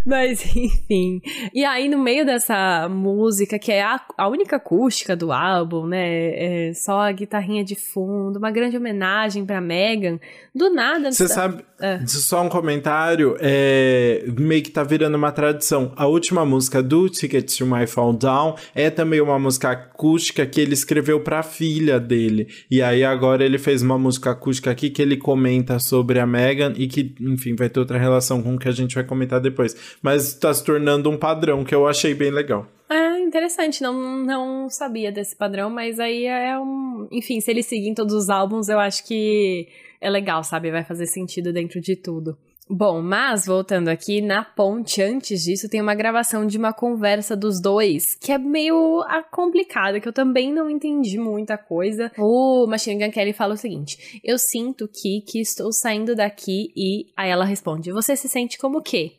Mas, 0.05 0.45
enfim. 0.57 1.20
E 1.55 1.63
E 1.64 1.66
aí, 1.66 1.88
no 1.88 1.98
meio 1.98 2.26
dessa 2.26 2.90
música, 2.90 3.58
que 3.58 3.72
é 3.72 3.82
a, 3.82 3.98
a 4.18 4.28
única 4.28 4.56
acústica 4.56 5.16
do 5.16 5.32
álbum, 5.32 5.86
né? 5.86 6.68
É 6.68 6.74
só 6.74 7.00
a 7.00 7.10
guitarrinha 7.10 7.64
de 7.64 7.74
fundo, 7.74 8.38
uma 8.38 8.50
grande 8.50 8.76
homenagem 8.76 9.46
pra 9.46 9.62
Megan. 9.62 10.20
Do 10.54 10.68
nada. 10.68 11.10
Você 11.10 11.26
sabe. 11.26 11.64
É. 11.80 12.06
Só 12.06 12.42
um 12.42 12.50
comentário. 12.50 13.34
É, 13.40 14.24
meio 14.38 14.62
que 14.62 14.70
tá 14.70 14.82
virando 14.84 15.16
uma 15.16 15.32
tradição. 15.32 15.90
A 15.96 16.06
última 16.06 16.44
música 16.44 16.82
do 16.82 17.08
Ticket 17.08 17.56
to 17.56 17.66
My 17.66 17.86
Fall 17.86 18.12
Down 18.12 18.56
é 18.74 18.90
também 18.90 19.22
uma 19.22 19.38
música 19.38 19.70
acústica 19.70 20.44
que 20.44 20.60
ele 20.60 20.74
escreveu 20.74 21.20
pra 21.20 21.42
filha 21.42 21.98
dele. 21.98 22.46
E 22.70 22.82
aí 22.82 23.02
agora 23.02 23.42
ele 23.42 23.58
fez 23.58 23.80
uma 23.80 23.98
música 23.98 24.32
acústica 24.32 24.70
aqui 24.70 24.90
que 24.90 25.00
ele 25.00 25.16
comenta 25.16 25.78
sobre 25.78 26.20
a 26.20 26.26
Megan 26.26 26.74
e 26.76 26.86
que, 26.86 27.14
enfim, 27.20 27.56
vai 27.56 27.70
ter 27.70 27.80
outra 27.80 27.98
relação 27.98 28.42
com 28.42 28.54
o 28.54 28.58
que 28.58 28.68
a 28.68 28.72
gente 28.72 28.94
vai 28.94 29.04
comentar 29.04 29.40
depois. 29.40 29.74
Mas 30.02 30.34
tá 30.34 30.52
se 30.52 30.62
tornando 30.62 31.10
um 31.10 31.16
padrão 31.16 31.53
que 31.62 31.74
eu 31.74 31.86
achei 31.86 32.14
bem 32.14 32.30
legal. 32.30 32.66
É 32.88 33.20
interessante, 33.20 33.82
não, 33.82 34.24
não 34.24 34.70
sabia 34.70 35.12
desse 35.12 35.36
padrão, 35.36 35.68
mas 35.68 36.00
aí 36.00 36.24
é 36.24 36.59
um. 36.59 37.07
Enfim, 37.12 37.40
se 37.40 37.50
ele 37.50 37.62
seguir 37.62 37.88
em 37.88 37.94
todos 37.94 38.14
os 38.14 38.30
álbuns, 38.30 38.68
eu 38.68 38.78
acho 38.78 39.07
que 39.07 39.68
é 40.00 40.09
legal, 40.09 40.42
sabe? 40.42 40.70
Vai 40.70 40.84
fazer 40.84 41.07
sentido 41.07 41.52
dentro 41.52 41.80
de 41.80 41.96
tudo. 41.96 42.36
Bom, 42.68 43.02
mas 43.02 43.44
voltando 43.44 43.88
aqui, 43.88 44.22
na 44.22 44.42
ponte 44.42 45.02
antes 45.02 45.44
disso 45.44 45.68
tem 45.68 45.82
uma 45.82 45.94
gravação 45.94 46.46
de 46.46 46.57
uma 46.57 46.72
conversa 46.72 47.36
dos 47.36 47.61
dois, 47.61 48.14
que 48.14 48.32
é 48.32 48.38
meio 48.38 49.05
complicada, 49.30 50.00
que 50.00 50.09
eu 50.09 50.12
também 50.12 50.50
não 50.50 50.70
entendi 50.70 51.18
muita 51.18 51.59
coisa. 51.59 52.11
O 52.16 52.66
Machine 52.66 53.05
Gun 53.05 53.12
Kelly 53.12 53.34
fala 53.34 53.52
o 53.52 53.59
seguinte: 53.59 54.18
Eu 54.24 54.38
sinto 54.38 54.88
que, 54.88 55.20
que 55.20 55.40
estou 55.40 55.70
saindo 55.72 56.14
daqui 56.14 56.72
e. 56.74 57.07
Aí 57.14 57.28
ela 57.28 57.44
responde: 57.44 57.92
Você 57.92 58.16
se 58.16 58.30
sente 58.30 58.57
como 58.57 58.78
o 58.78 58.82
quê? 58.82 59.12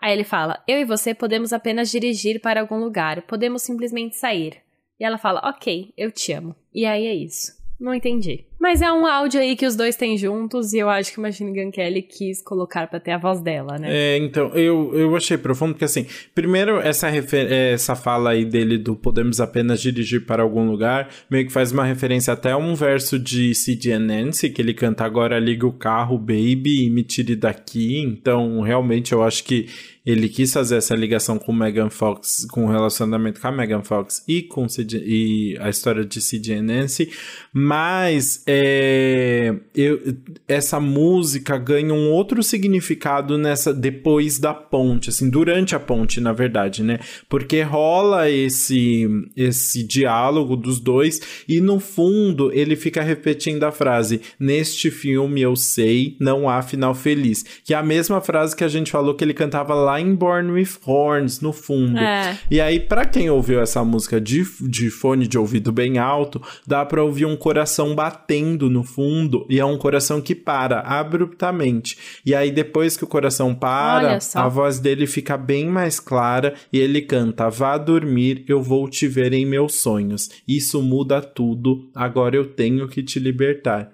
Aí 0.00 0.12
ele 0.12 0.24
fala: 0.24 0.62
Eu 0.66 0.78
e 0.78 0.84
você 0.84 1.14
podemos 1.14 1.52
apenas 1.52 1.90
dirigir 1.90 2.40
para 2.40 2.60
algum 2.60 2.78
lugar, 2.78 3.22
podemos 3.22 3.62
simplesmente 3.62 4.16
sair. 4.16 4.62
E 4.98 5.04
ela 5.04 5.18
fala: 5.18 5.48
Ok, 5.48 5.92
eu 5.96 6.10
te 6.10 6.32
amo. 6.32 6.54
E 6.72 6.86
aí 6.86 7.06
é 7.06 7.14
isso. 7.14 7.52
Não 7.78 7.94
entendi. 7.94 8.49
Mas 8.60 8.82
é 8.82 8.92
um 8.92 9.06
áudio 9.06 9.40
aí 9.40 9.56
que 9.56 9.64
os 9.64 9.74
dois 9.74 9.96
têm 9.96 10.18
juntos 10.18 10.74
e 10.74 10.78
eu 10.78 10.90
acho 10.90 11.12
que 11.12 11.18
Machine 11.18 11.50
Gun 11.50 11.70
Kelly 11.70 12.02
quis 12.02 12.42
colocar 12.42 12.86
pra 12.88 13.00
ter 13.00 13.12
a 13.12 13.18
voz 13.18 13.40
dela, 13.40 13.78
né? 13.78 13.88
É, 13.90 14.18
então, 14.18 14.48
eu, 14.48 14.92
eu 14.94 15.16
achei 15.16 15.38
profundo 15.38 15.72
porque, 15.72 15.86
assim, 15.86 16.06
primeiro, 16.34 16.78
essa, 16.78 17.08
essa 17.08 17.96
fala 17.96 18.30
aí 18.30 18.44
dele 18.44 18.76
do 18.76 18.94
podemos 18.94 19.40
apenas 19.40 19.80
dirigir 19.80 20.26
para 20.26 20.42
algum 20.42 20.70
lugar, 20.70 21.08
meio 21.30 21.46
que 21.46 21.52
faz 21.52 21.72
uma 21.72 21.84
referência 21.84 22.34
até 22.34 22.52
a 22.52 22.58
um 22.58 22.74
verso 22.74 23.18
de 23.18 23.54
C.D. 23.54 23.98
Nancy, 23.98 24.50
que 24.50 24.60
ele 24.60 24.74
canta 24.74 25.04
agora 25.04 25.38
liga 25.38 25.66
o 25.66 25.72
carro, 25.72 26.18
baby, 26.18 26.84
e 26.84 26.90
me 26.90 27.02
tire 27.02 27.36
daqui. 27.36 27.98
Então, 28.02 28.60
realmente, 28.60 29.12
eu 29.12 29.22
acho 29.22 29.42
que 29.42 29.68
ele 30.04 30.28
quis 30.28 30.52
fazer 30.52 30.76
essa 30.76 30.94
ligação 30.94 31.38
com 31.38 31.52
Megan 31.52 31.90
Fox, 31.90 32.46
com 32.50 32.64
o 32.64 32.68
relacionamento 32.68 33.40
com 33.40 33.48
a 33.48 33.52
Megan 33.52 33.82
Fox 33.82 34.24
e 34.26 34.42
com 34.42 34.66
e 34.92 35.56
a 35.60 35.68
história 35.68 36.04
de 36.04 36.20
C.D. 36.20 36.60
Nancy, 36.62 37.10
mas 37.52 38.42
é, 38.46 39.54
eu, 39.74 40.00
essa 40.46 40.78
música 40.78 41.58
ganha 41.58 41.92
um 41.92 42.10
outro 42.10 42.42
significado 42.42 43.36
nessa 43.36 43.74
depois 43.74 44.38
da 44.38 44.54
ponte, 44.54 45.10
assim, 45.10 45.28
durante 45.28 45.74
a 45.74 45.80
ponte, 45.80 46.20
na 46.20 46.32
verdade, 46.32 46.82
né? 46.82 47.00
Porque 47.28 47.62
rola 47.62 48.30
esse 48.30 49.08
esse 49.36 49.82
diálogo 49.82 50.56
dos 50.56 50.78
dois 50.78 51.20
e 51.48 51.60
no 51.60 51.80
fundo 51.80 52.52
ele 52.52 52.76
fica 52.76 53.02
repetindo 53.02 53.64
a 53.64 53.72
frase: 53.72 54.20
"Neste 54.38 54.90
filme 54.90 55.40
eu 55.40 55.56
sei, 55.56 56.16
não 56.20 56.48
há 56.48 56.62
final 56.62 56.94
feliz", 56.94 57.44
que 57.64 57.74
é 57.74 57.76
a 57.76 57.82
mesma 57.82 58.20
frase 58.20 58.54
que 58.54 58.64
a 58.64 58.68
gente 58.68 58.90
falou 58.90 59.14
que 59.14 59.24
ele 59.24 59.34
cantava 59.34 59.74
lá 59.74 60.00
em 60.00 60.14
Born 60.14 60.52
with 60.52 60.78
Horns 60.84 61.40
no 61.40 61.52
fundo. 61.52 61.98
É. 61.98 62.38
E 62.50 62.60
aí 62.60 62.78
para 62.78 63.04
quem 63.04 63.28
ouviu 63.28 63.60
essa 63.60 63.84
música 63.84 64.20
de, 64.20 64.44
de 64.60 64.90
fone 64.90 65.26
de 65.26 65.38
ouvido 65.38 65.72
bem 65.72 65.98
alto, 65.98 66.40
dá 66.66 66.84
para 66.84 67.02
ouvir 67.02 67.24
um 67.24 67.36
coração 67.40 67.94
batendo 67.94 68.70
no 68.70 68.84
fundo 68.84 69.46
e 69.50 69.58
é 69.58 69.64
um 69.64 69.78
coração 69.78 70.20
que 70.20 70.34
para 70.34 70.80
abruptamente. 70.80 71.98
E 72.24 72.34
aí 72.34 72.52
depois 72.52 72.96
que 72.96 73.04
o 73.04 73.08
coração 73.08 73.54
para, 73.54 74.18
a 74.34 74.48
voz 74.48 74.78
dele 74.78 75.06
fica 75.06 75.36
bem 75.36 75.66
mais 75.66 75.98
clara 75.98 76.54
e 76.72 76.78
ele 76.78 77.02
canta: 77.02 77.48
"Vá 77.48 77.76
dormir, 77.76 78.44
eu 78.46 78.62
vou 78.62 78.88
te 78.88 79.08
ver 79.08 79.32
em 79.32 79.46
meus 79.46 79.76
sonhos. 79.80 80.30
Isso 80.46 80.80
muda 80.82 81.20
tudo. 81.20 81.90
Agora 81.94 82.36
eu 82.36 82.44
tenho 82.54 82.86
que 82.86 83.02
te 83.02 83.18
libertar." 83.18 83.90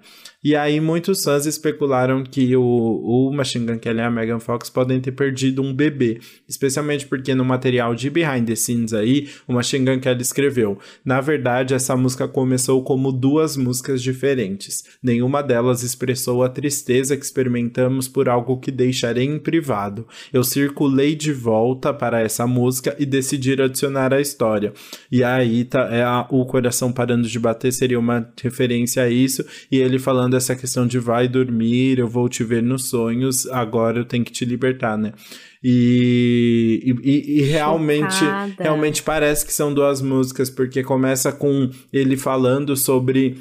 E 0.47 0.55
aí 0.55 0.79
muitos 0.79 1.25
fãs 1.25 1.45
especularam 1.45 2.23
que 2.23 2.55
o, 2.55 2.63
o 2.63 3.33
Machine 3.33 3.65
Gun 3.65 3.79
Kelly 3.79 3.99
e 3.99 4.01
a 4.01 4.09
Megan 4.09 4.39
Fox 4.39 4.69
podem 4.69 5.01
ter 5.01 5.11
perdido 5.11 5.61
um 5.61 5.73
bebê, 5.73 6.21
especialmente 6.47 7.05
porque 7.05 7.35
no 7.35 7.43
material 7.43 7.93
de 7.93 8.09
Behind 8.09 8.47
the 8.47 8.55
Scenes 8.55 8.93
aí, 8.93 9.27
o 9.45 9.51
Machine 9.51 9.83
Gun 9.83 9.99
Kelly 9.99 10.21
escreveu: 10.21 10.79
"Na 11.03 11.19
verdade, 11.19 11.73
essa 11.73 11.97
música 11.97 12.29
começou 12.29 12.81
como 12.81 13.11
duas 13.11 13.57
músicas 13.57 14.01
diferentes. 14.01 14.85
Nenhuma 15.03 15.43
delas 15.43 15.83
expressou 15.83 16.41
a 16.41 16.47
tristeza 16.47 17.17
que 17.17 17.25
experimentamos 17.25 18.07
por 18.07 18.29
algo 18.29 18.57
que 18.57 18.71
deixarei 18.71 19.25
em 19.25 19.39
privado. 19.39 20.07
Eu 20.31 20.45
circulei 20.45 21.13
de 21.13 21.33
volta 21.33 21.93
para 21.93 22.21
essa 22.21 22.47
música 22.47 22.95
e 22.97 23.05
decidi 23.05 23.61
adicionar 23.61 24.13
a 24.13 24.21
história. 24.21 24.71
E 25.11 25.25
aí 25.25 25.65
tá, 25.65 25.93
é 25.93 26.03
a, 26.03 26.25
o 26.29 26.45
coração 26.45 26.89
parando 26.89 27.27
de 27.27 27.37
bater 27.37 27.73
seria 27.73 27.99
uma 27.99 28.25
referência 28.41 29.03
a 29.03 29.09
isso 29.09 29.45
e 29.69 29.75
ele 29.75 29.99
falando 29.99 30.36
essa 30.37 30.55
questão 30.55 30.87
de 30.87 30.99
vai 30.99 31.27
dormir, 31.27 31.99
eu 31.99 32.07
vou 32.07 32.29
te 32.29 32.43
ver 32.43 32.63
nos 32.63 32.89
sonhos, 32.89 33.45
agora 33.47 33.99
eu 33.99 34.05
tenho 34.05 34.23
que 34.23 34.31
te 34.31 34.45
libertar, 34.45 34.97
né? 34.97 35.13
E, 35.63 36.95
e, 37.03 37.39
e 37.39 37.41
realmente, 37.41 38.23
realmente 38.59 39.03
parece 39.03 39.45
que 39.45 39.53
são 39.53 39.73
duas 39.73 40.01
músicas, 40.01 40.49
porque 40.49 40.83
começa 40.83 41.31
com 41.31 41.69
ele 41.91 42.15
falando 42.15 42.75
sobre 42.75 43.37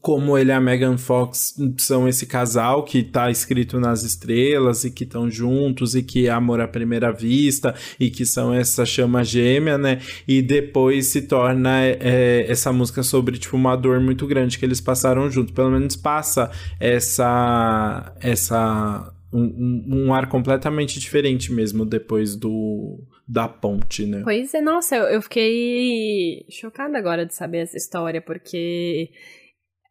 como 0.00 0.36
ele 0.36 0.50
e 0.50 0.52
a 0.52 0.60
Megan 0.60 0.98
Fox 0.98 1.54
são 1.78 2.08
esse 2.08 2.26
casal 2.26 2.84
que 2.84 3.02
tá 3.02 3.30
escrito 3.30 3.78
nas 3.78 4.02
estrelas 4.02 4.84
e 4.84 4.90
que 4.90 5.04
estão 5.04 5.30
juntos 5.30 5.94
e 5.94 6.02
que 6.02 6.26
é 6.26 6.30
amor 6.30 6.60
à 6.60 6.68
primeira 6.68 7.12
vista 7.12 7.74
e 7.98 8.10
que 8.10 8.26
são 8.26 8.52
essa 8.52 8.84
chama 8.84 9.24
gêmea, 9.24 9.78
né? 9.78 10.00
E 10.26 10.42
depois 10.42 11.06
se 11.06 11.22
torna 11.22 11.84
é, 11.84 12.44
essa 12.48 12.72
música 12.72 13.02
sobre, 13.02 13.38
tipo, 13.38 13.56
uma 13.56 13.76
dor 13.76 14.00
muito 14.00 14.26
grande 14.26 14.58
que 14.58 14.64
eles 14.64 14.80
passaram 14.80 15.30
juntos. 15.30 15.54
Pelo 15.54 15.70
menos 15.70 15.96
passa 15.96 16.50
essa... 16.78 18.14
essa 18.20 19.10
um, 19.32 20.06
um, 20.06 20.14
ar 20.14 20.28
completamente 20.28 21.00
diferente 21.00 21.52
mesmo 21.52 21.84
depois 21.84 22.36
do 22.36 23.00
da 23.26 23.48
ponte, 23.48 24.06
né? 24.06 24.20
Pois 24.22 24.54
é, 24.54 24.60
nossa, 24.60 24.94
eu, 24.94 25.04
eu 25.04 25.22
fiquei 25.22 26.46
chocada 26.48 26.96
agora 26.96 27.26
de 27.26 27.34
saber 27.34 27.58
essa 27.58 27.76
história, 27.76 28.20
porque 28.20 29.10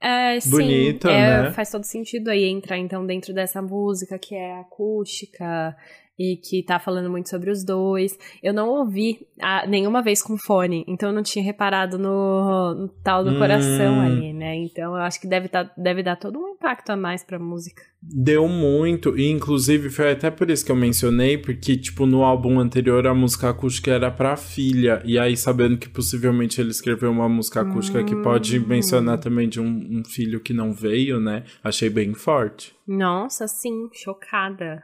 é, 0.03 0.39
Bonita, 0.49 1.07
sim, 1.07 1.13
é, 1.13 1.41
né? 1.43 1.51
Faz 1.51 1.71
todo 1.71 1.83
sentido 1.83 2.29
aí 2.29 2.43
entrar 2.45 2.77
então 2.77 3.05
dentro 3.05 3.33
dessa 3.33 3.61
música 3.61 4.19
que 4.19 4.35
é 4.35 4.59
acústica 4.59 5.75
e 6.17 6.37
que 6.37 6.63
tá 6.63 6.79
falando 6.79 7.09
muito 7.09 7.29
sobre 7.29 7.49
os 7.49 7.63
dois. 7.63 8.17
Eu 8.41 8.53
não 8.53 8.69
ouvi 8.69 9.25
a, 9.39 9.65
nenhuma 9.67 10.01
vez 10.01 10.21
com 10.21 10.37
fone, 10.37 10.83
então 10.87 11.09
eu 11.09 11.15
não 11.15 11.23
tinha 11.23 11.43
reparado 11.43 11.97
no, 11.97 12.75
no 12.75 12.87
tal 13.03 13.23
do 13.23 13.31
hum. 13.31 13.39
coração 13.39 14.01
ali, 14.01 14.33
né? 14.33 14.55
Então 14.55 14.95
eu 14.95 15.01
acho 15.01 15.19
que 15.19 15.27
deve, 15.27 15.47
tá, 15.47 15.71
deve 15.77 16.03
dar 16.03 16.15
todo 16.15 16.39
um 16.39 16.49
impacto 16.49 16.91
a 16.91 16.97
mais 16.97 17.23
pra 17.23 17.39
música. 17.39 17.81
Deu 18.01 18.49
muito, 18.49 19.17
e 19.17 19.31
inclusive 19.31 19.89
foi 19.89 20.11
até 20.11 20.29
por 20.29 20.49
isso 20.49 20.65
que 20.65 20.71
eu 20.71 20.75
mencionei, 20.75 21.37
porque, 21.37 21.77
tipo, 21.77 22.05
no 22.05 22.23
álbum 22.23 22.59
anterior 22.59 23.07
a 23.07 23.13
música 23.13 23.49
acústica 23.49 23.91
era 23.91 24.11
pra 24.11 24.35
filha, 24.35 25.01
e 25.05 25.17
aí 25.17 25.37
sabendo 25.37 25.77
que 25.77 25.87
possivelmente 25.87 26.59
ele 26.59 26.71
escreveu 26.71 27.09
uma 27.09 27.29
música 27.29 27.61
acústica 27.61 28.01
hum. 28.01 28.05
que 28.05 28.15
pode 28.17 28.59
hum. 28.59 28.65
mencionar 28.67 29.19
também 29.19 29.47
de 29.47 29.59
um, 29.59 29.99
um 29.99 30.03
filho 30.03 30.41
que 30.41 30.53
não 30.53 30.73
veio, 30.73 31.19
né? 31.19 31.43
Achei 31.63 31.89
bem 31.89 32.13
forte. 32.13 32.75
Nossa, 32.85 33.47
sim, 33.47 33.87
chocada. 33.93 34.83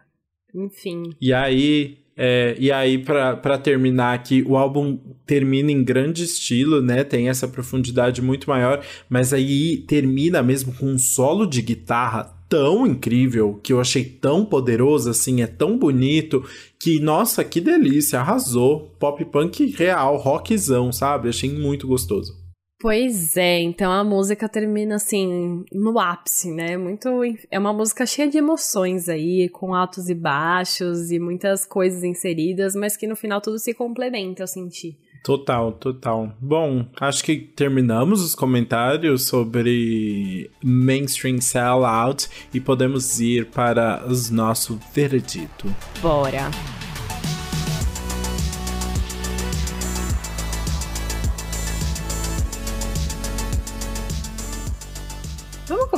Enfim. 0.54 1.14
E 1.22 1.34
aí, 1.34 1.98
é, 2.18 2.56
e 2.60 2.72
aí, 2.72 2.98
para 2.98 3.58
terminar 3.58 4.14
aqui, 4.14 4.44
o 4.46 4.58
álbum 4.58 5.00
termina 5.26 5.72
em 5.72 5.84
grande 5.84 6.24
estilo, 6.24 6.82
né? 6.82 7.04
Tem 7.04 7.30
essa 7.30 7.48
profundidade 7.48 8.22
muito 8.22 8.50
maior, 8.50 8.84
mas 9.10 9.34
aí 9.34 9.78
termina 9.78 10.44
mesmo 10.44 10.74
com 10.74 10.86
um 10.86 10.98
solo 10.98 11.46
de 11.46 11.62
guitarra 11.62 12.36
tão 12.50 12.86
incrível, 12.86 13.60
que 13.64 13.72
eu 13.72 13.80
achei 13.80 14.04
tão 14.04 14.44
poderoso, 14.44 15.10
assim, 15.10 15.42
é 15.42 15.48
tão 15.48 15.78
bonito, 15.78 16.44
que, 16.80 17.00
nossa, 17.00 17.44
que 17.44 17.62
delícia, 17.62 18.20
arrasou. 18.20 18.94
Pop 19.00 19.24
punk 19.26 19.68
real, 19.68 20.18
rockzão, 20.18 20.92
sabe? 20.92 21.30
Achei 21.30 21.54
muito 21.54 21.88
gostoso. 21.88 22.49
Pois 22.82 23.36
é, 23.36 23.60
então 23.60 23.92
a 23.92 24.06
música 24.06 24.48
termina 24.48 24.96
assim, 24.96 25.66
no 25.72 26.00
ápice, 26.00 26.50
né? 26.50 26.78
Muito. 26.78 27.10
É 27.52 27.60
uma 27.60 27.74
música 27.74 28.06
cheia 28.06 28.30
de 28.30 28.38
emoções 28.38 29.10
aí, 29.10 29.50
com 29.50 29.76
altos 29.76 30.10
e 30.10 30.16
baixos 30.16 31.12
e 31.12 31.20
muitas 31.20 31.66
coisas 31.66 32.06
inseridas, 32.06 32.76
mas 32.76 32.96
que 32.96 33.06
no 33.06 33.18
final 33.18 33.42
tudo 33.42 33.60
se 33.60 33.74
complementa, 33.74 34.44
eu 34.44 34.48
senti. 34.48 34.98
Total, 35.22 35.74
total. 35.74 36.32
Bom, 36.40 36.86
acho 37.02 37.24
que 37.24 37.38
terminamos 37.38 38.24
os 38.24 38.34
comentários 38.34 39.26
sobre 39.28 40.50
Mainstream 40.64 41.42
Sellout 41.42 42.30
e 42.54 42.62
podemos 42.62 43.20
ir 43.20 43.48
para 43.48 44.06
o 44.08 44.34
nosso 44.34 44.80
veredito. 44.94 45.68
Bora! 46.02 46.50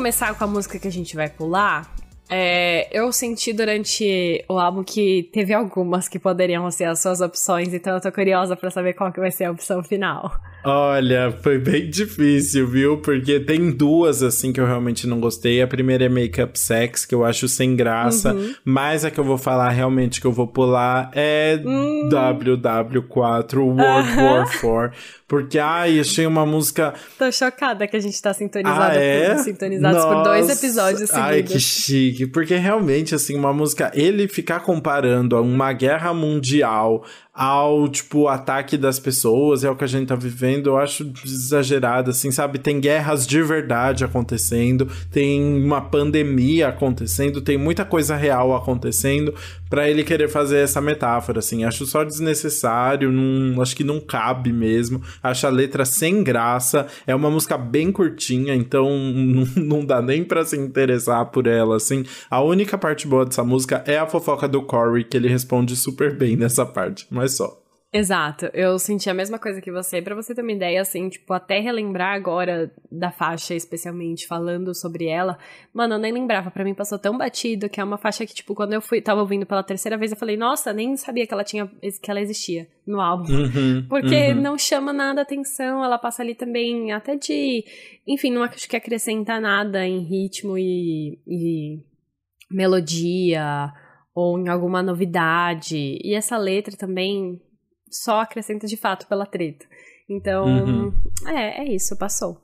Começar 0.02 0.34
com 0.34 0.43
a 0.43 0.47
música 0.47 0.80
que 0.80 0.88
a 0.88 0.91
gente 0.91 1.16
vai 1.16 1.30
pular, 1.30 1.88
é, 2.28 2.88
eu 2.91 3.12
senti 3.12 3.54
durante 3.54 4.43
o 4.49 4.58
álbum 4.58 4.84
que 4.84 5.30
teve 5.32 5.54
algumas 5.54 6.08
que 6.08 6.18
poderiam 6.18 6.72
ser 6.72 6.86
as 6.86 6.99
suas 6.99 7.22
opções, 7.22 7.72
então 7.72 7.93
eu 7.93 8.02
tô 8.02 8.12
curiosa 8.12 8.56
para 8.56 8.72
saber 8.72 8.93
qual 8.93 9.14
que 9.14 9.20
vai 9.20 9.30
ser 9.30 9.43
a 9.43 9.52
opção 9.52 9.84
final. 9.84 10.32
Olha, 10.64 11.32
foi 11.43 11.58
bem 11.58 11.89
difícil, 11.89 12.68
viu? 12.68 12.97
Porque 12.99 13.39
tem 13.39 13.72
duas, 13.72 14.22
assim, 14.22 14.54
que 14.54 14.62
eu 14.62 14.66
realmente 14.66 15.08
não 15.08 15.20
gostei. 15.20 15.62
A 15.62 15.68
primeira 15.68 16.06
é 16.06 16.10
Makeup 16.10 16.58
Sex, 16.58 17.04
que 17.04 17.16
eu 17.16 17.26
acho 17.26 17.47
sem 17.47 17.76
graça. 17.76 18.34
Uhum. 18.34 18.54
Mas 18.64 19.04
a 19.04 19.10
que 19.10 19.20
eu 19.20 19.24
vou 19.24 19.39
falar 19.39 19.70
realmente 19.70 20.22
que 20.22 20.28
eu 20.28 20.32
vou 20.32 20.47
pular 20.47 21.10
é 21.16 21.60
hum. 21.66 22.10
WW4 22.12 23.58
World 23.58 24.10
War 24.22 24.60
4. 24.62 24.91
Porque, 25.32 25.58
ai, 25.58 25.98
achei 25.98 26.28
uma 26.28 26.46
música. 26.46 26.94
Tô 27.18 27.32
chocada 27.32 27.88
que 27.88 27.96
a 27.96 28.00
gente 28.02 28.22
tá 28.22 28.34
sintonizado 28.34 28.98
ah, 28.98 29.02
é? 29.02 29.34
por, 29.34 29.44
sintonizados 29.46 30.04
Nossa. 30.04 30.14
por 30.14 30.24
dois 30.26 30.50
episódios 30.50 31.10
seguidos. 31.10 31.32
Ai, 31.32 31.42
que 31.42 31.58
chique. 31.58 32.28
Porque 32.28 32.58
realmente, 32.58 33.16
assim, 33.16 33.38
uma 33.38 33.54
música. 33.54 33.89
Ele 33.96 34.28
ficar 34.28 34.60
comparando 34.60 35.38
a 35.38 35.42
uma 35.42 35.72
guerra 35.72 36.14
mundial 36.14 37.05
ao, 37.33 37.87
tipo, 37.87 38.28
ataque 38.28 38.78
das 38.78 38.99
pessoas, 38.99 39.63
é 39.63 39.70
o 39.70 39.75
que 39.75 39.83
a 39.83 39.87
gente 39.87 40.08
tá 40.08 40.16
vivendo, 40.16 40.67
eu 40.67 40.78
acho 40.78 41.12
exagerado, 41.24 42.09
assim, 42.09 42.32
sabe? 42.32 42.59
Tem 42.59 42.79
guerras 42.79 43.25
de 43.25 43.41
verdade 43.41 44.03
acontecendo, 44.03 44.87
tem 45.12 45.41
uma 45.63 45.82
pandemia 45.82 46.67
acontecendo, 46.67 47.41
tem 47.41 47.58
muita 47.58 47.86
coisa 47.86 48.16
real 48.16 48.53
acontecendo 48.55 49.33
para 49.70 49.89
ele 49.89 50.03
querer 50.03 50.28
fazer 50.28 50.58
essa 50.58 50.82
metáfora, 50.82 51.39
assim. 51.39 51.63
Acho 51.63 51.86
só 51.86 52.03
desnecessário, 52.03 53.09
não, 53.09 53.62
acho 53.62 53.75
que 53.75 53.86
não 53.86 54.01
cabe 54.01 54.51
mesmo. 54.51 55.01
Acho 55.24 55.47
a 55.47 55.49
letra 55.49 55.86
sem 55.86 56.24
graça, 56.24 56.87
é 57.08 57.16
uma 57.16 57.32
música 57.32 57.58
bem 57.58 57.91
curtinha, 57.91 58.53
então 58.53 58.89
não, 59.16 59.45
não 59.55 59.86
dá 59.86 60.01
nem 60.01 60.24
para 60.24 60.43
se 60.43 60.58
interessar 60.58 61.28
por 61.28 61.47
ela, 61.47 61.78
assim. 61.78 62.03
A 62.29 62.41
única 62.41 62.78
parte 62.78 63.08
boa 63.08 63.25
dessa 63.25 63.43
música 63.43 63.82
é 63.87 63.97
a 63.97 64.05
fofoca 64.05 64.47
do 64.49 64.62
Corey, 64.62 65.05
que 65.05 65.16
ele 65.16 65.29
responde 65.29 65.78
super 65.78 66.17
bem 66.17 66.36
nessa 66.36 66.66
parte 66.66 67.08
mas 67.21 67.21
só. 67.30 67.62
Exato, 67.93 68.46
eu 68.54 68.80
senti 68.80 69.10
a 69.10 69.14
mesma 69.14 69.38
coisa 69.38 69.60
que 69.60 69.70
você. 69.70 70.02
Para 70.02 70.16
você 70.16 70.34
ter 70.34 70.42
uma 70.42 70.52
ideia, 70.54 70.82
assim, 70.82 71.10
tipo, 71.10 71.34
até 71.34 71.60
relembrar 71.60 72.16
agora 72.16 72.72
da 72.89 73.12
faixa, 73.12 73.54
especialmente 73.54 74.26
falando 74.26 74.74
sobre 74.74 75.08
ela, 75.08 75.38
mano, 75.74 75.96
eu 75.96 76.00
nem 76.00 76.14
lembrava. 76.14 76.50
para 76.50 76.64
mim 76.64 76.74
passou 76.74 76.98
tão 76.98 77.18
batido 77.18 77.68
que 77.68 77.82
é 77.82 77.84
uma 77.84 77.98
faixa 77.98 78.26
que, 78.26 78.34
tipo, 78.34 78.56
quando 78.56 78.72
eu 78.72 78.82
fui, 78.82 79.02
tava 79.02 79.20
ouvindo 79.20 79.46
pela 79.46 79.62
terceira 79.62 79.98
vez, 79.98 80.12
eu 80.12 80.18
falei, 80.18 80.38
nossa, 80.38 80.72
nem 80.72 80.96
sabia 80.96 81.28
que 81.28 81.34
ela 81.34 81.43
tinha, 81.43 81.68
que 81.68 82.10
ela 82.10 82.22
existia 82.22 82.66
no 82.88 83.02
álbum. 83.02 83.30
Uhum, 83.30 83.86
Porque 83.89 84.30
uhum. 84.30 84.42
não 84.42 84.58
chama 84.58 84.93
nada 84.93 85.22
atenção, 85.22 85.84
ela 85.84 85.98
passa 85.98 86.22
ali 86.22 86.34
também, 86.34 86.93
até 86.93 87.18
de. 87.18 87.66
Enfim, 88.08 88.32
não 88.32 88.43
acho 88.43 88.70
que 88.70 88.78
acrescenta 88.78 89.38
nada 89.38 89.86
em 89.86 90.00
ritmo 90.00 90.58
e, 90.58 91.20
e 91.28 91.80
melodia 92.50 93.74
ou 94.13 94.39
em 94.39 94.50
alguma 94.50 94.82
novidade. 94.82 96.00
E 96.04 96.13
essa 96.13 96.38
letra 96.38 96.75
também 96.75 97.42
só 97.89 98.21
acrescenta 98.21 98.67
de 98.67 98.78
fato 98.78 99.08
pela 99.08 99.25
treta. 99.25 99.66
Então, 100.09 100.46
uhum. 100.46 100.93
é, 101.28 101.63
é 101.63 101.74
isso, 101.74 101.97
passou. 101.97 102.42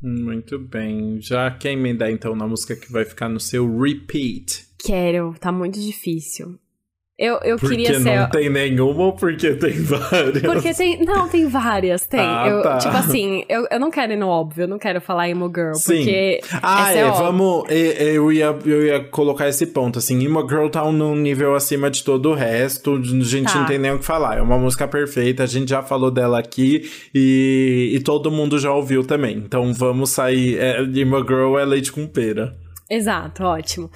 Muito 0.00 0.58
bem. 0.58 1.20
Já 1.20 1.50
quer 1.50 1.72
emendar 1.72 2.10
então 2.10 2.34
na 2.34 2.46
música 2.46 2.76
que 2.76 2.90
vai 2.92 3.04
ficar 3.04 3.28
no 3.28 3.40
seu 3.40 3.78
repeat? 3.78 4.66
Quero, 4.78 5.34
tá 5.40 5.50
muito 5.50 5.80
difícil. 5.80 6.58
Eu, 7.18 7.40
eu 7.42 7.56
porque 7.56 7.74
queria 7.74 7.98
ser. 7.98 8.16
não 8.16 8.30
tem 8.30 8.48
nenhuma 8.48 9.06
ou 9.06 9.12
porque 9.12 9.52
tem 9.54 9.72
várias? 9.82 10.40
Porque 10.40 10.72
tem. 10.72 11.04
Não, 11.04 11.28
tem 11.28 11.48
várias, 11.48 12.06
tem. 12.06 12.20
Ah, 12.20 12.46
eu, 12.48 12.62
tá. 12.62 12.78
Tipo 12.78 12.96
assim, 12.96 13.44
eu, 13.48 13.66
eu 13.72 13.80
não 13.80 13.90
quero 13.90 14.12
ir 14.12 14.16
no 14.16 14.28
óbvio, 14.28 14.62
eu 14.62 14.68
não 14.68 14.78
quero 14.78 15.00
falar 15.00 15.28
emo 15.28 15.50
girl. 15.52 15.74
Sim. 15.74 15.96
Porque. 15.96 16.40
Ah, 16.62 16.94
é, 16.94 16.98
é 16.98 17.10
vamos. 17.10 17.64
Eu 17.68 18.30
ia, 18.30 18.56
eu 18.64 18.86
ia 18.86 19.00
colocar 19.02 19.48
esse 19.48 19.66
ponto, 19.66 19.98
assim. 19.98 20.24
Emo 20.24 20.48
girl 20.48 20.68
tá 20.68 20.84
num 20.92 21.16
nível 21.16 21.56
acima 21.56 21.90
de 21.90 22.04
todo 22.04 22.30
o 22.30 22.34
resto. 22.34 22.94
A 22.94 23.24
gente 23.24 23.52
tá. 23.52 23.58
não 23.58 23.66
tem 23.66 23.80
nem 23.80 23.90
o 23.90 23.98
que 23.98 24.04
falar. 24.04 24.38
É 24.38 24.42
uma 24.42 24.56
música 24.56 24.86
perfeita, 24.86 25.42
a 25.42 25.46
gente 25.46 25.70
já 25.70 25.82
falou 25.82 26.12
dela 26.12 26.38
aqui 26.38 26.88
e, 27.12 27.94
e 27.94 28.00
todo 28.00 28.30
mundo 28.30 28.60
já 28.60 28.72
ouviu 28.72 29.02
também. 29.04 29.38
Então 29.38 29.74
vamos 29.74 30.10
sair. 30.10 30.56
É, 30.56 30.82
emo 30.82 31.18
girl 31.26 31.58
é 31.58 31.64
leite 31.64 31.90
com 31.90 32.06
pera. 32.06 32.56
Exato, 32.90 33.44
ótimo. 33.44 33.90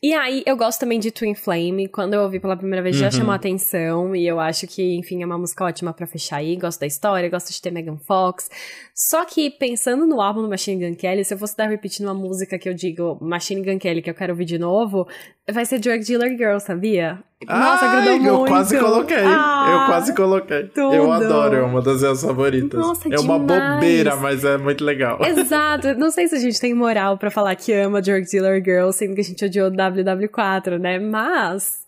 E 0.00 0.14
aí, 0.14 0.44
eu 0.46 0.56
gosto 0.56 0.78
também 0.78 1.00
de 1.00 1.10
Twin 1.10 1.34
Flame. 1.34 1.88
Quando 1.88 2.14
eu 2.14 2.22
ouvi 2.22 2.38
pela 2.38 2.56
primeira 2.56 2.80
vez, 2.82 2.94
uhum. 2.96 3.02
já 3.02 3.10
chamou 3.10 3.32
a 3.32 3.36
atenção. 3.36 4.14
E 4.14 4.26
eu 4.26 4.38
acho 4.38 4.66
que, 4.66 4.96
enfim, 4.96 5.22
é 5.22 5.26
uma 5.26 5.36
música 5.36 5.64
ótima 5.64 5.92
para 5.92 6.06
fechar 6.06 6.36
aí. 6.36 6.54
Gosto 6.56 6.80
da 6.80 6.86
história, 6.86 7.28
gosto 7.28 7.52
de 7.52 7.60
ter 7.60 7.72
Megan 7.72 7.98
Fox. 8.06 8.48
Só 8.94 9.24
que, 9.24 9.50
pensando 9.50 10.06
no 10.06 10.20
álbum 10.20 10.42
do 10.42 10.48
Machine 10.48 10.88
Gun 10.88 10.94
Kelly, 10.94 11.24
se 11.24 11.34
eu 11.34 11.38
fosse 11.38 11.56
dar 11.56 11.68
repetir 11.68 12.06
uma 12.06 12.14
música 12.14 12.58
que 12.58 12.68
eu 12.68 12.74
digo 12.74 13.18
Machine 13.20 13.62
Gun 13.62 13.78
Kelly, 13.78 14.00
que 14.00 14.10
eu 14.10 14.14
quero 14.14 14.32
ouvir 14.32 14.44
de 14.44 14.58
novo, 14.58 15.06
vai 15.52 15.64
ser 15.64 15.78
Drug 15.78 16.04
Dealer 16.04 16.36
Girl, 16.36 16.58
sabia? 16.58 17.18
Nossa, 17.46 17.86
Ai, 17.86 17.96
grudou 17.96 18.26
eu 18.26 18.36
muito. 18.38 18.50
quase 18.50 18.76
coloquei. 18.76 19.16
Ah, 19.16 19.68
eu 19.70 19.86
quase 19.86 20.14
coloquei. 20.14 20.64
Tudo. 20.64 20.92
Eu 20.92 21.12
adoro, 21.12 21.56
é 21.56 21.62
uma 21.62 21.80
das 21.80 22.00
minhas 22.00 22.20
favoritas. 22.20 22.80
Nossa, 22.80 23.08
É 23.08 23.20
uma 23.20 23.38
bobeira, 23.38 24.16
mas 24.16 24.44
é 24.44 24.58
muito 24.58 24.84
legal. 24.84 25.20
Exato. 25.24 25.94
Não 25.94 26.10
sei 26.10 26.26
se 26.26 26.34
a 26.34 26.38
gente 26.40 26.60
tem 26.60 26.74
moral 26.74 27.16
para 27.16 27.30
falar 27.30 27.54
que 27.54 27.72
ama 27.72 28.02
Drug 28.02 28.26
Dealer 28.28 28.60
Girl, 28.64 28.90
sendo 28.90 29.14
que 29.14 29.20
a 29.20 29.24
gente 29.24 29.44
odiou 29.44 29.70
WW4, 29.90 30.78
né? 30.78 30.98
Mas 30.98 31.86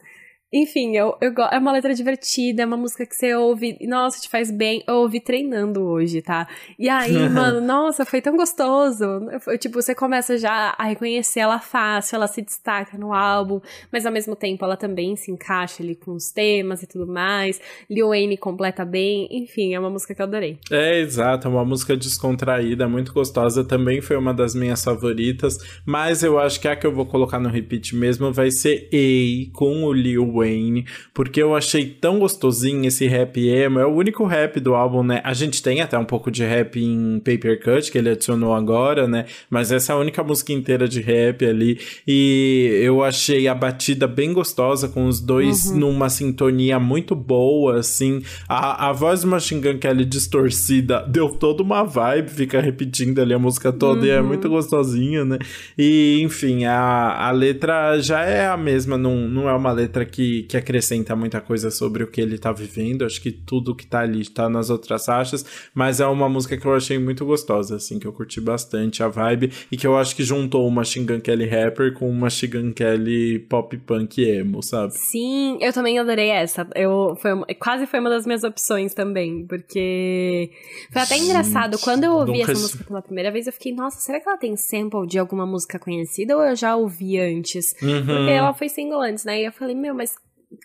enfim, 0.52 0.96
eu, 0.96 1.16
eu, 1.20 1.32
é 1.52 1.58
uma 1.58 1.70
letra 1.70 1.94
divertida, 1.94 2.62
é 2.62 2.66
uma 2.66 2.76
música 2.76 3.06
que 3.06 3.14
você 3.14 3.32
ouve, 3.36 3.78
nossa, 3.82 4.20
te 4.20 4.28
faz 4.28 4.50
bem. 4.50 4.82
Eu 4.84 4.96
ouvi 4.96 5.20
treinando 5.20 5.82
hoje, 5.82 6.20
tá? 6.20 6.48
E 6.76 6.88
aí, 6.88 7.12
mano, 7.30 7.60
nossa, 7.60 8.04
foi 8.04 8.20
tão 8.20 8.36
gostoso. 8.36 9.04
Foi, 9.40 9.56
tipo, 9.56 9.80
você 9.80 9.94
começa 9.94 10.36
já 10.36 10.74
a 10.76 10.84
reconhecer 10.86 11.40
ela 11.40 11.60
fácil, 11.60 12.16
ela 12.16 12.26
se 12.26 12.42
destaca 12.42 12.98
no 12.98 13.12
álbum, 13.12 13.60
mas 13.92 14.04
ao 14.04 14.12
mesmo 14.12 14.34
tempo 14.34 14.64
ela 14.64 14.76
também 14.76 15.14
se 15.14 15.30
encaixa 15.30 15.84
ali 15.84 15.94
com 15.94 16.14
os 16.14 16.32
temas 16.32 16.82
e 16.82 16.86
tudo 16.88 17.06
mais. 17.06 17.60
Lil 17.88 18.08
Wayne 18.08 18.36
completa 18.36 18.84
bem, 18.84 19.28
enfim, 19.30 19.74
é 19.74 19.78
uma 19.78 19.90
música 19.90 20.16
que 20.16 20.20
eu 20.20 20.26
adorei. 20.26 20.58
É, 20.68 20.98
exato, 20.98 21.46
é 21.46 21.50
uma 21.50 21.64
música 21.64 21.96
descontraída, 21.96 22.88
muito 22.88 23.12
gostosa, 23.12 23.64
também 23.64 24.00
foi 24.00 24.16
uma 24.16 24.34
das 24.34 24.56
minhas 24.56 24.82
favoritas, 24.82 25.58
mas 25.86 26.24
eu 26.24 26.40
acho 26.40 26.60
que 26.60 26.66
a 26.66 26.74
que 26.74 26.86
eu 26.86 26.92
vou 26.92 27.06
colocar 27.06 27.38
no 27.38 27.48
repeat 27.48 27.94
mesmo 27.94 28.32
vai 28.32 28.50
ser 28.50 28.88
A 28.92 29.56
com 29.56 29.84
o 29.84 29.92
Lil 29.92 30.32
Wayne 30.32 30.39
Wayne, 30.40 30.86
porque 31.14 31.42
eu 31.42 31.54
achei 31.54 31.86
tão 31.86 32.18
gostosinho 32.18 32.86
esse 32.86 33.06
rap 33.06 33.40
emo. 33.48 33.78
É 33.78 33.86
o 33.86 33.94
único 33.94 34.24
rap 34.24 34.58
do 34.60 34.74
álbum, 34.74 35.02
né? 35.02 35.20
A 35.24 35.32
gente 35.32 35.62
tem 35.62 35.80
até 35.80 35.98
um 35.98 36.04
pouco 36.04 36.30
de 36.30 36.44
rap 36.44 36.80
em 36.80 37.18
Paper 37.20 37.62
Cut, 37.62 37.90
que 37.90 37.98
ele 37.98 38.10
adicionou 38.10 38.54
agora, 38.54 39.06
né? 39.06 39.26
Mas 39.48 39.70
essa 39.70 39.92
é 39.92 39.96
a 39.96 39.98
única 39.98 40.22
música 40.22 40.52
inteira 40.52 40.88
de 40.88 41.00
rap 41.00 41.44
ali. 41.44 41.78
E 42.06 42.80
eu 42.82 43.02
achei 43.02 43.46
a 43.48 43.54
batida 43.54 44.06
bem 44.06 44.32
gostosa, 44.32 44.88
com 44.88 45.06
os 45.06 45.20
dois 45.20 45.66
uhum. 45.66 45.78
numa 45.78 46.08
sintonia 46.08 46.78
muito 46.78 47.14
boa, 47.14 47.78
assim. 47.78 48.22
A, 48.48 48.88
a 48.88 48.92
voz 48.92 49.22
do 49.22 49.28
Machine 49.28 49.60
Gun 49.60 49.78
Kelly 49.78 50.04
distorcida 50.04 51.04
deu 51.06 51.28
toda 51.30 51.62
uma 51.62 51.84
vibe, 51.84 52.30
fica 52.30 52.60
repetindo 52.60 53.20
ali 53.20 53.34
a 53.34 53.38
música 53.38 53.72
toda 53.72 54.00
uhum. 54.00 54.06
e 54.06 54.10
é 54.10 54.20
uhum. 54.20 54.26
muito 54.26 54.48
gostosinha, 54.48 55.24
né? 55.24 55.38
E, 55.76 56.20
enfim, 56.22 56.64
a, 56.64 57.28
a 57.28 57.30
letra 57.30 58.00
já 58.00 58.22
é 58.22 58.46
a 58.46 58.56
mesma, 58.56 58.96
não, 58.96 59.28
não 59.28 59.48
é 59.48 59.54
uma 59.54 59.72
letra 59.72 60.04
que 60.04 60.29
que, 60.48 60.56
acrescenta 60.56 61.16
muita 61.16 61.40
coisa 61.40 61.70
sobre 61.70 62.02
o 62.04 62.06
que 62.06 62.20
ele 62.20 62.38
tá 62.38 62.52
vivendo. 62.52 63.04
Acho 63.04 63.20
que 63.20 63.32
tudo 63.32 63.74
que 63.74 63.86
tá 63.86 64.00
ali 64.00 64.28
tá 64.28 64.48
nas 64.48 64.70
outras 64.70 65.04
faixas, 65.04 65.44
mas 65.74 66.00
é 66.00 66.06
uma 66.06 66.28
música 66.28 66.56
que 66.56 66.66
eu 66.66 66.74
achei 66.74 66.98
muito 66.98 67.24
gostosa, 67.24 67.76
assim, 67.76 67.98
que 67.98 68.06
eu 68.06 68.12
curti 68.12 68.40
bastante 68.40 69.02
a 69.02 69.08
vibe 69.08 69.52
e 69.70 69.76
que 69.76 69.86
eu 69.86 69.96
acho 69.96 70.14
que 70.14 70.22
juntou 70.22 70.66
uma 70.66 70.84
Shingan 70.84 71.20
Kelly 71.20 71.46
rapper 71.46 71.94
com 71.94 72.08
uma 72.08 72.30
Shingan 72.30 72.72
Kelly 72.72 73.38
pop 73.38 73.76
punk 73.78 74.22
emo, 74.22 74.62
sabe? 74.62 74.92
Sim, 74.94 75.58
eu 75.60 75.72
também 75.72 75.98
adorei 75.98 76.28
essa. 76.28 76.66
Eu 76.74 77.16
foi 77.20 77.30
quase 77.58 77.86
foi 77.86 78.00
uma 78.00 78.10
das 78.10 78.26
minhas 78.26 78.44
opções 78.44 78.94
também, 78.94 79.46
porque 79.46 80.50
foi 80.92 81.02
até 81.02 81.14
Gente, 81.14 81.26
engraçado 81.26 81.78
quando 81.78 82.04
eu 82.04 82.12
ouvi 82.12 82.42
essa 82.42 82.52
música 82.52 82.84
pela 82.84 83.02
primeira 83.02 83.30
vez, 83.30 83.46
eu 83.46 83.52
fiquei, 83.52 83.72
nossa, 83.72 83.98
será 84.00 84.20
que 84.20 84.28
ela 84.28 84.38
tem 84.38 84.56
sample 84.56 85.06
de 85.06 85.18
alguma 85.18 85.46
música 85.46 85.78
conhecida 85.78 86.36
ou 86.36 86.42
eu 86.42 86.56
já 86.56 86.76
ouvi 86.76 87.18
antes? 87.18 87.74
Uhum. 87.82 88.06
Porque 88.06 88.30
ela 88.30 88.52
foi 88.52 88.68
single 88.68 89.00
antes, 89.00 89.24
né? 89.24 89.40
E 89.40 89.44
eu 89.46 89.52
falei, 89.52 89.74
meu, 89.74 89.94
mas 89.94 90.14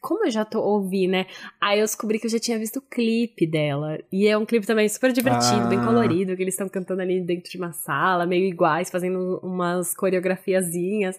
como 0.01 0.25
eu 0.25 0.31
já 0.31 0.43
tô 0.43 0.61
ouvi, 0.61 1.07
né? 1.07 1.25
Aí 1.61 1.79
eu 1.79 1.85
descobri 1.85 2.19
que 2.19 2.25
eu 2.25 2.31
já 2.31 2.39
tinha 2.39 2.57
visto 2.57 2.77
o 2.77 2.81
clipe 2.81 3.45
dela. 3.45 3.97
E 4.11 4.27
é 4.27 4.37
um 4.37 4.45
clipe 4.45 4.65
também 4.65 4.87
super 4.89 5.11
divertido, 5.11 5.61
ah. 5.61 5.67
bem 5.67 5.83
colorido, 5.83 6.35
que 6.35 6.41
eles 6.41 6.53
estão 6.53 6.67
cantando 6.67 7.01
ali 7.01 7.21
dentro 7.21 7.49
de 7.49 7.57
uma 7.57 7.71
sala, 7.71 8.25
meio 8.25 8.45
iguais, 8.45 8.89
fazendo 8.89 9.39
umas 9.43 9.95
coreografiazinhas. 9.95 11.17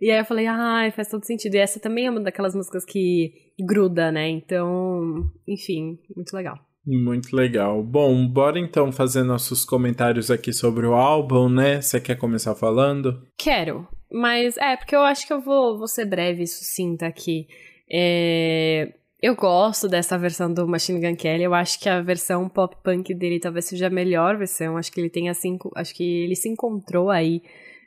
E 0.00 0.10
aí 0.10 0.18
eu 0.18 0.24
falei, 0.24 0.46
ai, 0.46 0.88
ah, 0.88 0.92
faz 0.92 1.08
todo 1.08 1.24
sentido. 1.24 1.54
E 1.54 1.58
essa 1.58 1.80
também 1.80 2.06
é 2.06 2.10
uma 2.10 2.20
daquelas 2.20 2.54
músicas 2.54 2.84
que 2.84 3.32
gruda, 3.60 4.10
né? 4.10 4.28
Então, 4.28 5.30
enfim, 5.46 5.98
muito 6.14 6.34
legal. 6.34 6.58
Muito 6.86 7.36
legal. 7.36 7.82
Bom, 7.82 8.26
bora 8.26 8.58
então 8.58 8.90
fazer 8.90 9.22
nossos 9.22 9.64
comentários 9.64 10.30
aqui 10.30 10.52
sobre 10.52 10.86
o 10.86 10.94
álbum, 10.94 11.48
né? 11.48 11.82
Você 11.82 12.00
quer 12.00 12.16
começar 12.16 12.54
falando? 12.54 13.22
Quero. 13.36 13.86
Mas 14.10 14.56
é, 14.56 14.74
porque 14.76 14.96
eu 14.96 15.02
acho 15.02 15.26
que 15.26 15.32
eu 15.32 15.40
vou, 15.40 15.76
vou 15.76 15.86
ser 15.86 16.06
breve 16.06 16.44
e 16.44 16.46
sucinta 16.46 17.06
aqui. 17.06 17.46
É, 17.90 18.92
eu 19.20 19.34
gosto 19.34 19.88
dessa 19.88 20.16
versão 20.18 20.52
do 20.52 20.66
Machine 20.68 21.00
Gun 21.00 21.16
Kelly. 21.16 21.42
Eu 21.44 21.54
acho 21.54 21.80
que 21.80 21.88
a 21.88 22.00
versão 22.00 22.48
pop 22.48 22.76
punk 22.82 23.14
dele 23.14 23.40
talvez 23.40 23.64
seja 23.66 23.86
a 23.88 23.90
melhor 23.90 24.36
versão. 24.36 24.76
Acho 24.76 24.92
que 24.92 25.00
ele 25.00 25.10
tem 25.10 25.28
assim, 25.28 25.58
acho 25.76 25.94
que 25.94 26.04
ele 26.24 26.36
se 26.36 26.48
encontrou 26.48 27.10
aí 27.10 27.42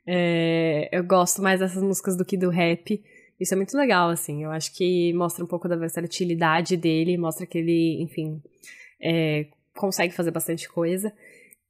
É, 0.05 0.89
eu 0.91 1.03
gosto 1.03 1.41
mais 1.41 1.59
dessas 1.59 1.81
músicas 1.83 2.17
do 2.17 2.25
que 2.25 2.35
do 2.37 2.49
rap. 2.49 3.01
Isso 3.39 3.53
é 3.53 3.57
muito 3.57 3.77
legal, 3.77 4.09
assim. 4.09 4.43
Eu 4.43 4.51
acho 4.51 4.75
que 4.75 5.13
mostra 5.13 5.43
um 5.43 5.47
pouco 5.47 5.67
da 5.67 5.75
versatilidade 5.75 6.75
dele, 6.77 7.17
mostra 7.17 7.45
que 7.45 7.57
ele, 7.57 8.01
enfim, 8.01 8.41
é, 9.01 9.47
consegue 9.75 10.13
fazer 10.13 10.31
bastante 10.31 10.67
coisa. 10.69 11.13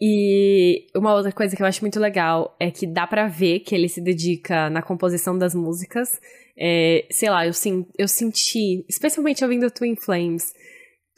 E 0.03 0.87
uma 0.95 1.13
outra 1.13 1.31
coisa 1.31 1.55
que 1.55 1.61
eu 1.61 1.67
acho 1.67 1.81
muito 1.81 1.99
legal 1.99 2.55
é 2.59 2.71
que 2.71 2.87
dá 2.87 3.05
para 3.05 3.27
ver 3.27 3.59
que 3.59 3.75
ele 3.75 3.87
se 3.87 4.01
dedica 4.01 4.67
na 4.67 4.81
composição 4.81 5.37
das 5.37 5.53
músicas. 5.53 6.19
É, 6.57 7.05
sei 7.11 7.29
lá, 7.29 7.45
eu, 7.45 7.53
sim, 7.53 7.85
eu 7.99 8.07
senti, 8.07 8.83
especialmente 8.89 9.43
ouvindo 9.43 9.69
Twin 9.69 9.95
Flames, 9.95 10.53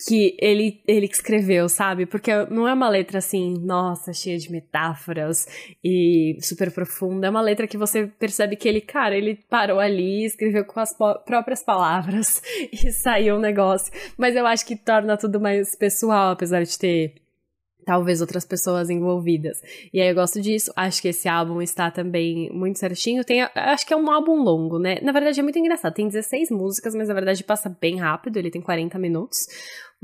que 0.06 0.36
ele, 0.38 0.82
ele 0.86 1.06
escreveu, 1.06 1.70
sabe? 1.70 2.06
Porque 2.06 2.30
não 2.48 2.68
é 2.68 2.74
uma 2.74 2.90
letra 2.90 3.20
assim, 3.20 3.54
nossa, 3.64 4.12
cheia 4.12 4.38
de 4.38 4.52
metáforas 4.52 5.48
e 5.82 6.38
super 6.42 6.70
profunda. 6.70 7.28
É 7.28 7.30
uma 7.30 7.42
letra 7.42 7.68
que 7.68 7.78
você 7.78 8.08
percebe 8.08 8.58
que 8.58 8.68
ele, 8.68 8.82
cara, 8.82 9.16
ele 9.16 9.40
parou 9.50 9.80
ali, 9.80 10.26
escreveu 10.26 10.66
com 10.66 10.82
as 10.82 10.94
próprias 11.26 11.64
palavras 11.64 12.42
e 12.70 12.92
saiu 12.92 13.38
um 13.38 13.40
negócio. 13.40 13.94
Mas 14.18 14.36
eu 14.36 14.46
acho 14.46 14.66
que 14.66 14.76
torna 14.76 15.16
tudo 15.16 15.40
mais 15.40 15.74
pessoal, 15.74 16.32
apesar 16.32 16.64
de 16.64 16.78
ter 16.78 17.23
talvez 17.86 18.22
outras 18.22 18.46
pessoas 18.46 18.90
envolvidas. 18.90 19.58
E 19.94 20.02
aí 20.02 20.10
eu 20.10 20.16
gosto 20.16 20.42
disso. 20.42 20.72
Acho 20.76 21.02
que 21.02 21.10
esse 21.10 21.28
álbum 21.28 21.62
está 21.62 21.92
também 21.92 22.50
muito 22.52 22.80
certinho. 22.80 23.24
Tem, 23.24 23.42
acho 23.42 23.86
que 23.86 23.94
é 23.94 23.98
um 23.98 24.10
álbum 24.12 24.42
longo, 24.42 24.80
né? 24.80 25.00
Na 25.02 25.12
verdade 25.12 25.40
é 25.40 25.44
muito 25.44 25.60
engraçado. 25.60 25.94
Tem 25.94 26.08
16 26.08 26.52
músicas, 26.52 26.96
mas 26.96 27.08
na 27.08 27.14
verdade 27.14 27.44
passa 27.44 27.76
bem 27.82 27.98
rápido. 28.00 28.38
Ele 28.38 28.52
tem 28.52 28.62
40 28.62 28.98
minutos. 28.98 29.38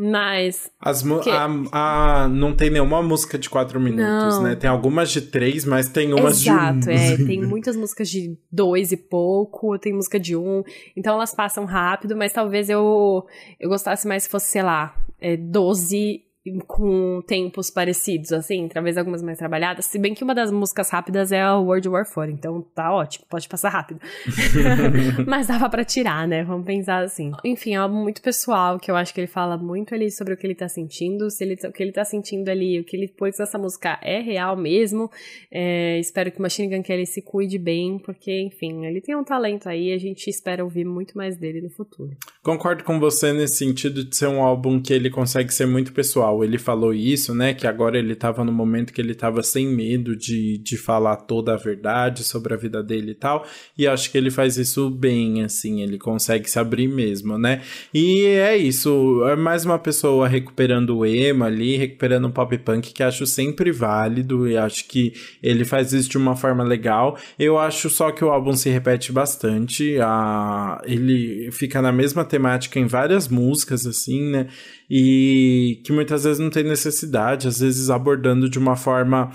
Mas. 0.01 0.71
As 0.79 1.03
que... 1.03 1.29
a, 1.29 1.49
a, 1.73 2.29
não 2.29 2.55
tem 2.55 2.69
nenhuma 2.69 3.03
música 3.03 3.37
de 3.37 3.49
4 3.49 3.81
minutos, 3.81 4.37
não. 4.37 4.43
né? 4.43 4.55
Tem 4.55 4.69
algumas 4.69 5.11
de 5.11 5.19
3, 5.19 5.65
mas 5.65 5.89
tem 5.89 6.13
umas 6.13 6.41
Exato, 6.41 6.79
de 6.79 6.89
1. 6.89 6.91
é. 6.93 7.17
Tem 7.27 7.41
muitas 7.45 7.75
músicas 7.75 8.09
de 8.09 8.37
2 8.49 8.93
e 8.93 8.97
pouco, 8.97 9.77
tem 9.77 9.93
música 9.93 10.17
de 10.17 10.37
1. 10.37 10.41
Um, 10.41 10.63
então 10.95 11.15
elas 11.15 11.35
passam 11.35 11.65
rápido, 11.65 12.15
mas 12.15 12.31
talvez 12.31 12.69
eu, 12.69 13.25
eu 13.59 13.67
gostasse 13.67 14.07
mais 14.07 14.23
se 14.23 14.29
fosse, 14.29 14.45
sei 14.45 14.63
lá, 14.63 14.95
é, 15.19 15.35
12 15.35 16.23
com 16.67 17.21
tempos 17.25 17.69
parecidos, 17.69 18.31
assim, 18.31 18.67
talvez 18.67 18.97
algumas 18.97 19.21
mais 19.21 19.37
trabalhadas. 19.37 19.85
Se 19.85 19.97
bem 19.99 20.13
que 20.13 20.23
uma 20.23 20.35
das 20.35 20.51
músicas 20.51 20.89
rápidas 20.89 21.31
é 21.31 21.41
a 21.41 21.57
World 21.57 21.89
War 21.89 22.05
IV, 22.05 22.31
então 22.31 22.61
tá 22.73 22.93
ótimo, 22.93 23.25
pode 23.29 23.47
passar 23.47 23.69
rápido. 23.69 23.99
Mas 25.27 25.47
dava 25.47 25.69
para 25.69 25.83
tirar, 25.83 26.27
né? 26.27 26.43
Vamos 26.43 26.65
pensar 26.65 27.03
assim. 27.03 27.31
Enfim, 27.43 27.73
é 27.73 27.77
algo 27.77 27.95
muito 27.95 28.21
pessoal, 28.21 28.79
que 28.79 28.89
eu 28.89 28.95
acho 28.95 29.13
que 29.13 29.19
ele 29.19 29.27
fala 29.27 29.57
muito 29.57 29.93
ali 29.93 30.11
sobre 30.11 30.33
o 30.33 30.37
que 30.37 30.45
ele 30.45 30.55
tá 30.55 30.67
sentindo, 30.67 31.29
se 31.29 31.43
ele, 31.43 31.55
o 31.65 31.71
que 31.71 31.83
ele 31.83 31.91
tá 31.91 32.03
sentindo 32.03 32.49
ali, 32.49 32.79
o 32.79 32.83
que 32.83 32.95
ele 32.95 33.07
pôs 33.07 33.37
nessa 33.37 33.57
música 33.57 33.99
é 34.01 34.19
real 34.19 34.55
mesmo. 34.55 35.09
É, 35.51 35.99
espero 35.99 36.31
que 36.31 36.39
o 36.39 36.41
Machine 36.41 36.75
Gun 36.75 36.83
Kelly 36.83 37.05
se 37.05 37.21
cuide 37.21 37.57
bem, 37.57 37.99
porque, 37.99 38.41
enfim, 38.41 38.85
ele 38.85 39.01
tem 39.01 39.15
um 39.15 39.23
talento 39.23 39.67
aí, 39.67 39.93
a 39.93 39.97
gente 39.97 40.29
espera 40.29 40.63
ouvir 40.63 40.85
muito 40.85 41.17
mais 41.17 41.37
dele 41.37 41.61
no 41.61 41.69
futuro. 41.69 42.15
Concordo 42.43 42.83
com 42.83 42.99
você 42.99 43.33
nesse 43.33 43.57
sentido 43.57 44.03
de 44.03 44.15
ser 44.15 44.27
um 44.27 44.41
álbum 44.41 44.81
que 44.81 44.93
ele 44.93 45.09
consegue 45.09 45.53
ser 45.53 45.65
muito 45.65 45.93
pessoal 45.93 46.38
ele 46.43 46.57
falou 46.57 46.93
isso, 46.93 47.33
né? 47.33 47.53
Que 47.53 47.67
agora 47.67 47.97
ele 47.97 48.13
estava 48.13 48.43
no 48.43 48.51
momento 48.51 48.93
que 48.93 49.01
ele 49.01 49.11
estava 49.11 49.43
sem 49.43 49.67
medo 49.67 50.15
de, 50.15 50.57
de 50.57 50.77
falar 50.77 51.15
toda 51.17 51.53
a 51.53 51.57
verdade 51.57 52.23
sobre 52.23 52.53
a 52.53 52.57
vida 52.57 52.83
dele 52.83 53.11
e 53.11 53.15
tal. 53.15 53.45
E 53.77 53.87
acho 53.87 54.11
que 54.11 54.17
ele 54.17 54.31
faz 54.31 54.57
isso 54.57 54.89
bem, 54.89 55.43
assim, 55.43 55.81
ele 55.81 55.97
consegue 55.97 56.49
se 56.49 56.59
abrir 56.59 56.87
mesmo, 56.87 57.37
né? 57.37 57.61
E 57.93 58.25
é 58.25 58.57
isso, 58.57 59.23
é 59.27 59.35
mais 59.35 59.65
uma 59.65 59.79
pessoa 59.79 60.27
recuperando 60.27 60.97
o 60.97 61.05
emo 61.05 61.43
ali, 61.43 61.77
recuperando 61.77 62.25
o 62.25 62.31
pop 62.31 62.57
punk, 62.59 62.93
que 62.93 63.03
acho 63.03 63.25
sempre 63.25 63.71
válido 63.71 64.47
e 64.47 64.57
acho 64.57 64.87
que 64.87 65.13
ele 65.41 65.65
faz 65.65 65.93
isso 65.93 66.09
de 66.09 66.17
uma 66.17 66.35
forma 66.35 66.63
legal. 66.63 67.17
Eu 67.37 67.57
acho 67.57 67.89
só 67.89 68.11
que 68.11 68.23
o 68.23 68.29
álbum 68.29 68.53
se 68.53 68.69
repete 68.69 69.11
bastante, 69.11 69.97
a... 70.01 70.81
ele 70.85 71.49
fica 71.51 71.81
na 71.81 71.91
mesma 71.91 72.23
temática 72.25 72.79
em 72.79 72.87
várias 72.87 73.27
músicas, 73.27 73.85
assim, 73.85 74.29
né? 74.29 74.47
E 74.89 75.81
que 75.85 75.91
muitas 75.91 76.23
vezes 76.23 76.39
não 76.39 76.49
tem 76.49 76.63
necessidade, 76.63 77.47
às 77.47 77.59
vezes 77.59 77.89
abordando 77.89 78.49
de 78.49 78.57
uma 78.57 78.75
forma 78.75 79.31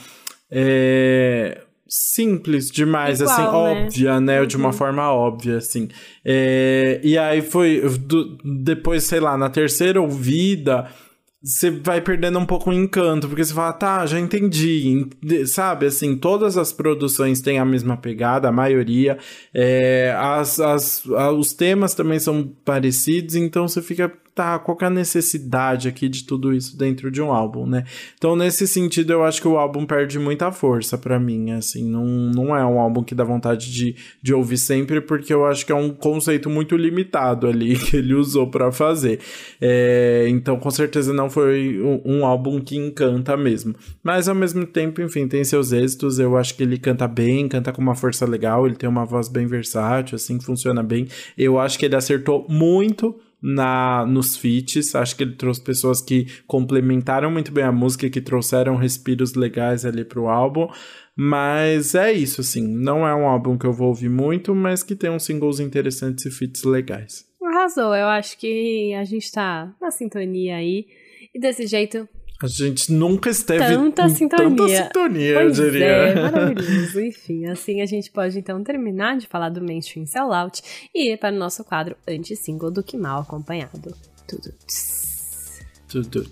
é, 0.51 1.61
simples 1.89 2.71
demais, 2.71 3.21
assim, 3.23 3.43
Igual, 3.43 3.67
assim, 3.67 3.75
né? 3.75 3.85
óbvia, 3.85 4.21
né? 4.21 4.41
Uhum. 4.41 4.47
De 4.47 4.57
uma 4.57 4.67
uhum. 4.67 4.73
forma 4.73 5.13
óbvia, 5.13 5.59
assim. 5.59 5.89
É, 6.25 7.01
e 7.05 7.17
aí 7.17 7.43
foi, 7.43 7.81
do, 7.99 8.37
depois, 8.45 9.05
sei 9.05 9.21
lá, 9.21 9.37
na 9.37 9.49
terceira 9.49 10.01
ouvida, 10.01 10.89
você 11.43 11.71
vai 11.71 12.01
perdendo 12.01 12.39
um 12.39 12.47
pouco 12.47 12.71
o 12.71 12.73
encanto, 12.73 13.29
porque 13.29 13.45
você 13.45 13.53
fala, 13.53 13.73
tá, 13.75 14.07
já 14.07 14.19
entendi, 14.19 15.07
sabe? 15.47 15.87
Assim, 15.87 16.17
todas 16.17 16.57
as 16.57 16.73
produções 16.73 17.41
têm 17.41 17.59
a 17.59 17.65
mesma 17.67 17.99
pegada, 17.99 18.49
a 18.49 18.53
maioria, 18.53 19.19
é, 19.53 20.15
as, 20.17 20.59
as, 20.59 21.05
os 21.37 21.53
temas 21.53 21.95
também 21.95 22.19
são 22.19 22.51
parecidos, 22.65 23.35
então 23.35 23.69
você 23.69 23.83
fica 23.83 24.11
tá, 24.35 24.59
qual 24.59 24.77
é 24.81 24.87
a 24.87 24.91
necessidade 24.91 25.87
aqui 25.87 26.09
de 26.09 26.25
tudo 26.25 26.53
isso 26.53 26.77
dentro 26.77 27.11
de 27.11 27.23
um 27.23 27.33
álbum, 27.33 27.67
né? 27.67 27.85
Então, 28.17 28.35
nesse 28.35 28.67
sentido, 28.67 29.13
eu 29.13 29.23
acho 29.23 29.41
que 29.41 29.47
o 29.47 29.57
álbum 29.57 29.87
perde 29.87 30.19
muita 30.19 30.51
força 30.51 30.99
para 30.99 31.21
mim, 31.21 31.53
assim, 31.53 31.89
não, 31.89 32.05
não 32.05 32.57
é 32.57 32.65
um 32.67 32.81
álbum 32.81 33.05
que 33.05 33.15
dá 33.15 33.23
vontade 33.23 33.73
de, 33.73 33.95
de 34.21 34.35
ouvir 34.35 34.59
sempre, 34.59 35.01
porque 35.01 35.33
eu 35.33 35.47
acho 35.47 35.65
que 35.65 35.71
é 35.71 35.75
um 35.75 35.91
conceito 35.91 36.51
muito 36.51 36.77
limitado 36.77 37.47
ali 37.47 37.77
que 37.79 37.97
ele 37.97 38.15
usou 38.15 38.49
para 38.49 38.73
fazer. 38.73 39.21
É, 39.61 40.27
então, 40.29 40.59
com 40.59 40.71
certeza 40.71 41.13
não 41.13 41.31
foi 41.31 41.81
um, 41.81 42.19
um 42.19 42.27
álbum 42.27 42.61
que 42.61 42.77
encanta 42.77 43.37
mesmo. 43.37 43.75
Mas, 44.03 44.29
ao 44.29 44.35
mesmo 44.35 44.67
tempo, 44.67 45.01
enfim, 45.01 45.29
tem 45.29 45.45
seus 45.45 45.71
êxitos, 45.71 46.19
eu 46.19 46.37
acho 46.37 46.57
que 46.57 46.63
ele 46.65 46.77
canta 46.77 47.07
bem, 47.07 47.47
canta 47.47 47.73
com 47.73 47.81
uma 47.81 47.95
força 47.95 48.27
legal, 48.27 48.67
ele 48.67 48.75
tem 48.75 48.89
uma 48.89 49.05
voz 49.05 49.29
bem 49.29 49.47
versátil, 49.47 50.17
assim, 50.17 50.41
funciona 50.41 50.83
bem. 50.83 51.07
Eu 51.39 51.59
acho 51.59 51.79
que 51.79 51.85
ele 51.87 51.95
acertou 51.95 52.45
muito 52.49 53.15
na 53.45 54.07
nos 54.07 54.39
feats. 54.39 54.95
Acho 54.95 55.15
que 55.15 55.23
ele 55.23 55.37
trouxe 55.37 55.63
pessoas 55.63 56.01
que 56.01 56.27
complementaram 56.47 57.31
muito 57.31 57.53
bem 57.53 57.65
a 57.65 57.71
música, 57.71 58.09
que 58.09 58.23
trouxeram 58.23 58.77
respiros 58.77 59.35
legais 59.35 59.85
ali 59.85 60.03
pro 60.03 60.29
álbum. 60.29 60.67
Mas 61.15 61.95
é 61.95 62.11
isso, 62.11 62.41
assim. 62.41 62.67
Não 62.67 63.07
é 63.07 63.15
um 63.15 63.29
álbum 63.29 63.59
que 63.59 63.67
eu 63.67 63.73
vou 63.73 63.89
ouvir 63.89 64.09
muito, 64.09 64.55
mas 64.55 64.83
que 64.83 64.97
tem 64.97 65.11
uns 65.11 65.25
singles 65.25 65.61
interessantes 65.61 66.25
e 66.25 66.31
feats 66.31 66.65
legais. 66.65 67.27
Arrasou, 67.43 67.95
eu 67.95 68.07
acho 68.07 68.39
que 68.39 68.95
a 68.95 69.05
gente 69.05 69.31
tá 69.31 69.75
na 69.81 69.91
sintonia 69.91 70.57
aí. 70.57 70.87
E 71.35 71.39
desse 71.39 71.67
jeito, 71.67 72.09
a 72.45 72.47
gente 72.47 72.93
nunca 72.93 73.31
esteve 73.31 73.65
tanta 73.65 74.07
sintonia. 74.11 74.51
Tanta 74.51 74.85
sintonia, 74.85 75.35
pois 75.35 75.59
eu 75.59 75.71
diria. 75.71 75.87
É, 75.87 76.15
maravilhoso. 76.15 77.01
Enfim, 77.01 77.47
assim 77.47 77.81
a 77.81 77.87
gente 77.87 78.11
pode 78.11 78.39
então 78.39 78.63
terminar 78.63 79.17
de 79.17 79.27
falar 79.27 79.49
do 79.49 79.63
mainstream 79.63 80.05
sellout 80.05 80.63
e 80.95 81.13
ir 81.13 81.17
para 81.17 81.35
o 81.35 81.39
nosso 81.39 81.65
quadro 81.65 81.97
anti-single 82.07 82.71
do 82.71 82.83
Que 82.83 82.99
Mal 82.99 83.23
Acompanhado. 83.23 83.97
Tudo. 84.29 84.53
Tudo. 85.89 86.29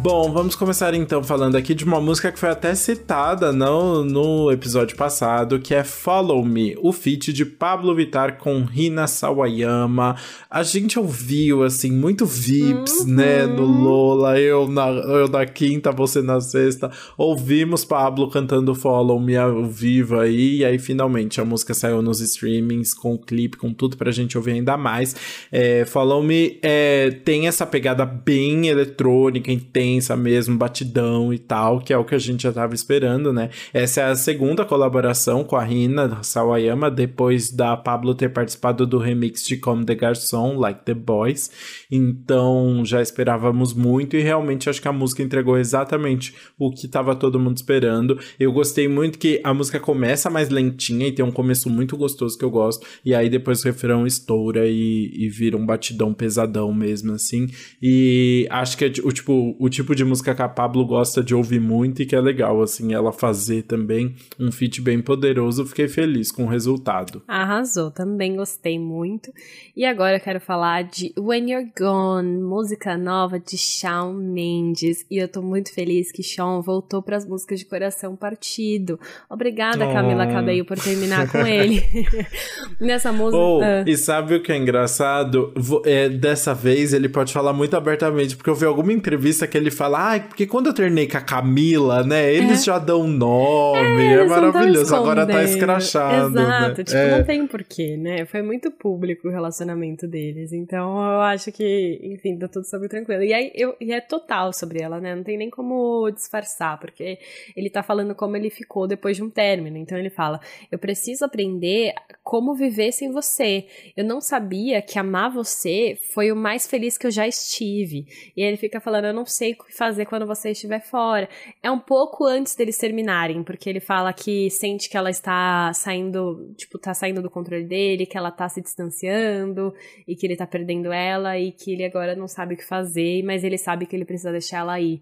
Bom, 0.00 0.30
vamos 0.30 0.54
começar 0.54 0.94
então 0.94 1.24
falando 1.24 1.56
aqui 1.56 1.74
de 1.74 1.84
uma 1.84 2.00
música 2.00 2.30
que 2.30 2.38
foi 2.38 2.50
até 2.50 2.72
citada 2.72 3.52
no, 3.52 4.04
no 4.04 4.52
episódio 4.52 4.96
passado, 4.96 5.58
que 5.58 5.74
é 5.74 5.82
Follow 5.82 6.44
Me, 6.44 6.76
o 6.80 6.92
feat 6.92 7.32
de 7.32 7.44
Pablo 7.44 7.92
Vittar 7.96 8.38
com 8.38 8.62
Rina 8.62 9.08
Sawayama. 9.08 10.14
A 10.48 10.62
gente 10.62 11.00
ouviu, 11.00 11.64
assim, 11.64 11.90
muito 11.90 12.24
VIPs, 12.24 13.00
uhum. 13.00 13.06
né, 13.06 13.44
no 13.44 13.64
Lola, 13.64 14.38
eu 14.38 14.68
na, 14.68 14.86
eu 14.86 15.26
na 15.26 15.44
quinta, 15.44 15.90
você 15.90 16.22
na 16.22 16.40
sexta. 16.40 16.92
Ouvimos 17.16 17.84
Pablo 17.84 18.30
cantando 18.30 18.76
Follow 18.76 19.18
Me 19.18 19.36
ao 19.36 19.64
vivo 19.64 20.20
aí, 20.20 20.58
e 20.58 20.64
aí 20.64 20.78
finalmente 20.78 21.40
a 21.40 21.44
música 21.44 21.74
saiu 21.74 22.00
nos 22.00 22.20
streamings, 22.20 22.94
com 22.94 23.14
o 23.14 23.18
clipe, 23.18 23.56
com 23.56 23.72
tudo 23.72 23.96
pra 23.96 24.12
gente 24.12 24.38
ouvir 24.38 24.52
ainda 24.52 24.76
mais. 24.76 25.16
É, 25.50 25.84
Follow 25.84 26.22
Me 26.22 26.56
é, 26.62 27.10
tem 27.24 27.48
essa 27.48 27.66
pegada 27.66 28.06
bem 28.06 28.68
eletrônica, 28.68 29.50
tem 29.72 29.87
intensa 29.88 30.16
mesmo, 30.16 30.56
batidão 30.56 31.32
e 31.32 31.38
tal, 31.38 31.80
que 31.80 31.92
é 31.92 31.98
o 31.98 32.04
que 32.04 32.14
a 32.14 32.18
gente 32.18 32.42
já 32.42 32.52
tava 32.52 32.74
esperando, 32.74 33.32
né? 33.32 33.50
Essa 33.72 34.02
é 34.02 34.04
a 34.04 34.16
segunda 34.16 34.64
colaboração 34.64 35.42
com 35.42 35.56
a 35.56 35.64
Rina 35.64 36.22
Sawayama, 36.22 36.90
depois 36.90 37.50
da 37.50 37.76
Pablo 37.76 38.14
ter 38.14 38.28
participado 38.30 38.86
do 38.86 38.98
remix 38.98 39.44
de 39.46 39.56
Comme 39.56 39.84
the 39.84 39.94
Garçon, 39.94 40.58
Like 40.58 40.84
the 40.84 40.94
Boys. 40.94 41.50
Então 41.90 42.84
já 42.84 43.00
esperávamos 43.00 43.72
muito 43.72 44.16
e 44.16 44.20
realmente 44.20 44.68
acho 44.68 44.82
que 44.82 44.88
a 44.88 44.92
música 44.92 45.22
entregou 45.22 45.56
exatamente 45.58 46.34
o 46.58 46.70
que 46.70 46.86
tava 46.86 47.16
todo 47.16 47.40
mundo 47.40 47.56
esperando. 47.56 48.18
Eu 48.38 48.52
gostei 48.52 48.88
muito 48.88 49.18
que 49.18 49.40
a 49.42 49.54
música 49.54 49.80
começa 49.80 50.28
mais 50.28 50.48
lentinha 50.48 51.06
e 51.06 51.12
tem 51.12 51.24
um 51.24 51.32
começo 51.32 51.70
muito 51.70 51.96
gostoso 51.96 52.36
que 52.38 52.44
eu 52.44 52.50
gosto, 52.50 52.86
e 53.04 53.14
aí 53.14 53.28
depois 53.28 53.60
o 53.60 53.64
refrão 53.64 54.06
estoura 54.06 54.66
e, 54.66 55.10
e 55.14 55.28
vira 55.28 55.56
um 55.56 55.64
batidão 55.64 56.12
pesadão 56.12 56.72
mesmo, 56.72 57.12
assim. 57.12 57.48
E 57.82 58.46
acho 58.50 58.76
que 58.76 58.84
é 58.84 58.92
o 59.04 59.12
tipo, 59.12 59.56
o 59.58 59.68
tipo 59.82 59.94
de 59.94 60.04
música 60.04 60.34
que 60.34 60.42
a 60.42 60.48
Pablo 60.48 60.84
gosta 60.84 61.22
de 61.22 61.34
ouvir 61.34 61.60
muito 61.60 62.02
e 62.02 62.06
que 62.06 62.16
é 62.16 62.20
legal, 62.20 62.60
assim, 62.60 62.92
ela 62.92 63.12
fazer 63.12 63.62
também 63.62 64.14
um 64.38 64.50
feat 64.50 64.80
bem 64.80 65.00
poderoso. 65.00 65.64
Fiquei 65.66 65.86
feliz 65.86 66.32
com 66.32 66.44
o 66.44 66.48
resultado. 66.48 67.22
Arrasou, 67.28 67.90
também 67.90 68.36
gostei 68.36 68.78
muito. 68.78 69.32
E 69.76 69.84
agora 69.84 70.16
eu 70.16 70.20
quero 70.20 70.40
falar 70.40 70.82
de 70.82 71.12
When 71.16 71.52
You're 71.52 71.70
Gone, 71.78 72.40
música 72.40 72.98
nova 72.98 73.38
de 73.38 73.56
Shawn 73.56 74.14
Mendes. 74.14 75.06
E 75.08 75.18
eu 75.18 75.28
tô 75.28 75.42
muito 75.42 75.72
feliz 75.72 76.10
que 76.10 76.22
Shawn 76.22 76.60
voltou 76.60 77.00
para 77.00 77.16
as 77.16 77.24
músicas 77.24 77.60
de 77.60 77.64
coração 77.64 78.16
partido. 78.16 78.98
Obrigada, 79.30 79.86
oh. 79.86 79.92
Camila 79.92 80.26
Cabello, 80.26 80.64
por 80.64 80.78
terminar 80.78 81.30
com 81.30 81.46
ele. 81.46 81.84
Nessa 82.80 83.12
música. 83.12 83.38
Oh, 83.38 83.60
uh... 83.60 83.86
E 83.86 83.96
sabe 83.96 84.34
o 84.34 84.42
que 84.42 84.50
é 84.50 84.56
engraçado? 84.56 85.52
É, 85.84 86.08
dessa 86.08 86.52
vez 86.52 86.92
ele 86.92 87.08
pode 87.08 87.32
falar 87.32 87.52
muito 87.52 87.76
abertamente, 87.76 88.36
porque 88.36 88.50
eu 88.50 88.54
vi 88.54 88.64
alguma 88.64 88.92
entrevista 88.92 89.46
que 89.46 89.56
ele 89.56 89.67
fala, 89.70 90.14
ah, 90.14 90.20
porque 90.20 90.46
quando 90.46 90.66
eu 90.66 90.74
terminei 90.74 91.06
com 91.08 91.16
a 91.16 91.20
Camila, 91.20 92.02
né, 92.02 92.32
eles 92.32 92.62
é. 92.62 92.64
já 92.64 92.78
dão 92.78 93.06
nome, 93.06 94.04
é, 94.04 94.14
é 94.14 94.24
maravilhoso, 94.24 94.94
agora 94.94 95.26
tá 95.26 95.42
escrachado. 95.42 96.30
Né? 96.30 96.42
Exato, 96.42 96.78
né? 96.78 96.84
tipo, 96.84 96.96
é. 96.96 97.18
não 97.18 97.24
tem 97.24 97.46
porquê, 97.46 97.96
né, 97.96 98.26
foi 98.26 98.42
muito 98.42 98.70
público 98.70 99.28
o 99.28 99.30
relacionamento 99.30 100.06
deles, 100.06 100.52
então 100.52 100.96
eu 100.98 101.20
acho 101.20 101.52
que, 101.52 102.00
enfim, 102.02 102.38
tá 102.38 102.48
tudo 102.48 102.64
sobre 102.64 102.88
tranquilo. 102.88 103.22
E 103.22 103.32
aí, 103.32 103.52
eu, 103.54 103.74
e 103.80 103.92
é 103.92 104.00
total 104.00 104.52
sobre 104.52 104.80
ela, 104.80 105.00
né, 105.00 105.14
não 105.14 105.22
tem 105.22 105.36
nem 105.36 105.50
como 105.50 106.10
disfarçar, 106.10 106.78
porque 106.78 107.18
ele 107.56 107.70
tá 107.70 107.82
falando 107.82 108.14
como 108.14 108.36
ele 108.36 108.50
ficou 108.50 108.86
depois 108.86 109.16
de 109.16 109.22
um 109.22 109.30
término, 109.30 109.76
então 109.76 109.98
ele 109.98 110.10
fala, 110.10 110.40
eu 110.70 110.78
preciso 110.78 111.24
aprender 111.24 111.94
como 112.22 112.54
viver 112.54 112.92
sem 112.92 113.10
você, 113.10 113.66
eu 113.96 114.04
não 114.04 114.20
sabia 114.20 114.82
que 114.82 114.98
amar 114.98 115.30
você 115.30 115.96
foi 116.14 116.30
o 116.30 116.36
mais 116.36 116.66
feliz 116.66 116.98
que 116.98 117.06
eu 117.06 117.10
já 117.10 117.26
estive, 117.26 118.06
e 118.36 118.42
ele 118.42 118.56
fica 118.56 118.80
falando, 118.80 119.06
eu 119.06 119.14
não 119.14 119.26
sei 119.26 119.54
o 119.64 119.66
que 119.66 119.76
fazer 119.76 120.06
quando 120.06 120.26
você 120.26 120.50
estiver 120.50 120.80
fora. 120.80 121.28
É 121.62 121.70
um 121.70 121.78
pouco 121.78 122.24
antes 122.24 122.54
deles 122.54 122.76
terminarem, 122.78 123.42
porque 123.42 123.68
ele 123.68 123.80
fala 123.80 124.12
que 124.12 124.50
sente 124.50 124.88
que 124.88 124.96
ela 124.96 125.10
está 125.10 125.72
saindo, 125.72 126.52
tipo, 126.56 126.78
tá 126.78 126.94
saindo 126.94 127.22
do 127.22 127.30
controle 127.30 127.64
dele, 127.64 128.06
que 128.06 128.16
ela 128.16 128.30
tá 128.30 128.48
se 128.48 128.60
distanciando 128.60 129.74
e 130.06 130.14
que 130.14 130.26
ele 130.26 130.36
tá 130.36 130.46
perdendo 130.46 130.92
ela 130.92 131.38
e 131.38 131.52
que 131.52 131.72
ele 131.72 131.84
agora 131.84 132.14
não 132.14 132.28
sabe 132.28 132.54
o 132.54 132.56
que 132.56 132.64
fazer, 132.64 133.22
mas 133.24 133.44
ele 133.44 133.58
sabe 133.58 133.86
que 133.86 133.94
ele 133.94 134.04
precisa 134.04 134.32
deixar 134.32 134.58
ela 134.58 134.80
ir. 134.80 135.00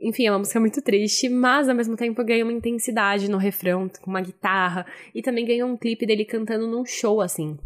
Enfim, 0.00 0.26
é 0.26 0.30
uma 0.30 0.38
música 0.38 0.60
muito 0.60 0.80
triste, 0.80 1.28
mas 1.28 1.68
ao 1.68 1.74
mesmo 1.74 1.96
tempo 1.96 2.22
ganha 2.24 2.44
uma 2.44 2.52
intensidade 2.52 3.28
no 3.28 3.36
refrão, 3.36 3.90
com 4.00 4.10
uma 4.10 4.20
guitarra, 4.20 4.86
e 5.12 5.20
também 5.20 5.44
ganha 5.44 5.66
um 5.66 5.76
clipe 5.76 6.06
dele 6.06 6.24
cantando 6.24 6.68
num 6.68 6.84
show, 6.84 7.20
assim 7.20 7.58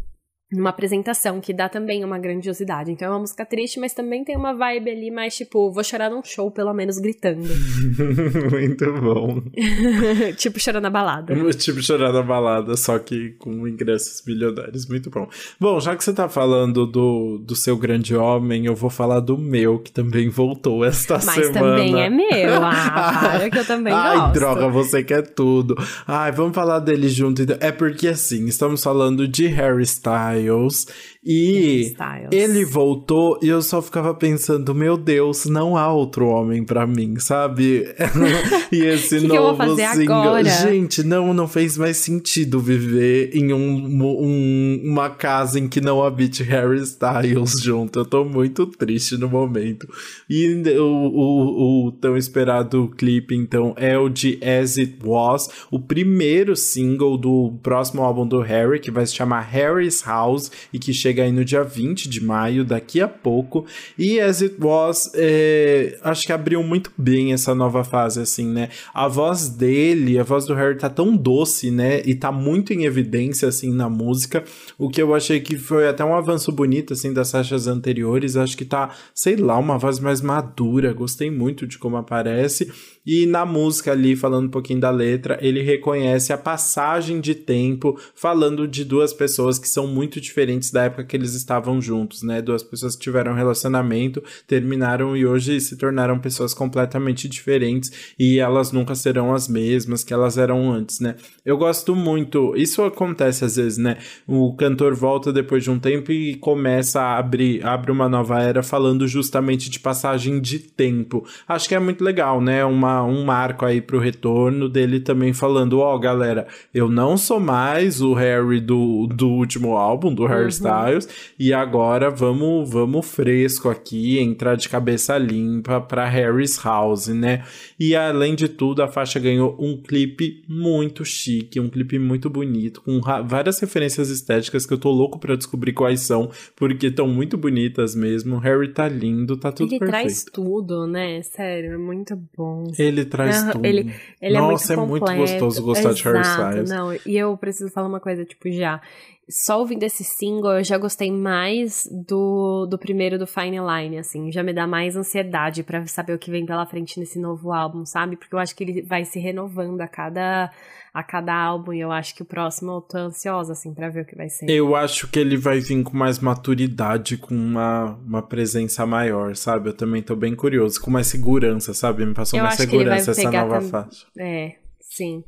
numa 0.53 0.69
apresentação, 0.69 1.41
que 1.41 1.51
dá 1.51 1.67
também 1.67 2.03
uma 2.03 2.19
grandiosidade. 2.19 2.91
Então 2.91 3.07
é 3.07 3.11
uma 3.11 3.19
música 3.19 3.45
triste, 3.45 3.79
mas 3.79 3.93
também 3.93 4.23
tem 4.23 4.37
uma 4.37 4.53
vibe 4.53 4.91
ali 4.91 5.11
mais 5.11 5.35
tipo, 5.35 5.71
vou 5.71 5.83
chorar 5.83 6.09
num 6.09 6.23
show, 6.23 6.51
pelo 6.51 6.73
menos 6.73 6.99
gritando. 6.99 7.49
Muito 8.51 8.93
bom. 8.93 9.41
tipo 10.37 10.59
chorar 10.59 10.79
na 10.79 10.89
balada. 10.89 11.33
Tipo 11.53 11.81
chorar 11.81 12.13
na 12.13 12.21
balada, 12.21 12.77
só 12.77 12.99
que 12.99 13.31
com 13.39 13.67
ingressos 13.67 14.23
milionários. 14.25 14.87
Muito 14.87 15.09
bom. 15.09 15.27
Bom, 15.59 15.79
já 15.79 15.95
que 15.95 16.03
você 16.03 16.13
tá 16.13 16.29
falando 16.29 16.85
do, 16.85 17.39
do 17.39 17.55
seu 17.55 17.75
grande 17.75 18.15
homem, 18.15 18.65
eu 18.65 18.75
vou 18.75 18.89
falar 18.89 19.19
do 19.19 19.37
meu, 19.37 19.79
que 19.79 19.91
também 19.91 20.29
voltou 20.29 20.85
esta 20.85 21.15
mas 21.15 21.23
semana. 21.23 21.47
Mas 21.47 21.91
também 21.91 22.01
é 22.01 22.09
meu. 22.09 22.63
Ah, 22.63 23.29
para 23.37 23.49
que 23.49 23.57
eu 23.57 23.65
também 23.65 23.93
Ai, 23.93 24.17
gosto. 24.17 24.25
Ai, 24.27 24.33
droga, 24.33 24.67
você 24.67 25.03
quer 25.03 25.23
tudo. 25.23 25.75
Ai, 26.05 26.31
vamos 26.31 26.53
falar 26.53 26.79
dele 26.79 27.09
junto. 27.09 27.41
Então. 27.41 27.57
É 27.59 27.71
porque 27.71 28.09
assim, 28.09 28.45
estamos 28.45 28.83
falando 28.83 29.27
de 29.27 29.47
Harry 29.47 29.83
Styles 29.83 30.42
Styles. 30.43 30.85
E 31.25 31.95
ele 32.31 32.65
voltou 32.65 33.39
e 33.41 33.47
eu 33.47 33.61
só 33.61 33.81
ficava 33.81 34.13
pensando, 34.13 34.75
meu 34.75 34.97
Deus, 34.97 35.45
não 35.45 35.77
há 35.77 35.91
outro 35.91 36.27
homem 36.27 36.65
para 36.65 36.85
mim, 36.85 37.17
sabe? 37.17 37.85
e 38.69 38.81
esse 38.81 39.21
que 39.21 39.27
novo 39.27 39.75
que 39.75 39.87
single. 39.93 40.21
Agora? 40.21 40.43
Gente, 40.43 41.01
não, 41.01 41.33
não 41.33 41.47
fez 41.47 41.77
mais 41.77 41.95
sentido 41.95 42.59
viver 42.59 43.29
em 43.33 43.53
um, 43.53 44.03
um, 44.03 44.81
uma 44.83 45.09
casa 45.09 45.57
em 45.57 45.69
que 45.69 45.79
não 45.79 46.03
habite 46.03 46.43
Harry 46.43 46.81
Styles 46.81 47.61
junto. 47.61 47.99
Eu 47.99 48.05
tô 48.05 48.25
muito 48.25 48.65
triste 48.65 49.15
no 49.15 49.29
momento. 49.29 49.87
E 50.29 50.61
o, 50.77 50.83
o, 50.83 51.87
o 51.87 51.91
tão 51.93 52.17
esperado 52.17 52.91
clipe, 52.97 53.33
então, 53.33 53.73
é 53.77 53.97
o 53.97 54.09
de 54.09 54.37
As 54.43 54.77
It 54.77 54.97
Was, 55.05 55.47
o 55.71 55.79
primeiro 55.79 56.53
single 56.53 57.17
do 57.17 57.53
próximo 57.63 58.01
álbum 58.01 58.27
do 58.27 58.41
Harry, 58.41 58.81
que 58.81 58.91
vai 58.91 59.05
se 59.05 59.15
chamar 59.15 59.41
Harry's 59.41 60.03
House 60.05 60.51
e 60.73 60.77
que 60.77 60.93
chega 60.93 61.12
aí 61.21 61.31
no 61.31 61.43
dia 61.43 61.63
20 61.63 62.09
de 62.09 62.23
maio, 62.23 62.63
daqui 62.63 63.01
a 63.01 63.07
pouco. 63.07 63.65
E 63.97 64.19
As 64.19 64.41
It 64.41 64.55
Was, 64.59 65.11
é, 65.13 65.97
acho 66.03 66.25
que 66.25 66.33
abriu 66.33 66.63
muito 66.63 66.91
bem 66.97 67.33
essa 67.33 67.53
nova 67.53 67.83
fase, 67.83 68.21
assim, 68.21 68.47
né? 68.47 68.69
A 68.93 69.07
voz 69.07 69.49
dele, 69.49 70.19
a 70.19 70.23
voz 70.23 70.45
do 70.45 70.53
Harry 70.53 70.77
tá 70.77 70.89
tão 70.89 71.15
doce, 71.15 71.71
né? 71.71 72.01
E 72.05 72.15
tá 72.15 72.31
muito 72.31 72.73
em 72.73 72.85
evidência, 72.85 73.47
assim, 73.47 73.71
na 73.73 73.89
música. 73.89 74.43
O 74.77 74.89
que 74.89 75.01
eu 75.01 75.13
achei 75.13 75.39
que 75.39 75.57
foi 75.57 75.87
até 75.87 76.03
um 76.03 76.15
avanço 76.15 76.51
bonito, 76.51 76.93
assim, 76.93 77.13
das 77.13 77.31
faixas 77.31 77.67
anteriores. 77.67 78.35
Acho 78.35 78.57
que 78.57 78.65
tá, 78.65 78.89
sei 79.13 79.35
lá, 79.35 79.57
uma 79.57 79.77
voz 79.77 79.99
mais 79.99 80.21
madura. 80.21 80.93
Gostei 80.93 81.29
muito 81.29 81.67
de 81.67 81.77
como 81.77 81.97
aparece. 81.97 82.71
E 83.05 83.25
na 83.25 83.45
música 83.45 83.91
ali, 83.91 84.15
falando 84.15 84.47
um 84.47 84.51
pouquinho 84.51 84.79
da 84.79 84.89
letra, 84.89 85.37
ele 85.41 85.61
reconhece 85.61 86.31
a 86.31 86.37
passagem 86.37 87.19
de 87.19 87.35
tempo, 87.35 87.99
falando 88.15 88.67
de 88.67 88.85
duas 88.85 89.13
pessoas 89.13 89.59
que 89.59 89.67
são 89.67 89.87
muito 89.87 90.21
diferentes 90.21 90.71
da 90.71 90.83
época 90.83 91.03
que 91.03 91.15
eles 91.15 91.33
estavam 91.33 91.81
juntos, 91.81 92.23
né? 92.23 92.41
Duas 92.41 92.63
pessoas 92.63 92.95
que 92.95 93.01
tiveram 93.03 93.33
relacionamento, 93.33 94.23
terminaram 94.47 95.17
e 95.17 95.25
hoje 95.25 95.59
se 95.59 95.75
tornaram 95.75 96.17
pessoas 96.19 96.53
completamente 96.53 97.27
diferentes 97.27 98.13
e 98.17 98.39
elas 98.39 98.71
nunca 98.71 98.95
serão 98.95 99.33
as 99.33 99.47
mesmas 99.49 100.03
que 100.03 100.13
elas 100.13 100.37
eram 100.37 100.71
antes, 100.71 100.99
né? 100.99 101.15
Eu 101.45 101.57
gosto 101.57 101.95
muito, 101.95 102.55
isso 102.55 102.83
acontece 102.83 103.43
às 103.43 103.57
vezes, 103.57 103.77
né? 103.77 103.97
O 104.25 104.55
cantor 104.55 104.95
volta 104.95 105.33
depois 105.33 105.63
de 105.63 105.69
um 105.69 105.79
tempo 105.79 106.11
e 106.11 106.35
começa 106.35 107.01
a 107.01 107.17
abrir, 107.17 107.65
abre 107.65 107.91
uma 107.91 108.07
nova 108.07 108.41
era 108.41 108.63
falando 108.63 109.07
justamente 109.07 109.69
de 109.69 109.79
passagem 109.79 110.39
de 110.39 110.59
tempo. 110.59 111.25
Acho 111.47 111.67
que 111.67 111.75
é 111.75 111.79
muito 111.79 112.03
legal, 112.03 112.39
né? 112.39 112.63
Uma 112.63 112.92
um 113.01 113.23
marco 113.23 113.65
aí 113.65 113.81
pro 113.81 113.97
retorno 113.97 114.67
dele 114.67 114.99
também 114.99 115.33
falando, 115.33 115.79
ó, 115.79 115.95
oh, 115.95 115.99
galera, 115.99 116.45
eu 116.73 116.89
não 116.89 117.17
sou 117.17 117.39
mais 117.39 118.01
o 118.01 118.13
Harry 118.13 118.59
do, 118.59 119.07
do 119.07 119.29
último 119.29 119.77
álbum, 119.77 120.13
do 120.13 120.25
Harry 120.25 120.43
uhum. 120.43 120.49
Styles, 120.49 121.07
e 121.39 121.53
agora 121.53 122.11
vamos, 122.11 122.69
vamos 122.69 123.05
fresco 123.05 123.69
aqui, 123.69 124.19
entrar 124.19 124.55
de 124.55 124.67
cabeça 124.67 125.17
limpa 125.17 125.79
pra 125.79 126.07
Harry's 126.07 126.61
House, 126.63 127.07
né? 127.07 127.43
E 127.79 127.95
além 127.95 128.35
de 128.35 128.47
tudo, 128.49 128.83
a 128.83 128.87
faixa 128.87 129.19
ganhou 129.19 129.55
um 129.57 129.81
clipe 129.81 130.43
muito 130.47 131.05
chique, 131.05 131.59
um 131.59 131.69
clipe 131.69 131.97
muito 131.97 132.29
bonito, 132.29 132.81
com 132.81 132.99
várias 133.25 133.59
referências 133.59 134.09
estéticas 134.09 134.65
que 134.65 134.73
eu 134.73 134.77
tô 134.77 134.91
louco 134.91 135.17
para 135.17 135.35
descobrir 135.35 135.71
quais 135.71 136.01
são, 136.01 136.29
porque 136.55 136.87
estão 136.87 137.07
muito 137.07 137.37
bonitas 137.37 137.95
mesmo. 137.95 138.35
O 138.35 138.39
Harry 138.39 138.73
tá 138.73 138.89
lindo, 138.89 139.37
tá 139.37 139.51
tudo 139.51 139.71
Ele 139.71 139.79
perfeito. 139.79 139.95
Ele 139.95 140.05
traz 140.05 140.25
tudo, 140.25 140.87
né? 140.87 141.21
Sério, 141.21 141.73
é 141.73 141.77
muito 141.77 142.19
bom. 142.35 142.65
Ele 142.77 142.82
traz 143.05 143.51
tudo. 143.51 143.65
Ele, 143.65 143.93
ele 144.21 144.37
Nossa, 144.37 144.73
é 144.73 144.75
muito, 144.77 145.05
é 145.07 145.15
muito 145.15 145.31
gostoso 145.31 145.63
gostar 145.63 145.89
Exato, 145.89 145.95
de 145.95 146.03
Harry 146.03 146.21
Styles. 146.21 146.69
Não, 146.69 146.93
e 147.05 147.17
eu 147.17 147.37
preciso 147.37 147.71
falar 147.71 147.87
uma 147.87 147.99
coisa, 147.99 148.25
tipo, 148.25 148.51
já. 148.51 148.81
Só 149.29 149.59
ouvindo 149.59 149.83
esse 149.83 150.03
single, 150.03 150.57
eu 150.57 150.63
já 150.63 150.77
gostei 150.77 151.11
mais 151.11 151.87
do, 151.91 152.65
do 152.65 152.77
primeiro 152.77 153.17
do 153.17 153.25
Fine 153.25 153.57
Line, 153.59 153.97
assim. 153.97 154.31
Já 154.31 154.43
me 154.43 154.53
dá 154.53 154.67
mais 154.67 154.97
ansiedade 154.97 155.63
para 155.63 155.85
saber 155.87 156.13
o 156.13 156.19
que 156.19 156.29
vem 156.29 156.45
pela 156.45 156.65
frente 156.65 156.99
nesse 156.99 157.19
novo 157.19 157.53
álbum, 157.53 157.85
sabe? 157.85 158.17
Porque 158.17 158.35
eu 158.35 158.39
acho 158.39 158.55
que 158.55 158.63
ele 158.63 158.81
vai 158.81 159.05
se 159.05 159.19
renovando 159.19 159.79
a 159.81 159.87
cada 159.87 160.51
a 160.93 161.01
cada 161.01 161.33
álbum 161.33 161.73
e 161.73 161.79
eu 161.79 161.91
acho 161.91 162.13
que 162.13 162.21
o 162.21 162.25
próximo 162.25 162.73
eu 162.73 162.81
tô 162.81 162.97
ansiosa, 162.99 163.53
assim, 163.53 163.73
pra 163.73 163.89
ver 163.89 164.01
o 164.01 164.05
que 164.05 164.15
vai 164.15 164.29
ser. 164.29 164.47
Eu 164.47 164.75
acho 164.75 165.09
que 165.09 165.17
ele 165.17 165.35
vai 165.35 165.59
vir 165.59 165.81
com 165.83 165.97
mais 165.97 166.19
maturidade, 166.19 167.17
com 167.17 167.33
uma, 167.33 167.97
uma 168.05 168.21
presença 168.21 168.85
maior, 168.85 169.35
sabe? 169.35 169.69
Eu 169.69 169.73
também 169.73 170.03
tô 170.03 170.15
bem 170.15 170.35
curioso, 170.35 170.79
com 170.79 170.91
mais 170.91 171.07
segurança, 171.07 171.73
sabe? 171.73 172.05
Me 172.05 172.13
passou 172.13 172.37
eu 172.37 172.43
mais 172.43 172.55
segurança 172.55 173.09
essa 173.09 173.31
nova 173.31 173.59
tam... 173.59 173.69
faixa. 173.69 174.05
É, 174.19 174.57
sim. 174.79 175.23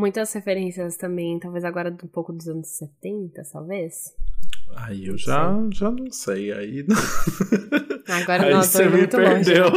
Muitas 0.00 0.32
referências 0.32 0.96
também, 0.96 1.38
talvez 1.38 1.62
agora 1.62 1.90
um 1.90 2.08
pouco 2.08 2.32
dos 2.32 2.48
anos 2.48 2.68
70, 2.68 3.42
talvez. 3.52 4.16
Aí 4.76 5.06
eu 5.06 5.16
já, 5.16 5.52
já 5.72 5.90
não 5.90 6.10
sei. 6.10 6.52
Aí, 6.52 6.84
não... 6.86 6.96
Agora 8.10 8.46
aí 8.46 8.54
você 8.54 8.88
me 8.88 9.06
perdeu. 9.06 9.66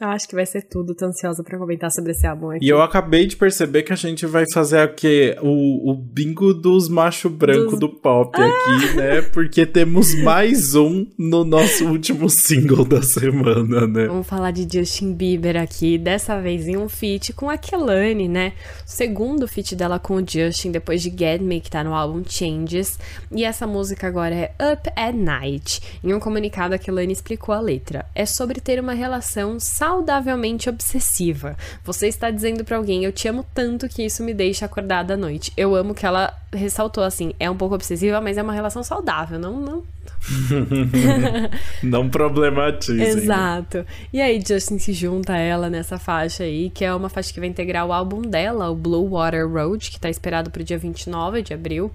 eu 0.00 0.08
acho 0.08 0.28
que 0.28 0.34
vai 0.34 0.46
ser 0.46 0.62
tudo. 0.62 0.94
Tô 0.94 1.06
ansiosa 1.06 1.42
pra 1.44 1.58
comentar 1.58 1.90
sobre 1.90 2.12
esse 2.12 2.26
álbum 2.26 2.50
aqui. 2.50 2.64
E 2.64 2.68
eu 2.68 2.80
acabei 2.80 3.26
de 3.26 3.36
perceber 3.36 3.82
que 3.82 3.92
a 3.92 3.96
gente 3.96 4.24
vai 4.24 4.44
fazer 4.50 4.78
aqui 4.78 5.36
o, 5.42 5.90
o 5.90 5.94
bingo 5.94 6.54
dos 6.54 6.88
macho 6.88 7.28
branco 7.28 7.72
dos... 7.72 7.80
do 7.80 7.88
pop 7.88 8.34
ah! 8.40 8.46
aqui, 8.46 8.96
né? 8.96 9.22
Porque 9.22 9.66
temos 9.66 10.14
mais 10.22 10.74
um 10.74 11.06
no 11.18 11.44
nosso 11.44 11.86
último 11.86 12.30
single 12.30 12.84
da 12.84 13.02
semana, 13.02 13.86
né? 13.86 14.06
Vamos 14.06 14.26
falar 14.26 14.50
de 14.50 14.66
Justin 14.70 15.12
Bieber 15.12 15.56
aqui. 15.56 15.98
Dessa 15.98 16.40
vez 16.40 16.66
em 16.66 16.76
um 16.76 16.88
feat 16.88 17.32
com 17.32 17.50
a 17.50 17.58
Kelani, 17.58 18.28
né? 18.28 18.54
O 18.86 18.90
segundo 18.90 19.46
feat 19.46 19.76
dela 19.76 19.98
com 19.98 20.14
o 20.14 20.24
Justin 20.26 20.70
depois 20.70 21.02
de 21.02 21.10
Get 21.10 21.42
Me, 21.42 21.60
que 21.60 21.70
tá 21.70 21.84
no 21.84 21.94
álbum 21.94 22.22
Changes. 22.26 22.97
E 23.30 23.44
essa 23.44 23.66
música 23.66 24.06
agora 24.06 24.34
é 24.34 24.52
Up 24.72 24.90
at 24.94 25.14
Night. 25.14 26.00
Em 26.02 26.14
um 26.14 26.20
comunicado, 26.20 26.74
a 26.74 26.78
Kelani 26.78 27.12
explicou 27.12 27.54
a 27.54 27.60
letra. 27.60 28.06
É 28.14 28.24
sobre 28.26 28.60
ter 28.60 28.80
uma 28.80 28.92
relação 28.92 29.58
saudavelmente 29.60 30.68
obsessiva. 30.68 31.56
Você 31.84 32.08
está 32.08 32.30
dizendo 32.30 32.64
para 32.64 32.76
alguém, 32.76 33.04
eu 33.04 33.12
te 33.12 33.28
amo 33.28 33.44
tanto 33.54 33.88
que 33.88 34.04
isso 34.04 34.22
me 34.22 34.34
deixa 34.34 34.66
acordada 34.66 35.14
à 35.14 35.16
noite. 35.16 35.52
Eu 35.56 35.74
amo 35.74 35.94
que 35.94 36.06
ela 36.06 36.34
ressaltou 36.52 37.04
assim, 37.04 37.32
é 37.38 37.50
um 37.50 37.56
pouco 37.56 37.74
obsessiva, 37.74 38.20
mas 38.20 38.38
é 38.38 38.42
uma 38.42 38.52
relação 38.52 38.82
saudável, 38.82 39.38
não, 39.38 39.60
não 39.60 39.97
não 41.82 42.08
problematize. 42.08 43.02
Exato. 43.02 43.84
E 44.12 44.20
aí, 44.20 44.42
Justin 44.46 44.78
se 44.78 44.92
junta 44.92 45.32
a 45.34 45.38
ela 45.38 45.70
nessa 45.70 45.98
faixa 45.98 46.44
aí, 46.44 46.70
que 46.70 46.84
é 46.84 46.94
uma 46.94 47.08
faixa 47.08 47.32
que 47.32 47.40
vai 47.40 47.48
integrar 47.48 47.86
o 47.86 47.92
álbum 47.92 48.22
dela, 48.22 48.70
o 48.70 48.74
Blue 48.74 49.08
Water 49.08 49.48
Road, 49.48 49.90
que 49.90 49.98
tá 49.98 50.10
esperado 50.10 50.50
pro 50.50 50.64
dia 50.64 50.78
29 50.78 51.42
de 51.42 51.54
abril. 51.54 51.90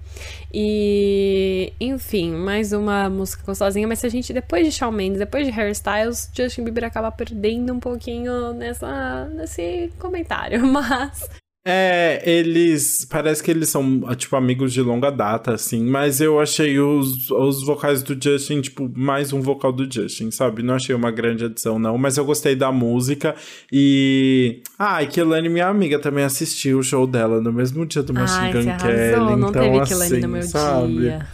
E, 0.53 1.73
enfim, 1.79 2.31
mais 2.31 2.73
uma 2.73 3.09
música 3.09 3.43
gostosinha, 3.45 3.87
mas 3.87 3.99
se 3.99 4.07
a 4.07 4.09
gente, 4.09 4.33
depois 4.33 4.65
de 4.65 4.71
Shawn 4.71 4.91
Mendes, 4.91 5.19
depois 5.19 5.45
de 5.45 5.51
Hairstyles, 5.51 6.29
Justin 6.33 6.63
Bieber 6.63 6.85
acaba 6.85 7.11
perdendo 7.11 7.73
um 7.73 7.79
pouquinho 7.79 8.53
nessa, 8.53 9.25
nesse 9.25 9.91
comentário. 9.99 10.65
Mas 10.73 11.42
é, 11.65 12.21
eles. 12.29 13.05
Parece 13.05 13.41
que 13.41 13.49
eles 13.49 13.69
são, 13.69 14.01
tipo, 14.15 14.35
amigos 14.35 14.73
de 14.73 14.81
longa 14.81 15.09
data, 15.09 15.53
assim. 15.53 15.85
Mas 15.85 16.19
eu 16.19 16.39
achei 16.39 16.77
os, 16.77 17.31
os 17.31 17.65
vocais 17.65 18.03
do 18.03 18.21
Justin, 18.21 18.59
tipo, 18.59 18.91
mais 18.93 19.31
um 19.31 19.39
vocal 19.39 19.71
do 19.71 19.89
Justin, 19.89 20.29
sabe? 20.29 20.61
Não 20.61 20.75
achei 20.75 20.93
uma 20.93 21.09
grande 21.09 21.45
adição, 21.45 21.79
não. 21.79 21.97
Mas 21.97 22.17
eu 22.17 22.25
gostei 22.25 22.53
da 22.53 22.69
música. 22.69 23.33
E. 23.71 24.61
Ah, 24.77 25.01
e 25.01 25.07
Kelane, 25.07 25.47
minha 25.47 25.67
amiga, 25.67 25.97
também 25.99 26.25
assistiu 26.25 26.79
o 26.79 26.83
show 26.83 27.07
dela 27.07 27.39
no 27.39 27.53
mesmo 27.53 27.85
dia 27.85 28.03
do 28.03 28.13
Machine 28.13 28.51
Gun 28.51 28.77
Kelly. 28.77 29.35
Não 29.37 29.49
então, 29.49 29.51
teve 29.51 29.79
assim, 29.79 29.93
Kelane 29.93 30.21
no 30.21 30.27
meu 30.27 30.43
sabe? 30.43 30.97
dia. 30.97 31.27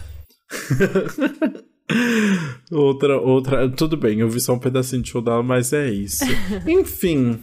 outra, 2.70 3.20
outra. 3.20 3.68
Tudo 3.68 3.96
bem, 3.96 4.20
eu 4.20 4.28
vi 4.28 4.40
só 4.40 4.54
um 4.54 4.60
pedacinho 4.60 5.02
de 5.02 5.10
show 5.10 5.20
dela, 5.20 5.42
mas 5.42 5.72
é 5.72 5.90
isso. 5.90 6.24
Enfim. 6.68 7.40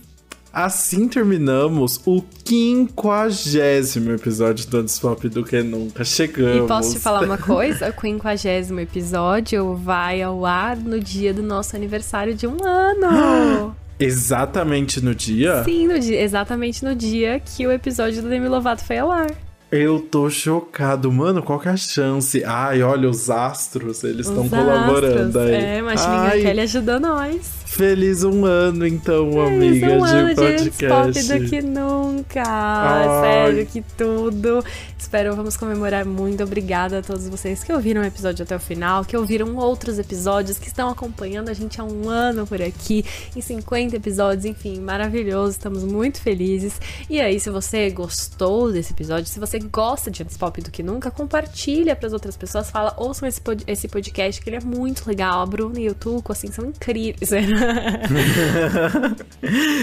Assim 0.57 1.07
terminamos 1.07 2.01
o 2.03 2.19
quinquagésimo 2.43 4.09
episódio 4.09 4.67
do 4.67 4.77
Antes 4.77 4.97
Pop 4.97 5.29
do 5.29 5.43
que 5.43 5.61
nunca. 5.61 6.03
Chegamos. 6.03 6.65
E 6.65 6.67
posso 6.67 6.93
te 6.93 6.99
falar 6.99 7.21
uma 7.21 7.37
coisa? 7.37 7.89
O 7.89 7.93
quinquagésimo 7.93 8.79
episódio 8.79 9.75
vai 9.75 10.19
ao 10.19 10.47
ar 10.47 10.75
no 10.75 10.99
dia 10.99 11.31
do 11.31 11.43
nosso 11.43 11.75
aniversário 11.75 12.33
de 12.33 12.47
um 12.47 12.57
ano. 12.65 13.75
Exatamente 13.99 14.99
no 14.99 15.13
dia? 15.13 15.63
Sim, 15.63 15.89
no 15.89 15.99
dia, 15.99 16.21
exatamente 16.23 16.83
no 16.83 16.95
dia 16.95 17.39
que 17.39 17.67
o 17.67 17.71
episódio 17.71 18.23
do 18.23 18.27
Demi 18.29 18.47
Lovato 18.47 18.83
foi 18.83 18.97
ao 18.97 19.11
ar. 19.11 19.29
Eu 19.71 19.99
tô 19.99 20.27
chocado, 20.27 21.11
mano. 21.11 21.43
Qual 21.43 21.59
que 21.59 21.67
é 21.67 21.71
a 21.71 21.77
chance? 21.77 22.43
Ai, 22.43 22.81
olha, 22.81 23.07
os 23.07 23.29
astros, 23.29 24.03
eles 24.03 24.27
estão 24.27 24.47
colaborando 24.49 25.39
aí. 25.39 25.53
É, 25.53 25.81
mas 25.81 26.03
Ai. 26.03 26.41
Kelly 26.41 26.61
ajudou 26.61 26.99
nós. 26.99 27.57
Feliz 27.77 28.23
um 28.23 28.43
ano, 28.43 28.87
então, 28.87 29.31
Feliz 29.31 29.83
amiga, 29.83 29.99
um 29.99 30.03
ano 30.03 30.29
de 30.29 30.35
podcast. 30.35 31.27
De 31.27 31.39
do 31.39 31.47
que 31.47 31.61
nunca. 31.61 32.43
Ai. 32.43 33.21
Sério, 33.21 33.65
que 33.67 33.83
tudo. 33.95 34.63
Espero, 34.97 35.35
vamos 35.35 35.55
comemorar 35.55 36.03
muito. 36.03 36.43
Obrigada 36.43 36.97
a 36.97 37.01
todos 37.03 37.29
vocês 37.29 37.63
que 37.63 37.71
ouviram 37.71 38.01
o 38.01 38.03
episódio 38.03 38.41
até 38.41 38.55
o 38.55 38.59
final, 38.59 39.05
que 39.05 39.15
ouviram 39.15 39.55
outros 39.57 39.99
episódios, 39.99 40.57
que 40.57 40.67
estão 40.67 40.89
acompanhando 40.89 41.49
a 41.49 41.53
gente 41.53 41.79
há 41.79 41.83
um 41.83 42.09
ano 42.09 42.47
por 42.47 42.59
aqui, 42.63 43.05
em 43.35 43.41
50 43.41 43.95
episódios, 43.95 44.45
enfim, 44.45 44.81
maravilhoso. 44.81 45.51
Estamos 45.51 45.83
muito 45.83 46.19
felizes. 46.19 46.81
E 47.07 47.21
aí, 47.21 47.39
se 47.39 47.51
você 47.51 47.91
gostou 47.91 48.71
desse 48.71 48.91
episódio, 48.91 49.27
se 49.27 49.39
você 49.39 49.59
gosta 49.59 50.09
de 50.09 50.23
Antes 50.23 50.35
Pop 50.35 50.59
do 50.59 50.71
que 50.71 50.81
nunca, 50.81 51.11
compartilha 51.11 51.95
para 51.95 52.07
as 52.07 52.13
outras 52.13 52.35
pessoas. 52.35 52.71
Fala, 52.71 52.95
ouçam 52.97 53.29
esse, 53.29 53.39
pod 53.39 53.63
esse 53.67 53.87
podcast, 53.87 54.41
que 54.41 54.49
ele 54.49 54.57
é 54.57 54.61
muito 54.61 55.07
legal. 55.07 55.43
A 55.43 55.45
Bruna 55.45 55.79
e 55.79 55.87
o 55.89 55.93
Tuco, 55.93 56.31
assim, 56.31 56.51
são 56.51 56.65
incríveis. 56.65 57.31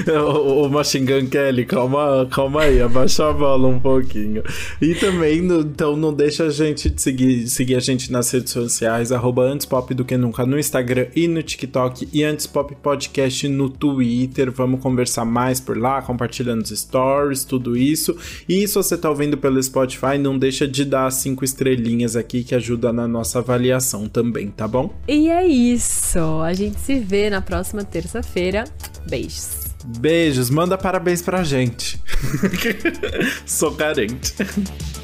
O, 0.09 0.65
o 0.65 0.71
Machine 0.71 1.07
Gun 1.07 1.27
Kelly, 1.29 1.65
calma, 1.65 2.27
calma 2.31 2.63
aí, 2.63 2.81
abaixa 2.81 3.29
a 3.29 3.33
bola 3.33 3.69
um 3.69 3.79
pouquinho. 3.79 4.43
E 4.81 4.95
também, 4.95 5.41
no, 5.41 5.61
então, 5.61 5.97
não 5.97 6.13
deixa 6.13 6.45
a 6.45 6.51
gente 6.51 6.91
de 6.91 7.01
seguir, 7.01 7.49
seguir 7.49 7.77
a 7.77 7.81
gente 7.81 8.11
nas 8.13 8.31
redes 8.31 8.53
sociais, 8.53 9.13
arroba 9.13 9.45
Antespop 9.45 9.93
do 9.95 10.05
que 10.05 10.17
nunca 10.17 10.47
no 10.47 10.59
Instagram 10.59 11.07
e 11.15 11.27
no 11.29 11.43
TikTok 11.43 12.09
e 12.13 12.23
Antespop 12.23 12.75
Podcast 12.77 13.49
no 13.49 13.69
Twitter. 13.69 14.51
Vamos 14.51 14.81
conversar 14.81 15.25
mais 15.25 15.61
por 15.61 15.77
lá, 15.77 16.03
compartilhando 16.03 16.63
os 16.63 16.71
stories, 16.71 17.45
tudo 17.45 17.77
isso. 17.77 18.17
E 18.49 18.67
se 18.67 18.75
você 18.75 18.97
tá 18.97 19.09
ouvindo 19.11 19.37
pelo 19.37 19.63
Spotify, 19.63 20.19
não 20.19 20.39
deixa 20.39 20.67
de 20.67 20.85
dar 20.85 21.11
cinco 21.11 21.45
estrelinhas 21.45 22.17
aqui 22.17 22.45
que 22.45 22.55
ajuda 22.55 22.93
na 22.93 23.09
nossa 23.09 23.39
avaliação 23.39 24.09
também, 24.09 24.49
tá 24.49 24.67
bom? 24.67 24.95
E 25.09 25.29
é 25.29 25.47
isso. 25.47 26.19
A 26.43 26.53
gente 26.53 26.81
se 26.81 26.99
vê 26.99 27.31
na 27.31 27.41
próxima 27.75 27.85
terça-feira. 27.85 28.65
Beijos. 29.09 29.65
Beijos, 29.99 30.49
manda 30.49 30.79
parabéns 30.79 31.21
pra 31.21 31.43
gente. 31.43 32.01
Sou 33.45 33.73
carente. 33.73 34.35